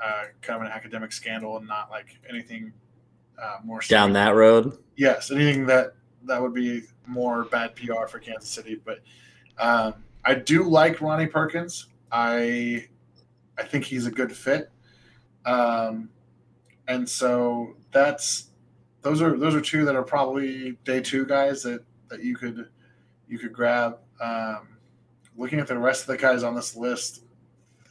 uh, 0.03 0.25
kind 0.41 0.61
of 0.61 0.67
an 0.67 0.73
academic 0.73 1.13
scandal, 1.13 1.57
and 1.57 1.67
not 1.67 1.91
like 1.91 2.19
anything 2.29 2.73
uh, 3.43 3.59
more 3.65 3.81
down 3.89 4.13
that 4.13 4.35
road. 4.35 4.79
Yes, 4.97 5.31
anything 5.31 5.67
that 5.67 5.95
that 6.25 6.41
would 6.41 6.55
be 6.55 6.83
more 7.07 7.45
bad 7.45 7.75
PR 7.75 8.07
for 8.07 8.19
Kansas 8.19 8.49
City. 8.49 8.81
But 8.85 9.01
um, 9.59 9.95
I 10.25 10.35
do 10.35 10.65
like 10.65 11.01
Ronnie 11.01 11.27
Perkins. 11.27 11.89
I 12.11 12.89
I 13.59 13.65
think 13.65 13.85
he's 13.85 14.07
a 14.07 14.11
good 14.11 14.35
fit. 14.35 14.71
Um, 15.45 16.09
and 16.89 17.09
so 17.09 17.77
that's 17.91 18.51
those 19.03 19.21
are 19.21 19.37
those 19.37 19.55
are 19.55 19.61
two 19.61 19.85
that 19.85 19.97
are 19.97 20.03
probably 20.03 20.79
day 20.85 21.01
two 21.01 21.27
guys 21.27 21.63
that 21.63 21.85
that 22.09 22.23
you 22.23 22.37
could 22.37 22.69
you 23.29 23.39
could 23.39 23.53
grab. 23.53 23.99
Um, 24.21 24.69
looking 25.37 25.59
at 25.59 25.67
the 25.67 25.79
rest 25.79 26.03
of 26.03 26.07
the 26.09 26.17
guys 26.17 26.43
on 26.43 26.55
this 26.55 26.77
list, 26.77 27.25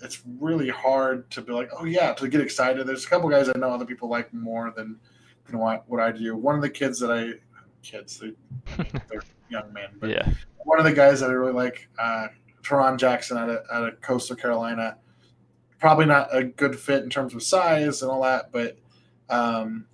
it's 0.04 0.22
really 0.40 0.70
hard 0.70 1.30
to 1.32 1.42
be 1.42 1.52
like, 1.52 1.70
oh 1.78 1.86
yeah, 1.86 2.14
to 2.14 2.28
get 2.28 2.42
excited. 2.42 2.88
There's 2.88 3.06
a 3.06 3.10
couple 3.10 3.30
guys 3.30 3.50
I 3.50 3.58
know 3.58 3.70
other 3.70 3.86
people 3.86 4.10
like 4.10 4.34
more 4.34 4.74
than 4.76 5.00
than 5.46 5.60
what 5.60 5.84
what 5.88 6.00
I 6.00 6.12
do. 6.12 6.36
One 6.36 6.56
of 6.56 6.62
the 6.62 6.70
kids 6.70 7.00
that 7.00 7.12
I 7.12 7.34
kids 7.82 8.20
they, 8.20 8.34
they're 9.10 9.24
young 9.50 9.72
men, 9.74 9.90
but 10.00 10.10
yeah. 10.10 10.30
one 10.66 10.80
of 10.80 10.86
the 10.86 10.94
guys 10.94 11.20
that 11.20 11.30
I 11.30 11.34
really 11.34 11.54
like, 11.54 11.90
uh, 12.00 12.28
Tarron 12.64 12.98
Jackson 12.98 13.38
out 13.38 13.50
of 13.50 13.60
out 13.72 13.88
of 13.88 14.02
Coastal 14.02 14.36
Carolina 14.36 14.98
probably 15.82 16.06
not 16.06 16.34
a 16.34 16.44
good 16.44 16.80
fit 16.80 17.04
in 17.04 17.10
terms 17.10 17.34
of 17.34 17.44
size 17.44 18.04
and 18.04 18.12
all 18.12 18.22
that, 18.22 18.52
but 18.52 18.78
um, 19.30 19.86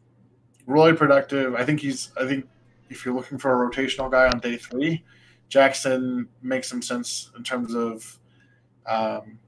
really 0.67 0.93
productive. 0.93 1.55
I 1.55 1.63
think 1.63 1.79
he's. 1.79 2.11
I 2.19 2.27
think 2.27 2.45
if 2.89 3.05
you're 3.05 3.15
looking 3.15 3.37
for 3.37 3.51
a 3.51 3.69
rotational 3.69 4.11
guy 4.11 4.27
on 4.27 4.39
day 4.39 4.57
three, 4.57 5.03
Jackson 5.49 6.27
makes 6.41 6.69
some 6.69 6.81
sense 6.81 7.31
in 7.35 7.43
terms 7.43 7.73
of 7.73 8.19
um, 8.85 9.39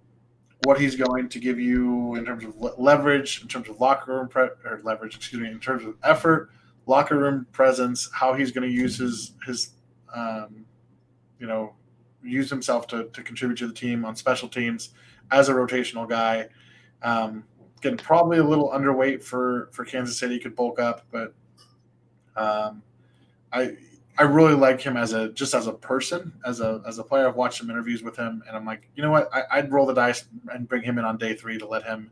what 0.64 0.80
he's 0.80 0.96
going 0.96 1.30
to 1.30 1.40
give 1.40 1.60
you 1.60 2.16
in 2.16 2.26
terms 2.26 2.44
of 2.46 2.80
leverage, 2.80 3.42
in 3.42 3.48
terms 3.48 3.70
of 3.70 3.80
locker 3.80 4.14
room 4.14 4.28
pre- 4.30 4.50
or 4.66 4.82
leverage, 4.84 5.16
excuse 5.16 5.42
me, 5.42 5.50
in 5.50 5.60
terms 5.60 5.84
of 5.84 5.96
effort, 6.04 6.50
locker 6.86 7.18
room 7.18 7.46
presence, 7.52 8.10
how 8.14 8.34
he's 8.34 8.52
going 8.52 8.68
to 8.68 8.74
use 8.74 8.98
his 8.98 9.34
his 9.46 9.72
um, 10.16 10.66
you 11.38 11.48
know 11.48 11.76
use 12.24 12.50
himself 12.50 12.88
to, 12.88 13.06
to 13.10 13.24
contribute 13.24 13.58
to 13.58 13.68
the 13.68 13.74
team 13.74 14.04
on 14.06 14.16
special 14.16 14.48
teams 14.50 14.90
as 15.32 15.50
a 15.50 15.54
rotational 15.54 16.08
guy. 16.08 16.48
Um, 17.02 17.44
getting 17.82 17.98
probably 17.98 18.40
a 18.40 18.44
little 18.44 18.70
underweight 18.70 19.24
for 19.24 19.70
for 19.72 19.86
Kansas 19.86 20.18
City. 20.18 20.40
Could 20.40 20.56
bulk 20.56 20.80
up, 20.80 21.06
but 21.12 21.34
um, 22.36 22.82
I 23.52 23.78
I 24.18 24.24
really 24.24 24.54
like 24.54 24.82
him 24.82 24.98
as 24.98 25.14
a 25.14 25.30
just 25.30 25.54
as 25.54 25.68
a 25.68 25.74
person, 25.74 26.34
as 26.46 26.60
a 26.60 26.82
as 26.86 27.00
a 27.00 27.04
player. 27.04 27.28
I've 27.28 27.36
watched 27.36 27.60
some 27.60 27.70
interviews 27.70 28.04
with 28.04 28.18
him, 28.18 28.44
and 28.48 28.56
I'm 28.56 28.66
like, 28.66 28.90
you 28.96 29.02
know 29.02 29.12
what? 29.12 29.30
I, 29.34 29.62
would 29.62 29.72
roll 29.72 29.86
the 29.86 29.94
dice 29.94 30.26
and 30.52 30.68
bring 30.68 30.84
him 30.84 30.98
in 30.98 31.06
on 31.06 31.18
day 31.18 31.36
three 31.36 31.58
to 31.58 31.66
let 31.68 31.84
him 31.84 32.12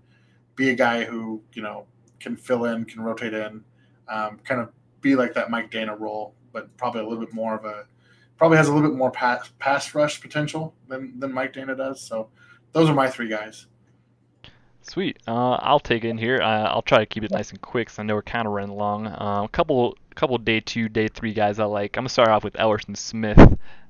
be 0.55 0.69
a 0.69 0.75
guy 0.75 1.03
who 1.03 1.41
you 1.53 1.61
know 1.61 1.85
can 2.19 2.37
fill 2.37 2.65
in, 2.65 2.85
can 2.85 3.01
rotate 3.01 3.33
in, 3.33 3.63
um, 4.07 4.39
kind 4.43 4.61
of 4.61 4.71
be 5.01 5.15
like 5.15 5.33
that 5.33 5.49
Mike 5.49 5.69
Danna 5.69 5.99
role, 5.99 6.33
but 6.53 6.75
probably 6.77 7.01
a 7.01 7.03
little 7.03 7.23
bit 7.23 7.33
more 7.33 7.55
of 7.55 7.65
a 7.65 7.85
probably 8.37 8.57
has 8.57 8.69
a 8.69 8.73
little 8.73 8.89
bit 8.89 8.97
more 8.97 9.11
pass 9.11 9.51
pass 9.59 9.93
rush 9.93 10.21
potential 10.21 10.73
than 10.87 11.19
than 11.19 11.33
Mike 11.33 11.53
Danna 11.53 11.75
does. 11.75 12.01
So 12.01 12.29
those 12.73 12.89
are 12.89 12.93
my 12.93 13.09
three 13.09 13.29
guys. 13.29 13.67
Sweet. 14.81 15.19
Uh, 15.27 15.55
I'll 15.55 15.81
take 15.81 16.05
it 16.05 16.09
in 16.09 16.17
here. 16.17 16.39
Uh, 16.41 16.63
I'll 16.63 16.81
try 16.81 16.99
to 16.99 17.05
keep 17.05 17.23
it 17.23 17.31
nice 17.31 17.49
and 17.49 17.59
quick, 17.61 17.89
so 17.89 18.01
I 18.01 18.05
know 18.05 18.15
we're 18.15 18.21
kind 18.21 18.47
of 18.47 18.53
running 18.53 18.77
long. 18.77 19.07
Uh, 19.07 19.41
a 19.43 19.49
couple, 19.49 19.97
couple 20.15 20.37
day 20.37 20.61
two, 20.61 20.87
day 20.87 21.09
three 21.09 21.33
guys 21.33 21.59
I 21.59 21.65
like. 21.65 21.97
I'm 21.97 22.03
gonna 22.03 22.09
start 22.09 22.29
off 22.29 22.45
with 22.45 22.53
Ellerson 22.53 22.95
Smith, 22.95 23.37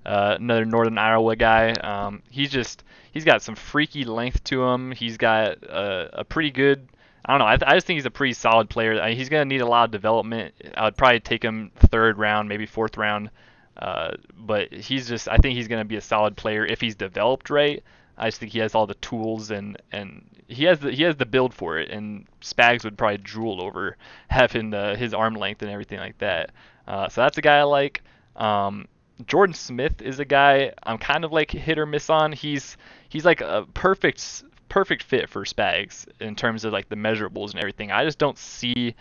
uh, 0.05 0.37
another 0.39 0.65
Northern 0.65 0.97
Iowa 0.97 1.35
guy. 1.35 1.71
Um, 1.73 2.23
he's 2.31 2.49
just 2.49 2.83
he's 3.11 3.25
got 3.25 3.43
some 3.43 3.55
freaky 3.55 4.05
length 4.05 4.43
to 4.45 4.63
him. 4.63 4.91
He's 4.91 5.17
got 5.17 5.63
a, 5.63 6.21
a 6.21 6.23
pretty 6.23 6.49
good. 6.49 6.87
I 7.23 7.33
don't 7.33 7.39
know. 7.39 7.45
I, 7.45 7.71
I 7.71 7.75
just 7.75 7.85
think 7.85 7.97
he's 7.97 8.05
a 8.05 8.11
pretty 8.11 8.33
solid 8.33 8.67
player. 8.67 8.99
I, 8.99 9.11
he's 9.13 9.29
to 9.29 9.45
need 9.45 9.61
a 9.61 9.67
lot 9.67 9.85
of 9.85 9.91
development. 9.91 10.55
I 10.75 10.85
would 10.85 10.97
probably 10.97 11.19
take 11.19 11.43
him 11.43 11.71
third 11.75 12.17
round, 12.17 12.49
maybe 12.49 12.65
fourth 12.65 12.97
round. 12.97 13.29
Uh, 13.75 14.13
but 14.35 14.73
he's 14.73 15.07
just. 15.07 15.27
I 15.27 15.37
think 15.37 15.55
he's 15.55 15.67
to 15.67 15.85
be 15.85 15.97
a 15.97 16.01
solid 16.01 16.35
player 16.35 16.65
if 16.65 16.81
he's 16.81 16.95
developed 16.95 17.51
right. 17.51 17.83
I 18.17 18.27
just 18.27 18.39
think 18.39 18.51
he 18.51 18.59
has 18.59 18.75
all 18.75 18.87
the 18.87 18.95
tools 18.95 19.51
and 19.51 19.81
and 19.91 20.25
he 20.47 20.63
has 20.65 20.79
the 20.79 20.91
he 20.91 21.03
has 21.03 21.15
the 21.15 21.25
build 21.25 21.53
for 21.53 21.77
it. 21.77 21.89
And 21.89 22.25
Spags 22.41 22.83
would 22.83 22.97
probably 22.97 23.17
drool 23.17 23.61
over 23.61 23.97
having 24.29 24.69
the, 24.69 24.95
his 24.95 25.13
arm 25.13 25.35
length 25.35 25.61
and 25.61 25.71
everything 25.71 25.99
like 25.99 26.17
that. 26.19 26.51
Uh, 26.87 27.09
so 27.09 27.21
that's 27.21 27.37
a 27.37 27.41
guy 27.41 27.57
I 27.57 27.63
like. 27.63 28.01
Um, 28.35 28.87
Jordan 29.25 29.53
Smith 29.53 30.01
is 30.01 30.19
a 30.19 30.25
guy 30.25 30.73
I'm 30.83 30.97
kind 30.97 31.25
of 31.25 31.31
like 31.31 31.51
hit 31.51 31.79
or 31.79 31.85
miss 31.85 32.09
on. 32.09 32.31
He's 32.31 32.77
he's 33.09 33.25
like 33.25 33.41
a 33.41 33.65
perfect 33.73 34.43
perfect 34.69 35.03
fit 35.03 35.29
for 35.29 35.43
Spags 35.43 36.07
in 36.19 36.35
terms 36.35 36.65
of 36.65 36.73
like 36.73 36.89
the 36.89 36.95
measurables 36.95 37.51
and 37.51 37.59
everything. 37.59 37.91
I 37.91 38.03
just 38.03 38.19
don't 38.19 38.37
see 38.37 38.95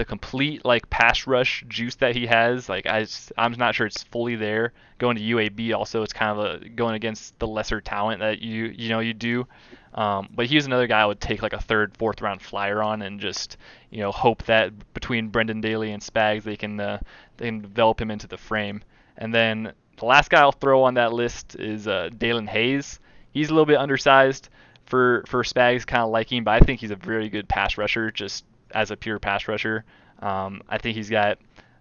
the 0.00 0.04
complete 0.06 0.64
like 0.64 0.88
pass 0.88 1.26
rush 1.26 1.62
juice 1.68 1.96
that 1.96 2.16
he 2.16 2.26
has. 2.26 2.70
Like 2.70 2.86
I 2.86 3.00
just, 3.02 3.32
I'm 3.36 3.52
not 3.52 3.74
sure 3.74 3.86
it's 3.86 4.02
fully 4.04 4.34
there. 4.34 4.72
Going 4.96 5.14
to 5.18 5.22
UAB 5.22 5.74
also 5.74 6.02
it's 6.02 6.14
kind 6.14 6.38
of 6.38 6.62
a, 6.62 6.68
going 6.70 6.94
against 6.94 7.38
the 7.38 7.46
lesser 7.46 7.82
talent 7.82 8.20
that 8.20 8.40
you 8.40 8.64
you 8.74 8.88
know 8.88 9.00
you 9.00 9.12
do. 9.12 9.46
Um, 9.92 10.30
but 10.34 10.46
he's 10.46 10.64
another 10.64 10.86
guy 10.86 11.02
I 11.02 11.04
would 11.04 11.20
take 11.20 11.42
like 11.42 11.52
a 11.52 11.60
third, 11.60 11.94
fourth 11.98 12.22
round 12.22 12.40
flyer 12.40 12.82
on 12.82 13.02
and 13.02 13.20
just 13.20 13.58
you 13.90 14.00
know 14.00 14.10
hope 14.10 14.42
that 14.44 14.72
between 14.94 15.28
Brendan 15.28 15.60
Daly 15.60 15.92
and 15.92 16.02
Spags 16.02 16.44
they 16.44 16.56
can 16.56 16.80
uh, 16.80 16.98
they 17.36 17.44
can 17.44 17.60
develop 17.60 18.00
him 18.00 18.10
into 18.10 18.26
the 18.26 18.38
frame. 18.38 18.82
And 19.18 19.34
then 19.34 19.74
the 19.98 20.06
last 20.06 20.30
guy 20.30 20.40
I'll 20.40 20.52
throw 20.52 20.82
on 20.84 20.94
that 20.94 21.12
list 21.12 21.56
is 21.56 21.86
uh, 21.86 22.08
Daelin 22.16 22.48
Hayes. 22.48 23.00
He's 23.32 23.50
a 23.50 23.52
little 23.52 23.66
bit 23.66 23.76
undersized 23.76 24.48
for 24.86 25.24
for 25.26 25.42
Spags 25.42 25.86
kind 25.86 26.02
of 26.02 26.08
liking, 26.08 26.42
but 26.42 26.52
I 26.52 26.60
think 26.60 26.80
he's 26.80 26.90
a 26.90 26.96
very 26.96 27.28
good 27.28 27.50
pass 27.50 27.76
rusher 27.76 28.10
just 28.10 28.46
as 28.74 28.90
a 28.90 28.96
pure 28.96 29.18
pass 29.18 29.48
rusher. 29.48 29.84
Um, 30.20 30.62
I 30.68 30.78
think 30.78 30.96
he's 30.96 31.10
got 31.10 31.38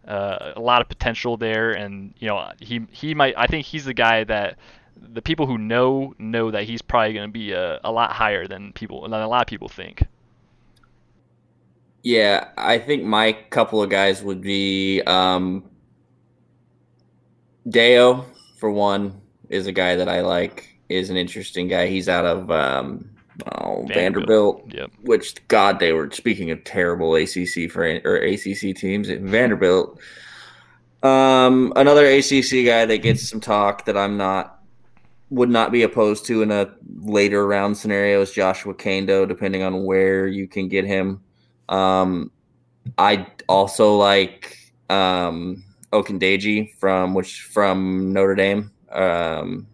uh, 0.07 0.53
a 0.56 0.60
lot 0.60 0.82
of 0.82 0.90
potential 0.90 1.38
there, 1.38 1.72
and 1.72 2.14
you 2.20 2.28
know 2.28 2.52
he 2.60 2.82
he 2.91 3.14
might. 3.14 3.34
I 3.38 3.48
think 3.48 3.66
he's 3.66 3.86
the 3.86 3.94
guy 3.94 4.24
that 4.24 4.57
the 4.98 5.22
people 5.22 5.45
who 5.45 5.57
know 5.57 6.14
know 6.18 6.52
that 6.52 6.64
he's 6.64 6.82
probably 6.82 7.14
going 7.14 7.28
to 7.28 7.32
be 7.32 7.52
a, 7.52 7.80
a 7.84 7.91
lot 7.91 8.11
higher 8.11 8.48
than 8.48 8.74
people 8.74 9.02
than 9.03 9.14
a 9.14 9.28
lot 9.28 9.41
of 9.41 9.48
people 9.48 9.70
think. 9.70 10.03
Yeah, 12.02 12.49
I 12.57 12.78
think 12.80 13.03
my 13.03 13.34
couple 13.34 13.84
of 13.84 13.90
guys 13.90 14.24
would 14.24 14.41
be 14.41 15.02
um, 15.02 15.70
Dayo 17.68 18.26
for 18.57 18.72
one 18.72 19.22
is 19.49 19.68
a 19.68 19.72
guy 19.72 19.95
that 19.95 20.07
I 20.07 20.22
like. 20.22 20.78
Is 20.88 21.10
an 21.11 21.18
interesting 21.18 21.68
guy. 21.68 21.86
He's 21.88 22.10
out 22.10 22.26
of 22.26 22.49
um, 22.49 23.11
oh, 23.45 23.86
Vanderbilt. 23.88 23.94
Vanderbilt. 23.95 24.74
Yep. 24.74 24.91
Which 25.02 25.48
God, 25.48 25.80
they 25.80 25.94
were 25.94 26.10
speaking 26.11 26.52
of 26.52 26.64
terrible 26.64 27.16
ACC 27.16 27.70
for 27.72 27.84
or 28.03 28.16
ACC 28.18 28.76
teams. 28.76 29.10
Vanderbilt. 29.10 29.99
Um, 31.02 31.72
another 31.76 32.06
ACC 32.06 32.66
guy 32.66 32.86
that 32.86 32.98
gets 33.02 33.30
some 33.30 33.40
talk 33.40 33.86
that 33.86 33.95
I'm 33.95 34.18
not 34.18 34.60
would 35.30 35.49
not 35.49 35.72
be 35.72 35.84
opposed 35.84 36.26
to 36.26 36.41
in 36.41 36.52
a 36.52 36.74
later 37.02 37.45
round 37.45 37.78
scenario 37.78 38.22
is 38.22 38.32
Joshua 38.32 38.74
Kaindoh, 38.74 39.28
depending 39.28 39.64
on 39.64 39.86
where 39.86 40.28
you 40.28 40.48
can 40.48 40.68
get 40.68 40.86
him. 40.86 41.22
Um, 41.70 42.32
I 42.98 43.28
also 43.48 43.95
like 43.95 44.57
um, 44.90 45.64
Ogundeji 45.94 46.76
from 46.78 47.14
which 47.14 47.44
from 47.44 48.11
Notre 48.11 48.36
Dame. 48.36 48.72
Um, 48.91 49.68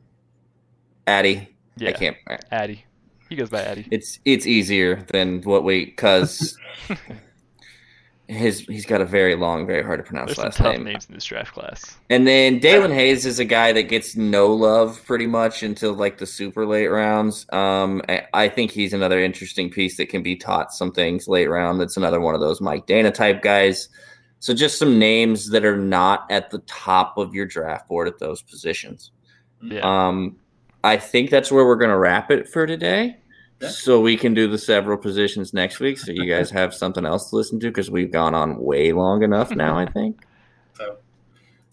Addy. 1.07 1.47
Yeah. 1.77 1.89
I 1.89 1.91
can't. 1.93 2.17
Addy. 2.51 2.85
He 3.35 3.41
goes 3.41 3.49
by 3.49 3.63
Addy. 3.63 3.85
It's 3.91 4.17
it's 4.23 4.47
easier 4.47 5.05
than 5.11 5.41
what 5.41 5.65
we 5.65 5.83
because 5.87 6.57
his 8.29 8.61
he's 8.61 8.85
got 8.85 9.01
a 9.01 9.05
very 9.05 9.35
long, 9.35 9.67
very 9.67 9.83
hard 9.83 9.99
to 9.99 10.03
pronounce 10.03 10.37
There's 10.37 10.57
last 10.57 10.61
name. 10.61 10.85
names 10.85 11.05
in 11.09 11.15
this 11.15 11.25
draft 11.25 11.51
class. 11.53 11.97
And 12.09 12.25
then 12.25 12.61
Daelin 12.61 12.93
Hayes 12.93 13.25
is 13.25 13.37
a 13.39 13.43
guy 13.43 13.73
that 13.73 13.83
gets 13.83 14.15
no 14.15 14.47
love 14.53 15.03
pretty 15.05 15.27
much 15.27 15.63
until 15.63 15.93
like 15.93 16.17
the 16.17 16.25
super 16.25 16.65
late 16.65 16.87
rounds. 16.87 17.45
Um, 17.51 18.01
I- 18.07 18.23
I 18.33 18.47
think 18.47 18.71
he's 18.71 18.93
another 18.93 19.19
interesting 19.21 19.69
piece 19.69 19.97
that 19.97 20.07
can 20.07 20.23
be 20.23 20.37
taught 20.37 20.71
some 20.73 20.93
things 20.93 21.27
late 21.27 21.47
round. 21.49 21.81
That's 21.81 21.97
another 21.97 22.21
one 22.21 22.35
of 22.35 22.39
those 22.41 22.61
Mike 22.61 22.87
Danna 22.87 23.13
type 23.13 23.41
guys. 23.41 23.89
So 24.39 24.53
just 24.53 24.79
some 24.79 24.97
names 24.97 25.49
that 25.49 25.65
are 25.65 25.77
not 25.77 26.25
at 26.31 26.51
the 26.51 26.59
top 26.59 27.17
of 27.17 27.35
your 27.35 27.45
draft 27.45 27.89
board 27.89 28.07
at 28.07 28.17
those 28.19 28.41
positions. 28.41 29.11
Yeah. 29.61 29.81
Um, 29.81 30.37
I 30.85 30.97
think 30.97 31.31
that's 31.31 31.51
where 31.51 31.65
we're 31.65 31.77
going 31.77 31.89
to 31.91 31.97
wrap 31.97 32.31
it 32.31 32.47
for 32.47 32.65
today. 32.67 33.17
Yeah. 33.61 33.69
So 33.69 34.01
we 34.01 34.17
can 34.17 34.33
do 34.33 34.47
the 34.47 34.57
several 34.57 34.97
positions 34.97 35.53
next 35.53 35.79
week. 35.79 35.97
So 35.97 36.11
you 36.11 36.25
guys 36.29 36.51
have 36.51 36.73
something 36.73 37.05
else 37.05 37.29
to 37.29 37.35
listen 37.37 37.59
to 37.61 37.67
because 37.67 37.89
we've 37.89 38.11
gone 38.11 38.33
on 38.35 38.57
way 38.61 38.91
long 38.91 39.23
enough 39.23 39.51
now. 39.51 39.77
I 39.77 39.85
think. 39.91 40.21
So, 40.73 40.97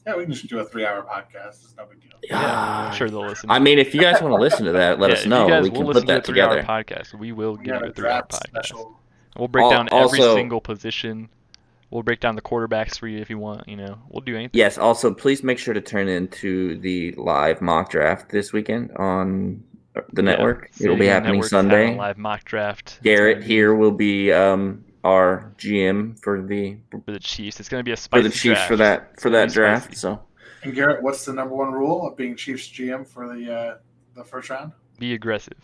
yeah, 0.06 0.16
we 0.16 0.24
can 0.24 0.32
just 0.32 0.48
do 0.48 0.58
a 0.60 0.64
three-hour 0.64 1.02
podcast. 1.02 1.64
It's 1.64 1.74
no 1.76 1.84
big 1.86 2.00
deal. 2.00 2.12
yeah, 2.22 2.88
I'm 2.88 2.94
sure 2.94 3.08
they'll 3.10 3.26
listen. 3.26 3.50
I 3.50 3.58
mean, 3.58 3.78
if 3.78 3.94
you 3.94 4.00
guys 4.00 4.20
want 4.22 4.32
to 4.34 4.40
listen 4.40 4.64
to 4.66 4.72
that, 4.72 4.98
let 5.00 5.10
Yeah, 5.10 5.14
us 5.14 5.18
if 5.20 5.24
you 5.26 5.30
know. 5.30 5.48
guys 5.48 5.62
We 5.64 5.70
can 5.70 5.84
put 5.86 5.92
to 5.94 5.98
a 5.98 6.04
that 6.06 6.26
three-hour 6.26 6.56
together. 6.56 6.66
podcast. 6.84 7.14
We 7.18 7.32
will 7.32 7.56
We 7.56 7.64
give 7.64 7.74
have 7.74 7.82
you 7.82 7.88
a 7.88 7.90
a 7.90 7.94
three-hour 7.94 8.22
podcast. 8.22 8.46
special. 8.48 8.98
We'll 9.36 9.48
break 9.48 9.64
Al- 9.64 9.70
down 9.70 9.88
every 9.92 10.20
also- 10.20 10.34
single 10.36 10.60
position. 10.60 11.28
We'll 11.90 12.02
break 12.02 12.20
down 12.20 12.36
the 12.36 12.42
quarterbacks 12.42 12.98
for 12.98 13.06
you 13.06 13.18
if 13.18 13.28
you 13.28 13.38
want. 13.38 13.68
You 13.68 13.76
know, 13.76 13.98
we'll 14.08 14.22
do 14.22 14.34
anything. 14.34 14.58
Yes. 14.58 14.78
Also, 14.78 15.12
please 15.12 15.42
make 15.42 15.58
sure 15.58 15.74
to 15.74 15.80
turn 15.80 16.08
into 16.08 16.78
the 16.78 17.12
live 17.18 17.60
mock 17.60 17.90
draft 17.90 18.30
this 18.30 18.50
weekend 18.52 18.92
on 18.96 19.62
the 19.94 20.22
Yeah, 20.22 20.22
network. 20.22 20.70
It'll 20.80 20.96
be 20.96 21.06
happening 21.06 21.34
Network's 21.34 21.50
having 21.52 21.70
a 21.70 21.74
Sunday. 21.74 21.96
live 21.98 22.18
mock 22.18 22.44
draft. 22.44 23.00
Garrett 23.02 23.40
be 23.40 23.44
here 23.46 23.74
will 23.74 23.90
be 23.92 24.32
um, 24.32 24.84
our 25.04 25.52
GM 25.58 26.18
for 26.22 26.42
the 26.42 26.76
for 26.90 27.02
the 27.12 27.18
Chiefs. 27.18 27.60
It's 27.60 27.68
going 27.68 27.80
to 27.80 27.84
be 27.84 27.92
a 27.92 27.96
for 27.96 28.22
the 28.22 28.30
Chiefs 28.30 28.42
draft. 28.60 28.68
for 28.68 28.76
that 28.76 29.20
for 29.20 29.30
that 29.30 29.44
It's 29.46 29.54
gonna 29.54 29.66
be 29.66 29.70
draft. 29.70 29.84
spicy. 29.86 29.98
So 30.00 30.20
And 30.62 30.74
Garrett, 30.74 31.02
what's 31.02 31.24
the 31.24 31.32
number 31.32 31.54
one 31.54 31.72
rule 31.72 32.06
of 32.06 32.16
being 32.16 32.36
Chiefs 32.36 32.68
GM 32.68 33.06
for 33.06 33.34
the 33.34 33.52
uh, 33.54 33.76
the 34.14 34.24
first 34.24 34.48
round? 34.50 34.72
Be 34.98 35.14
aggressive. 35.14 35.58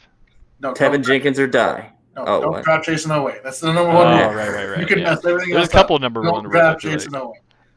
No, 0.61 0.73
Teven 0.75 1.05
Jenkins 1.05 1.39
or 1.39 1.47
die. 1.47 1.93
No, 2.17 2.25
Oh, 2.27 2.41
don't 2.41 2.51
what? 2.51 2.65
draft 2.65 2.87
Jayson 2.89 3.13
Oweh. 3.13 3.41
That's 3.45 3.61
the 3.61 3.73
number 3.73 3.95
one. 3.95 4.07
right, 4.09 4.27
rule. 4.27 4.35
right, 4.35 4.53
right. 4.53 4.69
right. 4.71 4.81
You 4.81 4.87
can 4.87 4.99
yeah. 4.99 5.11
mess 5.11 5.25
everything 5.25 5.51
There's 5.51 5.63
else 5.67 5.69
a 5.69 5.73
couple 5.73 5.97
up. 5.97 6.03
number 6.03 6.23
Don't 6.23 6.33
one 6.33 6.43
rules. 6.45 6.53
draft 6.53 6.85
I 6.85 6.89
feel 6.89 6.99
Jayson 6.99 7.13
like. 7.13 7.23
Oweh. 7.23 7.33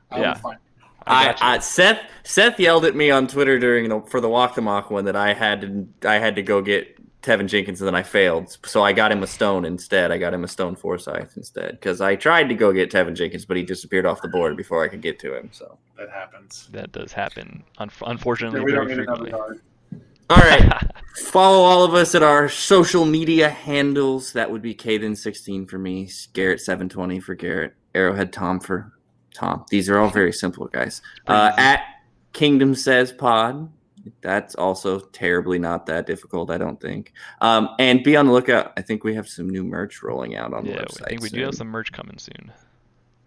I'm 0.10 0.22
Yeah. 0.22 0.34
fine. 0.34 0.57
I 1.07 1.30
I. 1.41 1.56
I 1.56 1.60
Seth 1.60 1.99
Seth 2.23 2.60
yelled 2.60 2.86
at 2.86 2.95
me 2.95 3.11
on 3.11 3.28
Twitter 3.28 3.57
during 3.60 3.90
the, 3.90 4.02
for 4.02 4.22
the 4.22 4.30
walk 4.30 4.56
the 4.56 4.61
mock 4.61 4.90
one 4.91 5.06
that 5.06 5.15
I 5.15 5.34
had 5.34 5.61
to 5.61 5.88
I 6.07 6.15
had 6.19 6.36
to 6.36 6.41
go 6.44 6.61
get 6.61 6.98
Teven 7.22 7.48
Jenkins 7.48 7.82
and 7.82 7.88
then 7.88 7.95
I 7.95 8.02
failed. 8.03 8.57
So 8.65 8.82
I 8.84 8.94
got 8.94 9.11
him 9.11 9.22
a 9.22 9.28
stone 9.28 9.64
instead. 9.65 10.11
I 10.11 10.18
got 10.18 10.34
him 10.34 10.44
a 10.44 10.48
Stone 10.48 10.76
Forsythe 10.76 11.30
instead 11.38 11.72
because 11.72 12.02
I 12.02 12.15
tried 12.15 12.49
to 12.49 12.56
go 12.56 12.72
get 12.73 12.91
Teven 12.91 13.15
Jenkins, 13.15 13.45
but 13.45 13.57
he 13.57 13.64
disappeared 13.64 14.06
off 14.07 14.22
the 14.23 14.28
board 14.28 14.57
before 14.57 14.84
I 14.84 14.88
could 14.88 15.02
get 15.02 15.19
to 15.19 15.38
him. 15.38 15.49
So 15.52 15.78
That 15.98 16.10
happens. 16.10 16.68
That 16.72 16.91
does 16.91 17.11
happen, 17.14 17.64
unf- 17.80 18.02
unfortunately, 18.07 18.60
Yeah, 18.61 18.65
we 18.65 18.72
don't 18.72 18.88
very 18.88 18.98
need 19.02 19.07
another 19.07 19.23
frequently. 19.30 19.60
all 20.32 20.38
right, 20.38 20.91
follow 21.28 21.60
all 21.64 21.84
of 21.84 21.94
us 21.94 22.15
at 22.15 22.23
our 22.23 22.49
social 22.49 23.06
media 23.06 23.49
handles. 23.49 24.34
That 24.34 24.49
would 24.49 24.64
be 24.64 24.73
Caden16 24.73 25.69
for 25.69 25.78
me, 25.78 26.07
Garrett720 26.07 27.22
for 27.22 27.36
Garrett, 27.36 27.76
Arrowhead 27.94 28.34
Tom 28.34 28.60
for 28.60 28.94
Tom. 29.34 29.66
These 29.70 29.90
are 29.90 29.98
all 29.98 30.10
very 30.10 30.34
simple, 30.34 30.68
guys. 30.68 31.02
Uh, 31.28 31.52
at 31.58 31.82
Kingdom 32.34 32.76
Says 32.76 33.12
Pod. 33.12 33.70
That's 34.22 34.56
also 34.56 34.99
terribly 34.99 35.60
not 35.60 35.86
that 35.86 36.08
difficult, 36.08 36.49
I 36.49 36.58
don't 36.58 36.82
think. 36.82 37.14
Um, 37.40 37.70
and 37.78 38.03
be 38.03 38.16
on 38.18 38.26
the 38.26 38.32
lookout. 38.32 38.74
I 38.76 38.82
think 38.82 39.03
we 39.03 39.14
have 39.14 39.28
some 39.30 39.48
new 39.48 39.64
merch 39.64 40.02
rolling 40.02 40.36
out 40.36 40.53
on 40.53 40.66
the 40.66 40.72
website. 40.74 41.03
I 41.06 41.10
think 41.10 41.22
we 41.22 41.30
do 41.30 41.44
have 41.44 41.53
some 41.53 41.68
merch 41.68 41.91
coming 41.91 42.18
soon. 42.18 42.52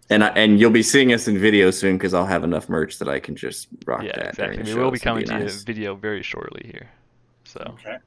and 0.09 0.21
I, 0.23 0.27
and 0.29 0.59
you'll 0.59 0.71
be 0.71 0.83
seeing 0.83 1.13
us 1.13 1.29
in 1.29 1.37
video 1.37 1.71
soon 1.71 1.97
because 1.97 2.13
I'll 2.13 2.25
have 2.25 2.43
enough 2.43 2.67
merch 2.67 2.99
that 2.99 3.07
I 3.07 3.21
can 3.21 3.37
just 3.37 3.69
rock 3.85 4.03
Yeah, 4.03 4.11
that. 4.17 4.27
exactly. 4.31 4.63
We 4.73 4.77
will 4.77 4.91
be 4.91 4.99
coming 4.99 5.23
it'd 5.23 5.33
to 5.33 5.39
nice. 5.45 5.59
you 5.59 5.65
video 5.65 5.95
very 5.95 6.21
shortly 6.21 6.69
here. 6.69 6.89
So 7.45 7.61
Okay. 7.79 7.97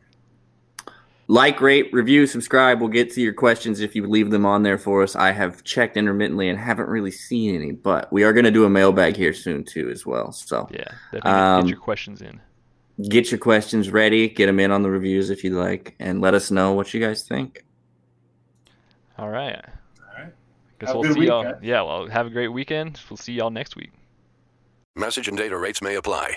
Like, 1.29 1.61
rate, 1.61 1.91
review, 1.93 2.27
subscribe. 2.27 2.81
We'll 2.81 2.89
get 2.89 3.13
to 3.13 3.21
your 3.21 3.35
questions 3.35 3.81
if 3.81 3.95
you 3.95 4.07
leave 4.07 4.31
them 4.31 4.47
on 4.47 4.63
there 4.63 4.79
for 4.79 5.03
us. 5.03 5.15
I 5.15 5.31
have 5.33 5.63
checked 5.63 5.97
intermittently 5.99 6.49
and 6.49 6.59
haven't 6.59 6.89
really 6.89 7.11
seen 7.11 7.55
any, 7.55 7.73
but 7.73 8.11
we 8.13 8.25
are 8.25 8.33
going 8.33 8.47
to 8.47 8.51
do 8.51 8.65
a 8.65 8.71
mailbag 8.71 9.15
here 9.17 9.33
soon 9.35 9.63
too, 9.65 9.91
as 9.91 10.07
well. 10.07 10.33
So 10.33 10.69
yeah, 10.73 10.85
get- 11.13 11.27
Um, 11.27 11.65
get 11.65 11.71
your 11.71 11.79
questions 11.81 12.23
in. 12.23 12.41
get 13.11 13.31
your 13.31 13.39
questions 13.39 13.91
ready, 13.91 14.29
get 14.29 14.47
them 14.47 14.59
in 14.59 14.71
on 14.71 14.83
the 14.83 14.91
reviews 14.91 15.29
if 15.31 15.45
you'd 15.45 15.53
like, 15.53 15.95
and 16.01 16.21
let 16.23 16.33
us 16.35 16.51
know 16.51 16.73
what 16.73 16.93
you 16.95 17.01
guys 17.01 17.23
think. 17.23 17.65
All 19.19 19.29
right. 19.29 19.57
All 20.01 20.23
right. 20.25 20.33
Guess 20.81 20.89
Have 20.91 20.97
we'll 20.97 21.13
see 21.13 21.21
week, 21.21 21.29
y'all. 21.29 21.43
guys. 21.43 21.57
Yeah, 21.63 21.83
well, 21.83 22.07
have 22.09 22.27
a 22.27 22.31
great 22.31 22.49
weekend. 22.49 23.01
We'll 23.11 23.17
see 23.17 23.33
y'all 23.35 23.51
next 23.51 23.77
week. 23.77 23.91
Message 24.97 25.29
and 25.29 25.37
data 25.37 25.57
rates 25.59 25.83
may 25.83 25.97
apply. 25.97 26.37